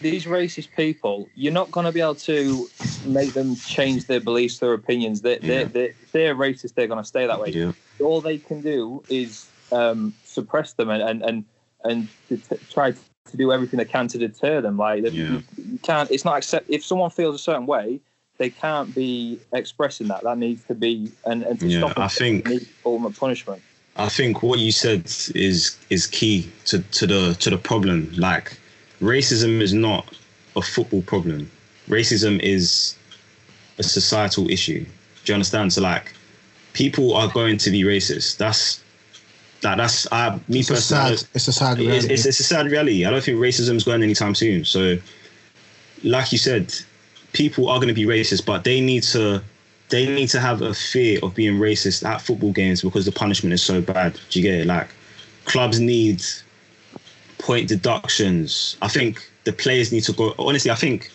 these 0.00 0.24
racist 0.24 0.68
people, 0.76 1.28
you're 1.36 1.52
not 1.52 1.70
going 1.70 1.86
to 1.86 1.92
be 1.92 2.00
able 2.00 2.16
to 2.16 2.68
make 3.06 3.32
them 3.32 3.54
change 3.56 4.06
their 4.06 4.20
beliefs, 4.20 4.58
their 4.58 4.72
opinions. 4.72 5.20
They, 5.22 5.38
they, 5.38 5.60
Yeah. 5.60 5.64
they, 5.64 5.92
they're 6.12 6.34
racist, 6.34 6.74
they're 6.74 6.88
going 6.88 7.02
to 7.02 7.08
stay 7.08 7.26
that 7.26 7.40
way. 7.40 7.50
Yeah. 7.50 7.72
All 8.00 8.20
they 8.20 8.38
can 8.38 8.60
do 8.60 9.02
is 9.08 9.46
um, 9.70 10.12
suppress 10.24 10.72
them 10.72 10.90
and, 10.90 11.02
and, 11.02 11.22
and, 11.22 11.44
and 11.84 12.08
to 12.28 12.36
t- 12.36 12.56
try 12.70 12.90
to 12.90 13.36
do 13.36 13.52
everything 13.52 13.78
they 13.78 13.84
can 13.84 14.08
to 14.08 14.18
deter 14.18 14.60
them. 14.60 14.76
Like, 14.76 15.04
Yeah. 15.04 15.10
you, 15.10 15.42
you 15.56 15.78
can't, 15.82 16.10
it's 16.10 16.24
not 16.24 16.36
accept, 16.36 16.68
if 16.68 16.84
someone 16.84 17.10
feels 17.10 17.34
a 17.36 17.38
certain 17.38 17.66
way, 17.66 18.00
they 18.38 18.50
can't 18.50 18.92
be 18.92 19.38
expressing 19.52 20.08
that. 20.08 20.24
That 20.24 20.38
needs 20.38 20.64
to 20.64 20.74
be, 20.74 21.12
and, 21.24 21.44
and 21.44 21.60
to 21.60 21.68
Yeah, 21.68 21.78
stop 21.78 21.94
them, 21.94 22.02
I 22.02 22.08
think- 22.08 22.44
they 22.44 22.50
need 22.56 22.68
ultimate 22.84 23.16
punishment. 23.16 23.62
I 23.96 24.08
think 24.08 24.42
what 24.42 24.58
you 24.58 24.72
said 24.72 25.06
is 25.34 25.78
is 25.88 26.06
key 26.06 26.50
to, 26.66 26.80
to 26.80 27.06
the 27.06 27.36
to 27.40 27.50
the 27.50 27.58
problem. 27.58 28.12
Like 28.16 28.58
racism 29.00 29.60
is 29.60 29.72
not 29.72 30.16
a 30.56 30.62
football 30.62 31.02
problem. 31.02 31.50
Racism 31.88 32.40
is 32.40 32.96
a 33.78 33.82
societal 33.82 34.50
issue. 34.50 34.84
Do 35.24 35.32
you 35.32 35.34
understand? 35.34 35.72
So 35.72 35.80
like 35.80 36.12
people 36.72 37.14
are 37.14 37.28
going 37.28 37.56
to 37.58 37.70
be 37.70 37.82
racist. 37.82 38.36
That's 38.36 38.82
that 39.62 39.76
that's 39.76 40.10
I 40.12 40.40
me 40.48 40.60
It's 40.60 40.70
a 40.70 40.76
sad. 40.76 41.12
It's 41.32 41.48
a 41.48 41.52
sad 41.52 41.78
it's, 41.78 41.86
reality. 41.86 42.14
it's, 42.14 42.26
it's 42.26 42.40
a 42.40 42.44
sad 42.44 42.66
reality. 42.66 43.04
I 43.04 43.10
don't 43.10 43.22
think 43.22 43.38
racism 43.38 43.76
is 43.76 43.84
going 43.84 44.02
anytime 44.02 44.34
soon. 44.34 44.64
So, 44.64 44.98
like 46.02 46.32
you 46.32 46.38
said, 46.38 46.74
people 47.32 47.68
are 47.68 47.78
going 47.78 47.88
to 47.88 47.94
be 47.94 48.04
racist, 48.06 48.44
but 48.44 48.64
they 48.64 48.80
need 48.80 49.04
to 49.04 49.42
they 49.94 50.12
need 50.12 50.28
to 50.28 50.40
have 50.40 50.60
a 50.60 50.74
fear 50.74 51.20
of 51.22 51.36
being 51.36 51.56
racist 51.56 52.04
at 52.04 52.20
football 52.20 52.50
games 52.50 52.82
because 52.82 53.04
the 53.04 53.12
punishment 53.12 53.52
is 53.52 53.62
so 53.62 53.80
bad. 53.80 54.18
Do 54.28 54.40
you 54.40 54.42
get 54.42 54.54
it? 54.62 54.66
Like 54.66 54.88
clubs 55.44 55.78
need 55.78 56.20
point 57.38 57.68
deductions. 57.68 58.76
I 58.82 58.88
think 58.88 59.30
the 59.44 59.52
players 59.52 59.92
need 59.92 60.02
to 60.04 60.12
go. 60.12 60.34
Honestly, 60.36 60.72
I 60.72 60.74
think 60.74 61.12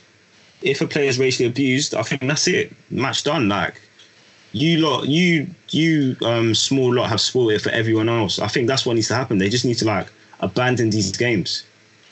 if 0.62 0.80
a 0.80 0.88
player 0.88 1.10
is 1.10 1.20
racially 1.20 1.50
abused, 1.50 1.94
I 1.94 2.04
think 2.04 2.22
that's 2.22 2.48
it. 2.48 2.72
Match 2.90 3.26
done. 3.26 3.50
Like 3.50 3.82
you 4.54 4.80
lot, 4.80 5.10
you 5.10 5.48
you 5.72 6.16
um 6.24 6.56
small 6.56 6.94
lot 6.94 7.10
have 7.10 7.20
spoiled 7.20 7.52
it 7.52 7.62
for 7.62 7.72
everyone 7.72 8.08
else. 8.08 8.40
I 8.40 8.48
think 8.48 8.68
that's 8.68 8.86
what 8.86 8.94
needs 8.94 9.10
to 9.10 9.16
happen. 9.16 9.40
They 9.40 9.50
just 9.50 9.66
need 9.66 9.78
to 9.80 9.86
like 9.86 10.08
abandon 10.40 10.90
these 10.90 11.12
games. 11.12 11.66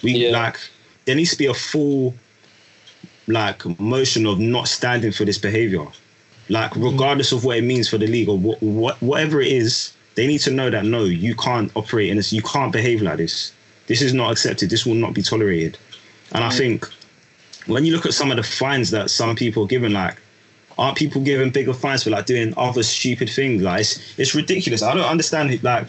We 0.04 0.12
Yeah. 0.12 0.32
like 0.32 0.58
there 1.06 1.16
needs 1.16 1.32
to 1.32 1.38
be 1.38 1.46
a 1.46 1.54
full 1.54 2.14
like 3.28 3.80
motion 3.80 4.26
of 4.26 4.38
not 4.38 4.68
standing 4.68 5.14
for 5.14 5.24
this 5.24 5.38
behavior. 5.38 5.88
Like 6.50 6.76
regardless 6.76 7.32
of 7.32 7.44
what 7.44 7.58
it 7.58 7.64
means 7.64 7.90
for 7.90 7.98
the 7.98 8.08
league 8.08 8.30
or 8.30 8.38
what, 8.38 8.62
what 8.64 9.02
whatever 9.02 9.42
it 9.42 9.52
is, 9.52 9.94
they 10.16 10.28
need 10.28 10.40
to 10.40 10.52
know 10.52 10.70
that 10.70 10.86
no, 10.86 11.04
you 11.04 11.36
can't 11.36 11.72
operate 11.76 12.10
in 12.10 12.18
this. 12.18 12.32
You 12.32 12.42
can't 12.42 12.72
behave 12.72 13.02
like 13.02 13.18
this. 13.18 13.52
This 13.88 14.02
is 14.02 14.14
not 14.14 14.32
accepted. 14.32 14.70
This 14.70 14.86
will 14.86 14.96
not 14.96 15.14
be 15.14 15.22
tolerated. 15.22 15.78
And 16.34 16.44
I 16.44 16.50
think 16.50 16.88
when 17.68 17.86
you 17.86 17.94
look 17.96 18.06
at 18.06 18.14
some 18.14 18.32
of 18.32 18.38
the 18.38 18.44
fines 18.44 18.92
that 18.92 19.10
some 19.10 19.36
people 19.36 19.64
are 19.64 19.68
given, 19.68 19.94
like 19.94 20.18
aren't 20.78 20.98
people 20.98 21.22
given 21.22 21.50
bigger 21.50 21.74
fines 21.74 22.04
for 22.04 22.12
like 22.12 22.26
doing 22.26 22.54
other 22.58 22.84
stupid 22.84 23.30
things? 23.30 23.62
Like 23.62 23.82
it's, 23.82 24.20
it's 24.20 24.36
ridiculous. 24.36 24.82
I 24.84 24.94
don't 24.94 25.06
understand 25.10 25.62
like 25.64 25.88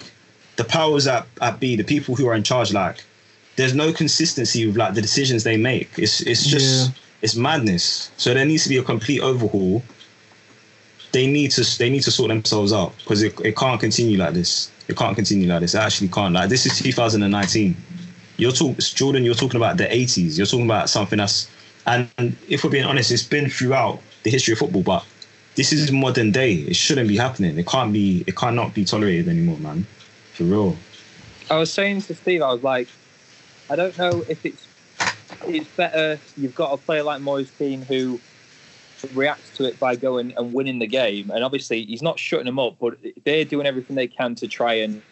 the 0.56 0.64
powers 0.64 1.06
at, 1.06 1.26
at 1.40 1.60
B, 1.60 1.76
the 1.76 1.84
people 1.84 2.14
who 2.16 2.26
are 2.26 2.34
in 2.34 2.42
charge, 2.42 2.72
like 2.72 3.04
there's 3.56 3.74
no 3.74 3.92
consistency 3.92 4.66
with 4.66 4.76
like 4.76 4.94
the 4.94 5.02
decisions 5.02 5.44
they 5.44 5.56
make. 5.56 5.90
It's 5.98 6.20
it's 6.22 6.44
just 6.44 6.88
Yeah. 6.90 6.94
it's 7.22 7.34
madness. 7.36 8.10
So 8.16 8.34
there 8.34 8.44
needs 8.44 8.62
to 8.64 8.68
be 8.68 8.76
a 8.76 8.82
complete 8.82 9.20
overhaul. 9.20 9.82
They 11.12 11.26
need 11.26 11.50
to 11.52 11.78
they 11.78 11.90
need 11.90 12.02
to 12.02 12.10
sort 12.10 12.28
themselves 12.28 12.72
out 12.72 12.96
because 12.98 13.22
it, 13.22 13.38
it 13.40 13.56
can't 13.56 13.80
continue 13.80 14.18
like 14.18 14.34
this. 14.34 14.70
It 14.88 14.96
can't 14.96 15.14
continue 15.14 15.48
like 15.48 15.60
this. 15.60 15.74
It 15.74 15.78
actually 15.78 16.08
can't. 16.08 16.34
Like 16.34 16.48
this 16.48 16.66
is 16.66 16.78
2019. 16.78 17.76
You're 18.36 18.52
talking 18.52 18.76
Jordan. 18.78 19.24
You're 19.24 19.34
talking 19.34 19.56
about 19.56 19.78
the 19.78 19.84
80s. 19.84 20.36
You're 20.36 20.46
talking 20.46 20.66
about 20.66 20.90
something 20.90 21.18
that's 21.18 21.48
and, 21.88 22.36
if 22.48 22.64
we're 22.64 22.70
being 22.70 22.84
honest, 22.84 23.10
it's 23.10 23.22
been 23.22 23.48
throughout 23.48 24.00
the 24.22 24.30
history 24.30 24.52
of 24.52 24.58
football. 24.58 24.82
But 24.82 25.06
this 25.54 25.72
is 25.72 25.90
modern 25.90 26.32
day. 26.32 26.54
It 26.54 26.76
shouldn't 26.76 27.08
be 27.08 27.16
happening. 27.16 27.58
It 27.58 27.66
can't 27.66 27.92
be. 27.92 28.24
It 28.26 28.36
cannot 28.36 28.74
be 28.74 28.84
tolerated 28.84 29.28
anymore, 29.28 29.58
man. 29.58 29.86
For 30.34 30.44
real. 30.44 30.76
I 31.50 31.56
was 31.56 31.72
saying 31.72 32.02
to 32.02 32.14
Steve, 32.14 32.42
I 32.42 32.52
was 32.52 32.62
like, 32.62 32.88
I 33.70 33.76
don't 33.76 33.96
know 33.96 34.24
if 34.28 34.44
it's 34.44 34.66
it's 35.46 35.68
better. 35.76 36.18
You've 36.36 36.54
got 36.54 36.72
a 36.72 36.76
player 36.76 37.02
like 37.02 37.20
Moise 37.20 37.50
Kean 37.58 37.82
who 37.82 38.20
reacts 39.14 39.56
to 39.56 39.64
it 39.64 39.78
by 39.78 39.96
going 39.96 40.34
and 40.36 40.52
winning 40.52 40.78
the 40.78 40.86
game, 40.86 41.30
and 41.30 41.44
obviously 41.44 41.84
he's 41.84 42.02
not 42.02 42.18
shutting 42.18 42.46
them 42.46 42.58
up, 42.58 42.76
but 42.80 42.96
they're 43.24 43.44
doing 43.44 43.66
everything 43.66 43.96
they 43.96 44.06
can 44.06 44.34
to 44.36 44.48
try 44.48 44.74
and 44.74 45.02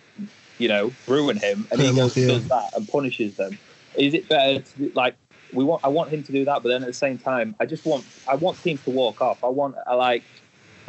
you 0.58 0.68
know 0.68 0.92
ruin 1.06 1.36
him, 1.36 1.66
and 1.70 1.80
he 1.80 1.88
goes 1.94 2.12
off, 2.12 2.16
and 2.16 2.26
yeah. 2.26 2.34
does 2.34 2.48
that 2.48 2.76
and 2.76 2.88
punishes 2.88 3.36
them. 3.36 3.58
Is 3.96 4.14
it 4.14 4.28
better 4.28 4.60
to 4.60 4.92
like? 4.94 5.16
We 5.52 5.64
want. 5.64 5.84
I 5.84 5.88
want 5.88 6.10
him 6.10 6.22
to 6.24 6.32
do 6.32 6.44
that, 6.44 6.62
but 6.62 6.68
then 6.68 6.82
at 6.82 6.86
the 6.86 6.92
same 6.92 7.18
time, 7.18 7.54
I 7.60 7.66
just 7.66 7.84
want. 7.84 8.04
I 8.28 8.34
want 8.34 8.60
teams 8.62 8.82
to 8.84 8.90
walk 8.90 9.20
off. 9.20 9.42
I 9.44 9.48
want. 9.48 9.76
I 9.86 9.94
like. 9.94 10.24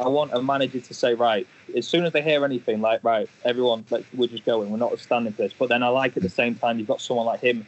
I 0.00 0.06
want 0.06 0.32
a 0.32 0.40
manager 0.40 0.78
to 0.78 0.94
say, 0.94 1.14
right, 1.14 1.44
as 1.76 1.86
soon 1.86 2.04
as 2.04 2.12
they 2.12 2.22
hear 2.22 2.44
anything, 2.44 2.80
like, 2.80 3.02
right, 3.02 3.28
everyone, 3.44 3.84
let's, 3.90 4.06
we're 4.14 4.28
just 4.28 4.44
going. 4.44 4.70
We're 4.70 4.76
not 4.76 4.96
standing 5.00 5.32
for 5.32 5.42
this. 5.42 5.52
But 5.52 5.70
then 5.70 5.82
I 5.82 5.88
like 5.88 6.16
at 6.16 6.22
the 6.22 6.28
same 6.28 6.54
time, 6.54 6.78
you've 6.78 6.86
got 6.86 7.00
someone 7.00 7.26
like 7.26 7.40
him 7.40 7.66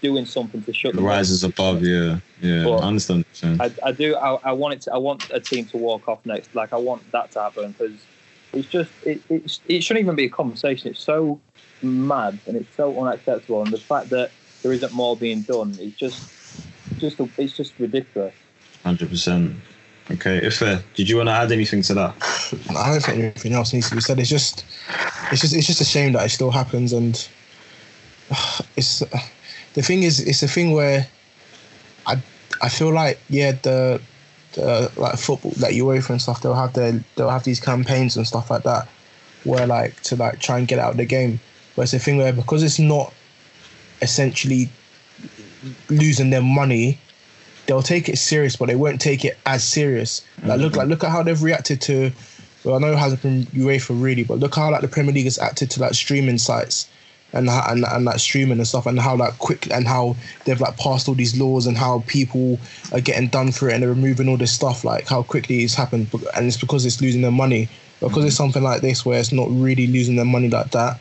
doing 0.00 0.26
something 0.26 0.62
to 0.62 0.72
shut 0.72 0.94
the 0.94 1.02
rises 1.02 1.44
above. 1.44 1.82
Yeah, 1.82 2.18
yeah. 2.40 2.64
Well, 2.64 2.80
I 2.82 2.86
understand. 2.86 3.24
what 3.40 3.42
you're. 3.42 3.84
I, 3.84 3.88
I 3.88 3.92
do. 3.92 4.16
I, 4.16 4.34
I 4.50 4.52
want 4.52 4.74
it. 4.74 4.80
To, 4.82 4.94
I 4.94 4.98
want 4.98 5.30
a 5.30 5.40
team 5.40 5.66
to 5.66 5.76
walk 5.76 6.08
off 6.08 6.24
next. 6.24 6.54
Like 6.54 6.72
I 6.72 6.76
want 6.76 7.10
that 7.12 7.30
to 7.32 7.40
happen 7.40 7.72
because 7.72 7.98
It's 8.52 8.68
just 8.68 8.90
it, 9.04 9.20
it, 9.28 9.58
it 9.68 9.80
shouldn't 9.82 10.04
even 10.04 10.16
be 10.16 10.24
a 10.24 10.30
conversation. 10.30 10.90
It's 10.90 11.00
so 11.00 11.40
mad 11.82 12.38
and 12.46 12.56
it's 12.56 12.74
so 12.76 12.98
unacceptable, 13.04 13.62
and 13.62 13.72
the 13.72 13.78
fact 13.78 14.10
that 14.10 14.30
there 14.62 14.72
isn't 14.72 14.92
more 14.92 15.16
being 15.16 15.42
done 15.42 15.76
is 15.80 15.92
just 15.94 16.30
just 16.98 17.20
it's 17.38 17.56
just 17.56 17.74
ridiculous. 17.78 18.34
Hundred 18.82 19.10
percent. 19.10 19.56
Okay, 20.10 20.36
if 20.36 20.60
uh, 20.60 20.78
did 20.94 21.08
you 21.08 21.16
want 21.16 21.28
to 21.28 21.32
add 21.32 21.50
anything 21.50 21.80
to 21.82 21.94
that? 21.94 22.14
I 22.76 22.90
don't 22.90 23.02
think 23.02 23.18
anything 23.18 23.54
else 23.54 23.72
needs 23.72 23.88
to 23.88 23.94
be 23.94 24.02
said. 24.02 24.18
It's 24.18 24.28
just, 24.28 24.64
it's 25.32 25.40
just, 25.40 25.54
it's 25.54 25.66
just 25.66 25.80
a 25.80 25.84
shame 25.84 26.12
that 26.12 26.26
it 26.26 26.28
still 26.28 26.50
happens, 26.50 26.92
and 26.92 27.26
it's 28.76 29.02
the 29.74 29.82
thing 29.82 30.02
is, 30.02 30.20
it's 30.20 30.42
a 30.42 30.48
thing 30.48 30.72
where 30.72 31.06
I, 32.06 32.22
I 32.62 32.68
feel 32.68 32.92
like 32.92 33.20
yeah, 33.28 33.52
the, 33.52 34.00
the 34.52 34.90
like 34.96 35.18
football, 35.18 35.52
like 35.58 35.74
UEFA 35.74 36.10
and 36.10 36.22
stuff, 36.22 36.42
they'll 36.42 36.54
have 36.54 36.72
their, 36.72 37.04
they'll 37.16 37.30
have 37.30 37.44
these 37.44 37.60
campaigns 37.60 38.16
and 38.16 38.26
stuff 38.26 38.50
like 38.50 38.62
that, 38.64 38.88
where 39.44 39.66
like 39.66 40.00
to 40.02 40.16
like 40.16 40.40
try 40.40 40.58
and 40.58 40.68
get 40.68 40.78
out 40.78 40.92
of 40.92 40.96
the 40.96 41.04
game. 41.04 41.40
But 41.76 41.82
it's 41.82 41.94
a 41.94 41.98
thing 41.98 42.16
where 42.16 42.32
because 42.32 42.62
it's 42.62 42.78
not 42.78 43.12
essentially 44.00 44.68
losing 45.88 46.30
their 46.30 46.42
money 46.42 46.98
they'll 47.66 47.82
take 47.82 48.08
it 48.08 48.18
serious, 48.18 48.56
but 48.56 48.66
they 48.66 48.76
won't 48.76 49.00
take 49.00 49.24
it 49.24 49.38
as 49.46 49.64
serious. 49.64 50.22
Like 50.42 50.60
look, 50.60 50.72
mm-hmm. 50.72 50.80
like 50.80 50.88
look 50.88 51.04
at 51.04 51.10
how 51.10 51.22
they've 51.22 51.42
reacted 51.42 51.80
to. 51.82 52.12
Well, 52.64 52.76
I 52.76 52.78
know 52.78 52.92
it 52.92 52.98
hasn't 52.98 53.22
been 53.22 53.44
UEFA 53.46 54.00
really, 54.00 54.24
but 54.24 54.38
look 54.38 54.54
how 54.54 54.70
like 54.70 54.80
the 54.80 54.88
Premier 54.88 55.12
League 55.12 55.24
has 55.24 55.38
acted 55.38 55.70
to 55.72 55.80
like 55.80 55.94
streaming 55.94 56.38
sites 56.38 56.88
and 57.34 57.50
how- 57.50 57.66
and 57.68 57.84
and 57.84 58.04
like 58.04 58.18
streaming 58.18 58.58
and 58.58 58.66
stuff, 58.66 58.86
and 58.86 58.98
how 58.98 59.16
like 59.16 59.38
quick 59.38 59.70
and 59.70 59.86
how 59.86 60.16
they've 60.44 60.60
like 60.60 60.76
passed 60.78 61.08
all 61.08 61.14
these 61.14 61.38
laws 61.38 61.66
and 61.66 61.76
how 61.76 62.02
people 62.06 62.58
are 62.92 63.00
getting 63.00 63.28
done 63.28 63.52
for 63.52 63.68
it 63.68 63.74
and 63.74 63.82
they're 63.82 63.90
removing 63.90 64.28
all 64.28 64.36
this 64.36 64.52
stuff. 64.52 64.84
Like 64.84 65.06
how 65.06 65.22
quickly 65.22 65.64
it's 65.64 65.74
happened, 65.74 66.08
and 66.34 66.46
it's 66.46 66.56
because 66.56 66.86
it's 66.86 67.00
losing 67.02 67.22
their 67.22 67.30
money. 67.30 67.68
Because 68.00 68.24
it's 68.24 68.34
mm-hmm. 68.34 68.44
something 68.44 68.62
like 68.62 68.82
this 68.82 69.04
where 69.04 69.18
it's 69.18 69.32
not 69.32 69.48
really 69.50 69.86
losing 69.86 70.16
their 70.16 70.24
money 70.24 70.48
like 70.48 70.70
that. 70.72 71.00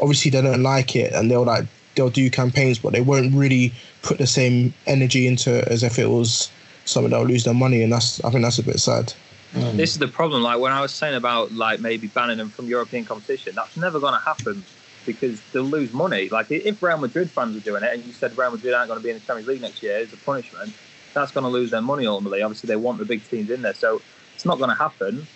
Obviously, 0.00 0.30
they 0.30 0.42
don't 0.42 0.62
like 0.62 0.96
it, 0.96 1.12
and 1.12 1.30
they'll 1.30 1.44
like 1.44 1.66
they'll 1.94 2.10
do 2.10 2.28
campaigns, 2.30 2.78
but 2.78 2.92
they 2.92 3.00
won't 3.00 3.34
really 3.34 3.72
put 4.02 4.18
the 4.18 4.26
same 4.26 4.74
energy 4.86 5.26
into 5.26 5.58
it 5.58 5.68
as 5.68 5.82
if 5.82 5.98
it 5.98 6.10
was 6.10 6.50
something 6.84 7.10
that'll 7.10 7.26
lose 7.26 7.44
their 7.44 7.54
money, 7.54 7.82
and 7.82 7.92
that's 7.92 8.22
I 8.24 8.30
think 8.30 8.42
that's 8.42 8.58
a 8.58 8.62
bit 8.62 8.80
sad. 8.80 9.12
This 9.54 9.92
is 9.92 9.98
the 9.98 10.08
problem. 10.08 10.42
Like 10.42 10.58
when 10.58 10.72
I 10.72 10.80
was 10.80 10.92
saying 10.92 11.14
about 11.14 11.52
like 11.52 11.80
maybe 11.80 12.08
banning 12.08 12.38
them 12.38 12.50
from 12.50 12.66
European 12.66 13.04
competition, 13.04 13.54
that's 13.54 13.76
never 13.76 14.00
going 14.00 14.14
to 14.14 14.20
happen 14.20 14.64
because 15.04 15.42
they'll 15.52 15.62
lose 15.64 15.92
money. 15.92 16.28
Like 16.30 16.46
if 16.50 16.82
Real 16.82 16.98
Madrid 16.98 17.30
fans 17.30 17.56
are 17.56 17.60
doing 17.60 17.82
it, 17.82 17.92
and 17.92 18.04
you 18.06 18.12
said 18.12 18.36
Real 18.36 18.50
Madrid 18.50 18.74
aren't 18.74 18.88
going 18.88 18.98
to 18.98 19.02
be 19.02 19.10
in 19.10 19.18
the 19.18 19.24
Champions 19.24 19.48
League 19.48 19.60
next 19.60 19.82
year 19.82 19.98
as 19.98 20.12
a 20.12 20.16
punishment, 20.16 20.74
that's 21.14 21.32
going 21.32 21.44
to 21.44 21.50
lose 21.50 21.70
their 21.70 21.82
money 21.82 22.06
ultimately. 22.06 22.42
Obviously, 22.42 22.66
they 22.66 22.76
want 22.76 22.98
the 22.98 23.04
big 23.04 23.28
teams 23.28 23.50
in 23.50 23.62
there, 23.62 23.74
so 23.74 24.02
it's 24.34 24.44
not 24.44 24.58
going 24.58 24.70
to 24.70 24.76
happen. 24.76 25.26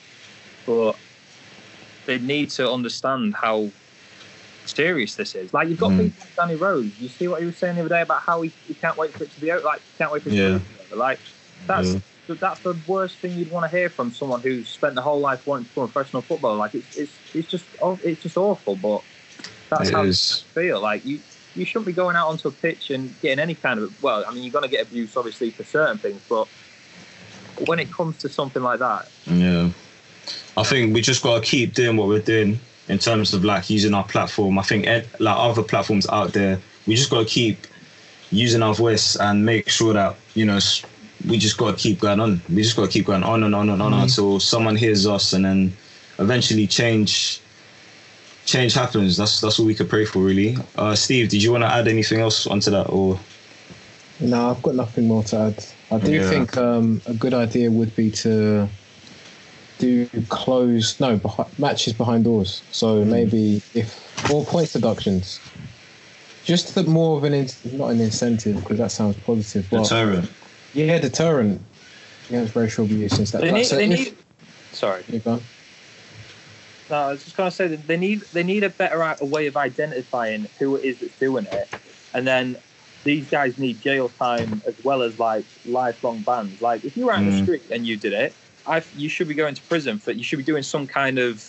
But 0.67 0.99
they 2.07 2.19
need 2.19 2.51
to 2.51 2.71
understand 2.71 3.35
how 3.35 3.71
serious 4.65 5.15
this 5.17 5.35
is. 5.35 5.53
Like 5.53 5.69
you've 5.69 5.79
got 5.79 5.93
Mm. 5.93 5.99
people 5.99 6.17
like 6.21 6.37
Danny 6.37 6.57
Rose. 6.57 6.93
You 6.99 7.09
see 7.09 7.29
what 7.29 7.41
he 7.41 7.47
was 7.47 7.57
saying 7.57 7.77
the 7.77 7.81
other 7.83 7.89
day 7.89 8.03
about 8.03 8.23
how 8.27 8.43
he, 8.43 8.53
he 8.67 8.75
can't 8.75 8.97
wait 8.97 9.15
for 9.15 9.25
it 9.25 9.31
to 9.33 9.41
be 9.41 9.51
out. 9.51 9.65
Like 9.65 9.83
can't 9.99 10.13
wait 10.13 10.23
for 10.23 10.29
it 10.31 10.35
Yeah. 10.35 10.59
to 10.59 10.59
be 10.61 10.75
over. 10.91 10.97
Like 10.97 11.21
that's 11.67 11.95
Yeah. 12.29 12.35
that's 12.41 12.61
the 12.61 12.75
worst 12.87 13.21
thing 13.21 13.37
you'd 13.39 13.51
want 13.51 13.71
to 13.71 13.77
hear 13.77 13.89
from 13.89 14.13
someone 14.13 14.43
who's 14.43 14.69
spent 14.69 14.95
the 14.95 15.03
whole 15.03 15.21
life 15.21 15.41
wanting 15.47 15.65
to 15.65 15.71
become 15.71 15.85
a 15.85 15.89
professional 15.89 16.23
footballer. 16.23 16.57
Like 16.57 16.75
it's 16.75 16.97
it's 16.97 17.21
it's 17.35 17.49
just 17.49 17.69
it's 18.03 18.23
just 18.23 18.37
awful. 18.37 18.77
But 18.77 19.03
that's 19.69 19.91
It 19.91 19.95
how 19.95 20.05
is. 20.05 20.45
I 20.51 20.61
feel. 20.61 20.81
Like 20.81 21.05
you 21.05 21.21
you 21.55 21.65
shouldn't 21.65 21.87
be 21.87 21.93
going 21.93 22.17
out 22.17 22.29
onto 22.29 22.49
a 22.49 22.53
pitch 22.53 22.91
and 22.91 23.15
getting 23.21 23.39
any 23.39 23.55
kind 23.55 23.81
of 23.81 24.03
well. 24.03 24.25
I 24.27 24.33
mean, 24.33 24.43
you're 24.45 24.53
going 24.53 24.65
to 24.65 24.71
get 24.71 24.87
abuse 24.87 25.17
obviously 25.17 25.51
for 25.51 25.65
certain 25.65 25.99
things, 25.99 26.21
but 26.29 26.47
when 27.67 27.79
it 27.79 27.91
comes 27.91 28.19
to 28.19 28.29
something 28.29 28.63
like 28.63 28.79
that, 28.79 29.09
Yeah. 29.27 29.71
I 30.57 30.63
think 30.65 30.93
we 30.93 31.01
just 31.01 31.23
gotta 31.23 31.41
keep 31.41 31.75
doing 31.75 31.97
what 31.97 32.09
we're 32.09 32.21
doing 32.21 32.59
in 32.89 32.99
terms 32.99 33.33
of 33.33 33.45
like 33.45 33.71
using 33.71 33.95
our 33.95 34.05
platform. 34.05 34.59
I 34.59 34.63
think 34.63 34.87
ed, 34.87 35.07
like 35.21 35.37
other 35.39 35.63
platforms 35.63 36.07
out 36.09 36.33
there, 36.33 36.61
we 36.87 36.97
just 36.97 37.11
gotta 37.11 37.25
keep 37.25 37.67
using 38.31 38.63
our 38.63 38.75
voice 38.75 39.17
and 39.17 39.45
make 39.47 39.69
sure 39.69 39.95
that 39.95 40.17
you 40.35 40.45
know 40.45 40.59
we 41.29 41.39
just 41.39 41.57
gotta 41.59 41.77
keep 41.77 42.01
going 42.01 42.21
on. 42.21 42.43
We 42.49 42.63
just 42.63 42.77
gotta 42.77 42.89
keep 42.89 43.07
going 43.07 43.23
on 43.23 43.43
and 43.45 43.55
on 43.55 43.69
and 43.69 43.81
on 43.81 43.93
mm-hmm. 43.93 44.03
until 44.03 44.41
someone 44.41 44.77
hears 44.77 45.07
us, 45.07 45.33
and 45.33 45.45
then 45.45 45.73
eventually 46.19 46.67
change. 46.67 47.41
Change 48.49 48.73
happens. 48.73 49.19
That's 49.19 49.43
that's 49.43 49.59
all 49.59 49.67
we 49.67 49.75
could 49.75 49.91
pray 49.91 50.07
for, 50.07 50.21
really. 50.21 50.57
Uh, 50.77 50.95
Steve, 50.95 51.29
did 51.29 51.43
you 51.43 51.53
want 51.53 51.65
to 51.65 51.69
add 51.71 51.87
anything 51.87 52.21
else 52.21 52.47
onto 52.47 52.71
that, 52.71 52.85
or 52.89 53.21
No, 54.21 54.51
I've 54.53 54.63
got 54.63 54.75
nothing 54.75 55.07
more 55.07 55.23
to 55.25 55.37
add. 55.39 55.67
I 55.91 55.99
do 55.99 56.13
Yeah. 56.13 56.31
think 56.31 56.57
um, 56.57 57.03
a 57.05 57.13
good 57.13 57.35
idea 57.35 57.71
would 57.71 57.95
be 57.95 58.11
to 58.25 58.67
do 59.79 60.09
close 60.31 60.99
no 60.99 61.19
behi- 61.19 61.59
matches 61.59 61.93
behind 61.93 62.25
doors. 62.25 62.63
So 62.73 63.03
Hmm. 63.05 63.11
maybe 63.11 63.61
if 63.75 63.89
or 64.31 64.43
points 64.47 64.73
deductions, 64.73 65.41
just 66.47 66.75
the 66.75 66.85
more 66.85 67.19
of 67.19 67.25
an 67.25 67.35
in, 67.35 67.51
not 67.75 67.89
an 67.91 68.01
incentive 68.01 68.57
because 68.61 68.79
that 68.79 68.93
sounds 68.93 69.17
positive, 69.27 69.67
but 69.71 69.83
deterrent? 69.83 70.31
yeah, 70.73 70.99
deterrent 70.99 71.61
against 72.31 72.57
racial 72.57 72.87
abuse 72.87 73.13
and 73.19 73.29
stuff. 73.29 73.43
they 73.43 73.49
like 73.49 73.57
need 73.61 73.67
so 73.67 73.77
they 73.77 73.85
if- 73.85 73.91
need. 73.99 74.15
Sorry. 74.73 75.03
No, 76.91 76.97
I 76.97 77.13
was 77.13 77.25
just 77.25 77.37
going 77.37 77.51
to 77.51 77.55
say 77.55 77.69
that 77.69 77.87
they 77.87 77.97
need 77.97 78.23
they 78.33 78.43
need 78.43 78.65
a 78.65 78.71
better 78.71 79.01
a 79.21 79.25
way 79.25 79.47
of 79.47 79.57
identifying 79.57 80.49
who 80.59 80.77
it 80.77 80.85
is 80.87 80.99
that's 81.01 81.15
doing 81.15 81.47
it, 81.51 81.69
and 82.15 82.27
then 82.27 82.59
these 83.05 83.29
guys 83.29 83.59
need 83.59 83.81
jail 83.81 84.09
time 84.09 84.63
as 84.67 84.75
well 84.83 85.03
as 85.03 85.19
like 85.19 85.45
lifelong 85.65 86.23
bans. 86.23 86.61
Like 86.61 86.85
if 86.85 86.97
you 86.97 87.05
were 87.05 87.13
out 87.13 87.21
in 87.21 87.27
the 87.27 87.33
Mm. 87.33 87.43
street 87.43 87.63
and 87.71 87.87
you 87.87 87.97
did 87.97 88.13
it, 88.13 88.37
I 88.67 88.83
you 88.95 89.09
should 89.09 89.29
be 89.29 89.35
going 89.35 89.55
to 89.55 89.63
prison 89.65 89.99
for 89.99 90.13
you 90.13 90.23
should 90.23 90.39
be 90.39 90.43
doing 90.45 90.63
some 90.63 90.87
kind 90.87 91.19
of 91.19 91.43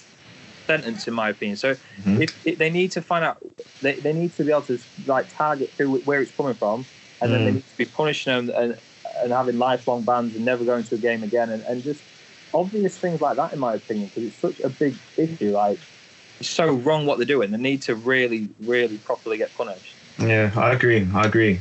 sentence, 0.69 1.07
in 1.07 1.13
my 1.13 1.29
opinion. 1.29 1.55
So 1.57 1.75
Mhm. 2.05 2.21
if, 2.21 2.37
if 2.43 2.57
they 2.59 2.69
need 2.69 2.91
to 2.91 3.01
find 3.01 3.23
out, 3.25 3.37
they, 3.81 3.99
they 3.99 4.13
need 4.13 4.33
to 4.33 4.43
be 4.43 4.51
able 4.51 4.63
to 4.63 4.77
like 5.05 5.29
target 5.29 5.73
who 5.77 5.99
where 6.01 6.21
it's 6.21 6.31
coming 6.31 6.55
from, 6.55 6.85
and 7.21 7.31
then 7.33 7.43
they 7.45 7.51
Mm. 7.51 7.55
need 7.55 7.67
to 7.67 7.77
be 7.77 7.85
punishing 7.85 8.47
them 8.47 8.55
and 8.55 8.79
and 9.23 9.33
having 9.33 9.57
lifelong 9.57 10.03
bans 10.03 10.35
and 10.35 10.45
never 10.45 10.63
going 10.63 10.83
to 10.83 10.95
a 10.95 10.97
game 10.97 11.23
again, 11.23 11.49
and, 11.49 11.63
and 11.63 11.83
just 11.83 12.03
obvious 12.53 12.97
things 12.97 13.21
like 13.21 13.35
that, 13.37 13.53
in 13.53 13.59
my 13.59 13.75
opinion, 13.75 14.07
because 14.07 14.23
it's 14.23 14.35
such 14.37 14.59
a 14.61 14.69
big 14.69 14.95
issue. 15.17 15.51
Like 15.51 15.79
it's 16.39 16.49
so 16.49 16.71
wrong 16.71 17.05
what 17.05 17.17
they're 17.17 17.27
doing. 17.27 17.51
They 17.51 17.57
need 17.57 17.81
to 17.83 17.95
really, 17.95 18.49
really 18.61 18.97
properly 18.99 19.37
get 19.37 19.53
punished. 19.55 19.95
Yeah, 20.19 20.51
I 20.55 20.73
agree. 20.73 21.07
I 21.13 21.25
agree. 21.25 21.59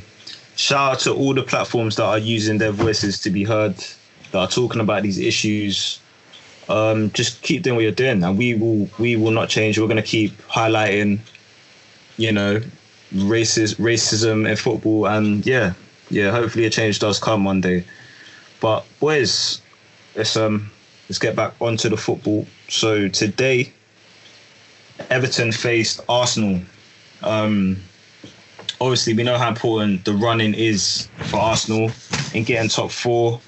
Shout 0.55 0.93
out 0.93 0.99
to 1.01 1.13
all 1.13 1.33
the 1.33 1.43
platforms 1.43 1.95
that 1.95 2.03
are 2.03 2.19
using 2.19 2.57
their 2.57 2.71
voices 2.71 3.19
to 3.21 3.29
be 3.29 3.43
heard, 3.43 3.75
that 4.31 4.37
are 4.37 4.47
talking 4.47 4.81
about 4.81 5.03
these 5.03 5.17
issues. 5.17 5.99
Um, 6.67 7.11
just 7.11 7.41
keep 7.41 7.63
doing 7.63 7.75
what 7.75 7.83
you're 7.83 7.91
doing, 7.91 8.23
and 8.23 8.37
we 8.37 8.53
will 8.53 8.89
we 8.99 9.15
will 9.15 9.31
not 9.31 9.49
change. 9.49 9.79
We're 9.79 9.87
gonna 9.87 10.01
keep 10.01 10.37
highlighting, 10.49 11.19
you 12.17 12.31
know, 12.31 12.61
racist 13.13 13.77
racism 13.77 14.47
in 14.47 14.55
football, 14.55 15.07
and 15.07 15.45
yeah, 15.45 15.73
yeah. 16.09 16.31
Hopefully, 16.31 16.65
a 16.65 16.69
change 16.69 16.99
does 16.99 17.19
come 17.19 17.43
one 17.43 17.61
day. 17.61 17.85
But 18.59 18.85
boys, 18.99 19.61
let's 20.15 20.35
um 20.35 20.69
let's 21.09 21.19
get 21.19 21.35
back 21.35 21.53
onto 21.59 21.89
the 21.89 21.97
football. 21.97 22.45
So 22.67 23.09
today, 23.09 23.73
Everton 25.09 25.51
faced 25.51 26.01
Arsenal. 26.07 26.61
Um, 27.23 27.77
obviously 28.79 29.13
we 29.13 29.23
know 29.23 29.37
how 29.37 29.49
important 29.49 30.05
the 30.05 30.13
running 30.13 30.53
is 30.53 31.09
for 31.25 31.37
Arsenal 31.37 31.91
in 32.33 32.43
getting 32.43 32.69
top 32.69 32.91
four. 32.91 33.41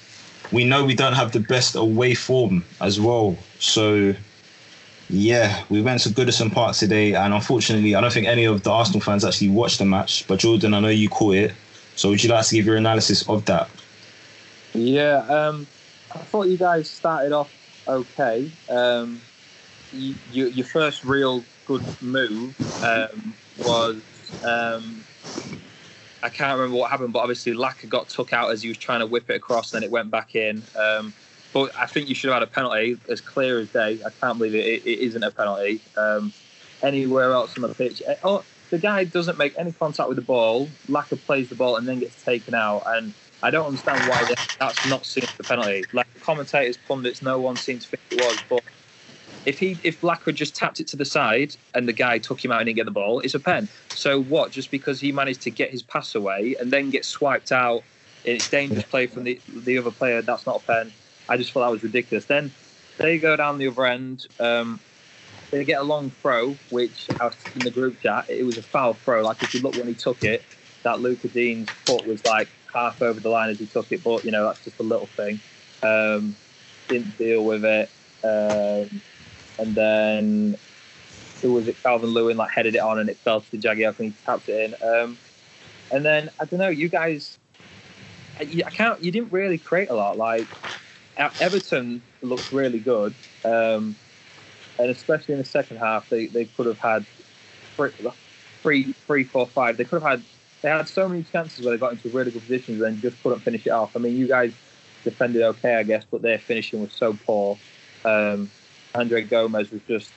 We 0.51 0.65
know 0.65 0.83
we 0.83 0.95
don't 0.95 1.13
have 1.13 1.31
the 1.31 1.39
best 1.39 1.75
away 1.75 2.13
form 2.13 2.65
as 2.81 2.99
well. 2.99 3.37
So 3.59 4.13
yeah, 5.09 5.63
we 5.69 5.81
went 5.81 6.01
to 6.01 6.09
Goodison 6.09 6.51
Park 6.51 6.75
today 6.75 7.13
and 7.13 7.33
unfortunately 7.33 7.95
I 7.95 8.01
don't 8.01 8.11
think 8.11 8.27
any 8.27 8.45
of 8.45 8.63
the 8.63 8.71
Arsenal 8.71 9.01
fans 9.01 9.23
actually 9.23 9.49
watched 9.49 9.79
the 9.79 9.85
match. 9.85 10.27
But 10.27 10.39
Jordan, 10.39 10.73
I 10.73 10.79
know 10.79 10.89
you 10.89 11.09
caught 11.09 11.35
it. 11.35 11.53
So 11.95 12.09
would 12.09 12.23
you 12.23 12.29
like 12.29 12.45
to 12.47 12.55
give 12.55 12.65
your 12.65 12.77
analysis 12.77 13.27
of 13.29 13.45
that? 13.45 13.69
Yeah, 14.73 15.17
um, 15.27 15.67
I 16.13 16.19
thought 16.19 16.47
you 16.47 16.57
guys 16.57 16.89
started 16.89 17.31
off 17.31 17.51
okay. 17.87 18.49
Um, 18.69 19.21
you, 19.93 20.15
you, 20.31 20.47
your 20.47 20.65
first 20.65 21.03
real 21.03 21.43
good 21.65 21.83
move 22.01 22.55
um, 22.83 23.33
was 23.65 24.01
um, 24.43 25.03
I 26.23 26.29
can't 26.29 26.57
remember 26.57 26.77
what 26.77 26.91
happened, 26.91 27.13
but 27.13 27.19
obviously 27.19 27.53
Laka 27.53 27.87
got 27.87 28.09
took 28.09 28.33
out 28.33 28.51
as 28.51 28.61
he 28.61 28.69
was 28.69 28.77
trying 28.77 28.99
to 28.99 29.05
whip 29.05 29.29
it 29.29 29.35
across, 29.35 29.73
and 29.73 29.81
then 29.81 29.87
it 29.87 29.91
went 29.91 30.11
back 30.11 30.35
in. 30.35 30.61
Um, 30.77 31.13
but 31.53 31.71
I 31.77 31.85
think 31.85 32.09
you 32.09 32.15
should 32.15 32.29
have 32.29 32.39
had 32.39 32.47
a 32.47 32.51
penalty 32.51 32.97
as 33.09 33.21
clear 33.21 33.59
as 33.59 33.69
day. 33.69 33.99
I 34.05 34.09
can't 34.09 34.37
believe 34.37 34.55
it, 34.55 34.65
it, 34.65 34.85
it 34.85 34.99
isn't 34.99 35.23
a 35.23 35.31
penalty. 35.31 35.81
Um, 35.97 36.31
anywhere 36.83 37.31
else 37.31 37.55
on 37.57 37.63
the 37.63 37.73
pitch, 37.73 38.01
eh, 38.05 38.15
oh, 38.23 38.43
the 38.69 38.77
guy 38.77 39.03
doesn't 39.03 39.37
make 39.37 39.53
any 39.57 39.71
contact 39.71 40.07
with 40.07 40.15
the 40.15 40.23
ball. 40.23 40.69
Laka 40.89 41.19
plays 41.25 41.49
the 41.49 41.55
ball 41.55 41.75
and 41.75 41.87
then 41.87 41.99
gets 41.99 42.23
taken 42.23 42.53
out, 42.53 42.83
and 42.85 43.13
I 43.41 43.51
don't 43.51 43.65
understand 43.67 44.05
why 44.05 44.25
that's 44.59 44.85
not 44.85 45.05
seen 45.05 45.23
as 45.23 45.29
a 45.39 45.43
penalty. 45.43 45.87
Like 45.93 46.07
the 46.13 46.19
commentators, 46.19 46.77
pundits, 46.77 47.21
no 47.21 47.39
one 47.39 47.57
seems 47.57 47.85
to 47.85 47.89
think 47.91 48.01
it 48.11 48.15
was. 48.15 48.43
But 48.49 48.63
if 49.45 49.59
he, 49.59 49.79
if 49.83 49.99
Blackwood 49.99 50.35
just 50.35 50.55
tapped 50.55 50.79
it 50.79 50.87
to 50.89 50.97
the 50.97 51.05
side 51.05 51.55
and 51.73 51.87
the 51.87 51.93
guy 51.93 52.19
took 52.19 52.43
him 52.43 52.51
out 52.51 52.61
and 52.61 52.67
didn't 52.67 52.77
get 52.77 52.85
the 52.85 52.91
ball, 52.91 53.19
it's 53.21 53.33
a 53.33 53.39
pen. 53.39 53.69
So 53.93 54.21
what? 54.21 54.51
Just 54.51 54.69
because 54.71 54.99
he 54.99 55.11
managed 55.11 55.41
to 55.41 55.51
get 55.51 55.71
his 55.71 55.83
pass 55.83 56.15
away 56.15 56.55
and 56.59 56.71
then 56.71 56.89
get 56.91 57.05
swiped 57.05 57.51
out, 57.51 57.85
it's 58.23 58.47
dangerous 58.47 58.85
play 58.85 59.07
from 59.07 59.23
the 59.23 59.41
the 59.47 59.77
other 59.79 59.91
player. 59.91 60.21
That's 60.21 60.45
not 60.45 60.57
a 60.57 60.71
pen. 60.71 60.93
I 61.27 61.37
just 61.37 61.51
thought 61.51 61.61
that 61.61 61.71
was 61.71 61.83
ridiculous. 61.83 62.25
Then 62.25 62.53
they 62.99 63.17
go 63.17 63.35
down 63.35 63.57
the 63.57 63.67
other 63.67 63.85
end. 63.85 64.27
Um, 64.39 64.81
they 65.51 65.65
get 65.65 65.81
a 65.81 65.83
long 65.83 66.11
throw, 66.11 66.59
which 66.69 67.09
I 67.19 67.25
was 67.25 67.49
in 67.55 67.63
the 67.63 67.71
group 67.71 67.99
chat. 67.99 68.25
It 68.29 68.43
was 68.43 68.57
a 68.57 68.63
foul 68.63 68.93
throw. 68.93 69.23
Like 69.23 69.37
if 69.41 69.53
you 69.53 69.59
look 69.59 69.75
when 69.75 69.87
he 69.87 69.95
took 69.95 70.23
it, 70.23 70.45
that 70.83 70.99
Lucas 70.99 71.31
Digne's 71.31 71.71
foot 71.85 72.05
was 72.05 72.23
like 72.23 72.49
half 72.73 73.01
over 73.01 73.19
the 73.19 73.29
line 73.29 73.49
as 73.49 73.59
he 73.59 73.65
took 73.65 73.91
it. 73.91 74.03
But 74.03 74.23
you 74.25 74.31
know 74.31 74.45
that's 74.45 74.63
just 74.63 74.79
a 74.79 74.83
little 74.83 75.07
thing. 75.07 75.39
Um, 75.83 76.35
didn't 76.87 77.17
deal 77.17 77.43
with 77.43 77.65
it. 77.65 77.89
Um, 78.23 79.01
and 79.57 79.75
then 79.75 80.57
who 81.41 81.53
was 81.53 81.67
it? 81.67 81.81
Calvert-Lewin 81.81 82.37
like 82.37 82.51
headed 82.51 82.75
it 82.75 82.79
on 82.79 82.99
and 82.99 83.09
it 83.09 83.17
fell 83.17 83.41
to 83.41 83.57
Jagielka 83.57 83.99
and 83.99 84.13
he 84.13 84.25
tapped 84.25 84.49
it 84.49 84.75
in. 84.81 84.87
Um, 84.87 85.17
and 85.91 86.05
then 86.05 86.29
I 86.39 86.45
don't 86.45 86.59
know, 86.59 86.69
you 86.69 86.87
guys, 86.87 87.37
I, 88.39 88.43
I 88.65 88.69
can't. 88.69 89.03
You 89.03 89.11
didn't 89.11 89.31
really 89.31 89.57
create 89.57 89.89
a 89.89 89.95
lot. 89.95 90.17
Like 90.17 90.47
Everton 91.17 92.01
looked 92.21 92.51
really 92.51 92.79
good, 92.79 93.13
um, 93.43 93.95
and 94.79 94.89
especially 94.89 95.33
in 95.33 95.39
the 95.39 95.45
second 95.45 95.77
half, 95.77 96.09
they, 96.09 96.27
they 96.27 96.45
could 96.45 96.65
have 96.65 96.79
had 96.79 97.05
three, 97.75 97.91
three, 98.61 98.93
three, 98.93 99.23
four, 99.23 99.47
five. 99.47 99.77
They 99.77 99.83
could 99.83 100.01
have 100.01 100.11
had. 100.11 100.23
They 100.61 100.69
had 100.69 100.87
so 100.87 101.09
many 101.09 101.23
chances 101.23 101.63
where 101.63 101.73
they 101.75 101.79
got 101.79 101.93
into 101.93 102.09
really 102.09 102.31
good 102.31 102.41
positions 102.41 102.81
and 102.81 103.01
just 103.01 103.21
couldn't 103.23 103.39
finish 103.39 103.65
it 103.65 103.71
off. 103.71 103.95
I 103.95 103.99
mean, 103.99 104.15
you 104.17 104.27
guys 104.27 104.53
defended 105.03 105.41
okay, 105.41 105.75
I 105.75 105.83
guess, 105.83 106.05
but 106.09 106.21
their 106.21 106.37
finishing 106.37 106.81
was 106.81 106.93
so 106.93 107.17
poor. 107.25 107.57
Um, 108.05 108.49
Andre 108.93 109.23
Gomes 109.23 109.71
was 109.71 109.81
just 109.87 110.11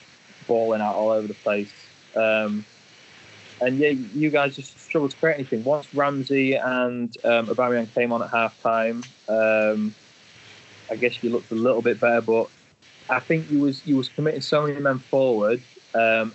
balling 0.47 0.81
out 0.81 0.95
all 0.95 1.09
over 1.09 1.27
the 1.27 1.33
place. 1.33 1.73
Um, 2.15 2.65
and 3.61 3.79
yeah, 3.79 3.89
you 3.89 4.29
guys 4.29 4.55
just 4.55 4.79
struggled 4.79 5.11
to 5.11 5.17
create 5.17 5.35
anything. 5.35 5.63
Once 5.63 5.93
Ramsey 5.93 6.55
and 6.55 7.15
um, 7.23 7.47
Aubameyang 7.47 7.93
came 7.93 8.11
on 8.11 8.21
at 8.21 8.29
half 8.29 8.61
time, 8.61 9.03
um, 9.27 9.95
I 10.89 10.95
guess 10.95 11.23
you 11.23 11.29
looked 11.29 11.51
a 11.51 11.55
little 11.55 11.81
bit 11.81 11.99
better. 11.99 12.21
But 12.21 12.49
I 13.09 13.19
think 13.19 13.49
you 13.49 13.59
was 13.61 13.85
you 13.85 13.95
was 13.95 14.09
committing 14.09 14.41
so 14.41 14.67
many 14.67 14.79
men 14.79 14.99
forward. 14.99 15.61
Um, 15.93 16.33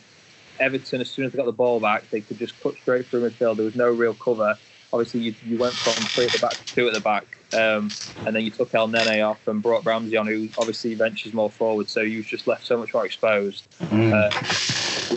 Everton, 0.60 1.00
as 1.00 1.10
soon 1.10 1.24
as 1.24 1.32
they 1.32 1.36
got 1.38 1.46
the 1.46 1.52
ball 1.52 1.80
back, 1.80 2.08
they 2.10 2.20
could 2.20 2.38
just 2.38 2.58
cut 2.62 2.74
straight 2.82 3.06
through 3.06 3.28
midfield. 3.30 3.56
There 3.56 3.64
was 3.64 3.74
no 3.74 3.88
real 3.88 4.14
cover. 4.14 4.56
Obviously, 4.92 5.20
you, 5.20 5.34
you 5.46 5.58
went 5.58 5.74
from 5.76 6.06
three 6.08 6.26
at 6.26 6.32
the 6.32 6.38
back 6.38 6.56
to 6.56 6.74
two 6.74 6.86
at 6.86 6.92
the 6.92 7.00
back, 7.00 7.24
um, 7.52 7.94
and 8.26 8.34
then 8.34 8.44
you 8.44 8.50
took 8.50 8.70
Elneny 8.72 9.26
off 9.26 9.46
and 9.48 9.62
brought 9.62 9.84
Ramsey 9.84 10.16
on, 10.16 10.26
who 10.26 10.48
obviously 10.58 10.94
ventures 10.94 11.32
more 11.32 11.50
forward. 11.50 11.88
So 11.88 12.00
you 12.00 12.18
was 12.18 12.26
just 12.26 12.46
left 12.46 12.66
so 12.66 12.76
much 12.76 12.92
more 12.92 13.06
exposed 13.06 13.64
Mm. 13.90 14.12
uh, 14.12 14.32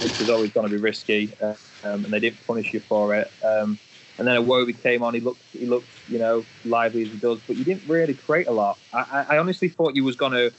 which 0.02 0.20
was 0.20 0.30
always 0.30 0.52
going 0.52 0.68
to 0.68 0.70
be 0.70 0.78
risky, 0.78 1.32
uh, 1.42 1.54
um, 1.84 2.06
and 2.06 2.14
they 2.14 2.20
didn't 2.20 2.46
punish 2.46 2.74
you 2.74 2.80
for 2.82 3.16
it. 3.16 3.32
Um, 3.44 3.78
and 4.18 4.28
then 4.28 4.36
Iwobi 4.36 4.82
came 4.82 5.04
on. 5.04 5.14
He 5.14 5.20
looked, 5.20 5.42
he 5.58 5.66
looked, 5.66 5.88
you 6.10 6.20
know, 6.20 6.46
lively 6.66 7.04
as 7.04 7.10
he 7.10 7.18
does, 7.18 7.40
but 7.48 7.56
you 7.56 7.64
didn't 7.64 7.88
really 7.88 8.14
create 8.14 8.48
a 8.48 8.52
lot. 8.52 8.78
I, 8.94 9.00
I, 9.00 9.36
I 9.36 9.38
honestly 9.38 9.70
thought 9.70 9.96
you 9.96 10.04
was 10.04 10.16
going 10.16 10.34
to 10.34 10.52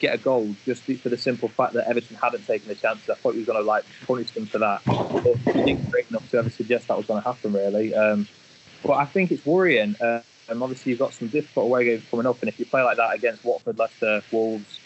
get 0.00 0.14
a 0.14 0.18
goal 0.18 0.54
just 0.64 0.82
for 0.84 1.08
the 1.08 1.18
simple 1.18 1.48
fact 1.48 1.74
that 1.74 1.86
Everton 1.86 2.16
hadn't 2.16 2.46
taken 2.46 2.68
the 2.68 2.74
chances. 2.74 3.08
I 3.08 3.14
thought 3.14 3.34
you 3.34 3.40
was 3.40 3.46
going 3.46 3.60
to 3.60 3.66
like 3.66 3.84
punish 4.06 4.30
them 4.32 4.46
for 4.46 4.58
that, 4.58 4.82
but 4.84 5.44
didn't 5.44 5.90
create 5.90 6.08
enough 6.10 6.28
to 6.30 6.38
ever 6.38 6.50
suggest 6.50 6.88
that 6.88 6.96
was 6.96 7.06
going 7.06 7.22
to 7.22 7.28
happen, 7.28 7.52
really. 7.52 7.94
Um, 7.94 8.26
but 8.82 8.94
I 8.94 9.04
think 9.04 9.30
it's 9.30 9.44
worrying. 9.44 9.94
Uh, 10.00 10.22
um, 10.48 10.62
obviously, 10.62 10.90
you've 10.90 10.98
got 10.98 11.12
some 11.12 11.28
difficult 11.28 11.66
away 11.66 11.84
games 11.84 12.02
coming 12.10 12.26
up, 12.26 12.40
and 12.40 12.48
if 12.48 12.58
you 12.58 12.64
play 12.64 12.82
like 12.82 12.96
that 12.96 13.14
against 13.14 13.44
Watford, 13.44 13.78
Leicester, 13.78 14.22
Wolves, 14.32 14.80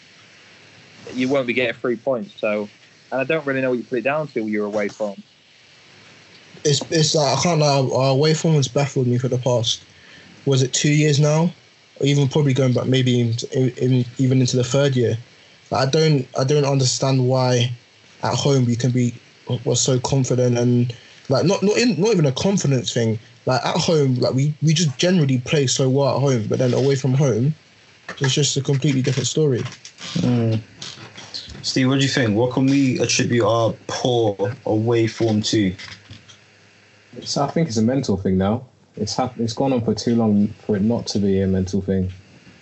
you 1.13 1.29
won't 1.29 1.47
be 1.47 1.53
getting 1.53 1.73
three 1.73 1.95
points. 1.95 2.39
So, 2.39 2.69
and 3.11 3.21
I 3.21 3.23
don't 3.23 3.45
really 3.45 3.61
know 3.61 3.69
what 3.69 3.79
you 3.79 3.85
put 3.85 3.99
it 3.99 4.03
down 4.03 4.27
to. 4.29 4.45
You're 4.45 4.65
away 4.65 4.89
from. 4.89 5.15
It's 6.63 6.81
it's 6.91 7.15
like 7.15 7.37
I 7.37 7.41
can't 7.41 7.59
lie. 7.59 7.77
Our 7.77 8.11
away 8.11 8.33
form 8.33 8.55
has 8.55 8.67
baffled 8.67 9.07
me 9.07 9.17
for 9.17 9.27
the 9.27 9.37
past. 9.37 9.83
Was 10.45 10.61
it 10.61 10.73
two 10.73 10.91
years 10.91 11.19
now, 11.19 11.51
or 11.99 12.05
even 12.05 12.27
probably 12.27 12.53
going 12.53 12.73
back 12.73 12.87
maybe 12.87 13.19
in, 13.21 13.35
in, 13.77 14.05
even 14.17 14.41
into 14.41 14.57
the 14.57 14.63
third 14.63 14.95
year? 14.95 15.17
Like, 15.71 15.87
I 15.87 15.91
don't 15.91 16.27
I 16.37 16.43
don't 16.43 16.65
understand 16.65 17.27
why 17.27 17.71
at 18.23 18.35
home 18.35 18.65
we 18.65 18.75
can 18.75 18.91
be 18.91 19.13
was 19.63 19.81
so 19.81 19.99
confident 19.99 20.57
and 20.57 20.95
like 21.29 21.45
not 21.45 21.61
not 21.63 21.77
in, 21.77 21.99
not 21.99 22.11
even 22.11 22.25
a 22.25 22.31
confidence 22.31 22.93
thing. 22.93 23.19
Like 23.45 23.63
at 23.65 23.75
home, 23.75 24.15
like 24.15 24.33
we 24.33 24.53
we 24.61 24.73
just 24.73 24.97
generally 24.97 25.39
play 25.39 25.67
so 25.67 25.89
well 25.89 26.15
at 26.15 26.21
home, 26.21 26.47
but 26.47 26.59
then 26.59 26.73
away 26.73 26.95
from 26.95 27.13
home, 27.13 27.53
it's 28.19 28.33
just 28.33 28.57
a 28.57 28.61
completely 28.61 29.01
different 29.01 29.27
story. 29.27 29.61
Mm. 30.17 30.61
Steve, 31.61 31.87
what 31.87 31.95
do 31.95 32.01
you 32.01 32.09
think? 32.09 32.35
What 32.35 32.53
can 32.53 32.67
we 32.67 32.99
attribute 32.99 33.43
our 33.45 33.73
poor 33.87 34.55
away 34.65 35.07
form 35.07 35.41
to? 35.43 35.75
So 37.21 37.43
I 37.43 37.47
think 37.47 37.67
it's 37.67 37.77
a 37.77 37.81
mental 37.81 38.17
thing 38.17 38.37
now. 38.37 38.67
It's 38.97 39.17
it's 39.37 39.53
gone 39.53 39.73
on 39.73 39.81
for 39.81 39.93
too 39.93 40.15
long 40.15 40.47
for 40.65 40.75
it 40.75 40.81
not 40.81 41.05
to 41.07 41.19
be 41.19 41.41
a 41.41 41.47
mental 41.47 41.81
thing. 41.81 42.11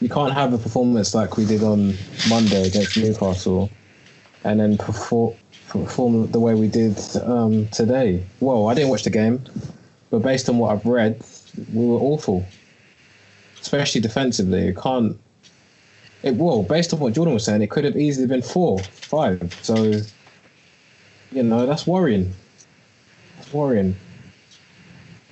You 0.01 0.09
can't 0.09 0.33
have 0.33 0.51
a 0.53 0.57
performance 0.57 1.13
like 1.13 1.37
we 1.37 1.45
did 1.45 1.63
on 1.63 1.95
Monday 2.27 2.67
against 2.67 2.97
Newcastle, 2.97 3.69
and 4.43 4.59
then 4.59 4.77
perform 4.77 5.35
perform 5.69 6.31
the 6.31 6.39
way 6.39 6.55
we 6.55 6.67
did 6.67 6.99
um, 7.23 7.67
today. 7.69 8.23
Well, 8.39 8.67
I 8.67 8.73
didn't 8.73 8.89
watch 8.89 9.03
the 9.03 9.09
game, 9.09 9.43
but 10.09 10.19
based 10.19 10.49
on 10.49 10.57
what 10.57 10.71
I've 10.71 10.85
read, 10.85 11.23
we 11.71 11.85
were 11.85 11.99
awful, 11.99 12.45
especially 13.61 14.01
defensively. 14.01 14.65
You 14.65 14.73
can't. 14.73 15.19
It 16.23 16.35
well, 16.35 16.63
based 16.63 16.93
on 16.93 16.99
what 16.99 17.13
Jordan 17.13 17.33
was 17.33 17.45
saying, 17.45 17.61
it 17.61 17.69
could 17.69 17.83
have 17.83 17.97
easily 17.97 18.27
been 18.27 18.41
four, 18.41 18.79
five. 18.79 19.57
So, 19.61 20.01
you 21.31 21.43
know, 21.43 21.65
that's 21.65 21.85
worrying. 21.85 22.33
That's 23.37 23.53
worrying. 23.53 23.95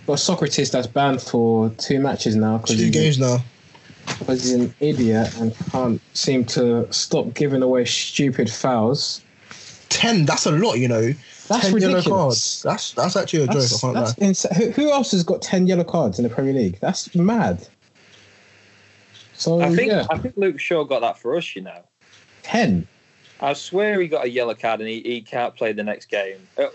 Got 0.08 0.18
Sokratis 0.18 0.72
that's 0.72 0.88
banned 0.88 1.22
for 1.22 1.70
two 1.78 2.00
matches 2.00 2.36
now 2.36 2.58
because 2.58 2.78
Two 2.78 2.90
games 2.90 3.20
now. 3.20 3.38
because 4.20 4.44
he's 4.44 4.54
an 4.54 4.74
idiot 4.80 5.30
and 5.40 5.56
can't 5.72 6.02
seem 6.14 6.44
to 6.46 6.92
stop 6.92 7.34
giving 7.34 7.62
away 7.62 7.86
stupid 7.86 8.50
fouls. 8.50 9.22
Ten. 9.90 10.26
That's 10.26 10.46
a 10.46 10.52
lot, 10.52 10.76
you 10.76 10.88
know. 10.88 11.14
That's 11.48 11.66
ten 11.66 11.74
ridiculous. 11.74 12.06
yellow 12.06 12.18
cards. 12.24 12.62
That's 12.64 12.94
that's 12.94 13.16
actually 13.16 13.44
a 13.44 13.48
joke. 13.48 13.64
I 13.64 13.78
can't 13.80 13.94
that's 13.94 14.18
lie. 14.20 14.28
insane. 14.28 14.54
Who, 14.56 14.72
who 14.72 14.92
else 14.92 15.12
has 15.12 15.24
got 15.24 15.42
ten 15.42 15.68
yellow 15.68 15.84
cards 15.84 16.18
in 16.18 16.24
the 16.24 16.30
Premier 16.30 16.54
League? 16.54 16.80
That's 16.80 17.14
mad. 17.16 17.68
So 19.34 19.62
I 19.62 19.74
think 19.76 19.92
yeah, 19.92 20.06
I 20.10 20.18
think 20.18 20.36
Luke 20.38 20.60
Shaw 20.60 20.84
got 20.84 21.02
that 21.02 21.18
for 21.20 21.36
us. 21.36 21.56
You 21.56 21.62
know, 21.64 21.82
ten. 22.44 22.88
I 23.40 23.54
swear 23.54 24.00
he 24.00 24.08
got 24.08 24.26
a 24.26 24.30
yellow 24.30 24.54
card 24.54 24.82
and 24.82 24.90
he, 24.90 25.02
he 25.02 25.22
can't 25.22 25.56
play 25.56 25.74
the 25.74 25.84
next 25.84 26.06
game. 26.10 26.38
Uh, 26.60 26.68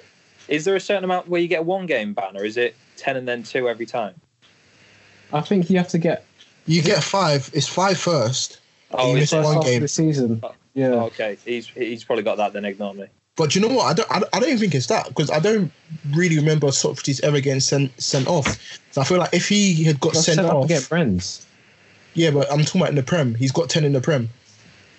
Is 0.48 0.64
there 0.64 0.74
a 0.74 0.80
certain 0.80 1.04
amount 1.04 1.28
where 1.28 1.40
you 1.40 1.46
get 1.48 1.64
one 1.64 1.86
game 1.86 2.12
ban, 2.12 2.36
or 2.36 2.44
is 2.44 2.56
it 2.56 2.74
ten 2.96 3.16
and 3.16 3.26
then 3.26 3.42
two 3.42 3.68
every 3.68 3.86
time? 3.86 4.14
I 5.32 5.40
think 5.40 5.70
you 5.70 5.76
have 5.78 5.88
to 5.88 5.98
get 5.98 6.24
You 6.66 6.82
get 6.82 7.02
five. 7.02 7.50
It's 7.52 7.68
five 7.68 7.98
first. 7.98 8.60
Oh, 8.92 9.10
You 9.10 9.16
is 9.16 9.20
missed 9.20 9.32
it? 9.32 9.36
one 9.36 9.44
first 9.44 9.54
half 9.56 9.64
game. 9.64 9.76
of 9.76 9.82
the 9.82 9.88
season. 9.88 10.40
Oh, 10.42 10.54
Yeah, 10.74 10.86
Oh, 10.88 11.00
okay, 11.06 11.36
he's 11.44 11.66
he's 11.68 12.04
probably 12.04 12.22
got 12.24 12.36
that. 12.36 12.52
Then 12.52 12.64
ignore 12.64 12.94
me. 12.94 13.06
But 13.36 13.54
you 13.54 13.60
know 13.60 13.68
what? 13.68 13.86
I 13.86 13.92
don't. 13.92 14.10
I 14.10 14.18
don't, 14.20 14.34
I 14.34 14.40
don't 14.40 14.48
even 14.48 14.60
think 14.60 14.74
it's 14.74 14.86
that 14.86 15.08
because 15.08 15.30
I 15.30 15.38
don't 15.40 15.70
really 16.14 16.36
remember 16.36 16.68
Sokratis 16.68 17.22
ever 17.22 17.40
getting 17.40 17.60
sent 17.60 18.00
sent 18.00 18.26
off. 18.28 18.78
So 18.92 19.00
I 19.00 19.04
feel 19.04 19.18
like 19.18 19.34
if 19.34 19.48
he 19.48 19.84
had 19.84 20.00
got 20.00 20.14
Just 20.14 20.26
sent 20.26 20.36
set 20.36 20.46
off, 20.46 20.68
get 20.68 20.82
friends. 20.82 21.46
yeah. 22.14 22.30
But 22.30 22.50
I'm 22.50 22.64
talking 22.64 22.80
about 22.80 22.90
in 22.90 22.96
the 22.96 23.02
Prem. 23.02 23.34
He's 23.34 23.52
got 23.52 23.68
ten 23.68 23.84
in 23.84 23.92
the 23.92 24.00
Prem. 24.00 24.30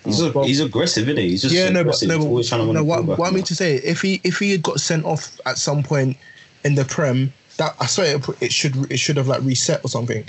He's, 0.04 0.20
a, 0.22 0.44
he's 0.44 0.60
aggressive, 0.60 1.08
isn't 1.08 1.20
he? 1.20 1.30
He's 1.30 1.42
just 1.42 1.52
yeah, 1.54 1.68
no, 1.68 1.82
but 1.82 2.00
no, 2.02 2.14
He's 2.16 2.24
but, 2.24 2.28
always 2.30 2.48
trying 2.48 2.60
to 2.60 2.66
win 2.66 2.74
no 2.76 2.84
what, 2.84 3.04
what 3.04 3.28
I 3.28 3.30
mean 3.34 3.42
to 3.44 3.54
say, 3.56 3.74
if 3.76 4.00
he 4.00 4.20
if 4.22 4.38
he 4.38 4.52
had 4.52 4.62
got 4.62 4.80
sent 4.80 5.04
off 5.04 5.38
at 5.44 5.58
some 5.58 5.82
point 5.82 6.16
in 6.64 6.76
the 6.76 6.84
Prem, 6.84 7.32
that 7.58 7.76
I 7.80 7.86
swear 7.86 8.16
it, 8.16 8.28
it 8.40 8.52
should 8.52 8.90
it 8.90 8.98
should 8.98 9.16
have 9.16 9.28
like 9.28 9.42
reset 9.42 9.84
or 9.84 9.88
something. 9.88 10.24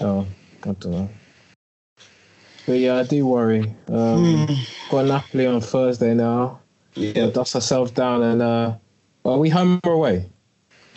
Oh, 0.00 0.26
I 0.62 0.72
don't 0.72 0.86
know. 0.86 1.10
But 2.66 2.78
yeah, 2.78 2.96
I 2.96 3.02
do 3.04 3.26
worry. 3.26 3.74
Um, 3.88 4.46
Hmm. 4.46 4.54
Got 4.90 5.06
Napoli 5.06 5.46
on 5.46 5.60
Thursday 5.60 6.14
now. 6.14 6.60
Yeah, 6.94 7.12
Yeah, 7.16 7.26
dust 7.30 7.54
ourselves 7.54 7.90
down 7.90 8.22
and 8.22 8.42
uh, 8.42 8.74
are 9.24 9.38
we 9.38 9.48
home 9.48 9.80
or 9.84 9.92
away? 9.92 10.26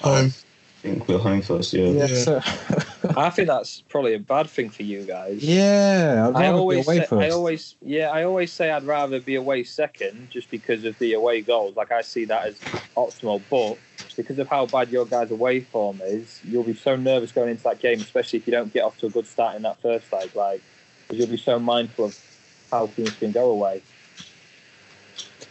Um, 0.03 0.33
I 0.77 0.89
think 0.89 1.07
we're 1.07 1.17
home 1.17 1.41
first. 1.41 1.73
Yeah. 1.73 1.89
Yeah. 1.89 2.07
so- 2.07 2.41
I 3.17 3.29
think 3.29 3.47
that's 3.47 3.81
probably 3.89 4.13
a 4.13 4.19
bad 4.19 4.49
thing 4.49 4.69
for 4.69 4.83
you 4.83 5.03
guys. 5.03 5.43
yeah. 5.43 6.31
I'd 6.35 6.43
I 6.43 6.47
always, 6.49 6.85
be 6.85 6.91
away 6.91 6.99
say, 6.99 7.05
first. 7.07 7.21
I 7.21 7.29
always, 7.29 7.75
yeah, 7.81 8.11
I 8.11 8.23
always 8.23 8.51
say 8.53 8.69
I'd 8.69 8.83
rather 8.83 9.19
be 9.19 9.35
away 9.35 9.63
second, 9.63 10.29
just 10.29 10.51
because 10.51 10.83
of 10.83 10.97
the 10.99 11.13
away 11.13 11.41
goals. 11.41 11.75
Like 11.75 11.91
I 11.91 12.01
see 12.01 12.25
that 12.25 12.45
as 12.45 12.59
optimal, 12.95 13.41
but 13.49 13.77
because 14.15 14.37
of 14.39 14.47
how 14.47 14.65
bad 14.65 14.89
your 14.89 15.05
guys' 15.05 15.31
away 15.31 15.61
form 15.61 16.01
is, 16.03 16.41
you'll 16.43 16.63
be 16.63 16.75
so 16.75 16.95
nervous 16.95 17.31
going 17.31 17.49
into 17.49 17.63
that 17.63 17.79
game, 17.79 17.99
especially 18.01 18.39
if 18.39 18.47
you 18.47 18.51
don't 18.51 18.73
get 18.73 18.83
off 18.83 18.97
to 18.99 19.07
a 19.07 19.09
good 19.09 19.27
start 19.27 19.55
in 19.55 19.63
that 19.63 19.79
first 19.81 20.11
leg. 20.11 20.35
Like, 20.35 20.61
you'll 21.11 21.27
be 21.27 21.37
so 21.37 21.59
mindful 21.59 22.05
of 22.05 22.19
how 22.71 22.87
things 22.87 23.15
can 23.15 23.31
go 23.31 23.51
away. 23.51 23.81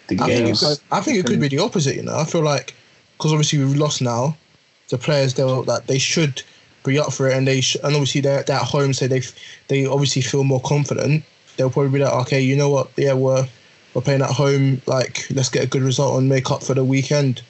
The 0.09 0.21
I 0.21 0.27
think, 0.27 0.47
games. 0.47 0.81
I 0.93 1.01
think 1.01 1.19
it 1.19 1.27
could 1.27 1.41
be 1.41 1.49
the 1.49 1.59
opposite. 1.59 1.97
You 1.97 2.03
know, 2.03 2.17
I 2.17 2.25
feel 2.25 2.43
like 2.43 2.75
because 3.17 3.33
obviously 3.33 3.59
we've 3.61 3.77
lost 3.77 4.03
now, 4.03 4.37
the 4.89 4.99
players 4.99 5.35
they 5.35 5.43
that 5.43 5.87
they 5.87 5.99
should 5.99 6.43
be 6.85 6.99
up 6.99 7.13
for 7.13 7.29
it, 7.29 7.37
and 7.37 7.47
they 7.47 7.61
sh- 7.61 7.77
and 7.83 7.95
obviously 7.95 8.21
they're, 8.21 8.43
they're 8.45 8.57
at 8.57 8.63
home, 8.63 8.93
so 8.93 9.09
they 9.09 9.23
they 9.69 9.87
obviously 9.87 10.23
feel 10.23 10.45
more 10.45 10.61
confident. 10.61 11.25
They'll 11.57 11.71
probably 11.71 11.99
be 11.99 12.05
like, 12.05 12.13
okay, 12.27 12.41
you 12.41 12.57
know 12.57 12.71
what? 12.71 12.91
Yeah, 12.97 13.15
we're 13.15 13.47
we're 13.95 14.03
playing 14.03 14.23
at 14.23 14.31
home. 14.31 14.83
Like, 14.87 15.27
let's 15.31 15.49
get 15.49 15.65
a 15.65 15.67
good 15.67 15.83
result 15.83 16.19
and 16.19 16.29
make 16.29 16.51
up 16.51 16.63
for 16.63 16.75
the 16.75 16.85
weekend. 16.85 17.43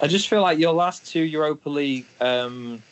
I 0.00 0.06
just 0.06 0.28
feel 0.28 0.42
like 0.42 0.58
your 0.58 0.72
last 0.72 1.06
two 1.06 1.22
Europa 1.22 1.68
League 1.68 2.06
um, 2.20 2.82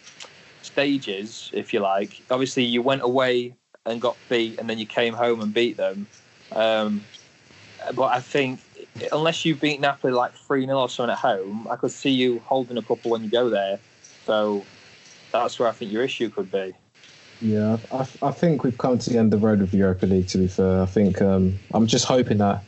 stages, 0.62 1.50
if 1.52 1.72
you 1.72 1.80
like, 1.80 2.22
obviously 2.30 2.62
you 2.62 2.80
went 2.80 3.02
away 3.02 3.54
and 3.84 4.00
got 4.00 4.16
beat, 4.28 4.60
and 4.60 4.70
then 4.70 4.78
you 4.78 4.86
came 4.86 5.12
home 5.12 5.40
and 5.40 5.52
beat 5.52 5.76
them. 5.76 6.06
Um, 6.52 7.04
but 7.94 8.04
I 8.04 8.20
think 8.20 8.60
unless 9.12 9.44
you 9.44 9.54
beat 9.54 9.80
Napoli 9.80 10.12
like 10.12 10.32
three 10.34 10.66
0 10.66 10.78
or 10.78 10.88
something 10.88 11.12
at 11.12 11.18
home, 11.18 11.66
I 11.70 11.76
could 11.76 11.90
see 11.90 12.10
you 12.10 12.40
holding 12.46 12.76
a 12.76 12.82
couple 12.82 13.10
when 13.10 13.22
you 13.22 13.30
go 13.30 13.48
there. 13.50 13.78
So 14.26 14.64
that's 15.32 15.58
where 15.58 15.68
I 15.68 15.72
think 15.72 15.92
your 15.92 16.02
issue 16.02 16.28
could 16.30 16.50
be. 16.50 16.72
Yeah, 17.40 17.78
I, 17.90 18.06
I 18.22 18.30
think 18.30 18.62
we've 18.62 18.78
come 18.78 18.98
to 18.98 19.10
the 19.10 19.18
end 19.18 19.34
of 19.34 19.40
the 19.40 19.46
road 19.46 19.60
with 19.60 19.72
the 19.72 19.78
Europa 19.78 20.06
League. 20.06 20.28
To 20.28 20.38
be 20.38 20.46
fair, 20.46 20.82
I 20.82 20.86
think 20.86 21.20
um, 21.20 21.58
I'm 21.74 21.86
just 21.88 22.04
hoping 22.04 22.38
that 22.38 22.62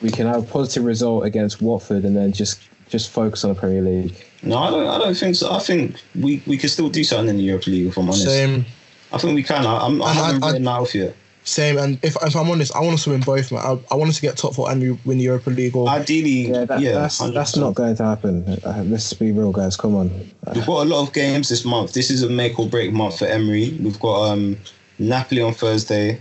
we 0.00 0.10
can 0.10 0.26
have 0.26 0.44
a 0.44 0.46
positive 0.46 0.84
result 0.84 1.24
against 1.24 1.60
Watford 1.60 2.04
and 2.04 2.16
then 2.16 2.32
just 2.32 2.60
just 2.88 3.10
focus 3.10 3.44
on 3.44 3.52
the 3.54 3.58
Premier 3.58 3.82
League. 3.82 4.14
No, 4.42 4.58
I 4.58 4.70
don't. 4.70 4.86
I 4.86 4.98
don't 4.98 5.16
think 5.16 5.34
so. 5.36 5.52
I 5.52 5.58
think 5.58 5.96
we, 6.20 6.42
we 6.46 6.56
could 6.56 6.70
still 6.70 6.88
do 6.88 7.02
something 7.04 7.28
in 7.30 7.36
the 7.36 7.42
Europa 7.42 7.70
League. 7.70 7.86
If 7.88 7.96
I'm 7.96 8.04
honest, 8.08 8.24
Same, 8.26 8.64
I 9.12 9.18
think 9.18 9.34
we 9.34 9.42
can. 9.42 9.66
I, 9.66 9.78
I'm, 9.86 10.00
I 10.02 10.10
And 10.10 10.18
I- 10.18 10.26
haven't 10.26 10.44
I- 10.44 10.46
written 10.48 10.64
that 10.64 10.70
off 10.70 10.94
yet. 10.94 11.16
Same. 11.44 11.78
And 11.78 11.98
if, 12.02 12.16
if 12.22 12.36
I'm 12.36 12.50
honest, 12.50 12.74
I 12.74 12.80
want 12.80 12.94
us 12.94 13.04
to 13.04 13.10
win 13.10 13.20
both, 13.20 13.50
man. 13.52 13.60
I, 13.62 13.78
I 13.90 13.94
want 13.94 14.10
us 14.10 14.16
to 14.16 14.22
get 14.22 14.36
top 14.36 14.54
four 14.54 14.70
and 14.70 14.98
win 15.04 15.18
the 15.18 15.24
Europa 15.24 15.50
League. 15.50 15.76
Or 15.76 15.88
Ideally, 15.88 16.50
Yeah, 16.50 16.78
yeah, 16.78 16.92
that's 16.92 17.18
that's 17.18 17.56
not 17.56 17.74
going 17.74 17.96
to 17.96 18.04
happen. 18.04 18.46
Uh, 18.64 18.82
let's 18.86 19.12
be 19.12 19.32
real, 19.32 19.52
guys. 19.52 19.76
Come 19.76 19.94
on. 19.94 20.10
We've 20.54 20.66
got 20.66 20.86
a 20.86 20.88
lot 20.88 21.06
of 21.06 21.12
games 21.12 21.48
this 21.48 21.64
month. 21.64 21.92
This 21.92 22.10
is 22.10 22.22
a 22.22 22.28
make 22.28 22.58
or 22.58 22.68
break 22.68 22.92
month 22.92 23.18
for 23.18 23.26
Emery. 23.26 23.76
We've 23.80 24.00
got 24.00 24.30
um, 24.30 24.58
Napoli 24.98 25.42
on 25.42 25.54
Thursday. 25.54 26.20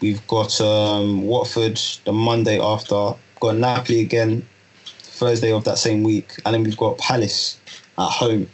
We've 0.00 0.24
got 0.26 0.60
um, 0.60 1.22
Watford 1.22 1.80
the 2.04 2.12
Monday 2.12 2.60
after. 2.60 3.14
Got 3.40 3.56
Napoli 3.56 4.00
again 4.00 4.46
Thursday 4.86 5.52
of 5.52 5.64
that 5.64 5.78
same 5.78 6.02
week, 6.02 6.34
and 6.44 6.54
then 6.54 6.64
we've 6.64 6.76
got 6.76 6.98
Palace 6.98 7.58
at 7.98 8.08
home. 8.08 8.48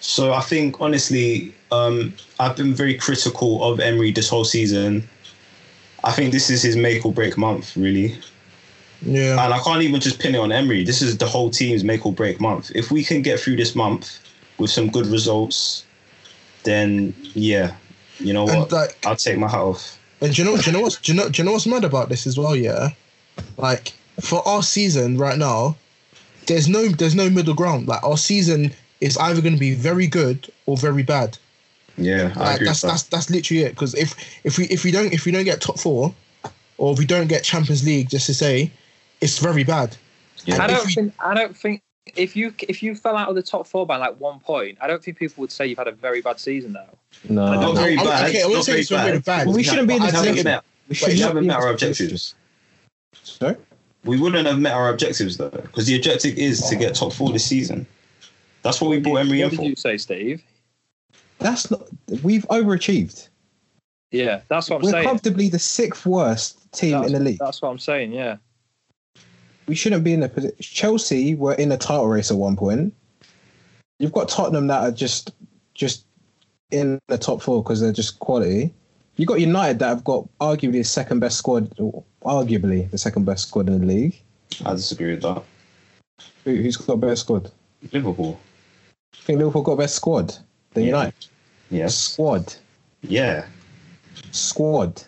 So 0.00 0.32
I 0.32 0.40
think 0.40 0.80
honestly, 0.80 1.54
um, 1.74 2.14
I've 2.38 2.56
been 2.56 2.74
very 2.74 2.94
critical 2.94 3.62
of 3.64 3.80
Emery 3.80 4.12
this 4.12 4.28
whole 4.28 4.44
season. 4.44 5.08
I 6.04 6.12
think 6.12 6.32
this 6.32 6.50
is 6.50 6.62
his 6.62 6.76
make 6.76 7.04
or 7.04 7.12
break 7.12 7.36
month, 7.36 7.76
really. 7.76 8.16
yeah, 9.02 9.44
And 9.44 9.54
I 9.54 9.58
can't 9.60 9.82
even 9.82 10.00
just 10.00 10.20
pin 10.20 10.34
it 10.34 10.38
on 10.38 10.52
Emery. 10.52 10.84
This 10.84 11.02
is 11.02 11.16
the 11.18 11.26
whole 11.26 11.50
team's 11.50 11.82
make 11.82 12.04
or 12.04 12.12
break 12.12 12.40
month. 12.40 12.70
If 12.74 12.90
we 12.90 13.02
can 13.02 13.22
get 13.22 13.40
through 13.40 13.56
this 13.56 13.74
month 13.74 14.18
with 14.58 14.70
some 14.70 14.90
good 14.90 15.06
results, 15.06 15.84
then 16.64 17.14
yeah, 17.34 17.74
you 18.18 18.32
know 18.32 18.46
and 18.48 18.60
what? 18.60 18.72
like, 18.72 18.98
I'll 19.06 19.16
take 19.16 19.38
my 19.38 19.48
hat 19.48 19.60
off. 19.60 19.98
and 20.20 20.34
do 20.34 20.42
you 20.42 20.48
know, 20.48 20.56
do 20.56 20.70
you 20.70 20.76
know 20.76 20.82
what's, 20.82 20.96
do 21.00 21.12
you 21.12 21.18
know, 21.18 21.28
do 21.28 21.40
you 21.40 21.46
know 21.46 21.52
what's 21.52 21.66
mad 21.66 21.84
about 21.84 22.08
this 22.08 22.26
as 22.26 22.38
well? 22.38 22.54
Yeah, 22.54 22.90
like 23.56 23.92
for 24.20 24.46
our 24.46 24.62
season 24.62 25.18
right 25.18 25.38
now, 25.38 25.76
there's 26.46 26.68
no, 26.68 26.88
there's 26.88 27.14
no 27.14 27.28
middle 27.30 27.54
ground. 27.54 27.88
Like 27.88 28.02
our 28.04 28.18
season 28.18 28.72
is 29.00 29.16
either 29.18 29.42
going 29.42 29.54
to 29.54 29.60
be 29.60 29.74
very 29.74 30.06
good 30.06 30.50
or 30.66 30.76
very 30.76 31.02
bad. 31.02 31.38
Yeah, 31.96 32.32
I 32.36 32.38
Like, 32.40 32.54
agree. 32.56 32.66
that's 32.66 32.82
with 32.82 32.92
that's 32.92 33.02
that's 33.04 33.30
literally 33.30 33.62
it. 33.64 33.70
Because 33.70 33.94
if 33.94 34.14
if 34.44 34.58
we 34.58 34.64
if 34.66 34.84
we 34.84 34.90
don't 34.90 35.12
if 35.12 35.24
we 35.24 35.32
don't 35.32 35.44
get 35.44 35.60
top 35.60 35.78
four, 35.78 36.14
or 36.78 36.92
if 36.92 36.98
we 36.98 37.06
don't 37.06 37.28
get 37.28 37.44
Champions 37.44 37.84
League, 37.84 38.08
just 38.08 38.26
to 38.26 38.34
say, 38.34 38.70
it's 39.20 39.38
very 39.38 39.64
bad. 39.64 39.96
Yeah. 40.44 40.62
I 40.62 40.66
don't 40.66 40.84
we- 40.86 40.92
think. 40.94 41.14
I 41.20 41.34
don't 41.34 41.56
think 41.56 41.82
if 42.16 42.34
you 42.36 42.52
if 42.68 42.82
you 42.82 42.94
fell 42.94 43.16
out 43.16 43.28
of 43.28 43.34
the 43.36 43.42
top 43.42 43.66
four 43.66 43.86
by 43.86 43.96
like 43.96 44.18
one 44.20 44.40
point, 44.40 44.76
I 44.80 44.86
don't 44.88 45.02
think 45.02 45.18
people 45.18 45.40
would 45.42 45.52
say 45.52 45.66
you've 45.66 45.78
had 45.78 45.88
a 45.88 45.92
very 45.92 46.20
bad 46.20 46.40
season 46.40 46.72
though. 46.72 46.98
No, 47.28 47.52
Not 47.54 47.60
No, 47.60 47.72
very 47.74 47.96
I- 47.96 48.04
bad. 48.04 48.28
okay, 48.28 48.42
I 48.42 48.46
wouldn't 48.46 48.54
not 48.58 48.64
say 48.64 48.72
very 48.72 48.80
it's 48.82 48.90
really 48.90 49.18
bad. 49.20 49.46
We 49.46 49.62
shouldn't 49.62 49.88
be 49.88 49.94
in 49.94 50.02
the 50.02 50.08
I 50.08 50.10
haven't 50.10 50.44
met- 50.44 50.64
we 50.88 50.96
we 51.06 51.18
not 51.20 51.28
haven't 51.28 51.46
met 51.46 51.56
our 51.56 51.70
objectives. 51.70 52.34
Sorry? 53.22 53.56
We 54.04 54.18
wouldn't 54.20 54.46
have 54.46 54.58
met 54.58 54.74
our 54.74 54.90
objectives 54.90 55.36
though, 55.38 55.48
because 55.48 55.86
the 55.86 55.96
objective 55.96 56.36
is 56.36 56.60
to 56.68 56.76
get 56.76 56.94
top 56.94 57.12
four 57.12 57.30
this 57.32 57.46
season. 57.46 57.86
That's 58.62 58.80
what 58.80 58.90
we 58.90 58.98
brought 59.00 59.16
Emery 59.18 59.40
in 59.40 59.46
What 59.46 59.50
did 59.52 59.56
for. 59.58 59.64
you 59.64 59.76
say, 59.76 59.96
Steve? 59.96 60.42
That's 61.38 61.70
not. 61.70 61.82
We've 62.22 62.46
overachieved. 62.48 63.28
Yeah, 64.10 64.42
that's 64.48 64.70
what 64.70 64.76
I'm 64.76 64.82
We're 64.82 64.90
saying. 64.92 65.08
comfortably 65.08 65.48
the 65.48 65.58
sixth 65.58 66.06
worst 66.06 66.70
team 66.72 66.92
That's, 66.92 67.06
in 67.08 67.12
the 67.14 67.20
league. 67.20 67.38
that's 67.40 67.60
what 67.60 67.70
I'm 67.70 67.78
saying. 67.80 68.12
Yeah. 68.12 68.36
We 69.66 69.74
shouldn't 69.74 70.04
be 70.04 70.12
in 70.12 70.22
a 70.22 70.28
position. 70.28 70.56
Chelsea 70.60 71.34
were 71.34 71.54
in 71.54 71.72
a 71.72 71.76
title 71.76 72.06
race 72.06 72.30
at 72.30 72.36
one 72.36 72.56
point. 72.56 72.94
You've 73.98 74.12
got 74.12 74.28
Tottenham 74.28 74.68
that 74.68 74.82
are 74.82 74.92
just 74.92 75.32
just 75.74 76.06
in 76.70 76.98
the 77.08 77.18
top 77.18 77.42
four 77.42 77.62
because 77.62 77.80
they're 77.80 77.92
just 77.92 78.20
quality. 78.20 78.72
You've 79.16 79.28
got 79.28 79.40
United 79.40 79.78
that 79.80 79.88
have 79.88 80.04
got 80.04 80.28
arguably 80.40 80.72
the 80.72 80.84
second 80.84 81.20
best 81.20 81.38
squad, 81.38 81.70
arguably 82.22 82.90
the 82.90 82.98
second 82.98 83.24
best 83.24 83.48
squad 83.48 83.68
in 83.68 83.80
the 83.80 83.86
league. 83.86 84.20
I 84.64 84.72
disagree 84.74 85.12
with 85.12 85.22
that. 85.22 85.42
Who, 86.44 86.54
who's 86.56 86.76
got 86.76 87.00
best 87.00 87.22
squad? 87.22 87.50
Liverpool. 87.92 88.38
I 89.14 89.16
think 89.18 89.38
Liverpool 89.38 89.62
got 89.62 89.78
best 89.78 89.94
squad 89.96 90.36
than 90.74 90.82
Yeah. 90.84 90.88
United. 90.90 91.26
Yes. 91.70 91.96
Squad, 91.96 92.54
Yeah. 93.02 93.46
squad. 94.32 95.02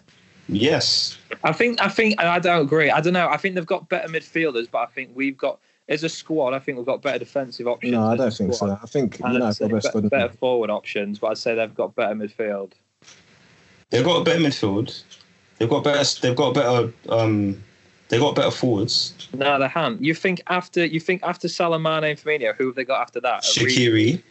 Yes. 0.49 1.19
I 1.45 1.53
think 1.53 1.81
I 1.81 1.89
think 1.89 2.21
I 2.21 2.39
don't 2.39 2.63
agree. 2.65 2.91
I 2.91 3.01
don't 3.01 3.13
know. 3.13 3.29
I 3.29 3.37
think 3.37 3.57
they've 3.57 3.67
got 3.67 3.89
better 3.89 4.09
midfielders, 4.09 4.69
but 4.71 4.79
I 4.79 4.87
think 4.87 5.11
we've 5.15 5.37
got 5.37 5.59
as 5.89 6.05
a 6.05 6.09
squad. 6.09 6.55
I 6.55 6.59
think 6.61 6.79
we've 6.79 6.87
got 6.87 7.03
better 7.03 7.19
defensive 7.19 7.67
options. 7.67 7.93
No, 7.93 8.07
I 8.07 8.17
don't 8.17 8.33
think 8.33 8.55
squad. 8.55 8.69
so. 8.69 8.79
I 8.83 8.87
think 8.87 9.17
And 9.19 9.27
I'd 9.29 9.33
United 9.35 9.71
got 9.71 9.83
best 9.83 10.03
be- 10.03 10.09
better 10.09 10.33
forward 10.35 10.71
options, 10.71 11.19
but 11.19 11.29
I'd 11.29 11.39
say 11.39 11.55
they've 11.55 11.75
got 11.75 11.95
better 11.97 12.15
midfield. 12.15 12.73
They've 13.91 14.05
got 14.05 14.21
a 14.21 14.25
better 14.25 14.41
midfield. 14.41 15.03
They've 15.59 15.69
got 15.69 15.83
better. 15.85 16.05
They've 16.21 16.37
got 16.37 16.55
better. 16.55 16.93
Um, 17.09 17.63
they 18.09 18.19
got 18.19 18.37
better 18.37 18.51
forwards. 18.53 19.15
No, 19.35 19.59
they 19.59 19.69
haven't. 19.69 20.03
You 20.03 20.15
think 20.15 20.43
after 20.47 20.85
you 20.85 21.01
think 21.01 21.23
after 21.25 21.49
Salamane 21.49 22.09
and 22.11 22.19
Firmino, 22.21 22.55
who 22.55 22.67
have 22.67 22.77
they 22.77 22.85
got 22.85 23.01
after 23.01 23.21
that? 23.21 23.43
Origi- 23.43 23.67
Shaqiri. 23.67 24.23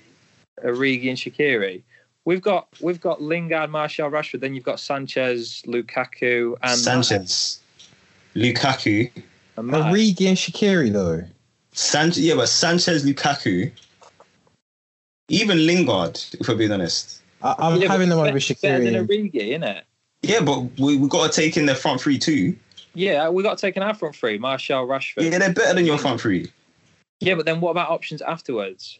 Origi 0.63 1.09
and 1.09 1.17
Shaqiri. 1.17 1.81
We've 2.25 2.41
got 2.41 2.67
we've 2.81 2.99
got 3.01 3.21
Lingard, 3.21 3.69
Martial, 3.69 4.09
Rashford. 4.09 4.39
Then 4.39 4.55
you've 4.55 4.63
got 4.63 4.79
Sanchez, 4.79 5.61
Lukaku, 5.67 6.57
and 6.63 6.77
Sanchez. 6.79 7.59
Lukaku. 8.35 9.11
And 9.57 9.67
Matt. 9.67 9.93
Origi 9.93 10.27
and 10.27 10.37
Shaqiri 10.37 10.91
though. 10.91 11.23
Sanchez. 11.73 12.19
Yeah, 12.23 12.35
but 12.35 12.47
Sanchez, 12.49 13.05
Lukaku. 13.05 13.71
Even 15.29 15.65
Lingard, 15.65 16.19
if 16.39 16.47
we're 16.47 16.55
being 16.55 16.71
honest. 16.71 17.21
I, 17.41 17.55
I'm 17.57 17.81
Yeah, 17.81 17.87
having 17.91 18.09
them 18.09 18.17
but 18.19 18.29
over 18.29 18.39
be- 18.39 18.39
Better 18.39 18.53
Shaqiri. 18.53 18.83
than 18.85 18.95
and- 18.95 19.09
Origi, 19.09 19.33
innit? 19.49 19.81
Yeah, 20.21 20.39
but 20.41 20.61
we 20.79 20.97
we 20.97 21.07
got 21.07 21.31
to 21.31 21.41
take 21.41 21.57
in 21.57 21.65
the 21.67 21.75
front 21.75 22.01
three 22.01 22.17
too. 22.17 22.55
Yeah, 22.95 23.29
we 23.29 23.43
got 23.43 23.57
taken 23.57 23.83
our 23.83 23.93
front 23.93 24.15
three, 24.15 24.37
Martial, 24.37 24.87
Rashford. 24.87 25.23
Yeah, 25.23 25.31
Yeah. 25.31 25.37
they're 25.39 25.53
better 25.53 25.73
than 25.75 25.85
your 25.85 25.97
front 25.99 26.21
three. 26.21 26.49
Yeah, 27.19 27.35
but 27.35 27.45
then 27.45 27.61
what 27.61 27.71
about 27.71 27.89
options 27.89 28.21
afterwards? 28.21 28.99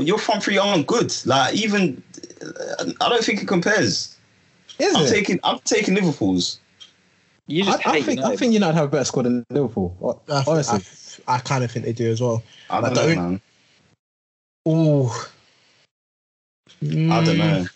But 0.00 0.06
your 0.06 0.16
front 0.16 0.42
three 0.42 0.56
aren't 0.56 0.86
good. 0.86 1.14
Like 1.26 1.54
even, 1.54 2.02
I 3.02 3.08
don't 3.10 3.22
think 3.22 3.42
it 3.42 3.46
compares. 3.48 4.16
Is 4.78 4.94
I'm 4.96 5.04
it? 5.04 5.10
taking 5.10 5.38
I'm 5.44 5.58
taking 5.58 5.94
Liverpool's. 5.94 6.58
You 7.48 7.64
I, 7.64 7.66
just 7.66 7.86
I 7.86 7.92
hate 7.92 8.04
think 8.06 8.18
I 8.20 8.22
United. 8.22 8.38
think 8.38 8.52
United 8.54 8.74
have 8.76 8.84
a 8.86 8.88
better 8.88 9.04
squad 9.04 9.24
than 9.24 9.44
Liverpool. 9.50 10.22
I, 10.32 10.42
Honestly, 10.46 10.80
I, 11.28 11.34
I 11.34 11.38
kind 11.40 11.62
of 11.64 11.70
think 11.70 11.84
they 11.84 11.92
do 11.92 12.10
as 12.10 12.22
well. 12.22 12.42
I 12.70 12.80
don't 12.80 12.94
know, 12.94 13.06
don't- 13.08 13.16
man. 13.16 13.40
Ooh. 14.68 15.10
I 17.12 17.22
don't 17.26 17.36
know. 17.36 17.66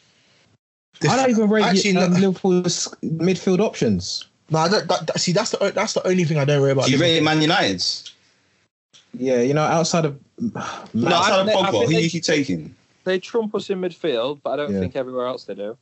Mm, 1.01 1.09
I 1.11 1.17
don't 1.17 1.29
even 1.29 1.51
rate 1.51 1.65
Actually, 1.65 1.97
um, 1.99 2.11
no- 2.15 2.19
Liverpool's 2.21 2.89
midfield 3.05 3.61
options. 3.61 4.25
No, 4.49 4.67
that, 4.67 4.89
that, 4.89 5.07
that- 5.09 5.21
see, 5.21 5.33
that's 5.33 5.51
the 5.51 5.73
that's 5.75 5.93
the 5.93 6.07
only 6.09 6.25
thing 6.25 6.39
I 6.39 6.47
don't 6.47 6.63
worry 6.63 6.71
about. 6.71 6.87
Do 6.87 6.93
you 6.93 6.97
Liverpool. 6.97 7.17
rate 7.17 7.23
Man 7.23 7.43
United's? 7.43 8.14
Yeah, 9.16 9.41
you 9.43 9.55
know, 9.55 9.62
outside 9.62 10.05
of 10.05 10.19
No, 10.95 11.09
outside 11.09 11.41
of 11.41 11.47
think 11.47 11.49
they- 11.49 11.55
Pogba, 11.55 11.70
think 11.73 11.85
who 11.91 11.95
they- 11.97 12.03
you 12.07 12.20
taking? 12.20 12.74
They 13.05 13.19
trump 13.19 13.55
us 13.55 13.69
in 13.70 13.81
midfield, 13.81 14.41
but 14.43 14.51
I 14.53 14.57
don't 14.57 14.73
Yeah. 14.73 14.81
think 14.81 14.97
everywhere 14.97 15.27
else 15.27 15.45
they 15.45 15.55
do. 15.55 15.77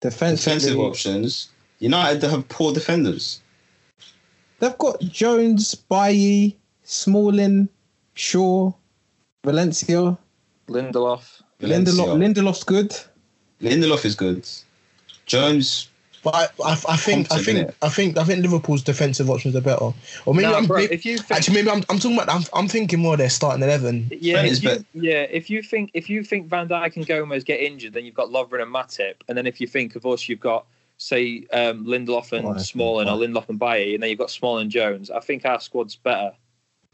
Defensive 0.00 0.44
defensively, 0.44 0.84
options. 0.84 1.48
United 1.78 2.22
have 2.28 2.48
poor 2.48 2.72
defenders. 2.72 3.40
they've 4.60 4.78
got 4.78 5.00
Jones, 5.00 5.74
Bailly, 5.74 6.56
Smalling, 6.84 7.68
Shaw, 8.14 8.72
Valencia, 9.44 10.16
Lindelof. 10.68 11.42
Valencia. 11.60 11.94
Lindelof. 11.94 12.18
Lindelof's 12.34 12.62
good. 12.64 12.94
Lindelof 13.60 14.04
is 14.04 14.14
good. 14.14 14.46
Jones. 15.26 15.88
But 16.22 16.34
I, 16.34 16.42
I, 16.64 16.72
I 16.90 16.96
think 16.96 17.32
I 17.32 17.42
think? 17.42 17.74
I 17.82 17.88
think 17.88 18.16
I 18.16 18.24
think 18.24 18.42
Liverpool's 18.42 18.82
defensive 18.82 19.28
options 19.28 19.56
are 19.56 19.60
better. 19.60 19.92
Or 20.24 20.34
maybe 20.34 20.42
Nah, 20.48 20.58
I'm 20.58 20.66
bro, 20.66 20.78
maybe- 20.78 20.94
if 20.94 21.04
you 21.04 21.18
think, 21.18 21.32
actually 21.32 21.54
maybe 21.54 21.70
I'm, 21.70 21.82
I'm 21.88 21.98
talking 21.98 22.14
about 22.16 22.28
I'm, 22.28 22.42
I'm 22.54 22.68
thinking 22.68 23.00
more 23.00 23.16
their 23.16 23.30
starting 23.30 23.62
eleven. 23.62 24.08
yeah, 24.20 24.42
if 24.42 24.62
you, 24.62 24.84
yeah, 24.94 25.22
if 25.30 25.50
you 25.50 25.62
think 25.62 25.90
if 25.94 26.08
you 26.08 26.22
think 26.22 26.46
Van 26.48 26.68
Dijk 26.68 26.96
and 26.96 27.06
Gomez 27.06 27.42
get 27.42 27.60
injured, 27.60 27.92
then 27.92 28.04
you've 28.04 28.14
got 28.14 28.28
Lovren 28.28 28.62
and 28.62 28.72
Matip, 28.72 29.14
and 29.28 29.36
then 29.36 29.46
if 29.46 29.60
you 29.60 29.66
think 29.66 29.96
of 29.96 30.06
us, 30.06 30.28
you've 30.28 30.40
got 30.40 30.64
say 30.98 31.44
um, 31.52 31.84
Lindelof 31.84 32.32
and 32.32 32.48
Right, 32.48 32.60
Smalling 32.60 33.08
or 33.08 33.18
right. 33.18 33.28
Lindelof 33.28 33.48
and 33.48 33.58
Bailly, 33.58 33.94
and 33.94 34.02
then 34.02 34.10
you've 34.10 34.18
got 34.20 34.30
Smalling 34.30 34.62
and 34.62 34.70
Jones. 34.70 35.10
I 35.10 35.18
think 35.18 35.44
our 35.44 35.60
squad's 35.60 35.96
better. 35.96 36.32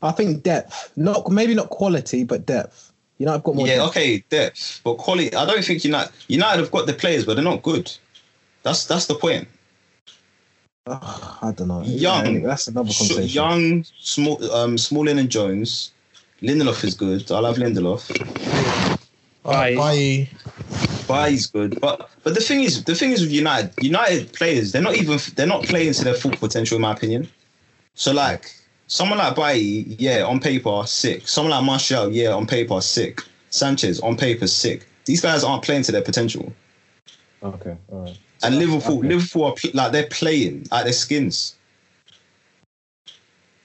I 0.00 0.12
think 0.12 0.42
depth, 0.42 0.92
not 0.96 1.30
maybe 1.30 1.54
not 1.54 1.68
quality, 1.68 2.24
but 2.24 2.46
depth. 2.46 2.92
You 3.18 3.26
know, 3.26 3.34
I've 3.34 3.42
got 3.42 3.56
more. 3.56 3.66
Yeah, 3.66 3.76
depth. 3.76 3.88
okay, 3.88 4.18
depth, 4.30 4.80
but 4.84 4.94
quality. 4.96 5.34
I 5.34 5.44
don't 5.44 5.64
think 5.64 5.84
United. 5.84 6.12
United 6.28 6.60
have 6.60 6.70
got 6.70 6.86
the 6.86 6.92
players, 6.94 7.26
but 7.26 7.34
they're 7.34 7.44
not 7.44 7.62
good. 7.62 7.92
That's 8.62 8.86
that's 8.86 9.06
the 9.06 9.14
point. 9.14 9.48
Ugh, 10.86 11.38
I 11.42 11.52
don't 11.52 11.68
know. 11.68 11.82
Young. 11.82 12.24
Yeah, 12.24 12.30
anyway, 12.30 12.46
that's 12.46 12.68
another 12.68 12.92
conversation. 12.92 13.28
young, 13.28 13.84
small, 14.00 14.52
um, 14.52 14.78
Smalling 14.78 15.18
and 15.18 15.30
Jones. 15.30 15.92
Lindelof 16.40 16.84
is 16.84 16.94
good. 16.94 17.30
I 17.30 17.40
love 17.40 17.56
Lindelof. 17.56 18.08
Uh, 19.44 19.50
Bye. 19.50 19.74
by 19.74 20.28
Bailly's 21.08 21.46
good, 21.46 21.80
but 21.80 22.10
but 22.22 22.34
the 22.34 22.40
thing 22.40 22.60
is, 22.60 22.84
the 22.84 22.94
thing 22.94 23.12
is 23.12 23.22
with 23.22 23.32
United, 23.32 23.72
United 23.80 24.32
players, 24.32 24.72
they're 24.72 24.82
not 24.82 24.96
even 24.96 25.18
they're 25.34 25.46
not 25.46 25.64
playing 25.64 25.94
to 25.94 26.04
their 26.04 26.14
full 26.14 26.32
potential, 26.32 26.76
in 26.76 26.82
my 26.82 26.92
opinion. 26.92 27.28
So 27.94 28.12
like 28.12 28.52
someone 28.86 29.18
like 29.18 29.34
Bailly, 29.34 29.96
yeah, 29.98 30.24
on 30.24 30.38
paper 30.38 30.82
sick. 30.86 31.26
Someone 31.26 31.52
like 31.52 31.64
Martial, 31.64 32.12
yeah, 32.12 32.30
on 32.30 32.46
paper 32.46 32.80
sick. 32.80 33.22
Sanchez 33.50 34.00
on 34.00 34.16
paper 34.16 34.46
sick. 34.46 34.86
These 35.06 35.22
guys 35.22 35.42
aren't 35.42 35.64
playing 35.64 35.82
to 35.84 35.92
their 35.92 36.02
potential. 36.02 36.52
Okay, 37.42 37.76
all 37.90 38.04
right. 38.04 38.18
And 38.42 38.58
Liverpool, 38.58 38.98
Okay. 38.98 39.08
Liverpool 39.08 39.44
are 39.44 39.54
like 39.74 39.92
they're 39.92 40.06
playing 40.06 40.66
at 40.70 40.84
their 40.84 40.92
skins. 40.92 41.56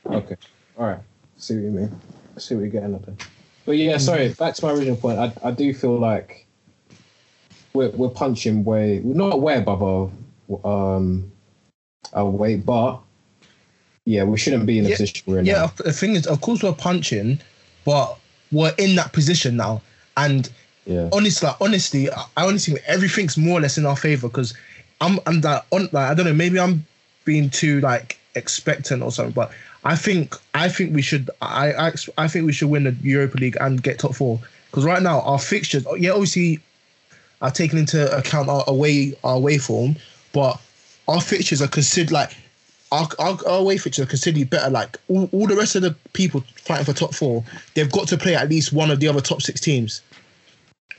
Okay. 0.06 0.36
All 0.78 0.88
right. 0.88 1.00
See 1.38 1.56
what 1.56 1.64
you 1.64 1.72
mean. 1.72 2.00
See 2.38 2.56
what 2.56 2.62
you're 2.62 2.70
getting 2.70 2.95
at 2.95 3.06
there. 3.06 3.16
But 3.66 3.78
yeah, 3.78 3.98
sorry. 3.98 4.30
Back 4.30 4.56
to 4.56 4.66
my 4.66 4.72
original 4.74 4.95
point. 4.95 5.20
I, 5.20 5.32
I 5.44 5.52
do 5.52 5.74
feel 5.74 5.98
like 5.98 6.45
we're 7.74 7.90
we're 7.90 8.10
punching 8.10 8.64
way 8.64 9.00
we're 9.00 9.16
not 9.16 9.40
way 9.41 9.58
above 9.58 9.82
our 9.84 10.91
um 10.98 11.32
our 12.14 12.30
weight, 12.30 12.66
but 12.66 13.00
yeah, 14.06 14.24
we 14.24 14.38
shouldn't 14.38 14.66
be 14.66 14.78
in 14.80 14.84
the 14.84 14.90
Yeah, 14.91 14.95
position 14.98 15.24
we're 15.26 15.40
in. 15.40 15.45
Yeah, 15.45 15.54
now. 15.54 15.74
the 15.78 15.94
thing 15.94 16.16
is, 16.16 16.28
of 16.28 16.41
course, 16.41 16.62
we're 16.62 16.74
punching, 16.74 17.40
but 17.86 18.18
we're 18.52 18.74
in 18.78 18.95
that 18.95 19.14
position 19.14 19.56
now. 19.56 19.82
And 20.18 20.50
Yeah. 20.85 21.10
honestly, 21.14 21.47
like, 21.47 21.61
honestly, 21.61 22.10
I 22.10 22.26
honestly 22.35 22.73
think 22.73 22.85
everything's 22.88 23.38
more 23.38 23.60
or 23.60 23.61
less 23.61 23.77
in 23.77 23.85
our 23.85 23.95
favor 23.95 24.27
because 24.27 24.53
I'm, 24.99 25.19
I'm 25.26 25.41
that 25.41 25.65
on, 25.72 25.84
like, 25.91 26.10
I 26.10 26.14
don't 26.14 26.26
know, 26.26 26.34
maybe 26.34 26.60
I'm 26.60 26.85
being 27.26 27.49
too 27.49 27.80
like 27.81 28.18
expectant 28.35 29.01
or 29.01 29.11
something, 29.11 29.34
but 29.34 29.51
I 29.85 29.95
think, 29.95 30.35
I 30.53 30.69
think 30.69 30.93
we 30.93 31.01
should, 31.01 31.30
I, 31.41 31.73
I, 31.73 31.93
I 32.18 32.27
think 32.27 32.45
we 32.45 32.53
should 32.53 32.69
win 32.69 32.84
the 32.84 32.95
Europa 33.01 33.38
League 33.38 33.57
and 33.61 33.81
get 33.81 33.99
top 33.99 34.15
four 34.15 34.39
because 34.69 34.84
right 34.84 35.01
now 35.01 35.22
our 35.22 35.39
fixtures, 35.39 35.85
oh, 35.88 35.95
yeah, 35.95 36.11
obviously, 36.11 36.60
are 37.41 37.51
taken 37.51 37.77
into 37.77 38.15
account 38.15 38.49
our 38.49 38.64
away, 38.68 39.14
our 39.23 39.35
away 39.35 39.57
form, 39.57 39.95
but 40.31 40.60
our 41.07 41.22
fixtures 41.22 41.61
are 41.61 41.68
considered 41.68 42.11
like. 42.11 42.31
Our, 42.91 43.10
our, 43.18 43.39
our 43.47 43.57
away 43.57 43.80
fixtures 43.80 44.05
are 44.05 44.07
considerably 44.07 44.43
better. 44.43 44.69
Like 44.69 44.99
all, 45.07 45.27
all 45.31 45.47
the 45.47 45.55
rest 45.55 45.76
of 45.76 45.81
the 45.81 45.95
people 46.14 46.43
fighting 46.57 46.85
for 46.85 46.93
top 46.93 47.15
four, 47.15 47.43
they've 47.73 47.91
got 47.91 48.07
to 48.10 48.18
play 48.18 48.35
at 48.35 48.47
least 48.49 48.72
one 48.72 48.91
of 48.91 48.99
the 48.99 49.07
other 49.07 49.19
top 49.19 49.41
six 49.41 49.60
teams 49.60 50.03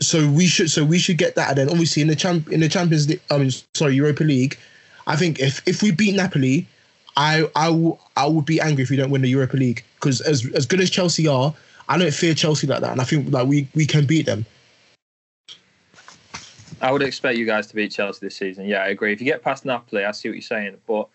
so 0.01 0.29
we 0.29 0.47
should 0.47 0.71
so 0.71 0.85
we 0.85 0.99
should 0.99 1.19
get 1.19 1.35
that 1.35 1.51
and 1.51 1.59
then 1.59 1.71
obviously 1.71 2.03
in 2.03 2.09
the 2.09 2.17
champ 2.17 2.51
in 2.51 2.61
the 2.61 2.69
champions 2.69 3.09
league 3.09 3.21
i 3.31 3.39
mean 3.39 3.51
sorry 3.75 3.95
europa 3.95 4.25
league 4.25 4.59
i 5.07 5.17
think 5.17 5.41
if 5.41 5.67
if 5.67 5.83
we 5.83 5.91
beat 5.91 6.15
napoli 6.15 6.67
i 7.17 7.49
i 7.55 7.69
will 7.69 8.01
i 8.17 8.27
would 8.27 8.45
be 8.45 8.61
angry 8.61 8.83
if 8.83 8.91
we 8.91 8.97
don't 8.97 9.11
win 9.11 9.23
the 9.23 9.29
europa 9.29 9.57
league 9.57 9.85
because 9.97 10.21
as 10.23 10.51
as 10.55 10.67
good 10.67 10.81
as 10.81 10.91
chelsea 10.91 11.29
are 11.29 11.55
i 11.89 11.97
don't 11.97 12.15
fear 12.15 12.35
chelsea 12.35 12.67
like 12.67 12.81
that 12.81 12.93
and 12.93 13.01
i 13.01 13.05
think 13.05 13.31
like 13.33 13.47
we 13.47 13.69
we 13.75 13.87
can 13.87 14.05
beat 14.07 14.27
them 14.27 14.45
I 16.81 16.91
would 16.91 17.03
expect 17.03 17.39
you 17.39 17.47
guys 17.47 17.67
to 17.69 17.75
beat 17.75 17.93
Chelsea 17.93 18.27
this 18.27 18.37
season. 18.37 18.67
Yeah, 18.67 18.83
I 18.83 18.89
agree. 18.89 19.11
If 19.11 19.19
you 19.19 19.25
get 19.25 19.43
past 19.43 19.65
Napoli, 19.65 20.05
I 20.05 20.11
see 20.11 20.29
what 20.29 20.35
you're 20.35 20.43
saying. 20.43 20.77
But 20.87 21.09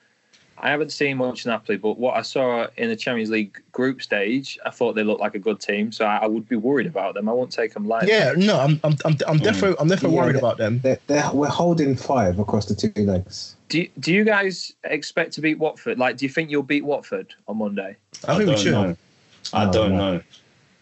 I 0.61 0.69
haven't 0.69 0.91
seen 0.91 1.17
much 1.17 1.45
Napoli. 1.45 1.77
But 1.77 1.97
what 1.97 2.17
I 2.17 2.21
saw 2.21 2.67
in 2.77 2.89
the 2.89 2.95
Champions 2.95 3.29
League 3.29 3.61
group 3.71 4.01
stage, 4.01 4.59
I 4.65 4.69
thought 4.71 4.93
they 4.95 5.03
looked 5.03 5.21
like 5.21 5.35
a 5.35 5.39
good 5.39 5.59
team. 5.59 5.91
So 5.91 6.05
I, 6.05 6.17
I 6.17 6.27
would 6.27 6.49
be 6.49 6.55
worried 6.57 6.87
about 6.87 7.13
them. 7.13 7.29
I 7.29 7.33
won't 7.33 7.51
take 7.51 7.73
them 7.73 7.87
lightly. 7.87 8.09
yeah 8.09 8.33
no 8.37 8.59
i'm 8.59 8.79
i'm 8.83 8.95
i'm, 9.05 9.15
I'm 9.27 9.37
definitely 9.37 9.75
i'm 9.79 9.87
definitely 9.87 10.15
Yeah, 10.15 10.21
worried 10.23 10.35
yeah. 10.35 10.39
about 10.39 10.57
them 10.57 10.79
They're, 10.79 10.99
they're, 11.07 11.29
we're 11.33 11.47
holding 11.47 11.95
five 11.95 12.39
across 12.39 12.65
the 12.65 12.75
two 12.75 12.91
legs. 13.03 13.55
Do 13.69 13.79
you, 13.81 13.89
Do 13.99 14.13
you 14.13 14.23
guys 14.23 14.73
expect 14.83 15.33
to 15.33 15.41
beat 15.41 15.59
Watford? 15.59 15.99
Like, 15.99 16.17
do 16.17 16.25
you 16.25 16.29
think 16.29 16.49
you'll 16.49 16.63
beat 16.63 16.83
Watford 16.83 17.33
on 17.47 17.57
Monday? 17.57 17.95
i 18.27 18.35
think 18.35 18.49
we 18.49 18.55
don't 18.55 18.57
should 18.63 18.73
know. 18.73 18.97
I 19.53 19.65
No, 19.65 19.71
don't 19.71 19.89
no. 19.91 19.97
know. 19.97 20.21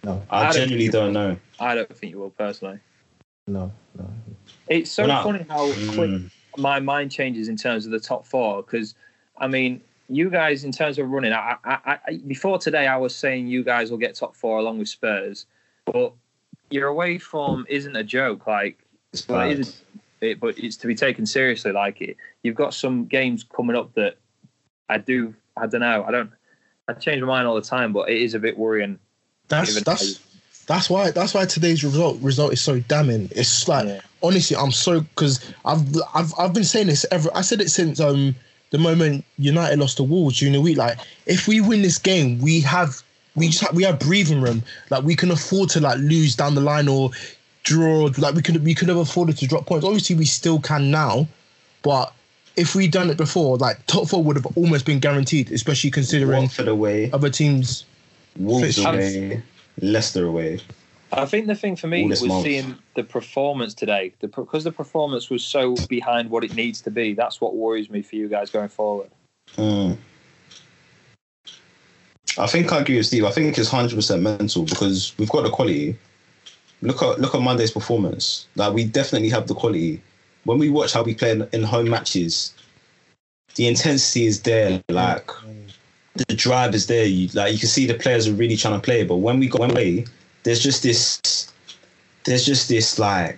No, 0.03 0.23
I 0.29 0.39
I 0.41 0.43
don't 0.45 0.53
genuinely 0.53 0.89
don't 0.89 1.13
know. 1.13 1.37
I 1.59 1.75
don't 1.75 1.97
think 1.97 2.11
you 2.13 2.19
will 2.19 2.29
personally. 2.31 2.79
no, 3.47 3.71
no. 3.97 4.05
It's 4.69 4.91
so 4.91 5.05
We're 5.05 5.23
funny 5.23 5.45
how 5.49 5.71
quick 5.73 6.11
Mm. 6.11 6.29
my 6.57 6.79
mind 6.79 7.11
changes 7.11 7.47
in 7.47 7.55
terms 7.57 7.85
of 7.85 7.91
the 7.91 7.99
top 7.99 8.25
four 8.25 8.63
because 8.63 8.95
I 9.37 9.47
mean 9.47 9.81
you 10.09 10.29
guys 10.29 10.63
in 10.63 10.71
terms 10.71 10.97
of 10.99 11.09
running 11.09 11.33
I, 11.33 11.55
I, 11.63 11.99
I 12.05 12.17
before 12.27 12.57
today 12.57 12.87
I 12.87 12.97
was 12.97 13.15
saying 13.15 13.47
you 13.47 13.63
guys 13.63 13.91
will 13.91 13.97
get 13.97 14.15
top 14.15 14.35
four 14.35 14.59
along 14.59 14.79
with 14.79 14.89
Spurs 14.89 15.45
but 15.85 16.13
your 16.69 16.87
away 16.87 17.17
form 17.17 17.65
isn't 17.69 17.95
a 17.95 18.03
joke 18.03 18.47
like 18.47 18.79
It's 19.13 19.25
it 19.29 19.59
is, 19.59 19.81
it, 20.21 20.39
but 20.39 20.57
it's 20.57 20.77
to 20.77 20.87
be 20.87 20.95
taken 20.95 21.25
seriously 21.25 21.71
like 21.71 22.01
it 22.01 22.17
you've 22.43 22.55
got 22.55 22.73
some 22.73 23.05
games 23.05 23.43
coming 23.43 23.75
up 23.75 23.93
that 23.95 24.17
I 24.89 24.97
do 24.97 25.33
I 25.57 25.67
don't 25.67 25.81
know 25.81 26.05
I 26.07 26.11
don't 26.11 26.31
I 26.87 26.93
change 26.93 27.21
my 27.21 27.27
mind 27.27 27.47
all 27.47 27.55
the 27.55 27.61
time 27.61 27.91
but 27.93 28.09
it 28.09 28.21
is 28.21 28.33
a 28.33 28.39
bit 28.39 28.57
worrying 28.57 28.99
that's 29.49 29.81
that's 29.83 30.19
that's 30.67 30.89
why 30.89 31.11
that's 31.11 31.33
why 31.33 31.45
today's 31.45 31.83
result 31.83 32.19
result 32.21 32.53
is 32.53 32.61
so 32.61 32.79
damning 32.81 33.29
it's 33.31 33.67
like 33.67 33.87
Yeah. 33.87 34.01
honestly, 34.21 34.57
I'm 34.57 34.71
so 34.71 35.01
because 35.01 35.53
I've 35.65 35.85
I've 36.13 36.33
I've 36.37 36.53
been 36.53 36.63
saying 36.63 36.87
this 36.87 37.05
ever. 37.11 37.29
I 37.33 37.41
said 37.41 37.61
it 37.61 37.69
since 37.69 37.99
um 37.99 38.35
the 38.69 38.77
moment 38.77 39.23
United 39.37 39.79
lost 39.79 39.97
to 39.97 40.03
Wolves 40.03 40.39
during 40.39 40.53
the 40.53 40.61
week. 40.61 40.77
Like, 40.77 40.97
if 41.25 41.47
we 41.47 41.61
win 41.61 41.81
this 41.81 41.97
game, 41.97 42.39
we 42.39 42.61
have 42.61 43.01
we 43.35 43.47
just 43.47 43.61
have, 43.61 43.75
we 43.75 43.83
have 43.83 43.99
breathing 43.99 44.41
room. 44.41 44.63
Like, 44.89 45.03
we 45.03 45.15
can 45.15 45.31
afford 45.31 45.69
to 45.71 45.79
like 45.79 45.99
lose 45.99 46.35
down 46.35 46.55
the 46.55 46.61
line 46.61 46.87
or 46.87 47.11
draw. 47.63 48.09
Like, 48.17 48.35
we 48.35 48.41
could 48.41 48.63
we 48.63 48.73
could 48.73 48.89
have 48.89 48.97
afforded 48.97 49.37
to 49.37 49.47
drop 49.47 49.65
points. 49.65 49.85
Obviously, 49.85 50.15
we 50.15 50.25
still 50.25 50.59
can 50.59 50.91
now, 50.91 51.27
but 51.83 52.13
if 52.57 52.73
we'd 52.73 52.91
done 52.91 53.09
it 53.09 53.17
before, 53.17 53.57
like 53.57 53.85
top 53.85 54.09
four 54.09 54.23
would 54.23 54.35
have 54.35 54.47
almost 54.57 54.85
been 54.85 54.99
guaranteed, 54.99 55.51
especially 55.51 55.91
considering 55.91 56.41
Watford 56.41 56.67
away, 56.67 57.11
other 57.11 57.29
teams. 57.29 57.85
Wolves 58.35 58.77
away, 58.77 59.41
Leicester 59.81 60.25
away. 60.25 60.59
I 61.13 61.25
think 61.25 61.47
the 61.47 61.55
thing 61.55 61.75
for 61.75 61.87
me 61.87 62.05
was 62.05 62.23
month. 62.23 62.43
seeing 62.43 62.77
the 62.95 63.03
performance 63.03 63.73
today. 63.73 64.13
The 64.19 64.27
because 64.27 64.63
the 64.63 64.71
performance 64.71 65.29
was 65.29 65.43
so 65.43 65.75
behind 65.87 66.29
what 66.29 66.43
it 66.43 66.53
needs 66.53 66.81
to 66.81 66.91
be. 66.91 67.13
That's 67.13 67.39
what 67.39 67.55
worries 67.55 67.89
me 67.89 68.01
for 68.01 68.15
you 68.15 68.27
guys 68.27 68.49
going 68.49 68.69
forward. 68.69 69.09
Mm. 69.55 69.97
I 72.37 72.45
think 72.45 72.71
I 72.71 72.81
agree 72.81 72.97
with 72.97 73.05
Steve. 73.05 73.25
I 73.25 73.31
think 73.31 73.57
it's 73.57 73.69
hundred 73.69 73.95
percent 73.95 74.21
mental 74.21 74.63
because 74.63 75.13
we've 75.17 75.29
got 75.29 75.43
the 75.43 75.49
quality. 75.49 75.97
Look 76.81 77.01
at 77.01 77.19
look 77.19 77.33
at 77.33 77.41
Monday's 77.41 77.71
performance. 77.71 78.47
Like 78.55 78.73
we 78.73 78.83
definitely 78.83 79.29
have 79.29 79.47
the 79.47 79.55
quality. 79.55 80.01
When 80.43 80.59
we 80.59 80.69
watch 80.69 80.93
how 80.93 81.03
we 81.03 81.15
play 81.15 81.31
in, 81.31 81.47
in 81.53 81.63
home 81.63 81.89
matches, 81.89 82.53
the 83.55 83.67
intensity 83.67 84.25
is 84.25 84.41
there. 84.41 84.81
Like 84.89 85.31
the 86.15 86.35
drive 86.35 86.75
is 86.75 86.87
there. 86.87 87.05
You 87.05 87.29
like 87.33 87.53
you 87.53 87.59
can 87.59 87.69
see 87.69 87.87
the 87.87 87.93
players 87.93 88.27
are 88.27 88.33
really 88.33 88.57
trying 88.57 88.79
to 88.79 88.83
play. 88.83 89.03
But 89.03 89.17
when 89.17 89.39
we 89.39 89.47
go 89.47 89.63
away, 89.63 90.05
there's 90.47 90.63
just 90.63 90.81
this. 90.81 91.51
There's 92.23 92.45
just 92.45 92.69
this 92.69 92.97
like 92.97 93.37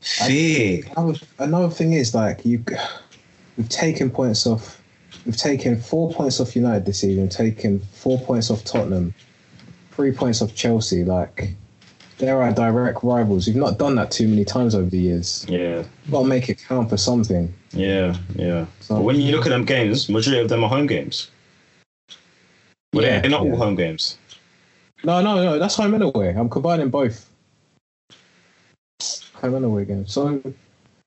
fear. 0.00 0.82
Another, 0.96 1.18
another 1.38 1.70
thing 1.70 1.92
is 1.92 2.16
like 2.16 2.44
you, 2.44 2.64
we've 3.56 3.68
taken 3.68 4.10
points 4.10 4.44
off. 4.44 4.82
We've 5.24 5.36
taken 5.36 5.80
four 5.80 6.12
points 6.12 6.40
off 6.40 6.56
United 6.56 6.84
this 6.84 6.98
season. 7.00 7.28
Taken 7.28 7.78
four 7.92 8.18
points 8.18 8.50
off 8.50 8.64
Tottenham, 8.64 9.14
three 9.92 10.10
points 10.10 10.42
off 10.42 10.52
Chelsea. 10.52 11.04
Like 11.04 11.54
they're 12.18 12.42
our 12.42 12.52
direct 12.52 13.04
rivals. 13.04 13.46
We've 13.46 13.54
not 13.54 13.78
done 13.78 13.94
that 13.94 14.10
too 14.10 14.26
many 14.26 14.44
times 14.44 14.74
over 14.74 14.90
the 14.90 14.98
years. 14.98 15.46
Yeah, 15.48 15.84
We've 16.06 16.10
got 16.10 16.22
to 16.22 16.26
make 16.28 16.48
it 16.48 16.58
count 16.66 16.90
for 16.90 16.96
something. 16.96 17.54
yeah, 17.70 18.16
yeah. 18.34 18.66
So 18.80 18.96
But 18.96 19.02
when 19.02 19.20
you 19.20 19.30
look 19.30 19.46
at 19.46 19.50
them 19.50 19.64
games, 19.64 20.08
majority 20.08 20.42
of 20.42 20.48
them 20.48 20.64
are 20.64 20.70
home 20.70 20.88
games. 20.88 21.30
But 22.90 23.04
Yeah, 23.04 23.20
they're 23.20 23.30
not 23.30 23.44
yeah. 23.44 23.52
all 23.52 23.58
home 23.58 23.76
games. 23.76 24.18
No, 25.04 25.20
no, 25.22 25.34
no, 25.42 25.58
that's 25.58 25.76
home 25.76 25.94
and 25.94 26.02
away. 26.02 26.30
I'm 26.30 26.48
combining 26.48 26.90
both. 26.90 27.28
Home 29.34 29.54
and 29.54 29.64
away 29.64 29.84
games. 29.86 30.12
So 30.12 30.42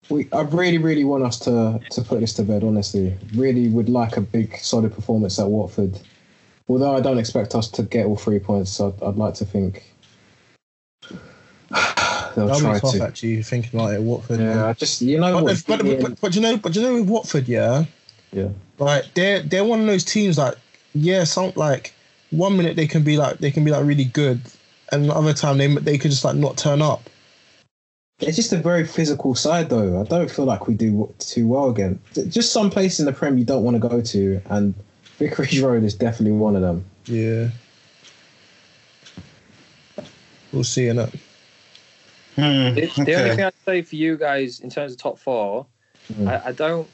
we, 0.09 0.27
I 0.33 0.41
really, 0.41 0.77
really 0.79 1.03
want 1.03 1.23
us 1.23 1.37
to 1.39 1.79
to 1.91 2.01
put 2.01 2.19
this 2.19 2.33
to 2.35 2.43
bed. 2.43 2.63
Honestly, 2.63 3.15
really 3.35 3.67
would 3.67 3.89
like 3.89 4.17
a 4.17 4.21
big, 4.21 4.57
solid 4.57 4.93
performance 4.93 5.37
at 5.39 5.47
Watford. 5.47 5.99
Although 6.67 6.95
I 6.95 7.01
don't 7.01 7.17
expect 7.19 7.55
us 7.55 7.67
to 7.71 7.83
get 7.83 8.05
all 8.05 8.15
three 8.15 8.39
points, 8.39 8.79
I'd, 8.79 8.93
I'd 9.03 9.15
like 9.17 9.33
to 9.35 9.45
think 9.45 9.83
they'll 11.69 12.47
That'll 12.47 12.59
try 12.59 12.79
to. 12.79 13.03
actually 13.03 13.43
thinking 13.43 13.79
about 13.79 13.93
it. 13.93 14.01
Watford. 14.01 14.39
Yeah, 14.39 14.73
just 14.73 15.01
you 15.01 15.19
know 15.19 15.33
But, 15.33 15.43
what? 15.43 15.63
but, 15.67 15.83
but, 15.85 16.01
but, 16.01 16.21
but 16.21 16.35
you 16.35 16.41
know, 16.41 16.57
but 16.57 16.75
you 16.75 16.81
know, 16.81 16.93
with 16.95 17.09
Watford, 17.09 17.47
yeah, 17.47 17.85
Yeah. 18.31 18.49
like 18.79 19.13
they're 19.13 19.41
they're 19.41 19.63
one 19.65 19.81
of 19.81 19.85
those 19.87 20.03
teams 20.03 20.37
like 20.37 20.55
yeah, 20.95 21.23
some 21.25 21.51
like 21.55 21.93
one 22.33 22.57
minute 22.57 22.75
they 22.75 22.87
can 22.87 23.03
be 23.03 23.17
like 23.17 23.37
they 23.37 23.51
can 23.51 23.63
be 23.63 23.71
like 23.71 23.85
really 23.85 24.05
good, 24.05 24.41
and 24.91 25.05
the 25.05 25.13
other 25.13 25.33
time 25.33 25.57
they 25.57 25.67
they 25.67 25.97
could 25.97 26.11
just 26.11 26.25
like 26.25 26.35
not 26.35 26.57
turn 26.57 26.81
up. 26.81 27.09
It's 28.19 28.35
just 28.37 28.53
a 28.53 28.57
very 28.57 28.85
physical 28.85 29.35
side, 29.35 29.69
though. 29.69 29.99
I 29.99 30.03
don't 30.05 30.29
feel 30.31 30.45
like 30.45 30.67
we 30.67 30.75
do 30.75 31.13
too 31.19 31.47
well 31.47 31.69
again. 31.69 31.99
Just 32.29 32.53
some 32.53 32.69
place 32.69 32.99
in 32.99 33.05
the 33.05 33.11
Prem 33.11 33.37
you 33.37 33.43
don't 33.43 33.63
want 33.63 33.75
to 33.75 33.87
go 33.87 34.01
to, 34.01 34.41
and 34.49 34.73
Vicarage 35.17 35.59
Road 35.61 35.83
is 35.83 35.93
definitely 35.93 36.37
one 36.37 36.55
of 36.55 36.61
them. 36.61 36.85
Yeah, 37.05 37.49
we'll 40.51 40.63
see 40.63 40.87
in 40.87 40.99
it. 40.99 41.09
Hmm, 42.35 42.73
The, 42.73 42.91
the 43.05 43.13
only 43.15 43.35
thing 43.35 43.45
I'd 43.45 43.53
say 43.65 43.81
for 43.83 43.95
you 43.95 44.17
guys 44.17 44.59
in 44.61 44.69
terms 44.69 44.91
of 44.93 44.97
top 44.97 45.19
four, 45.19 45.65
Mm. 46.11 46.27
I, 46.27 46.49
I 46.49 46.51
don't, 46.51 46.87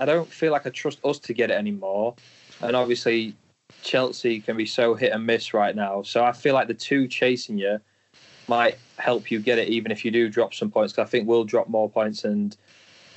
I 0.00 0.04
don't 0.04 0.28
feel 0.28 0.50
like 0.50 0.66
I 0.66 0.70
trust 0.70 0.98
us 1.04 1.20
to 1.20 1.32
get 1.32 1.50
it 1.50 1.54
anymore. 1.54 2.14
And 2.60 2.74
obviously, 2.74 3.34
Chelsea 3.82 4.40
can 4.40 4.56
be 4.56 4.66
so 4.66 4.94
hit 4.94 5.12
and 5.12 5.26
miss 5.26 5.54
right 5.54 5.74
now. 5.74 6.02
So 6.02 6.24
I 6.24 6.32
feel 6.32 6.54
like 6.54 6.68
the 6.68 6.74
two 6.74 7.08
chasing 7.08 7.58
you 7.58 7.80
might 8.48 8.78
help 8.98 9.30
you 9.30 9.38
get 9.38 9.58
it 9.58 9.68
even 9.68 9.90
if 9.90 10.04
you 10.04 10.10
do 10.10 10.28
drop 10.28 10.54
some 10.54 10.70
points. 10.70 10.92
Because 10.92 11.06
I 11.06 11.10
think 11.10 11.28
we'll 11.28 11.44
drop 11.44 11.68
more 11.68 11.88
points, 11.88 12.24
and 12.24 12.56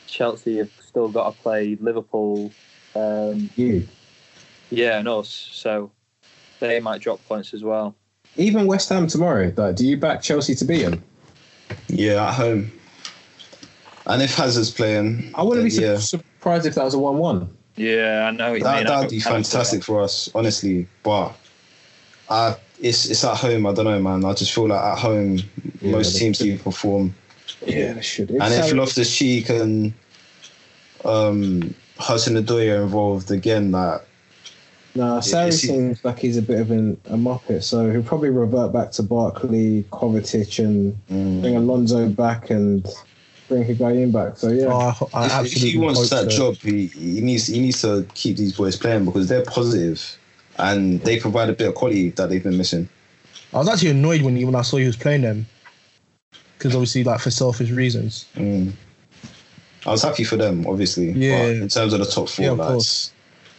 Chelsea 0.07 0.57
have 0.57 0.71
still 0.79 1.09
got 1.09 1.35
to 1.35 1.41
play 1.41 1.77
Liverpool. 1.79 2.51
Um, 2.95 3.49
You. 3.55 3.87
yeah, 4.69 4.99
and 4.99 5.07
us, 5.07 5.29
so 5.29 5.91
they 6.59 6.79
might 6.79 7.01
drop 7.01 7.25
points 7.27 7.53
as 7.53 7.63
well. 7.63 7.95
Even 8.37 8.67
West 8.67 8.89
Ham 8.89 9.07
tomorrow. 9.07 9.51
Like, 9.55 9.75
do 9.75 9.85
you 9.85 9.97
back 9.97 10.21
Chelsea 10.21 10.55
to 10.55 10.65
beat 10.65 10.83
them? 10.83 11.03
Yeah, 11.87 12.27
at 12.27 12.33
home. 12.33 12.71
And 14.05 14.21
if 14.21 14.35
Hazard's 14.35 14.71
playing, 14.71 15.31
I 15.35 15.43
wouldn't 15.43 15.69
be 15.69 15.75
then 15.75 15.93
yeah, 15.93 15.97
surprised 15.97 16.65
if 16.65 16.75
that 16.75 16.83
was 16.83 16.93
a 16.93 16.99
one-one. 16.99 17.55
Yeah, 17.75 18.27
I 18.27 18.31
know. 18.31 18.59
That 18.59 18.75
mean. 18.77 18.85
that'd 18.85 19.09
be 19.09 19.19
fantastic 19.19 19.83
for 19.83 20.01
us, 20.01 20.29
honestly. 20.35 20.87
But 21.01 21.33
I, 22.29 22.55
it's 22.79 23.09
it's 23.09 23.23
at 23.23 23.35
home. 23.37 23.65
I 23.65 23.73
don't 23.73 23.85
know, 23.85 23.99
man. 23.99 24.23
I 24.25 24.33
just 24.33 24.53
feel 24.53 24.67
like 24.67 24.81
at 24.81 24.97
home, 24.99 25.39
Yeah, 25.81 25.91
most 25.91 26.17
teams 26.17 26.37
do 26.37 26.57
perform. 26.57 27.15
Yeah, 27.65 27.93
they 27.93 28.01
should. 28.01 28.29
and 28.29 28.53
if 28.53 28.73
Loftus 28.73 29.15
Cheek 29.15 29.49
and 29.49 29.93
um, 31.05 31.73
Hudson 31.97 32.35
Odoi 32.35 32.77
are 32.77 32.83
involved 32.83 33.31
again, 33.31 33.71
that 33.71 34.03
No, 34.95 35.03
Sarri 35.19 35.45
he- 35.47 35.51
seems 35.51 36.03
like 36.05 36.19
he's 36.19 36.37
a 36.37 36.41
bit 36.41 36.59
of 36.59 36.71
an, 36.71 36.99
a 37.05 37.15
muppet, 37.15 37.63
so 37.63 37.89
he'll 37.91 38.03
probably 38.03 38.29
revert 38.29 38.71
back 38.73 38.91
to 38.93 39.03
Barkley, 39.03 39.83
Kovacic, 39.91 40.63
and 40.63 40.95
mm, 41.09 41.41
bring 41.41 41.55
Alonso 41.55 42.09
back 42.09 42.49
and 42.49 42.85
bring 43.47 43.63
Higuain 43.63 44.11
back. 44.11 44.37
So 44.37 44.49
yeah, 44.49 44.65
Oh, 44.67 45.09
I, 45.13 45.27
I 45.27 45.41
if, 45.41 45.55
if 45.55 45.61
he 45.61 45.77
wants 45.77 45.99
hope 45.99 46.09
that 46.09 46.31
so. 46.31 46.37
job, 46.53 46.55
he, 46.57 46.87
he 46.87 47.21
needs 47.21 47.47
he 47.47 47.59
needs 47.61 47.81
to 47.81 48.05
keep 48.13 48.37
these 48.37 48.55
boys 48.55 48.75
playing 48.77 49.05
because 49.05 49.27
they're 49.29 49.43
positive 49.45 50.17
and 50.57 51.01
they 51.01 51.19
provide 51.19 51.49
a 51.49 51.53
bit 51.53 51.67
of 51.67 51.75
quality 51.75 52.09
that 52.11 52.29
they've 52.29 52.43
been 52.43 52.57
missing. 52.57 52.87
I 53.53 53.57
was 53.57 53.69
actually 53.69 53.91
annoyed 53.91 54.21
when 54.21 54.35
he, 54.35 54.45
when 54.45 54.55
I 54.55 54.61
saw 54.61 54.77
he 54.77 54.85
was 54.85 54.95
playing 54.97 55.21
them, 55.21 55.45
because 56.57 56.73
obviously 56.75 57.03
like 57.03 57.19
for 57.19 57.31
selfish 57.31 57.69
reasons. 57.71 58.25
Mm. 58.35 58.73
I 59.85 59.89
was 59.91 60.01
happy 60.01 60.23
for 60.23 60.37
them, 60.37 60.65
obviously. 60.65 61.11
Yeah. 61.11 61.39
But 61.43 61.49
in 61.57 61.67
terms 61.67 61.93
of 61.93 61.99
the 61.99 62.05
top 62.05 62.29
four, 62.29 62.45
Yeah, 62.45 62.51
of 62.51 62.57
that's, 62.59 62.69
course. 62.71 63.11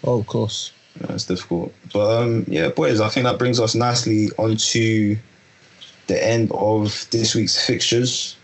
Oh, 0.05 0.19
of 0.21 0.27
course. 0.27 0.73
that's 1.01 1.25
difficult. 1.27 1.73
But 1.93 2.23
um, 2.23 2.45
yeah, 2.49 2.69
boys, 2.71 3.01
I 3.01 3.09
think 3.09 3.25
that 3.25 3.39
brings 3.39 3.61
us 3.61 3.75
nicely 3.75 4.31
onto 4.39 5.17
the 6.07 6.27
end 6.27 6.51
of 6.53 7.07
this 7.11 7.35
week's 7.35 7.67
fixtures. 7.67 8.37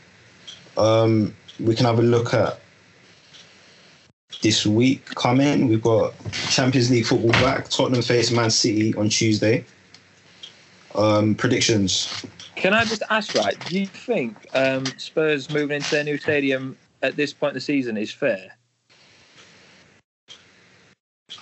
Um, 0.80 1.36
we 1.58 1.74
can 1.74 1.84
have 1.84 1.98
a 1.98 2.02
look 2.02 2.32
at 2.32 2.58
this 4.40 4.64
week 4.64 5.04
coming. 5.04 5.68
We've 5.68 5.82
got 5.82 6.14
Champions 6.48 6.90
League 6.90 7.04
football 7.04 7.32
back. 7.32 7.68
Tottenham 7.68 8.00
face 8.00 8.30
Man 8.30 8.50
City 8.50 8.94
on 8.94 9.10
Tuesday. 9.10 9.64
Um, 10.94 11.34
predictions. 11.34 12.24
Can 12.56 12.72
I 12.72 12.84
just 12.84 13.02
ask, 13.10 13.34
right? 13.34 13.58
Do 13.68 13.78
you 13.78 13.86
think 13.86 14.36
um, 14.54 14.86
Spurs 14.96 15.50
moving 15.50 15.76
into 15.76 15.90
their 15.90 16.04
new 16.04 16.16
stadium 16.16 16.76
at 17.02 17.14
this 17.14 17.34
point 17.34 17.50
in 17.50 17.54
the 17.56 17.60
season 17.60 17.98
is 17.98 18.10
fair? 18.10 18.56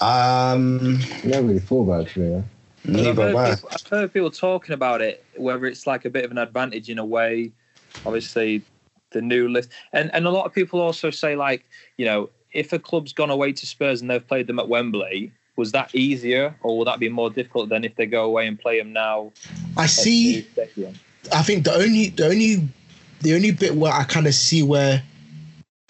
Um, 0.00 0.98
never 1.24 1.46
really 1.46 1.58
thought 1.60 1.84
about 1.84 2.00
it. 2.00 2.06
Actually, 2.08 2.30
yeah. 2.30 2.42
'Cause 2.84 3.06
I've, 3.06 3.16
heard 3.16 3.56
people, 3.56 3.70
I've 3.72 3.86
heard 3.86 4.12
people 4.12 4.30
talking 4.30 4.72
about 4.72 5.00
it, 5.00 5.24
whether 5.36 5.66
it's 5.66 5.86
like 5.86 6.04
a 6.04 6.10
bit 6.10 6.24
of 6.24 6.30
an 6.32 6.38
advantage 6.38 6.90
in 6.90 6.98
a 6.98 7.04
way. 7.04 7.52
Obviously, 8.04 8.62
the 9.10 9.22
new 9.22 9.48
list, 9.48 9.70
and 9.92 10.10
and 10.14 10.26
a 10.26 10.30
lot 10.30 10.46
of 10.46 10.52
people 10.52 10.80
also 10.80 11.10
say 11.10 11.36
like, 11.36 11.64
you 11.96 12.04
know, 12.04 12.30
if 12.52 12.72
a 12.72 12.78
club's 12.78 13.12
gone 13.12 13.30
away 13.30 13.52
to 13.52 13.66
Spurs 13.66 14.00
and 14.00 14.10
they've 14.10 14.26
played 14.26 14.46
them 14.46 14.58
at 14.58 14.68
Wembley, 14.68 15.32
was 15.56 15.72
that 15.72 15.94
easier, 15.94 16.54
or 16.62 16.78
will 16.78 16.84
that 16.84 17.00
be 17.00 17.08
more 17.08 17.30
difficult 17.30 17.68
than 17.68 17.84
if 17.84 17.96
they 17.96 18.06
go 18.06 18.24
away 18.24 18.46
and 18.46 18.58
play 18.58 18.78
them 18.78 18.92
now? 18.92 19.32
I 19.76 19.86
see. 19.86 20.46
I 21.32 21.42
think 21.42 21.64
the 21.64 21.74
only 21.74 22.10
the 22.10 22.26
only 22.26 22.68
the 23.20 23.34
only 23.34 23.50
bit 23.50 23.74
where 23.74 23.92
I 23.92 24.04
kind 24.04 24.26
of 24.26 24.34
see 24.34 24.62
where 24.62 25.02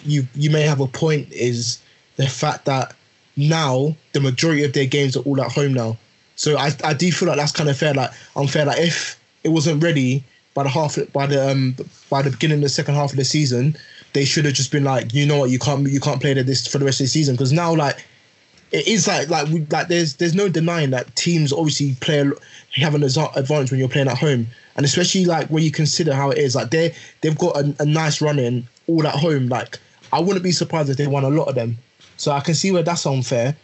you 0.04 0.26
you 0.34 0.50
may 0.50 0.62
have 0.62 0.80
a 0.80 0.86
point 0.86 1.30
is 1.32 1.80
the 2.16 2.26
fact 2.26 2.64
that 2.64 2.94
now 3.36 3.94
the 4.12 4.20
majority 4.20 4.64
of 4.64 4.72
their 4.72 4.86
games 4.86 5.16
are 5.16 5.20
all 5.20 5.40
at 5.40 5.52
home 5.52 5.74
now. 5.74 5.96
So 6.36 6.56
I 6.56 6.70
I 6.82 6.94
do 6.94 7.12
feel 7.12 7.28
like 7.28 7.36
that's 7.36 7.52
kind 7.52 7.68
of 7.68 7.76
fair. 7.76 7.94
Like 7.94 8.10
unfair. 8.36 8.64
Like 8.64 8.80
if 8.80 9.20
it 9.44 9.50
wasn't 9.50 9.82
ready 9.82 10.24
by 10.58 10.64
the 10.64 10.70
half 10.70 10.98
by 11.12 11.24
the 11.24 11.50
um 11.50 11.76
by 12.10 12.20
the 12.20 12.30
beginning 12.30 12.58
of 12.58 12.62
the 12.62 12.68
second 12.68 12.96
half 12.96 13.12
of 13.12 13.16
the 13.16 13.24
season, 13.24 13.76
they 14.12 14.24
should 14.24 14.44
have 14.44 14.54
just 14.54 14.72
been 14.72 14.82
like, 14.82 15.14
you 15.14 15.24
know 15.24 15.38
what, 15.38 15.50
you 15.50 15.58
can't 15.60 15.88
you 15.88 16.00
can't 16.00 16.20
play 16.20 16.34
this 16.34 16.66
for 16.66 16.78
the 16.78 16.84
rest 16.84 16.98
of 16.98 17.04
the 17.04 17.10
season 17.10 17.36
because 17.36 17.52
now 17.52 17.72
like 17.72 18.04
it 18.72 18.88
is 18.88 19.06
like 19.06 19.28
like 19.28 19.46
we, 19.50 19.60
like 19.66 19.86
there's 19.86 20.16
there's 20.16 20.34
no 20.34 20.48
denying 20.48 20.90
that 20.90 21.14
teams 21.14 21.52
obviously 21.52 21.94
play 22.00 22.28
have 22.72 22.96
an 22.96 23.04
advantage 23.04 23.70
when 23.70 23.78
you're 23.78 23.88
playing 23.88 24.08
at 24.08 24.18
home, 24.18 24.48
and 24.74 24.84
especially 24.84 25.26
like 25.26 25.46
when 25.46 25.62
you 25.62 25.70
consider 25.70 26.12
how 26.12 26.30
it 26.30 26.38
is 26.38 26.56
like 26.56 26.70
they 26.70 26.92
they've 27.20 27.38
got 27.38 27.56
a, 27.56 27.76
a 27.78 27.86
nice 27.86 28.20
run 28.20 28.40
in 28.40 28.66
all 28.88 29.06
at 29.06 29.14
home. 29.14 29.48
Like 29.48 29.78
I 30.12 30.18
wouldn't 30.18 30.42
be 30.42 30.50
surprised 30.50 30.90
if 30.90 30.96
they 30.96 31.06
won 31.06 31.22
a 31.22 31.30
lot 31.30 31.46
of 31.46 31.54
them. 31.54 31.78
So 32.16 32.32
I 32.32 32.40
can 32.40 32.56
see 32.56 32.72
where 32.72 32.82
that's 32.82 33.06
unfair. 33.06 33.54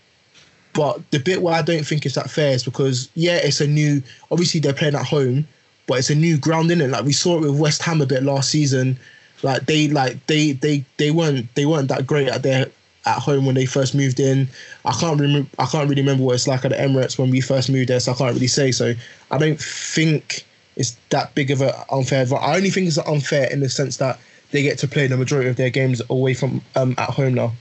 But 0.74 1.10
the 1.10 1.18
bit 1.18 1.42
where 1.42 1.54
I 1.54 1.62
don't 1.62 1.84
think 1.84 2.06
it's 2.06 2.14
that 2.14 2.30
fair 2.30 2.52
is 2.52 2.62
because 2.62 3.08
yeah, 3.14 3.38
it's 3.38 3.60
a 3.60 3.66
new. 3.66 4.00
Obviously 4.30 4.60
they're 4.60 4.72
playing 4.72 4.94
at 4.94 5.04
home, 5.04 5.48
but 5.86 5.98
it's 5.98 6.10
a 6.10 6.14
new 6.14 6.38
ground 6.38 6.70
in 6.70 6.80
it. 6.80 6.90
Like 6.90 7.04
we 7.04 7.12
saw 7.12 7.36
it 7.38 7.42
with 7.42 7.58
West 7.58 7.82
Ham 7.82 8.00
a 8.00 8.06
bit 8.06 8.22
last 8.22 8.50
season. 8.50 8.98
Like 9.42 9.66
they 9.66 9.88
like 9.88 10.26
they 10.26 10.52
they 10.52 10.84
they 10.96 11.10
weren't 11.10 11.54
they 11.54 11.66
weren't 11.66 11.88
that 11.88 12.06
great 12.06 12.28
at 12.28 12.42
their 12.42 12.66
at 13.06 13.18
home 13.18 13.44
when 13.44 13.54
they 13.54 13.66
first 13.66 13.94
moved 13.94 14.20
in. 14.20 14.48
I 14.84 14.92
can't 14.92 15.20
remember. 15.20 15.48
I 15.58 15.66
can't 15.66 15.88
really 15.88 16.02
remember 16.02 16.24
what 16.24 16.34
it's 16.34 16.48
like 16.48 16.64
at 16.64 16.70
the 16.70 16.76
Emirates 16.76 17.18
when 17.18 17.30
we 17.30 17.40
first 17.40 17.70
moved 17.70 17.90
there, 17.90 18.00
so 18.00 18.12
I 18.12 18.14
can't 18.14 18.34
really 18.34 18.46
say. 18.46 18.72
So 18.72 18.94
I 19.30 19.38
don't 19.38 19.60
think 19.60 20.44
it's 20.76 20.96
that 21.10 21.34
big 21.34 21.50
of 21.50 21.60
an 21.60 21.72
unfair. 21.90 22.26
But 22.26 22.36
I 22.36 22.56
only 22.56 22.70
think 22.70 22.86
it's 22.86 22.98
unfair 22.98 23.50
in 23.52 23.60
the 23.60 23.68
sense 23.68 23.98
that 23.98 24.18
they 24.50 24.62
get 24.62 24.78
to 24.78 24.88
play 24.88 25.06
the 25.06 25.16
majority 25.16 25.48
of 25.48 25.56
their 25.56 25.70
games 25.70 26.00
away 26.10 26.34
from 26.34 26.62
um, 26.76 26.94
at 26.98 27.10
home 27.10 27.34
now. 27.34 27.52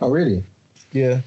Oh 0.00 0.10
really? 0.10 0.42
Yeah. 0.92 1.20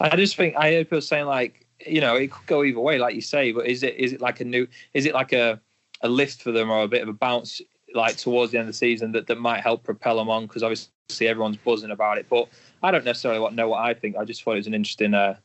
I 0.00 0.16
just 0.16 0.36
think 0.36 0.56
I 0.56 0.72
heard 0.72 0.86
people 0.86 1.00
saying 1.00 1.26
like, 1.26 1.59
you 1.86 2.00
know, 2.00 2.16
it 2.16 2.30
could 2.30 2.46
go 2.46 2.64
either 2.64 2.80
way, 2.80 2.98
like 2.98 3.14
you 3.14 3.20
say. 3.20 3.52
But 3.52 3.66
is 3.66 3.82
it 3.82 3.96
is 3.96 4.12
it 4.12 4.20
like 4.20 4.40
a 4.40 4.44
new? 4.44 4.66
Is 4.94 5.06
it 5.06 5.14
like 5.14 5.32
a 5.32 5.60
a 6.02 6.08
lift 6.08 6.42
for 6.42 6.52
them 6.52 6.70
or 6.70 6.82
a 6.82 6.88
bit 6.88 7.02
of 7.02 7.08
a 7.08 7.12
bounce 7.12 7.60
like 7.94 8.16
towards 8.16 8.52
the 8.52 8.58
end 8.58 8.68
of 8.68 8.74
the 8.74 8.78
season 8.78 9.12
that, 9.12 9.26
that 9.26 9.38
might 9.38 9.60
help 9.60 9.84
propel 9.84 10.16
them 10.16 10.30
on? 10.30 10.46
Because 10.46 10.62
obviously 10.62 11.28
everyone's 11.28 11.56
buzzing 11.56 11.90
about 11.90 12.18
it. 12.18 12.26
But 12.28 12.48
I 12.82 12.90
don't 12.90 13.04
necessarily 13.04 13.54
know 13.54 13.68
what 13.68 13.84
I 13.84 13.94
think. 13.94 14.16
I 14.16 14.24
just 14.24 14.42
thought 14.42 14.52
it 14.52 14.56
was 14.56 14.66
an 14.66 14.74
interesting 14.74 15.14
uh, 15.14 15.36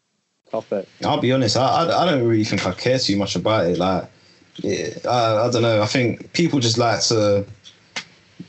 topic. 0.49 0.87
I'll 1.03 1.19
be 1.19 1.31
honest. 1.31 1.57
I, 1.57 1.85
I 1.85 2.03
I 2.03 2.11
don't 2.11 2.27
really 2.27 2.43
think 2.43 2.65
I 2.65 2.73
care 2.73 2.99
too 2.99 3.17
much 3.17 3.35
about 3.35 3.67
it. 3.67 3.77
Like, 3.77 4.09
yeah, 4.57 4.89
I, 5.09 5.47
I 5.47 5.51
don't 5.51 5.61
know. 5.61 5.81
I 5.81 5.87
think 5.87 6.33
people 6.33 6.59
just 6.59 6.77
like 6.77 7.01
to 7.03 7.45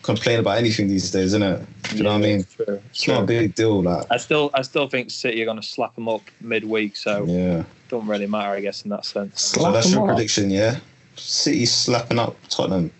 complain 0.06 0.38
about 0.40 0.56
anything 0.58 0.88
these 0.88 1.10
days, 1.10 1.26
isn't 1.34 1.42
it? 1.42 1.66
Do 1.90 1.96
you 1.96 2.02
know 2.04 2.10
what 2.12 2.16
I 2.16 2.20
mean? 2.22 2.40
It's 2.40 2.54
true. 2.54 2.82
It's 2.90 3.06
not 3.08 3.24
a 3.24 3.26
big 3.26 3.54
deal. 3.54 3.82
Like, 3.82 4.06
I 4.10 4.16
still 4.16 4.50
I 4.54 4.62
still 4.62 4.88
think 4.88 5.10
City 5.10 5.42
are 5.42 5.44
going 5.44 5.60
to 5.60 5.66
slap 5.66 5.94
them 5.94 6.08
up 6.08 6.22
midweek, 6.40 6.96
so 6.96 7.24
it 7.24 7.28
yeah. 7.28 7.64
doesn't 7.88 8.08
really 8.08 8.26
matter, 8.26 8.50
I 8.50 8.60
guess, 8.60 8.82
in 8.82 8.90
that 8.90 9.04
sense. 9.04 9.42
So 9.42 9.60
Slap 9.60 9.74
that's 9.74 9.86
'em 9.88 9.92
your 9.92 10.02
up. 10.10 10.14
prediction, 10.16 10.50
yeah? 10.50 10.78
City 11.16 11.66
slapping 11.66 12.18
up 12.18 12.36
Tottenham. 12.48 12.90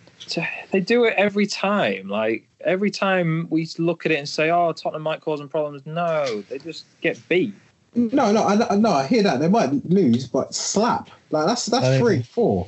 They 0.72 0.80
do 0.80 1.04
it 1.04 1.14
every 1.16 1.46
time. 1.46 2.08
Like 2.08 2.46
every 2.64 2.90
time 2.90 3.46
we 3.48 3.68
look 3.78 4.04
at 4.06 4.12
it 4.12 4.16
and 4.18 4.28
say, 4.28 4.50
"Oh, 4.50 4.72
Tottenham 4.72 5.02
might 5.02 5.20
cause 5.20 5.38
them 5.38 5.48
problems." 5.48 5.82
No, 5.86 6.42
they 6.48 6.58
just 6.58 6.84
get 7.00 7.16
beat. 7.28 7.54
No, 7.94 8.32
no, 8.32 8.42
I, 8.42 8.72
I- 8.72 8.76
no. 8.76 8.90
I 8.90 9.06
hear 9.06 9.22
that 9.22 9.40
they 9.40 9.48
might 9.48 9.70
lose, 9.88 10.26
but 10.26 10.54
slap 10.54 11.08
like 11.30 11.46
that's 11.46 11.66
that's 11.66 11.98
three, 11.98 12.22
four. 12.22 12.66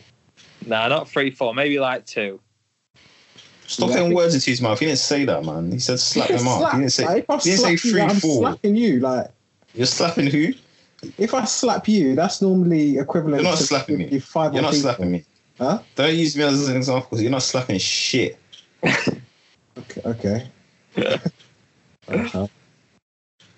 Nah, 0.67 0.89
not 0.89 1.09
three, 1.09 1.31
four, 1.31 1.55
maybe 1.55 1.79
like 1.81 2.07
two. 2.07 2.41
Stop 3.69 3.91
putting 3.91 4.15
words 4.15 4.35
into 4.35 4.49
his 4.51 4.63
mouth. 4.63 4.79
He 4.79 4.87
didn't 4.87 4.99
say 4.99 5.27
that, 5.27 5.45
man. 5.45 5.71
He 5.71 5.79
said 5.79 6.01
slap 6.01 6.29
them 6.29 6.49
up. 6.49 6.73
He 6.73 6.79
didn't 6.79 6.93
say, 6.93 7.05
Like, 7.05 7.27
he 7.27 7.27
didn't 7.29 7.43
say 7.43 7.57
slap 7.57 7.71
you, 7.73 7.79
three, 7.79 8.01
like, 8.01 8.11
I'm 8.11 8.17
slapping 8.19 8.77
you. 8.77 9.01
Like 9.01 9.31
You're 9.75 9.87
slapping 9.87 10.27
who? 10.27 10.55
if 11.19 11.35
I 11.35 11.45
slap 11.45 11.87
you, 11.87 12.15
that's 12.15 12.41
normally 12.41 12.99
equivalent. 12.99 13.43
You're 13.43 13.51
not 13.51 13.59
to 13.59 13.65
slapping 13.65 13.99
me. 13.99 14.19
Five 14.21 14.55
You're 14.55 14.63
not 14.63 14.73
people. 14.73 14.83
slapping 14.83 15.13
me. 15.13 15.25
Huh? 15.59 15.81
Don't 15.97 16.15
use 16.15 16.35
me 16.37 16.45
as 16.45 16.69
an 16.69 16.77
example 16.77 17.09
because 17.11 17.23
you're 17.23 17.31
not 17.31 17.43
slapping 17.43 17.79
shit. 17.79 18.39
Okay. 18.85 20.03
okay. 20.05 20.51
Okay. 22.11 22.49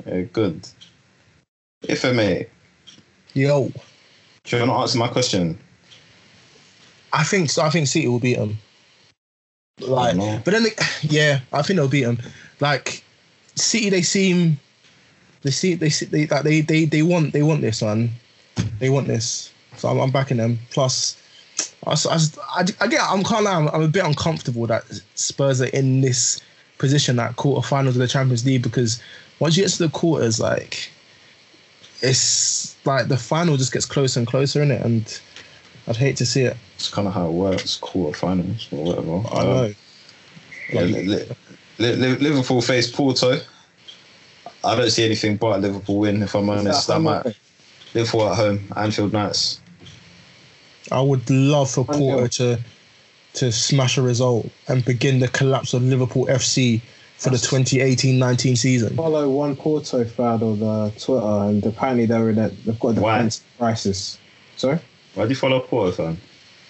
Yeah, 0.06 0.22
good. 0.22 0.66
If 1.82 2.04
I 2.04 2.10
may, 2.10 2.48
Yo, 3.32 3.70
do 4.42 4.56
you 4.56 4.62
want 4.62 4.70
to 4.70 4.74
answer 4.74 4.98
my 4.98 5.06
question? 5.06 5.56
I 7.12 7.22
think 7.22 7.48
so. 7.48 7.62
I 7.62 7.70
think 7.70 7.86
City 7.86 8.08
will 8.08 8.18
beat 8.18 8.36
them. 8.38 8.58
Like, 9.80 10.16
no. 10.16 10.40
but 10.44 10.52
then, 10.52 10.64
they, 10.64 10.70
yeah, 11.02 11.40
I 11.52 11.62
think 11.62 11.76
they'll 11.76 11.88
beat 11.88 12.04
them. 12.04 12.18
Like, 12.60 13.02
City, 13.54 13.90
they 13.90 14.02
seem, 14.02 14.58
they 15.42 15.50
see, 15.50 15.74
they 15.74 15.90
see, 15.90 16.06
they 16.06 16.26
like, 16.26 16.44
they 16.44 16.60
they 16.60 16.84
they 16.84 17.02
want 17.02 17.32
they 17.32 17.42
want 17.42 17.60
this 17.60 17.82
man, 17.82 18.10
they 18.78 18.90
want 18.90 19.06
this. 19.06 19.52
So 19.76 19.88
I'm, 19.88 19.98
I'm 19.98 20.10
backing 20.10 20.36
them. 20.36 20.58
Plus, 20.70 21.16
I, 21.86 21.96
I, 22.80 22.86
get, 22.86 23.00
I'm 23.02 23.24
kind 23.24 23.46
of, 23.46 23.52
I'm, 23.52 23.68
I'm 23.68 23.82
a 23.82 23.88
bit 23.88 24.04
uncomfortable 24.04 24.66
that 24.66 24.84
Spurs 25.14 25.62
are 25.62 25.66
in 25.66 26.00
this 26.00 26.40
position 26.78 27.18
at 27.18 27.36
quarterfinals 27.36 27.88
of 27.88 27.94
the 27.94 28.08
Champions 28.08 28.44
League 28.44 28.62
because 28.62 29.02
once 29.38 29.56
you 29.56 29.62
get 29.62 29.70
to 29.72 29.86
the 29.86 29.88
quarters, 29.88 30.38
like, 30.38 30.90
it's 32.02 32.76
like 32.86 33.08
the 33.08 33.16
final 33.16 33.56
just 33.56 33.72
gets 33.72 33.86
closer 33.86 34.20
and 34.20 34.26
closer 34.26 34.62
in 34.62 34.70
it, 34.70 34.82
and 34.82 35.20
I'd 35.90 35.96
hate 35.96 36.16
to 36.18 36.26
see 36.26 36.42
it. 36.42 36.56
It's 36.76 36.88
kind 36.88 37.08
of 37.08 37.14
how 37.14 37.26
it 37.26 37.32
works. 37.32 37.76
Quarterfinals 37.80 38.72
or 38.72 38.84
whatever. 38.84 39.36
I 39.36 39.44
know. 39.44 39.74
Yeah, 40.72 40.80
Li- 40.82 41.02
Li- 41.04 41.26
Li- 41.78 41.96
Li- 41.96 42.16
Liverpool 42.16 42.62
face 42.62 42.88
Porto. 42.88 43.40
I 44.62 44.76
don't 44.76 44.90
see 44.90 45.04
anything 45.04 45.36
but 45.36 45.56
a 45.56 45.58
Liverpool 45.58 45.98
win. 45.98 46.22
If 46.22 46.36
I'm 46.36 46.48
honest, 46.48 46.88
I 46.88 46.98
might 46.98 47.34
Liverpool 47.92 48.28
at 48.28 48.36
home, 48.36 48.60
Anfield 48.76 49.12
nights. 49.12 49.60
I 50.92 51.00
would 51.00 51.28
love 51.28 51.68
for 51.68 51.84
I 51.88 51.98
Porto 51.98 52.26
to 52.28 52.60
to 53.32 53.50
smash 53.50 53.98
a 53.98 54.02
result 54.02 54.48
and 54.68 54.84
begin 54.84 55.18
the 55.18 55.28
collapse 55.28 55.74
of 55.74 55.82
Liverpool 55.82 56.26
FC 56.26 56.80
for 57.18 57.30
the 57.30 57.36
2018-19 57.36 58.56
season. 58.56 58.96
follow 58.96 59.28
one 59.28 59.54
Porto 59.56 60.04
fan 60.04 60.42
on 60.42 60.62
uh, 60.62 60.90
Twitter, 60.98 61.26
and 61.48 61.66
apparently 61.66 62.06
they're 62.06 62.30
in 62.30 62.38
a, 62.38 62.48
they've 62.48 62.78
got 62.78 62.88
a 62.90 62.94
defense 62.94 63.42
crisis. 63.58 64.18
Sorry, 64.56 64.78
Why 65.20 65.26
do 65.26 65.30
you 65.32 65.36
follow 65.36 65.60
Porto 65.60 65.92
fan? 65.92 66.18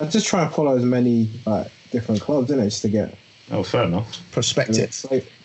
I 0.00 0.06
just 0.06 0.26
try 0.26 0.42
and 0.42 0.52
follow 0.52 0.76
as 0.76 0.84
many 0.84 1.30
like 1.46 1.70
different 1.92 2.20
clubs, 2.20 2.50
innit, 2.50 2.64
just 2.64 2.82
to 2.82 2.88
get, 2.88 3.16
Oh, 3.52 3.62
fair 3.62 3.84
enough. 3.84 4.20
Perspective. 4.32 4.90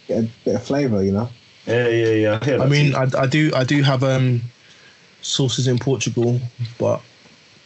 get 0.08 0.24
a 0.24 0.30
bit 0.44 0.56
of 0.56 0.64
flavour, 0.64 1.04
you 1.04 1.12
know. 1.12 1.30
Yeah, 1.68 1.88
yeah, 1.88 2.40
yeah. 2.42 2.58
I, 2.60 2.64
I 2.64 2.68
mean. 2.68 2.96
I, 2.96 3.08
I 3.16 3.28
do 3.28 3.52
I 3.56 3.64
do 3.64 3.84
have 3.84 4.04
um 4.04 4.42
sources 5.22 5.68
in 5.68 5.78
Portugal, 5.78 6.42
but 6.80 7.00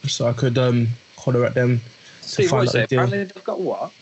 so 0.06 0.26
I 0.26 0.34
could 0.34 0.58
um 0.58 0.88
holler 1.16 1.46
at 1.46 1.54
them. 1.54 1.80
See, 2.20 2.46
find 2.46 2.66
what 2.66 2.68
is 2.68 2.74
out 2.74 2.80
the 2.80 2.86
deal. 2.96 2.98
Apparently, 3.04 3.32
they've 3.32 3.44
got 3.44 3.60
what? 3.60 3.92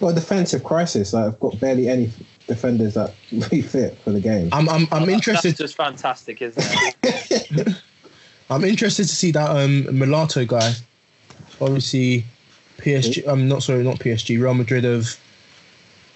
Well, 0.00 0.14
defensive 0.14 0.64
crisis. 0.64 1.12
Like, 1.12 1.26
I've 1.26 1.40
got 1.40 1.60
barely 1.60 1.90
any 1.90 2.10
defenders 2.46 2.94
that 2.94 3.12
really 3.32 3.60
fit 3.60 3.98
for 3.98 4.10
the 4.10 4.20
game. 4.20 4.48
I'm 4.52 4.70
I'm, 4.70 4.88
I'm 4.90 5.04
That- 5.04 5.12
interested. 5.12 5.50
That's 5.50 5.58
just 5.58 5.76
fantastic, 5.76 6.40
isn't 6.40 6.64
it? 7.02 7.74
I'm 8.50 8.64
interested 8.64 9.04
to 9.04 9.14
see 9.14 9.30
that 9.32 9.50
um 9.50 9.86
Mulatto 9.96 10.44
guy. 10.44 10.72
Obviously, 11.60 12.24
PSG. 12.78 13.26
I'm 13.26 13.48
not 13.48 13.62
sorry, 13.62 13.82
not 13.82 13.98
PSG. 13.98 14.40
Real 14.40 14.54
Madrid 14.54 14.84
have 14.84 15.18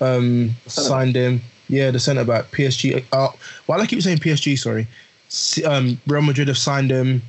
um 0.01 0.51
signed 0.67 1.17
him. 1.17 1.41
Yeah, 1.69 1.91
the 1.91 2.01
centre 2.01 2.25
back. 2.25 2.51
PSG. 2.51 3.05
Uh, 3.13 3.29
do 3.67 3.73
I 3.73 3.87
keep 3.87 4.03
saying 4.03 4.19
PSG? 4.19 4.59
Sorry. 4.59 4.87
Um, 5.67 6.01
Real 6.07 6.23
Madrid 6.23 6.49
have 6.49 6.59
signed 6.59 6.91
him. 6.91 7.23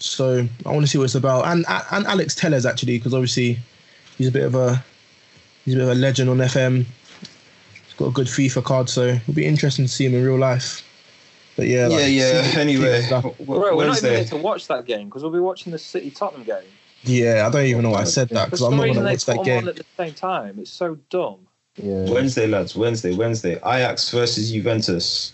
So 0.00 0.46
I 0.66 0.70
want 0.70 0.82
to 0.82 0.86
see 0.86 0.98
what 0.98 1.04
it's 1.04 1.14
about, 1.14 1.46
and 1.46 1.64
and 1.68 2.06
Alex 2.06 2.34
Telles 2.34 2.66
actually, 2.66 2.98
because 2.98 3.14
obviously 3.14 3.58
he's 4.18 4.28
a 4.28 4.32
bit 4.32 4.44
of 4.44 4.54
a 4.54 4.82
he's 5.64 5.74
a 5.74 5.76
bit 5.78 5.84
of 5.84 5.90
a 5.90 5.94
legend 5.94 6.30
on 6.30 6.38
FM. 6.38 6.84
He's 7.84 7.94
got 7.96 8.06
a 8.06 8.12
good 8.12 8.26
FIFA 8.26 8.64
card, 8.64 8.88
so 8.88 9.06
it'll 9.06 9.34
be 9.34 9.46
interesting 9.46 9.84
to 9.84 9.90
see 9.90 10.06
him 10.06 10.14
in 10.14 10.24
real 10.24 10.38
life. 10.38 10.82
But 11.56 11.68
yeah, 11.68 11.88
yeah, 11.88 11.96
like, 11.96 12.12
yeah. 12.12 12.42
see- 12.42 12.60
Anyway, 12.60 13.02
see 13.02 13.08
w- 13.10 13.34
Bro, 13.44 13.56
we're 13.56 13.60
not 13.62 13.72
even 13.72 13.86
Wednesday. 13.88 14.14
going 14.16 14.26
to 14.28 14.36
watch 14.38 14.66
that 14.68 14.86
game 14.86 15.06
because 15.08 15.22
we'll 15.22 15.32
be 15.32 15.38
watching 15.38 15.70
the 15.72 15.78
City 15.78 16.10
Tottenham 16.10 16.44
game. 16.44 16.64
Yeah, 17.04 17.46
I 17.46 17.50
don't 17.50 17.66
even 17.66 17.82
know 17.82 17.90
why 17.90 18.00
I 18.00 18.04
said 18.04 18.30
that 18.30 18.46
because 18.46 18.62
I'm 18.62 18.76
not 18.76 18.86
gonna 18.86 19.02
watch 19.02 19.24
that 19.26 19.32
them 19.32 19.38
on 19.40 19.44
game. 19.44 19.68
at 19.68 19.76
the 19.76 19.84
same 19.96 20.14
time. 20.14 20.58
It's 20.58 20.70
so 20.70 20.96
dumb. 21.10 21.36
Yeah. 21.76 22.08
Wednesday, 22.10 22.46
lads. 22.46 22.74
Wednesday, 22.74 23.14
Wednesday. 23.14 23.56
Ajax 23.56 24.10
versus 24.10 24.50
Juventus. 24.50 25.32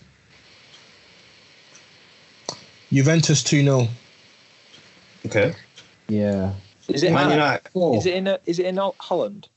Juventus 2.91 3.41
two 3.41 3.61
0 3.63 3.87
Okay. 5.25 5.53
Yeah. 6.09 6.53
Is 6.89 7.03
it? 7.03 7.13
Man 7.13 7.27
in- 7.27 7.31
United. 7.37 7.69
Is 7.97 8.05
it 8.05 8.13
in? 8.15 8.27
A, 8.27 8.39
is 8.45 8.59
it 8.59 8.65
in 8.65 8.77
Holland? 8.99 9.47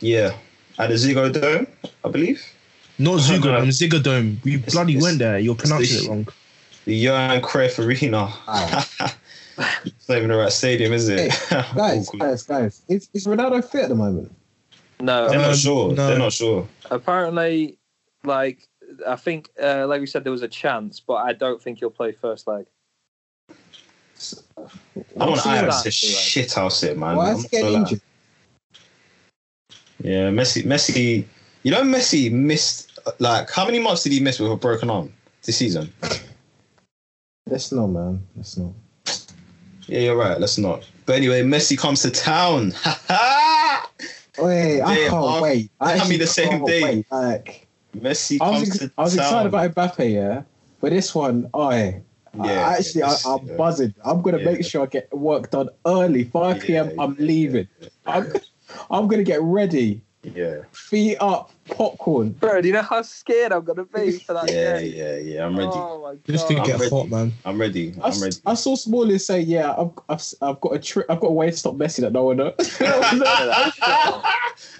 Yeah. 0.00 0.32
At 0.78 0.88
the 0.88 0.94
Ziggo 0.96 1.32
Dome, 1.32 1.66
I 2.04 2.08
believe. 2.08 2.44
Not 3.00 3.14
Oh, 3.14 3.16
Zugodome, 3.16 3.64
no. 3.64 3.70
Zigodome. 3.70 4.44
We 4.44 4.54
It's- 4.56 4.72
bloody 4.74 4.92
it's- 4.92 5.02
went 5.02 5.18
there. 5.18 5.38
You're 5.38 5.54
pronouncing 5.54 6.00
sh- 6.00 6.04
it 6.04 6.08
wrong. 6.08 6.28
The 6.84 6.94
Johan 6.96 7.40
Cruyff 7.40 7.78
Arena. 7.84 8.32
it's 9.84 10.08
not 10.08 10.18
even 10.18 10.28
the 10.28 10.36
right 10.36 10.52
stadium, 10.52 10.92
is 10.92 11.08
it? 11.08 11.30
Guys, 11.50 12.08
Awkward. 12.08 12.20
guys, 12.20 12.42
guys. 12.42 12.82
Is, 12.88 13.08
is 13.14 13.26
Ronaldo 13.26 13.64
fit 13.64 13.84
at 13.84 13.88
the 13.88 13.94
moment? 13.94 14.30
No. 15.00 15.28
They're 15.30 15.38
Um, 15.40 15.46
not 15.46 15.56
sure. 15.56 15.88
no. 15.94 16.06
They're 16.08 16.18
not 16.18 16.32
sure. 16.32 16.68
Apparently, 16.90 17.78
like 18.24 18.68
I 19.06 19.16
think, 19.16 19.48
uh, 19.62 19.86
like 19.86 20.00
we 20.00 20.06
said, 20.06 20.24
there 20.24 20.32
was 20.32 20.42
a 20.42 20.48
chance, 20.48 21.00
but 21.00 21.14
I 21.14 21.32
don't 21.32 21.62
think 21.62 21.78
he'll 21.78 21.90
play 21.90 22.12
first 22.12 22.46
leg. 22.46 22.66
I 25.18 25.24
want 25.26 25.40
sure 25.40 25.52
Ajax 25.52 25.76
that, 25.76 25.82
to 25.82 25.88
right. 25.88 25.92
shit 25.92 26.52
house 26.52 26.82
it, 26.82 26.98
man. 26.98 27.16
Why 27.16 27.32
is 27.32 27.42
he 27.42 27.48
getting 27.48 27.74
injured? 27.74 28.00
Yeah, 30.02 30.30
Messi. 30.30 30.64
Messi. 30.64 31.24
You 31.62 31.70
know, 31.70 31.82
Messi 31.82 32.30
missed 32.32 32.89
like 33.18 33.50
how 33.50 33.64
many 33.64 33.78
months 33.78 34.02
did 34.02 34.12
he 34.12 34.20
miss 34.20 34.38
with 34.38 34.50
a 34.52 34.56
broken 34.56 34.90
arm 34.90 35.12
this 35.44 35.56
season? 35.56 35.92
Let's 37.46 37.72
not, 37.72 37.88
man. 37.88 38.22
Let's 38.36 38.56
not. 38.56 38.72
Yeah, 39.86 40.00
you're 40.00 40.16
right. 40.16 40.38
Let's 40.38 40.56
not. 40.58 40.88
But 41.06 41.16
anyway, 41.16 41.42
Messi 41.42 41.76
comes 41.76 42.02
to 42.02 42.10
town. 42.10 42.72
Wait, 44.38 44.80
I 44.80 44.94
can't 44.94 45.12
off. 45.12 45.42
wait. 45.42 45.70
I 45.80 45.94
That'd 45.98 46.08
be 46.08 46.16
the 46.16 46.26
same 46.26 46.48
can't 46.50 46.66
day. 46.66 46.82
wait. 46.82 47.06
Like, 47.10 47.66
Messi 47.96 48.38
I 48.40 48.48
was, 48.50 48.58
comes 48.60 48.68
ex- 48.68 48.78
to 48.78 48.92
I 48.96 49.02
was 49.02 49.14
excited 49.16 49.48
about 49.48 49.74
Mbappe, 49.74 50.12
yeah. 50.12 50.42
But 50.80 50.90
this 50.90 51.14
one, 51.14 51.50
oh, 51.52 51.70
yeah. 51.70 51.98
Yeah, 52.34 52.68
I, 52.68 52.76
actually, 52.76 53.02
I, 53.02 53.16
I'm 53.26 53.46
yeah. 53.46 53.56
buzzing. 53.56 53.94
I'm 54.04 54.22
gonna 54.22 54.38
Yeah. 54.38 54.44
make 54.52 54.64
sure 54.64 54.82
I 54.84 54.86
get 54.86 55.12
work 55.12 55.50
done 55.50 55.68
early. 55.84 56.24
5 56.24 56.60
p.m. 56.60 56.90
Yeah, 56.90 57.02
I'm 57.02 57.16
yeah, 57.18 57.26
leaving. 57.26 57.68
I'm, 58.06 58.32
I'm 58.90 59.08
gonna 59.08 59.24
get 59.24 59.42
ready. 59.42 60.00
Yeah, 60.22 60.64
Feet 60.72 61.16
up, 61.18 61.50
popcorn. 61.70 62.30
Bro, 62.32 62.60
do 62.60 62.68
you 62.68 62.74
know 62.74 62.82
how 62.82 63.00
scared 63.00 63.52
I'm 63.52 63.64
gonna 63.64 63.86
be 63.86 64.18
for 64.18 64.34
that 64.34 64.50
yeah, 64.50 64.78
game? 64.78 64.92
yeah, 64.94 65.16
yeah. 65.16 65.46
I'm 65.46 65.58
ready. 65.58 65.70
Oh 65.72 66.02
my 66.02 66.10
god! 66.10 66.20
This 66.26 66.44
thing 66.44 66.62
get 66.62 66.90
hot, 66.90 67.08
man. 67.08 67.32
I'm 67.46 67.58
ready. 67.58 67.94
I, 68.02 68.06
I'm 68.06 68.10
s- 68.12 68.22
ready. 68.22 68.36
I 68.44 68.52
saw 68.52 68.74
Smalling 68.74 69.18
say, 69.18 69.40
"Yeah, 69.40 69.74
I've, 69.78 69.92
I've, 70.10 70.22
I've 70.42 70.60
got 70.60 70.74
a 70.74 70.78
tri- 70.78 71.04
I've 71.08 71.20
got 71.20 71.28
a 71.28 71.32
way 71.32 71.50
to 71.50 71.56
stop 71.56 71.74
Messi 71.76 72.00
that 72.02 72.12
no 72.12 72.24
one 72.24 72.36
knows." 72.36 72.52
Shut 72.68 73.18
up. 73.22 74.24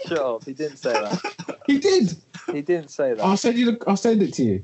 Shut 0.06 0.18
up! 0.18 0.44
He 0.44 0.52
didn't 0.52 0.76
say 0.76 0.92
that. 0.92 1.58
he 1.66 1.78
did. 1.78 2.14
He 2.52 2.60
didn't 2.60 2.90
say 2.90 3.14
that. 3.14 3.24
I'll 3.24 3.38
send 3.38 3.56
you. 3.56 3.72
The, 3.72 3.84
I'll 3.88 3.96
send 3.96 4.22
it 4.22 4.34
to 4.34 4.42
you. 4.42 4.62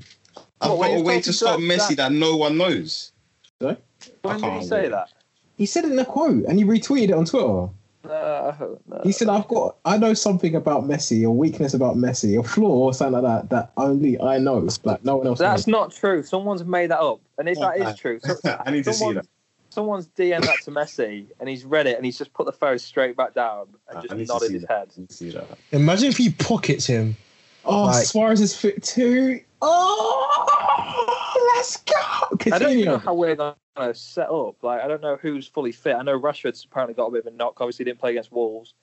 I've 0.61 0.73
What, 0.73 0.89
got 0.89 0.99
a 0.99 1.03
way 1.03 1.23
to 1.23 1.33
stop 1.33 1.59
to 1.59 1.63
Messi 1.65 1.89
that- 1.89 1.97
that 1.97 2.13
no 2.13 2.37
one 2.37 2.59
knows. 2.59 3.13
when 3.61 3.77
did 4.23 4.53
he 4.61 4.63
say 4.67 4.83
wait. 4.83 4.91
that? 4.91 5.09
He 5.57 5.65
said 5.65 5.87
it 5.87 5.93
in 5.93 5.99
a 5.99 6.05
quote, 6.05 6.45
and 6.45 6.59
he 6.59 6.67
retweeted 6.67 7.05
it 7.09 7.13
on 7.13 7.25
Twitter. 7.25 7.69
No, 8.07 8.79
no. 8.87 9.01
He 9.03 9.13
said, 9.13 9.29
"I've 9.29 9.49
got, 9.49 9.77
I 9.85 9.97
know 9.99 10.15
something 10.15 10.55
about 10.55 10.85
Messi, 10.85 11.27
a 11.27 11.31
weakness 11.31 11.75
about 11.75 11.97
Messi, 11.97 12.39
a 12.39 12.43
flaw 12.43 12.69
or 12.87 12.95
something 12.95 13.21
like 13.21 13.23
that 13.23 13.51
that 13.51 13.73
only 13.77 14.21
I 14.21 14.39
know, 14.39 14.69
like 14.85 15.05
no 15.05 15.17
one 15.17 15.27
else 15.27 15.39
That's 15.39 15.67
knows." 15.67 15.73
not 15.73 15.93
true. 15.93 16.23
Someone's 16.23 16.65
made 16.65 16.91
that 16.91 17.01
up. 17.01 17.21
And 17.39 17.49
if 17.49 17.59
that 17.59 17.79
is 17.79 17.97
true, 17.99 18.19
so, 18.23 18.35
I 18.67 18.71
need 18.71 18.85
to 18.85 18.93
see 18.93 18.99
someone's, 19.01 19.17
that. 19.27 19.29
someone's 19.71 20.07
DM'd 20.09 20.45
that 20.45 20.61
to 20.65 20.71
Messi 20.71 21.27
and 21.41 21.49
he's 21.49 21.65
read 21.65 21.87
it 21.87 21.97
and 21.97 22.05
he's 22.05 22.17
just 22.19 22.33
put 22.33 22.47
the 22.47 22.53
phone 22.53 22.79
straight 22.79 23.17
back 23.17 23.35
down 23.35 23.67
and 23.89 23.99
uh, 23.99 24.03
just 24.03 24.15
need 24.15 24.27
to 24.27 24.33
nodded 24.33 24.53
his 24.53 24.63
that. 24.63 24.71
head. 24.71 24.89
I 24.97 25.01
need 25.01 25.09
to 25.11 25.15
see 25.15 25.31
that. 25.31 25.47
Imagine 25.73 26.09
if 26.09 26.17
he 26.17 26.31
pockets 26.31 26.87
him. 26.87 27.17
Oh, 27.65 27.85
Like- 27.87 28.07
Suarez 28.07 28.41
is 28.41 28.57
fit 28.57 28.83
too. 28.83 29.41
Oh, 29.69 31.53
let's 31.57 31.77
go. 31.79 31.95
I 31.97 32.59
don't 32.59 32.71
even 32.73 32.85
know 32.85 32.99
Continue. 32.99 32.99
how 32.99 33.15
we're 33.15 33.35
going 33.37 33.55
to 33.77 33.95
set 33.95 34.31
up. 34.31 34.63
Like, 34.63 34.81
I 34.81 34.89
don't 34.89 35.03
know 35.03 35.17
who's 35.21 35.47
fully 35.49 35.73
fit. 35.73 35.97
I 35.97 36.03
know 36.03 36.19
Rashford's 36.19 36.65
apparently 36.65 36.95
got 36.95 37.07
a 37.07 37.11
bit 37.11 37.27
of 37.27 37.33
a 37.33 37.37
knock. 37.37 37.61
Obviously, 37.61 37.85
didn't 37.85 37.99
play 37.99 38.11
against 38.13 38.31
Wolves. 38.33 38.75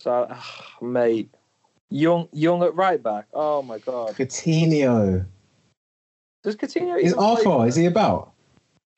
So, 0.00 0.26
ah, 0.30 0.76
mate, 0.80 1.28
young, 1.90 2.28
young 2.32 2.62
at 2.62 2.74
right 2.74 3.02
back. 3.02 3.26
Oh 3.34 3.60
my 3.62 3.78
god, 3.78 4.14
Coutinho. 4.14 5.26
does 6.42 6.56
Coutinho? 6.56 6.98
Is 6.98 7.12
even 7.12 7.18
play 7.18 7.44
Arthur? 7.44 7.66
Is 7.68 7.74
he 7.76 7.86
about? 7.86 8.32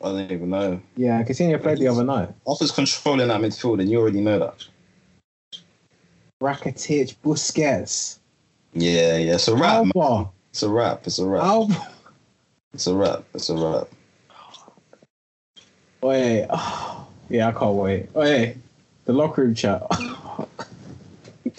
I 0.00 0.08
don't 0.10 0.30
even 0.30 0.50
know. 0.50 0.80
Yeah, 0.96 1.22
Coutinho 1.24 1.60
played 1.62 1.78
the 1.78 1.88
other 1.88 2.04
night. 2.04 2.28
Offers 2.44 2.70
controlling 2.70 3.28
that 3.28 3.40
midfield, 3.40 3.80
and 3.80 3.90
you 3.90 3.98
already 4.00 4.20
know 4.20 4.38
that. 4.38 4.64
Rakitic, 6.42 7.16
Busquets, 7.24 8.18
Yeah, 8.74 9.16
yeah. 9.16 9.36
So 9.36 9.54
a 9.54 9.56
wrap. 9.56 9.84
man. 9.84 9.92
Alba, 9.96 10.30
It's 10.52 10.62
a 10.62 10.68
wrap. 10.68 11.06
It's 11.06 11.18
a 11.18 11.24
wrap. 11.26 11.44
Alba. 11.44 11.88
It's 12.74 12.86
a 12.86 12.94
wrap. 12.94 13.24
It's 13.34 13.48
a 13.48 13.54
wrap. 13.56 13.88
Wait, 16.02 16.46
oh, 16.50 16.52
oh, 16.52 17.08
yeah, 17.30 17.48
I 17.48 17.52
can't 17.52 17.74
wait. 17.74 18.08
Oh, 18.14 18.20
wait, 18.20 18.56
the 19.06 19.12
locker 19.14 19.42
room 19.42 19.54
chat. 19.54 19.82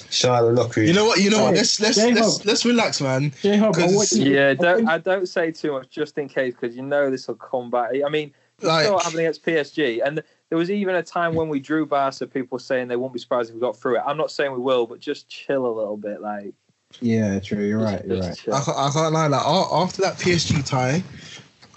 Shout 0.09 0.43
out 0.43 0.53
locker 0.53 0.81
room. 0.81 0.87
You 0.87 0.93
know 0.93 1.05
what? 1.05 1.19
You 1.21 1.29
know 1.31 1.43
what? 1.45 1.55
Let's 1.55 1.79
let's 1.79 1.95
J-Hope. 1.97 2.15
let's 2.15 2.45
let's 2.45 2.65
relax, 2.65 3.01
man. 3.01 3.31
J 3.41 3.57
Hub, 3.57 3.75
I 3.75 3.81
'Cause- 3.81 3.95
want 3.95 4.11
you. 4.11 4.31
Yeah, 4.33 4.49
I 4.49 4.53
don't 4.53 4.87
I 4.87 4.97
don't 4.99 5.27
say 5.27 5.51
too 5.51 5.71
much 5.71 5.89
just 5.89 6.17
in 6.17 6.27
case 6.29 6.53
because 6.59 6.75
you 6.75 6.83
know 6.83 7.09
this 7.09 7.27
will 7.27 7.35
come 7.35 7.71
back. 7.71 7.91
I 8.05 8.09
mean, 8.09 8.31
you 8.61 8.67
Like- 8.67 8.85
saw 8.85 8.93
what 8.93 9.03
happened 9.03 9.21
against 9.21 9.43
PSG, 9.45 10.01
and 10.05 10.21
there 10.49 10.57
was 10.57 10.69
even 10.69 10.93
a 10.95 11.03
time 11.03 11.33
when 11.35 11.49
we 11.49 11.59
drew 11.59 11.85
Barca. 11.85 12.27
People 12.27 12.59
saying 12.59 12.89
they 12.89 12.95
won't 12.95 13.13
be 13.13 13.19
surprised 13.19 13.49
if 13.49 13.55
we 13.55 13.61
got 13.61 13.77
through 13.77 13.97
it. 13.97 14.03
I'm 14.05 14.17
not 14.17 14.29
saying 14.29 14.51
we 14.51 14.59
will, 14.59 14.85
but 14.85 14.99
just 14.99 15.27
chill 15.29 15.65
a 15.65 15.71
little 15.73 15.97
bit. 15.97 16.21
Like, 16.21 16.53
Yeah, 17.01 17.39
true. 17.39 17.65
You're 17.65 17.79
right. 17.79 18.03
You're 18.05 18.19
right. 18.21 18.39
I 18.53 18.61
can't, 18.61 18.77
I 18.77 18.89
can't 18.91 19.13
lie. 19.13 19.27
Like 19.27 19.45
after 19.45 20.01
that 20.03 20.15
PSG 20.17 20.65
tie, 20.65 21.03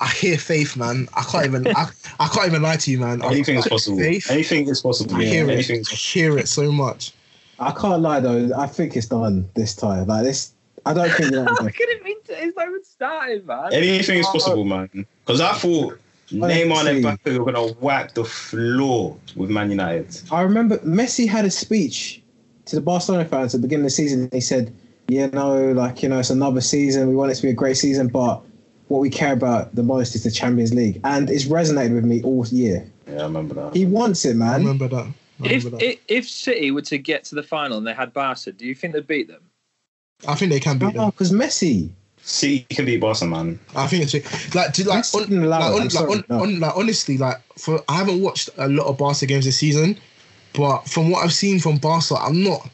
I 0.01 0.09
hear 0.09 0.36
faith, 0.38 0.76
man. 0.76 1.09
I 1.14 1.22
can't 1.22 1.47
even 1.47 1.66
I, 1.68 1.88
I 2.20 2.28
can't 2.28 2.47
even 2.48 2.62
lie 2.62 2.76
to 2.76 2.90
you, 2.90 2.98
man. 2.98 3.22
I- 3.22 3.30
Anything 3.32 3.59
is 3.59 3.66
possible. 3.66 3.98
Faith, 3.98 4.30
Anything 4.30 4.68
is 4.68 4.80
possible. 4.80 5.14
I 5.14 5.24
hear 5.24 5.51
Anything 5.51 5.76
it. 5.76 5.80
is 5.80 5.93
I 5.93 5.94
hear 5.94 6.38
it 6.38 6.48
so 6.48 6.70
much. 6.70 7.12
I 7.59 7.72
can't 7.72 8.02
lie 8.02 8.20
though. 8.20 8.51
I 8.56 8.66
think 8.66 8.97
it's 8.97 9.06
done 9.06 9.48
this 9.55 9.74
time. 9.74 10.06
Like 10.06 10.24
this, 10.24 10.52
I 10.84 10.93
don't 10.93 11.10
think. 11.10 11.34
How 11.34 11.44
That 11.44 11.74
could 11.74 11.88
it 11.88 12.05
be? 12.05 12.14
It's 12.28 12.56
not 12.56 12.68
even 12.68 12.84
started, 12.84 13.47
man. 13.47 13.72
Anything 13.72 14.18
is 14.18 14.26
Oh, 14.28 14.32
possible, 14.32 14.64
man. 14.64 14.90
Because 15.24 15.40
I 15.40 15.52
thought 15.55 15.98
Neymar 16.30 16.51
and 16.51 16.72
Honestly. 16.72 17.02
Mbappe 17.02 17.38
were 17.38 17.52
gonna 17.52 17.72
whack 17.74 18.14
the 18.14 18.24
floor 18.24 19.16
with 19.36 19.48
Man 19.48 19.70
United. 19.70 20.20
I 20.30 20.43
remember 20.43 20.78
Messi 20.78 21.26
had 21.28 21.44
a 21.44 21.51
speech 21.51 22.20
to 22.66 22.76
the 22.76 22.82
Barcelona 22.82 23.24
fans 23.24 23.55
at 23.55 23.62
the 23.62 23.66
beginning 23.66 23.84
of 23.86 23.90
the 23.90 23.94
season. 23.94 24.28
He 24.32 24.40
said, 24.40 24.74
"Yeah, 25.08 25.26
no, 25.26 25.72
like 25.72 26.02
you 26.02 26.08
know, 26.08 26.18
it's 26.18 26.30
another 26.30 26.60
season. 26.60 27.08
We 27.08 27.16
want 27.16 27.30
it 27.32 27.36
to 27.36 27.42
be 27.42 27.50
a 27.50 27.54
great 27.54 27.76
season, 27.76 28.08
but 28.08 28.42
what 28.88 29.00
we 29.00 29.10
care 29.10 29.32
about 29.32 29.74
the 29.74 29.82
most 29.82 30.14
is 30.14 30.22
the 30.24 30.30
Champions 30.30 30.72
League." 30.74 31.00
And 31.04 31.30
it's 31.30 31.44
resonated 31.44 31.94
with 31.94 32.04
me 32.04 32.22
all 32.22 32.46
year. 32.48 32.90
Yeah, 33.08 33.20
I 33.20 33.22
remember 33.24 33.54
that. 33.54 33.74
He 33.76 33.86
wants 33.86 34.24
it, 34.24 34.30
I 34.30 34.34
man. 34.34 34.60
remember 34.60 34.88
that. 34.88 35.06
I 35.42 35.44
If, 35.44 35.64
remember 35.64 35.70
that. 35.78 35.82
if 35.84 35.98
if 36.08 36.28
City 36.28 36.70
were 36.70 36.82
to 36.82 36.98
get 36.98 37.24
to 37.24 37.34
the 37.34 37.42
final 37.42 37.78
and 37.78 37.86
they 37.86 37.94
had 37.94 38.12
Barca, 38.12 38.52
do 38.52 38.66
you 38.66 38.74
think 38.74 38.94
they'd 38.94 39.06
beat 39.06 39.28
them? 39.28 39.42
I 40.26 40.34
think 40.34 40.50
they 40.50 40.60
can 40.60 40.78
beat 40.78 40.94
them. 40.94 41.10
because 41.10 41.30
Messi. 41.32 41.90
City 42.22 42.66
can 42.70 42.86
beat 42.86 43.00
Barca, 43.00 43.24
man. 43.24 43.60
I 43.76 43.86
think 43.86 44.02
it's 44.02 44.54
like 44.54 44.72
to, 44.72 44.88
like, 44.88 45.04
on, 45.14 45.22
didn't 45.28 45.48
like, 45.48 45.62
on, 45.62 45.78
like, 45.82 45.90
sorry, 45.92 46.12
on, 46.12 46.24
no. 46.28 46.42
on, 46.42 46.58
like 46.58 46.76
honestly, 46.76 47.18
like 47.18 47.36
for 47.56 47.80
I 47.88 47.96
haven't 47.98 48.20
watched 48.20 48.50
a 48.56 48.66
lot 48.68 48.86
of 48.88 48.98
Barca 48.98 49.26
games 49.26 49.44
this 49.44 49.58
season, 49.58 49.96
but 50.52 50.88
from 50.88 51.10
what 51.10 51.22
I've 51.22 51.32
seen 51.32 51.60
from 51.60 51.76
Barca, 51.76 52.16
I'm 52.16 52.42
not 52.42 52.68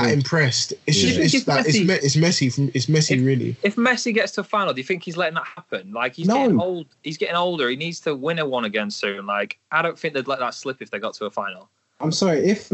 that 0.00 0.04
Mhm. 0.10 0.12
impressed. 0.12 0.72
It's 0.86 0.96
Yeah. 0.98 1.02
just 1.04 1.14
Do 1.14 1.18
you 1.20 1.24
it's 1.24 1.32
think 1.32 1.46
like 1.48 1.66
it's, 1.66 1.78
me, 1.78 1.94
it's 1.94 2.16
messy. 2.16 2.48
From, 2.50 2.70
it's 2.74 2.88
messy, 2.88 3.14
If- 3.14 3.24
really. 3.24 3.56
If 3.62 3.76
Messi 3.76 4.12
gets 4.14 4.32
to 4.32 4.42
the 4.42 4.48
final, 4.48 4.72
do 4.72 4.80
you 4.80 4.84
think 4.86 5.02
he's 5.04 5.16
letting 5.16 5.34
that 5.34 5.46
happen? 5.46 5.92
Like 5.92 6.14
he's 6.14 6.26
No. 6.26 6.34
getting 6.36 6.60
old. 6.60 6.86
He's 7.02 7.18
getting 7.18 7.36
older. 7.36 7.68
He 7.68 7.76
needs 7.76 8.00
to 8.00 8.14
win 8.14 8.38
a 8.38 8.46
one 8.46 8.64
again 8.64 8.90
soon. 8.90 9.26
Like 9.26 9.58
I 9.70 9.82
don't 9.82 9.98
think 9.98 10.14
they'd 10.14 10.26
let 10.28 10.38
that 10.40 10.54
slip 10.54 10.80
if 10.80 10.90
they 10.90 10.98
got 10.98 11.14
to 11.14 11.26
a 11.26 11.30
final. 11.30 11.68
I'm 12.00 12.10
sorry. 12.10 12.40
If 12.48 12.72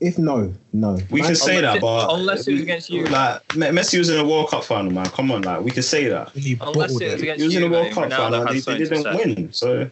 if 0.00 0.16
no, 0.16 0.54
no. 0.72 0.98
We 1.10 1.20
Man- 1.20 1.28
can 1.28 1.36
say 1.36 1.56
Unless 1.58 1.72
that, 1.72 1.76
it- 1.76 1.80
but 1.82 2.14
unless 2.14 2.48
it 2.48 2.52
was 2.54 2.62
against 2.62 2.88
you. 2.90 3.04
Like 3.06 3.46
Messi 3.48 3.98
was 3.98 4.08
in 4.08 4.18
a 4.18 4.24
World 4.24 4.48
Cup 4.50 4.64
final, 4.64 4.90
man. 4.90 5.04
Come 5.10 5.30
on, 5.32 5.42
like 5.42 5.60
we 5.62 5.70
can 5.70 5.82
say 5.82 6.08
that. 6.08 6.30
He 6.30 6.56
Unless 6.60 6.92
it 6.92 6.94
was 6.94 7.02
it. 7.02 7.20
against 7.20 7.40
He 7.40 7.44
was 7.46 7.54
you, 7.54 7.60
in 7.66 7.70
a 7.70 7.74
World 7.74 7.92
Cup 7.92 8.10
final. 8.10 8.44
had 8.46 8.54
They, 8.54 8.60
they 8.60 8.78
didn't 8.78 9.16
win, 9.16 9.52
so 9.52 9.90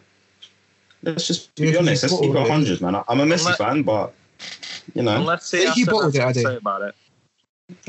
let's 1.03 1.27
just 1.27 1.53
be 1.55 1.67
Yeah, 1.69 1.79
honest. 1.79 2.01
Let's 2.03 2.15
keep 2.19 2.29
it 2.31 2.33
bottled 2.33 2.47
it. 2.47 2.49
100, 2.49 2.81
man. 2.81 2.95
I'm 3.07 3.19
a 3.19 3.25
Messi 3.25 3.41
Unless- 3.41 3.57
fan, 3.57 3.83
but 3.83 4.13
you 4.93 5.03
know. 5.03 5.17
Unless 5.17 5.45
Say 5.45 5.59
City 5.59 5.67
has 5.69 5.75
he 5.75 5.85
bottled 5.85 6.15
it, 6.15 6.17
something 6.17 6.33
to 6.33 6.49
say 6.49 6.55
about 6.57 6.81
it. 6.81 6.95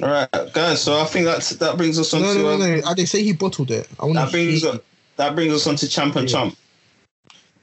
All 0.02 0.08
right, 0.08 0.52
guys. 0.52 0.82
So 0.82 1.00
I 1.00 1.04
think 1.04 1.26
that's 1.26 1.50
that 1.50 1.76
brings 1.76 1.98
us 1.98 2.14
on 2.14 2.22
No, 2.22 2.32
to 2.34 2.38
no, 2.38 2.48
um, 2.54 2.60
no, 2.60 2.76
no. 2.76 2.86
I 2.86 2.94
didn't 2.94 3.08
say 3.08 3.22
he 3.22 3.32
bottled 3.32 3.70
it. 3.70 3.88
I 3.98 4.04
want 4.04 4.16
that 4.16 4.30
brings 4.30 4.62
to. 4.62 4.72
us, 4.72 4.80
that 5.16 5.34
brings 5.34 5.52
us 5.52 5.66
on 5.66 5.76
to 5.76 5.88
champ 5.88 6.16
and 6.16 6.28
Yeah. 6.28 6.32
chump. 6.40 6.56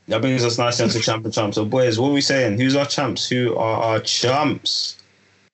That 0.07 0.21
brings 0.21 0.43
us 0.43 0.57
nicely 0.57 0.85
onto 0.85 0.99
champ 0.99 1.23
and 1.25 1.33
chump. 1.33 1.53
So 1.53 1.63
boys, 1.63 1.99
what 1.99 2.09
are 2.09 2.13
we 2.13 2.21
saying? 2.21 2.59
Who's 2.59 2.75
our 2.75 2.85
champs? 2.85 3.27
Who 3.29 3.55
are 3.55 3.81
our 3.81 3.99
champs? 4.01 4.97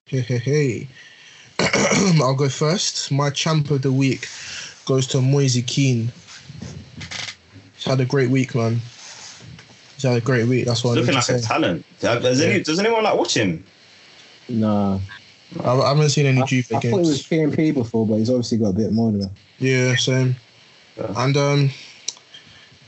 Hey, 0.08 0.22
hey, 0.22 0.38
hey. 0.38 0.88
I'll 2.22 2.34
go 2.36 2.50
first. 2.50 3.12
My 3.12 3.30
champ 3.30 3.70
of 3.72 3.82
the 3.82 3.92
week 3.92 4.28
goes 4.86 5.06
to 5.08 5.22
Moise 5.22 5.62
Kean. 5.68 6.12
He's 7.76 7.86
had 7.86 8.00
a 8.00 8.06
great 8.06 8.30
week, 8.30 8.56
man. 8.56 8.80
He's 9.98 10.04
had 10.04 10.16
a 10.16 10.22
great 10.22 10.48
week. 10.48 10.66
That's 10.66 10.84
what 10.84 10.92
I 10.92 10.94
need 10.96 11.08
Looking 11.08 11.20
to 11.20 11.34
like 11.34 11.42
a 11.42 11.44
talent. 11.44 11.86
Does, 12.00 12.40
any, 12.40 12.58
Yeah. 12.58 12.64
does 12.64 12.78
anyone 12.78 13.04
like 13.04 13.16
watch 13.16 13.36
him? 13.36 13.64
Nah. 14.48 15.00
I, 15.64 15.72
I 15.72 15.88
haven't 15.90 16.10
seen 16.10 16.28
any 16.28 16.40
I, 16.40 16.44
I 16.44 16.46
Juve 16.46 16.66
thought 16.68 16.86
it 16.86 16.94
was 16.94 17.26
games. 17.28 17.56
PMP 17.56 17.74
before, 17.74 18.06
but 18.06 18.18
he's 18.18 18.30
obviously 18.30 18.60
got 18.60 18.70
a 18.70 18.74
bit 18.74 18.92
more 18.92 19.12
than 19.12 19.22
that. 19.22 19.32
Yeah, 19.58 19.96
same. 19.96 20.36
Yeah. 20.98 21.14
And 21.18 21.36
um, 21.36 21.70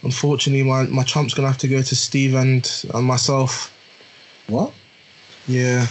unfortunately, 0.04 0.62
my, 0.70 0.84
my 0.84 1.02
champ's 1.04 1.34
gonna 1.34 1.48
have 1.48 1.58
to 1.58 1.68
go 1.68 1.82
to 1.82 1.96
Steve 1.96 2.36
and, 2.36 2.86
and 2.94 3.06
myself. 3.08 3.76
What? 4.46 4.72
Yeah. 5.48 5.88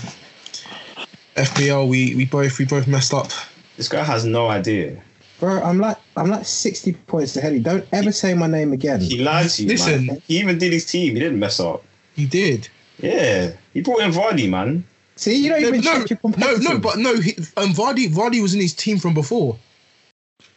FBL, 1.34 1.88
we, 1.88 2.14
we 2.14 2.26
both 2.26 2.60
we 2.60 2.64
both 2.64 2.86
messed 2.86 3.12
up. 3.12 3.32
This 3.76 3.88
guy 3.88 4.04
has 4.04 4.24
no 4.24 4.46
idea. 4.48 5.02
Bro, 5.40 5.62
I'm 5.62 5.78
like 5.78 5.96
I'm 6.16 6.30
like 6.30 6.44
60 6.46 6.92
points 7.06 7.36
ahead. 7.36 7.52
of 7.52 7.58
you. 7.58 7.62
Don't 7.62 7.86
ever 7.92 8.10
say 8.10 8.34
my 8.34 8.46
name 8.48 8.72
again. 8.72 9.00
He 9.00 9.22
lied 9.22 9.50
to 9.50 9.62
you, 9.62 9.68
Listen. 9.68 10.06
man. 10.06 10.22
He 10.26 10.38
even 10.38 10.58
did 10.58 10.72
his 10.72 10.84
team. 10.84 11.14
He 11.14 11.20
didn't 11.20 11.38
mess 11.38 11.60
up. 11.60 11.84
He 12.16 12.26
did. 12.26 12.68
Yeah, 13.00 13.52
he 13.72 13.80
brought 13.82 14.00
in 14.00 14.10
Vardy, 14.10 14.48
man. 14.50 14.84
See, 15.14 15.36
you 15.36 15.50
don't 15.50 15.62
No, 15.62 15.68
even 15.68 15.80
no, 15.82 16.04
check 16.04 16.20
your 16.22 16.32
no, 16.36 16.56
no, 16.56 16.78
but 16.78 16.98
no. 16.98 17.20
He, 17.20 17.36
um, 17.56 17.72
Vardy 17.72 18.08
Vardy 18.08 18.42
was 18.42 18.54
in 18.54 18.60
his 18.60 18.74
team 18.74 18.98
from 18.98 19.14
before. 19.14 19.56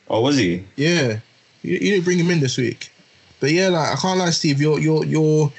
Oh, 0.10 0.22
was 0.22 0.38
he? 0.38 0.66
Yeah, 0.76 1.20
you, 1.62 1.74
you 1.74 1.80
didn't 1.80 2.06
bring 2.06 2.18
him 2.20 2.30
in 2.32 2.40
this 2.40 2.58
week. 2.58 2.92
But 3.40 3.52
yeah, 3.52 3.70
like 3.70 3.92
I 3.92 3.96
can't 3.96 4.20
lie, 4.20 4.30
Steve. 4.32 4.60
You're 4.62 4.80
you're 4.80 5.06
you're 5.06 5.52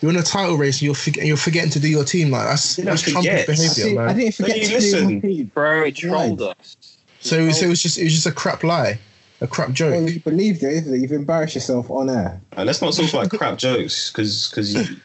you're 0.00 0.10
in 0.10 0.16
a 0.16 0.22
title 0.22 0.56
race 0.56 0.76
and 0.76 0.82
you're 0.82 0.94
forget, 0.94 1.24
you're 1.26 1.36
forgetting 1.36 1.70
to 1.70 1.80
do 1.80 1.88
your 1.88 2.04
team. 2.04 2.30
Like 2.30 2.46
that's 2.48 2.76
that's 2.76 3.02
don't 3.02 3.12
trumpet 3.12 3.30
forget. 3.30 3.46
behavior, 3.46 3.68
See, 3.68 3.98
I 3.98 4.06
man. 4.06 4.16
didn't 4.16 4.34
forget 4.34 4.56
you 4.56 4.62
to 4.64 4.68
do 4.68 4.74
listen. 4.74 5.14
my 5.16 5.20
team. 5.20 5.50
Bro, 5.54 5.84
he 5.84 5.92
trolled 5.92 6.42
us. 6.42 6.76
So 7.20 7.50
so 7.50 7.66
it 7.66 7.68
was 7.68 7.82
just 7.82 7.98
it 7.98 8.04
was 8.04 8.14
just 8.14 8.26
a 8.26 8.32
crap 8.32 8.64
lie, 8.64 8.98
a 9.40 9.46
crap 9.46 9.68
Well, 9.68 9.74
joke. 9.74 10.10
you 10.10 10.20
believed 10.20 10.62
it, 10.62 10.72
isn't 10.72 10.94
it? 10.94 10.98
You've 11.00 11.12
embarrassed 11.12 11.54
yourself 11.54 11.90
on 11.90 12.08
air. 12.10 12.40
Uh, 12.56 12.64
let's 12.64 12.80
not 12.80 12.94
talk 12.94 13.12
about 13.12 13.30
crap 13.30 13.58
jokes, 13.58 14.10
because 14.10 14.48
because 14.48 14.74
you, 14.74 14.96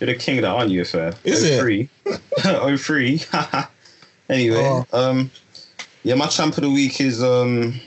you're 0.00 0.06
the 0.06 0.14
king 0.14 0.38
of 0.38 0.42
that, 0.42 0.50
aren't 0.50 0.70
you, 0.70 0.84
Fair? 0.84 1.12
Is 1.24 1.42
it? 1.42 1.58
03. 1.60 1.88
03. 2.76 3.22
anyway, 4.28 4.56
Oh. 4.58 4.86
um, 4.92 5.30
yeah, 6.04 6.14
my 6.14 6.26
champ 6.26 6.56
of 6.56 6.62
the 6.62 6.70
week 6.70 7.00
is 7.00 7.22
um. 7.22 7.80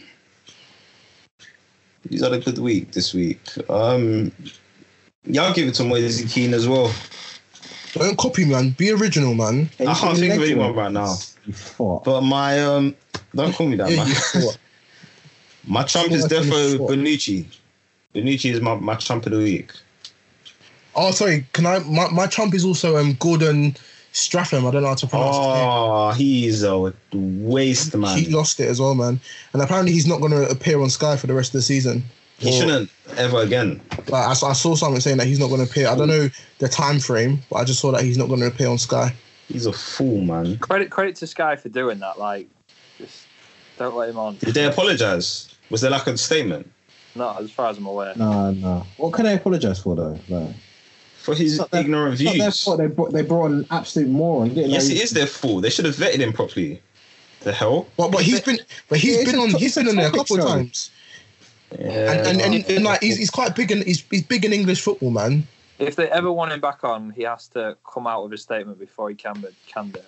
He's 2.10 2.23
had 2.23 2.34
a 2.34 2.39
good 2.39 2.57
week 2.60 2.91
this 2.91 3.14
week. 3.14 3.39
Um, 3.69 4.31
yeah, 5.26 5.43
I'll 5.43 5.53
give 5.53 5.68
it 5.68 5.76
to 5.76 5.84
Moise 5.84 6.22
Kean 6.34 6.53
as 6.53 6.68
well. 6.68 6.91
Don't 7.93 8.18
copy, 8.18 8.45
man. 8.45 8.69
Be 8.72 8.91
original, 8.91 9.34
man. 9.34 9.69
I 9.80 9.93
can't 9.93 10.18
think 10.18 10.34
of 10.34 10.39
legs 10.39 10.51
anyone 10.51 10.73
right 10.76 10.91
now. 10.91 11.15
But 11.77 12.22
my 12.22 12.61
um, 12.64 12.95
don't 13.35 13.53
call 13.53 13.68
me 13.68 13.76
that, 13.77 13.89
man. 13.91 14.07
you. 14.43 14.49
My 15.68 15.84
champ 15.84 16.11
is 16.11 16.23
What 16.23 16.31
I 16.31 16.35
defo. 16.35 16.77
Bonucci. 16.89 17.45
Bonucci 18.15 18.51
is 18.51 18.61
my, 18.61 18.76
my 18.76 18.95
champ 18.95 19.26
of 19.27 19.34
the 19.34 19.38
week. 19.38 19.72
Oh, 20.95 21.11
sorry. 21.11 21.45
Can 21.53 21.65
I? 21.65 21.80
My, 21.80 22.10
my 22.10 22.26
trump 22.27 22.56
is 22.56 22.65
also 22.65 22.97
um 22.97 23.14
Gordon 23.19 23.76
Stratham. 24.14 24.68
I 24.68 24.72
don't 24.72 24.81
know 24.81 24.88
how 24.88 24.95
to 24.95 25.07
pronounce 25.07 25.35
his 25.38 25.45
name. 25.45 25.56
Oh, 25.69 26.11
he's 26.11 26.64
a 26.64 26.93
waste, 27.14 27.95
man. 27.95 28.18
He 28.18 28.27
lost 28.34 28.60
it 28.60 28.68
as 28.68 28.80
well, 28.81 28.95
man. 28.95 29.19
And 29.53 29.61
apparently 29.61 29.91
he's 29.91 30.07
not 30.07 30.19
going 30.22 30.31
to 30.31 30.49
appear 30.49 30.81
on 30.81 30.89
Sky 30.89 31.15
for 31.18 31.27
the 31.27 31.34
rest 31.35 31.49
of 31.49 31.53
the 31.53 31.61
season. 31.61 32.03
He 32.39 32.49
Or- 32.49 32.53
shouldn't 32.53 32.89
ever 33.18 33.41
again. 33.41 33.81
Like, 34.07 34.27
I, 34.27 34.34
saw- 34.34 34.49
I 34.49 34.53
saw 34.53 34.73
something 34.76 35.01
saying 35.01 35.18
that 35.18 35.27
he's 35.27 35.39
not 35.39 35.47
going 35.49 35.64
to 35.64 35.69
appear. 35.69 35.88
I 35.89 35.95
don't 35.95 36.07
know 36.07 36.30
the 36.60 36.69
time 36.69 36.99
frame, 36.99 37.41
but 37.49 37.57
I 37.57 37.65
just 37.65 37.80
saw 37.81 37.91
that 37.91 38.01
he's 38.03 38.18
not 38.18 38.27
going 38.27 38.39
to 38.39 38.47
appear 38.47 38.69
on 38.69 38.77
Sky. 38.77 39.14
He's 39.49 39.65
a 39.68 39.73
fool, 39.73 40.22
man. 40.22 40.57
Credit 40.57 40.89
credit 40.89 41.15
to 41.18 41.27
Sky 41.27 41.56
for 41.57 41.69
doing 41.69 41.99
that. 41.99 42.18
Like, 42.18 42.47
just 42.47 42.59
don't 43.80 43.95
let 43.95 44.10
him 44.10 44.18
on. 44.19 44.35
Did 44.38 44.53
they 44.53 44.65
apologize? 44.65 45.49
Was 45.72 45.81
there 45.81 45.89
like 45.89 46.06
a 46.07 46.18
statement 46.18 46.69
No, 47.15 47.35
as 47.39 47.49
far 47.51 47.68
as 47.69 47.77
I'm 47.77 47.85
aware. 47.88 48.14
No, 48.15 48.51
no. 48.51 48.85
What 48.97 49.14
can 49.14 49.26
I 49.26 49.31
apologise 49.31 49.80
for 49.80 49.95
though? 49.95 50.19
Like, 50.27 50.56
for 51.18 51.34
his 51.34 51.53
It's 51.53 51.60
not 51.60 51.72
their- 51.72 51.81
ignorant 51.81 52.14
it's 52.22 52.23
not 52.23 52.38
their 52.38 52.51
fault. 52.51 52.77
They 52.77 52.88
brought 52.88 53.11
they 53.14 53.22
brought 53.23 53.51
an 53.51 53.65
absolute 53.72 54.10
moron. 54.10 54.49
Didn't 54.49 54.69
Yes, 54.72 54.88
know- 54.89 54.95
it 54.95 55.01
is 55.01 55.11
their 55.11 55.27
fault. 55.27 55.61
They 55.64 55.69
should 55.69 55.85
have 55.85 55.95
vetted 55.95 56.19
him 56.19 56.34
properly. 56.34 56.81
The 57.41 57.53
hell? 57.53 57.88
But 57.97 58.11
but 58.11 58.22
he's 58.23 58.41
been 58.41 58.60
but 58.89 58.99
he's 58.99 59.14
Yeah, 59.15 59.22
it's 59.22 59.31
been 59.31 59.39
a 59.39 59.43
on 59.43 59.49
to- 59.49 59.57
he's 59.57 59.68
it's 59.68 59.76
been 59.77 59.88
on 59.88 59.95
there 59.95 60.07
a 60.10 60.11
couple 60.11 60.39
of 60.39 60.45
times. 60.47 60.91
Yeah. 61.80 62.11
And 62.11 62.41
and, 62.41 62.56
and, 62.56 62.69
and 62.69 62.84
like 62.84 63.01
he's, 63.01 63.18
he's 63.18 63.30
quite 63.30 63.56
big 63.56 63.72
in 63.72 63.84
he's, 63.84 64.03
he's 64.10 64.23
big 64.23 64.43
in 64.43 64.51
English 64.53 64.81
football, 64.81 65.11
man. 65.11 65.47
If 65.77 65.95
they 65.95 66.10
ever 66.10 66.30
want 66.31 66.51
him 66.51 66.60
back 66.60 66.84
on, 66.84 67.11
he 67.11 67.23
has 67.23 67.47
to 67.49 67.77
come 67.89 68.06
out 68.07 68.23
with 68.23 68.34
a 68.34 68.38
statement 68.38 68.80
before 68.80 69.10
he 69.10 69.15
can 69.15 69.39
be, 69.39 69.47
can 69.68 69.91
do. 69.91 70.01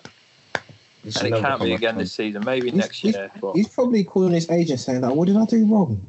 He 1.02 1.10
should 1.10 1.24
And 1.26 1.34
it 1.34 1.40
can't 1.40 1.60
be 1.60 1.72
again 1.72 1.94
on. 1.94 1.98
this 1.98 2.12
season. 2.12 2.44
Maybe 2.44 2.66
He's- 2.70 2.76
next 2.76 2.98
he's- 2.98 3.14
year. 3.14 3.30
But 3.40 3.54
He's 3.54 3.68
probably 3.68 4.04
calling 4.04 4.32
his 4.32 4.48
agent 4.50 4.80
saying 4.80 5.00
like, 5.00 5.14
"What 5.14 5.26
did 5.26 5.36
I 5.36 5.44
do 5.46 5.64
wrong?" 5.66 6.00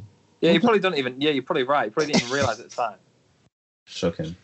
yeah, 0.42 0.52
you 0.52 0.60
probably 0.60 0.80
don't 0.80 0.98
even. 0.98 1.20
Yeah, 1.20 1.32
you're 1.32 1.44
probably 1.44 1.64
right. 1.64 1.86
You 1.86 1.92
probably 1.92 2.12
didn't 2.14 2.24
even 2.26 2.34
realize 2.36 2.60
at 2.60 2.70
the 2.70 2.76
time. 2.76 2.98
Shocking. 3.86 4.36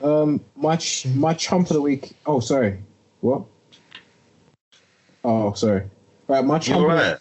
Um, 0.00 0.40
my 0.56 0.76
ch- 0.76 1.06
my 1.06 1.34
chump 1.34 1.68
of 1.70 1.74
the 1.74 1.82
week. 1.82 2.12
Oh, 2.26 2.40
sorry. 2.40 2.82
What? 3.20 3.42
Oh, 5.24 5.52
sorry. 5.54 5.84
Right, 6.28 6.44
my 6.44 6.58
chump. 6.58 6.80
of 6.80 6.82
the- 6.82 6.88
alright? 7.04 7.18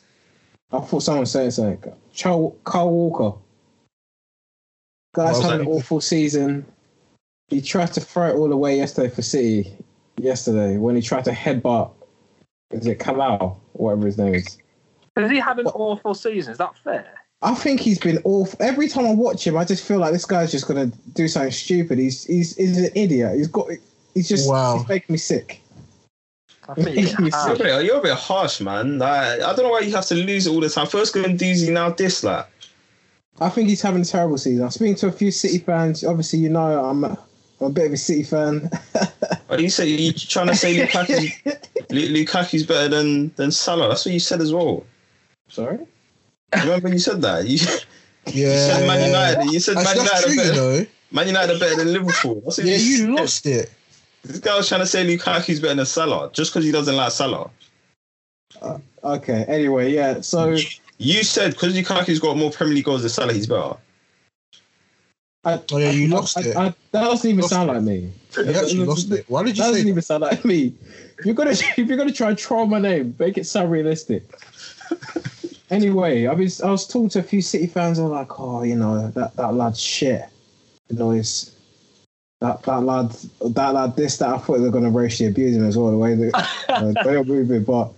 I 0.72 0.80
thought 0.80 1.04
someone 1.04 1.22
was 1.22 1.32
saying 1.32 1.52
something. 1.52 1.94
Carl, 2.18 2.56
Kyle 2.64 2.90
Walker. 2.90 3.38
Guys 5.14 5.38
What 5.40 5.52
had 5.52 5.62
an 5.62 5.68
awful 5.68 6.00
season. 6.02 6.66
He 7.50 7.62
tried 7.62 7.92
to 7.94 8.00
throw 8.00 8.30
it 8.30 8.36
all 8.36 8.52
away 8.52 8.78
yesterday 8.78 9.14
for 9.14 9.22
City. 9.22 9.76
Yesterday, 10.18 10.78
when 10.78 10.96
he 10.96 11.02
tried 11.02 11.26
to 11.26 11.32
headbutt, 11.32 11.92
is 12.72 12.86
it 12.88 13.00
Kalau, 13.00 13.58
whatever 13.74 14.06
his 14.06 14.18
name 14.18 14.36
is. 14.36 14.58
Has 15.16 15.30
he 15.30 15.40
had 15.40 15.60
an 15.60 15.68
awful 15.68 16.14
season? 16.14 16.52
Is 16.54 16.58
that 16.58 16.78
fair? 16.84 17.14
I 17.42 17.56
think 17.56 17.80
he's 17.82 18.00
been 18.00 18.20
awful. 18.24 18.58
Every 18.62 18.88
time 18.88 19.06
I 19.06 19.14
watch 19.14 19.46
him, 19.46 19.58
I 19.58 19.66
just 19.66 19.86
feel 19.86 20.00
like 20.00 20.14
this 20.14 20.26
guy's 20.26 20.52
just 20.52 20.68
gonna 20.68 20.92
do 21.14 21.28
something 21.28 21.52
stupid. 21.52 21.98
He's 21.98 22.24
he's, 22.26 22.56
he's 22.56 22.78
an 22.78 22.92
idiot. 22.96 23.36
He's 23.36 23.48
got. 23.48 23.68
He's 24.14 24.30
just. 24.30 24.48
Wow. 24.50 24.78
He's 24.78 24.88
making 24.88 25.14
me 25.14 25.18
sick. 25.18 25.62
I 26.70 26.76
think 26.76 26.96
you're 26.96 27.22
He's- 27.22 27.34
harsh. 27.34 27.60
You're 27.60 27.68
a, 27.68 27.78
bit, 27.78 27.86
you're 27.86 27.98
a 27.98 28.02
bit 28.02 28.14
harsh, 28.14 28.62
man. 28.62 29.00
Like, 29.00 29.42
I 29.42 29.54
don't 29.56 29.64
know 29.64 29.70
why 29.70 29.80
you 29.80 29.92
have 29.96 30.06
to 30.06 30.16
lose 30.16 30.48
it 30.48 30.52
all 30.52 30.60
the 30.62 30.70
time. 30.70 30.88
First 30.88 31.16
Guendouzi, 31.16 31.72
now 31.72 31.90
this. 31.90 32.24
Like, 32.24 32.46
I 33.40 33.50
think 33.50 33.68
he's 33.68 33.82
having 33.82 34.04
a 34.04 34.06
terrible 34.06 34.38
season. 34.38 34.64
I'm 34.64 34.70
speaking 34.70 34.96
to 34.96 35.08
a 35.08 35.12
few 35.12 35.32
City 35.32 35.58
fans. 35.58 36.04
Obviously, 36.04 36.40
you 36.40 36.50
know 36.50 36.86
I'm 36.86 37.04
a, 37.04 37.18
I'm 37.62 37.68
a 37.68 37.70
bit 37.70 37.86
of 37.88 37.94
a 37.94 37.98
City 37.98 38.24
fan. 38.24 38.70
do 39.56 39.62
you 39.64 39.70
say? 39.70 39.88
You 39.88 40.12
trying 40.14 40.48
to 40.48 40.56
say 40.56 40.76
Lukaku, 40.80 41.32
Lu- 41.92 42.10
Lukaku's 42.26 42.66
better 42.66 42.90
than 42.90 43.32
than 43.36 43.52
Salah? 43.52 43.90
That's 43.90 44.06
what 44.06 44.14
you 44.14 44.20
said 44.20 44.42
as 44.42 44.52
well. 44.54 44.84
Sorry. 45.48 45.80
Remember 46.54 46.86
when 46.86 46.94
you 46.94 47.00
said 47.00 47.22
that? 47.22 47.48
You 47.48 47.58
Yeah, 48.28 48.50
You 48.52 48.58
said 48.58 48.88
Man 48.88 49.06
United. 49.08 49.54
You 49.54 49.60
said 49.60 49.78
That's, 49.78 49.96
Man 49.96 49.98
United. 49.98 50.22
true, 50.24 50.32
are 50.32 50.34
you 50.34 50.42
better, 50.42 50.56
know. 50.56 50.86
Man 51.12 51.28
United 51.28 51.56
are 51.56 51.60
better 51.60 51.76
than 51.76 51.94
Liverpool. 51.94 52.42
That's 52.44 52.58
Yeah, 52.60 52.76
you 52.76 52.98
said. 52.98 53.10
lost 53.10 53.46
it. 53.46 53.72
This 54.24 54.40
guy 54.40 54.56
was 54.58 54.68
trying 54.68 54.82
to 54.82 54.88
say 54.88 55.06
Lukaku's 55.06 55.60
better 55.60 55.76
than 55.76 55.86
Salah 55.86 56.32
just 56.34 56.52
because 56.52 56.66
he 56.66 56.72
doesn't 56.72 56.96
like 56.96 57.12
Salah. 57.12 57.50
Uh, 58.62 58.78
okay. 59.04 59.46
Anyway, 59.48 59.92
yeah. 59.94 60.22
So 60.22 60.56
You 60.98 61.24
said 61.24 61.52
because 61.52 61.76
Lukaku's 61.76 62.20
got 62.20 62.38
more 62.38 62.52
Premier 62.52 62.76
League 62.76 62.86
goals 62.86 63.02
than 63.02 63.10
Salah, 63.10 63.34
he's 63.34 63.48
better. 63.48 63.76
I, 65.44 65.60
Oh, 65.72 65.78
yeah, 65.78 65.90
you 65.92 66.06
I- 66.08 66.18
lost 66.20 66.38
I- 66.38 66.42
it. 66.42 66.56
I- 66.56 66.70
that 66.92 67.02
doesn't 67.04 67.30
even 67.30 67.42
Lost 67.42 67.54
sound 67.54 67.70
it. 67.70 67.74
like 67.74 67.82
me. 67.84 68.12
You 68.38 68.44
actually 68.52 68.86
lost 68.86 69.12
it. 69.12 69.26
Why 69.28 69.44
did 69.44 69.58
you 69.58 69.64
That 69.64 69.70
say 69.70 69.72
doesn't 69.72 69.86
that? 69.86 69.90
even 69.90 70.02
sound 70.04 70.22
like 70.22 70.46
me. 70.46 70.74
If 71.20 71.26
you're 71.26 71.36
gonna 71.36 71.50
if 71.78 71.78
you're 71.78 71.98
gonna 71.98 72.12
try 72.12 72.30
and 72.30 72.38
troll 72.38 72.66
my 72.68 72.80
name, 72.80 73.16
make 73.20 73.38
it 73.38 73.46
sound 73.46 73.72
realistic. 73.72 74.24
anyway, 75.70 76.28
I 76.28 76.34
was 76.34 76.62
I 76.62 76.70
was 76.70 76.88
talking 76.88 77.10
to 77.10 77.20
a 77.20 77.24
few 77.24 77.42
City 77.42 77.68
fans. 77.68 77.98
and 78.00 78.10
like, 78.10 78.40
oh, 78.40 78.64
you 78.64 78.76
know 78.76 79.10
that 79.10 79.36
that 79.36 79.54
lad's 79.54 79.80
shit. 79.80 80.26
You 80.90 80.98
know, 80.98 81.12
it's 81.12 81.56
that 82.40 82.64
that 82.64 82.82
lad 82.84 83.12
that 83.42 83.74
lad 83.74 83.96
this 83.96 84.18
that. 84.18 84.30
I 84.30 84.38
thought 84.38 84.58
they 84.58 84.64
were 84.64 84.70
gonna 84.72 84.90
racially 84.90 85.30
abuse 85.30 85.56
him 85.56 85.66
as 85.66 85.78
well 85.78 85.92
the 85.92 85.98
way 85.98 86.16
they 86.16 86.32
uh, 86.70 86.94
they 87.04 87.18
were 87.18 87.24
moving, 87.24 87.64
but 87.64 87.92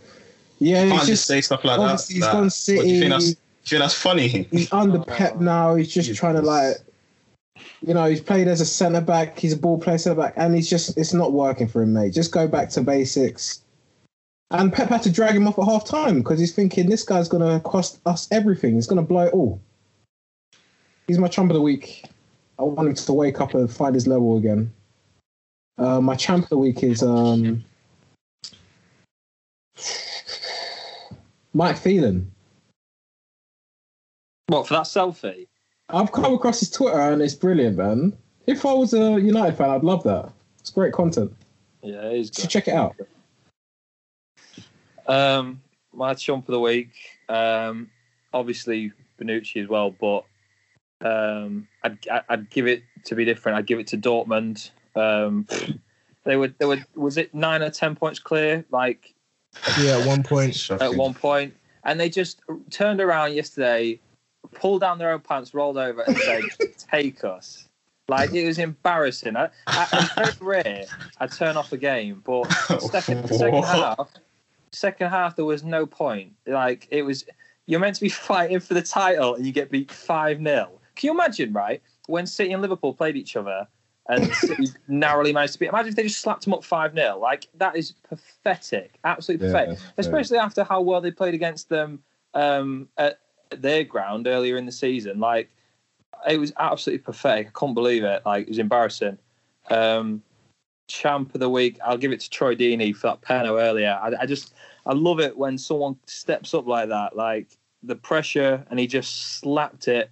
yeah, 0.59 0.83
You 0.83 0.89
can't 0.91 0.99
just 1.01 1.07
just 1.09 1.25
say 1.25 1.41
stuff 1.41 1.63
like 1.65 1.77
that. 1.77 1.83
obviously 1.83 2.15
he's 2.15 2.23
that- 2.23 2.31
gone 2.33 2.43
What, 2.45 2.61
do 2.65 2.73
you 2.73 2.79
City. 2.81 2.99
think 2.99 3.11
that's, 3.11 3.25
do 3.25 3.29
you 3.31 3.35
think 3.69 3.79
that's 3.81 3.93
funny? 3.93 4.27
He's 4.51 4.71
under 4.71 4.99
Pep 4.99 5.39
now. 5.41 5.75
He's 5.75 5.93
just 5.93 6.13
trying 6.15 6.35
to 6.35 6.41
like, 6.41 6.77
you 7.81 7.93
know, 7.93 8.05
he's 8.05 8.21
played 8.21 8.47
as 8.47 8.61
a 8.61 8.65
centre 8.65 9.01
back. 9.01 9.37
He's 9.37 9.53
a 9.53 9.57
ball 9.57 9.79
player 9.79 9.97
centre 9.97 10.21
back, 10.21 10.33
and 10.37 10.55
he's 10.55 10.69
just 10.69 10.97
it's 10.97 11.13
not 11.13 11.33
working 11.33 11.67
for 11.67 11.81
him, 11.81 11.93
mate. 11.93 12.13
Just 12.13 12.31
go 12.31 12.47
back 12.47 12.69
to 12.71 12.81
basics. 12.81 13.61
And 14.51 14.71
Pep 14.71 14.89
had 14.89 15.01
to 15.03 15.11
drag 15.11 15.35
him 15.35 15.47
off 15.47 15.57
at 15.57 15.65
half 15.65 15.85
time 15.85 16.19
because 16.19 16.39
he's 16.39 16.53
thinking 16.53 16.89
this 16.89 17.03
guy's 17.03 17.27
gonna 17.27 17.59
cost 17.61 17.99
us 18.05 18.27
everything. 18.31 18.75
He's 18.75 18.87
gonna 18.87 19.01
blow 19.01 19.25
it 19.25 19.33
all. 19.33 19.59
He's 21.07 21.17
my 21.17 21.27
champ 21.27 21.49
of 21.49 21.55
the 21.55 21.61
week. 21.61 22.05
I 22.59 22.63
want 22.63 22.87
him 22.87 22.95
to 22.95 23.13
wake 23.13 23.41
up 23.41 23.53
and 23.55 23.69
find 23.69 23.95
his 23.95 24.07
level 24.07 24.37
again. 24.37 24.71
Uh, 25.77 25.99
my 25.99 26.15
champ 26.15 26.43
of 26.43 26.49
the 26.49 26.57
week 26.57 26.83
is 26.83 27.01
um, 27.01 27.63
Mike 31.53 31.77
Phelan. 31.77 32.31
What 34.47 34.67
for 34.67 34.75
that 34.75 34.83
selfie? 34.83 35.47
I've 35.93 36.11
come 36.11 36.33
across 36.33 36.59
his 36.59 36.71
Twitter 36.71 36.99
and 36.99 37.21
it's 37.21 37.35
brilliant, 37.35 37.77
man. 37.77 38.17
If 38.47 38.65
I 38.65 38.73
was 38.73 38.93
a 38.93 39.21
United 39.21 39.55
fan, 39.55 39.69
I'd 39.69 39.83
love 39.83 40.03
that. 40.03 40.31
It's 40.59 40.71
great 40.71 40.91
content. 40.91 41.31
Yeah, 41.83 42.09
he's 42.11 42.35
You 42.35 42.41
should 42.41 42.49
check 42.49 42.67
it 42.67 42.73
out. 42.73 42.95
Um, 45.07 45.61
my 45.93 46.13
chump 46.15 46.47
of 46.47 46.53
the 46.53 46.59
week, 46.59 46.93
um, 47.29 47.89
obviously 48.33 48.91
Bonucci 49.19 49.61
as 49.61 49.69
well, 49.69 49.91
but 49.91 50.25
um, 51.01 51.67
I'd 51.83 51.99
I'd 52.29 52.49
give 52.49 52.67
it 52.67 52.83
to 53.05 53.15
be 53.15 53.25
different. 53.25 53.57
I'd 53.57 53.67
give 53.67 53.79
it 53.79 53.87
to 53.87 53.97
Dortmund. 53.97 54.71
Um, 54.95 55.45
they 56.23 56.37
were 56.37 56.47
they 56.57 56.65
were 56.65 56.79
was 56.95 57.17
it 57.17 57.35
nine 57.35 57.61
or 57.61 57.69
ten 57.69 57.95
points 57.95 58.19
clear 58.19 58.65
like 58.71 59.13
Yeah, 59.79 59.97
at 59.99 60.07
one 60.07 60.23
point. 60.23 60.71
at 60.71 60.95
one 60.95 61.13
point, 61.13 61.53
and 61.83 61.99
they 61.99 62.09
just 62.09 62.41
turned 62.71 63.01
around 63.01 63.33
yesterday, 63.33 63.99
pulled 64.51 64.81
down 64.81 64.97
their 64.97 65.11
own 65.11 65.21
pants, 65.21 65.53
rolled 65.53 65.77
over, 65.77 66.01
and 66.01 66.17
said, 66.17 66.43
"Take 66.77 67.23
us." 67.23 67.67
Like 68.09 68.33
it 68.33 68.45
was 68.45 68.59
embarrassing. 68.59 69.37
I, 69.37 69.49
I, 69.67 69.87
it's 69.93 70.37
very 70.39 70.61
rare 70.63 70.85
I 71.19 71.27
turn 71.27 71.55
off 71.55 71.71
a 71.71 71.77
game, 71.77 72.21
but 72.25 72.43
second 72.79 73.27
second 73.29 73.63
half, 73.63 74.09
second 74.71 75.09
half 75.09 75.35
there 75.35 75.45
was 75.45 75.63
no 75.63 75.85
point. 75.85 76.33
Like 76.45 76.87
it 76.91 77.03
was, 77.03 77.25
you're 77.65 77.79
meant 77.79 77.95
to 77.95 78.01
be 78.01 78.09
fighting 78.09 78.59
for 78.59 78.73
the 78.73 78.81
title 78.81 79.35
and 79.35 79.45
you 79.45 79.53
get 79.53 79.71
beat 79.71 79.89
five 79.89 80.39
0 80.39 80.69
Can 80.95 81.07
you 81.07 81.13
imagine, 81.13 81.53
right? 81.53 81.81
When 82.07 82.25
City 82.27 82.51
and 82.51 82.61
Liverpool 82.61 82.93
played 82.93 83.15
each 83.15 83.37
other 83.37 83.67
and 84.09 84.33
City 84.33 84.67
narrowly 84.89 85.31
managed 85.31 85.53
to 85.53 85.59
beat. 85.59 85.69
Imagine 85.69 85.89
if 85.89 85.95
they 85.95 86.03
just 86.03 86.19
slapped 86.19 86.43
them 86.43 86.53
up 86.53 86.65
five 86.65 86.93
0 86.93 87.19
Like 87.19 87.47
that 87.55 87.77
is 87.77 87.93
pathetic, 88.09 88.99
absolutely 89.05 89.47
pathetic. 89.47 89.79
Especially 89.97 90.37
after 90.37 90.65
how 90.65 90.81
well 90.81 90.99
they 90.99 91.11
played 91.11 91.33
against 91.33 91.69
them 91.69 92.03
um, 92.33 92.89
at 92.97 93.19
their 93.49 93.83
ground 93.83 94.27
earlier 94.27 94.57
in 94.57 94.65
the 94.65 94.71
season. 94.71 95.19
Like 95.19 95.49
it 96.27 96.39
was 96.39 96.53
absolutely 96.57 97.03
pathetic. 97.03 97.47
I 97.47 97.59
can't 97.59 97.75
believe 97.75 98.03
it. 98.03 98.23
Like 98.25 98.43
it 98.43 98.49
was 98.49 98.59
embarrassing. 98.59 99.17
Um, 99.69 100.23
champ 100.87 101.33
of 101.33 101.39
the 101.39 101.49
week, 101.49 101.79
I'll 101.83 101.97
give 101.97 102.11
it 102.11 102.19
to 102.21 102.29
Troy 102.29 102.55
Deeney 102.55 102.95
for 102.95 103.07
that 103.07 103.21
penno 103.21 103.61
earlier. 103.61 103.99
I, 104.01 104.13
I 104.21 104.25
just 104.25 104.53
I 104.85 104.93
love 104.93 105.19
it 105.19 105.37
when 105.37 105.57
someone 105.57 105.97
steps 106.05 106.53
up 106.53 106.67
like 106.67 106.89
that. 106.89 107.15
Like 107.15 107.47
the 107.81 107.95
pressure, 107.95 108.65
and 108.69 108.79
he 108.79 108.87
just 108.87 109.39
slapped 109.39 109.87
it. 109.87 110.11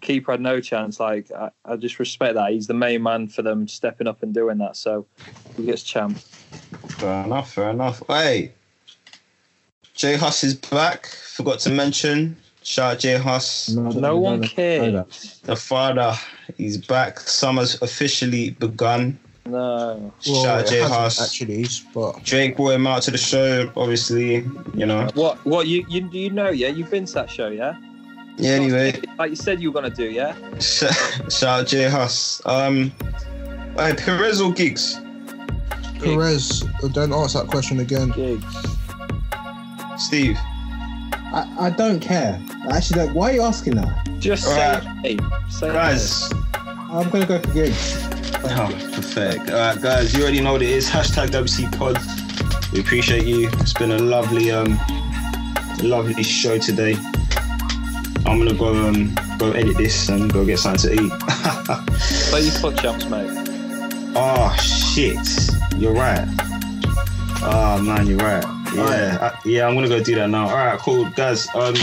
Keeper 0.00 0.32
had 0.32 0.40
no 0.40 0.60
chance. 0.60 0.98
Like 0.98 1.30
I, 1.32 1.50
I 1.64 1.76
just 1.76 1.98
respect 1.98 2.34
that. 2.34 2.52
He's 2.52 2.66
the 2.66 2.74
main 2.74 3.02
man 3.02 3.28
for 3.28 3.42
them 3.42 3.68
stepping 3.68 4.06
up 4.06 4.22
and 4.22 4.32
doing 4.32 4.58
that. 4.58 4.76
So 4.76 5.06
he 5.56 5.64
gets 5.64 5.82
champ. 5.82 6.18
Fair 6.18 7.24
enough, 7.24 7.52
fair 7.52 7.70
enough. 7.70 8.02
Hey, 8.08 8.52
J 9.94 10.16
Hus 10.16 10.44
is 10.44 10.54
back. 10.54 11.06
Forgot 11.06 11.60
to 11.60 11.70
mention. 11.70 12.36
Shout 12.62 12.92
out 12.94 12.98
J 13.00 13.16
Hus, 13.16 13.70
No 13.70 14.18
one 14.18 14.42
cares. 14.42 15.40
the 15.44 15.56
father. 15.56 16.14
He's 16.56 16.76
back. 16.76 17.18
Summer's 17.20 17.80
officially 17.82 18.50
begun. 18.50 19.18
No. 19.46 20.12
Well, 20.26 20.42
Shout 20.44 20.46
out 20.46 20.60
it 20.66 20.68
Jay 20.70 20.78
hasn't 20.80 21.00
Huss. 21.00 21.20
actually, 21.22 21.66
but 21.94 22.22
Drake 22.22 22.56
brought 22.56 22.70
him 22.74 22.86
out 22.86 23.02
to 23.02 23.10
the 23.10 23.18
show, 23.18 23.72
obviously, 23.76 24.44
you 24.74 24.84
know. 24.86 25.08
What? 25.14 25.44
What? 25.46 25.66
You 25.68 25.84
you 25.88 26.08
you 26.12 26.30
know? 26.30 26.50
Yeah, 26.50 26.68
you've 26.68 26.90
been 26.90 27.06
to 27.06 27.14
that 27.14 27.30
show. 27.30 27.48
Yeah. 27.48 27.76
Yeah, 28.36 28.52
anyway, 28.52 29.00
Like 29.18 29.30
you 29.30 29.36
said 29.36 29.60
you 29.60 29.70
were 29.72 29.80
gonna 29.80 29.94
do. 29.94 30.04
Yeah. 30.10 30.34
sh- 30.60 30.84
shout 31.30 31.60
out 31.60 31.66
J 31.66 31.88
Hus. 31.88 32.40
Um, 32.44 32.92
hey, 33.76 33.94
Perez 33.96 34.40
or 34.40 34.52
Gigs? 34.52 34.98
Perez, 36.00 36.64
uh, 36.82 36.88
don't 36.88 37.12
ask 37.12 37.34
that 37.34 37.46
question 37.48 37.80
again. 37.80 38.10
Gigs. 38.10 38.44
Steve. 39.98 40.38
I, 41.32 41.66
I 41.66 41.70
don't 41.70 42.00
care. 42.00 42.40
I 42.68 42.76
actually 42.76 43.04
don't. 43.06 43.14
Why 43.14 43.30
are 43.30 43.34
you 43.34 43.42
asking 43.42 43.76
that? 43.76 44.08
Just 44.18 44.46
Alright. 44.48 44.82
say 44.82 44.88
hey, 45.02 45.18
say 45.48 45.68
Guys. 45.72 46.32
I'm 46.54 47.08
gonna 47.10 47.26
go 47.26 47.38
for 47.38 47.52
gigs. 47.52 47.96
Oh, 48.42 48.68
perfect. 48.94 49.50
All 49.50 49.58
right, 49.58 49.80
guys, 49.80 50.14
you 50.14 50.22
already 50.22 50.40
know 50.40 50.52
what 50.52 50.62
it 50.62 50.70
is. 50.70 50.88
Hashtag 50.88 51.28
WC 51.28 51.76
Pod. 51.78 51.98
We 52.72 52.80
appreciate 52.80 53.24
you. 53.26 53.48
It's 53.54 53.72
been 53.74 53.92
a 53.92 53.98
lovely, 53.98 54.50
um, 54.50 54.78
lovely 55.82 56.22
show 56.22 56.58
today. 56.58 56.96
I'm 58.26 58.38
gonna 58.38 58.54
go 58.54 58.74
um 58.86 59.14
go 59.38 59.52
edit 59.52 59.76
this 59.76 60.08
and 60.08 60.32
go 60.32 60.44
get 60.44 60.58
something 60.58 60.96
to 60.96 61.02
eat. 61.04 61.12
Play 62.30 62.42
your 62.42 62.52
foot 62.52 62.76
champs, 62.76 63.06
mate. 63.06 63.28
oh 64.16 64.54
shit, 64.60 65.16
you're 65.76 65.92
right. 65.94 66.26
Oh 67.42 67.80
man, 67.82 68.06
you're 68.06 68.18
right. 68.18 68.44
Yeah, 68.74 69.18
I, 69.20 69.38
yeah, 69.44 69.66
I'm 69.66 69.74
gonna 69.74 69.88
go 69.88 70.02
do 70.02 70.14
that 70.16 70.28
now. 70.30 70.48
All 70.48 70.56
right, 70.56 70.78
cool, 70.78 71.08
guys. 71.10 71.48
Um, 71.54 71.74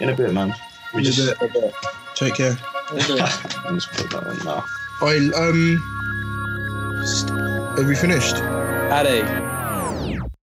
in 0.00 0.10
a 0.10 0.14
bit, 0.14 0.32
man. 0.32 0.54
We 0.94 1.00
In 1.00 1.06
a 1.06 1.10
just 1.10 1.38
bit. 1.40 1.74
Take 2.14 2.34
care. 2.34 2.56
let 2.92 3.08
me 3.08 3.74
just 3.78 3.90
put 3.92 4.10
that 4.10 4.24
on 4.26 4.38
now. 4.44 4.64
I 5.02 5.16
um. 5.36 7.02
st- 7.04 7.78
Are 7.78 7.84
we 7.86 7.94
finished? 7.94 8.36
Addy. 8.36 9.45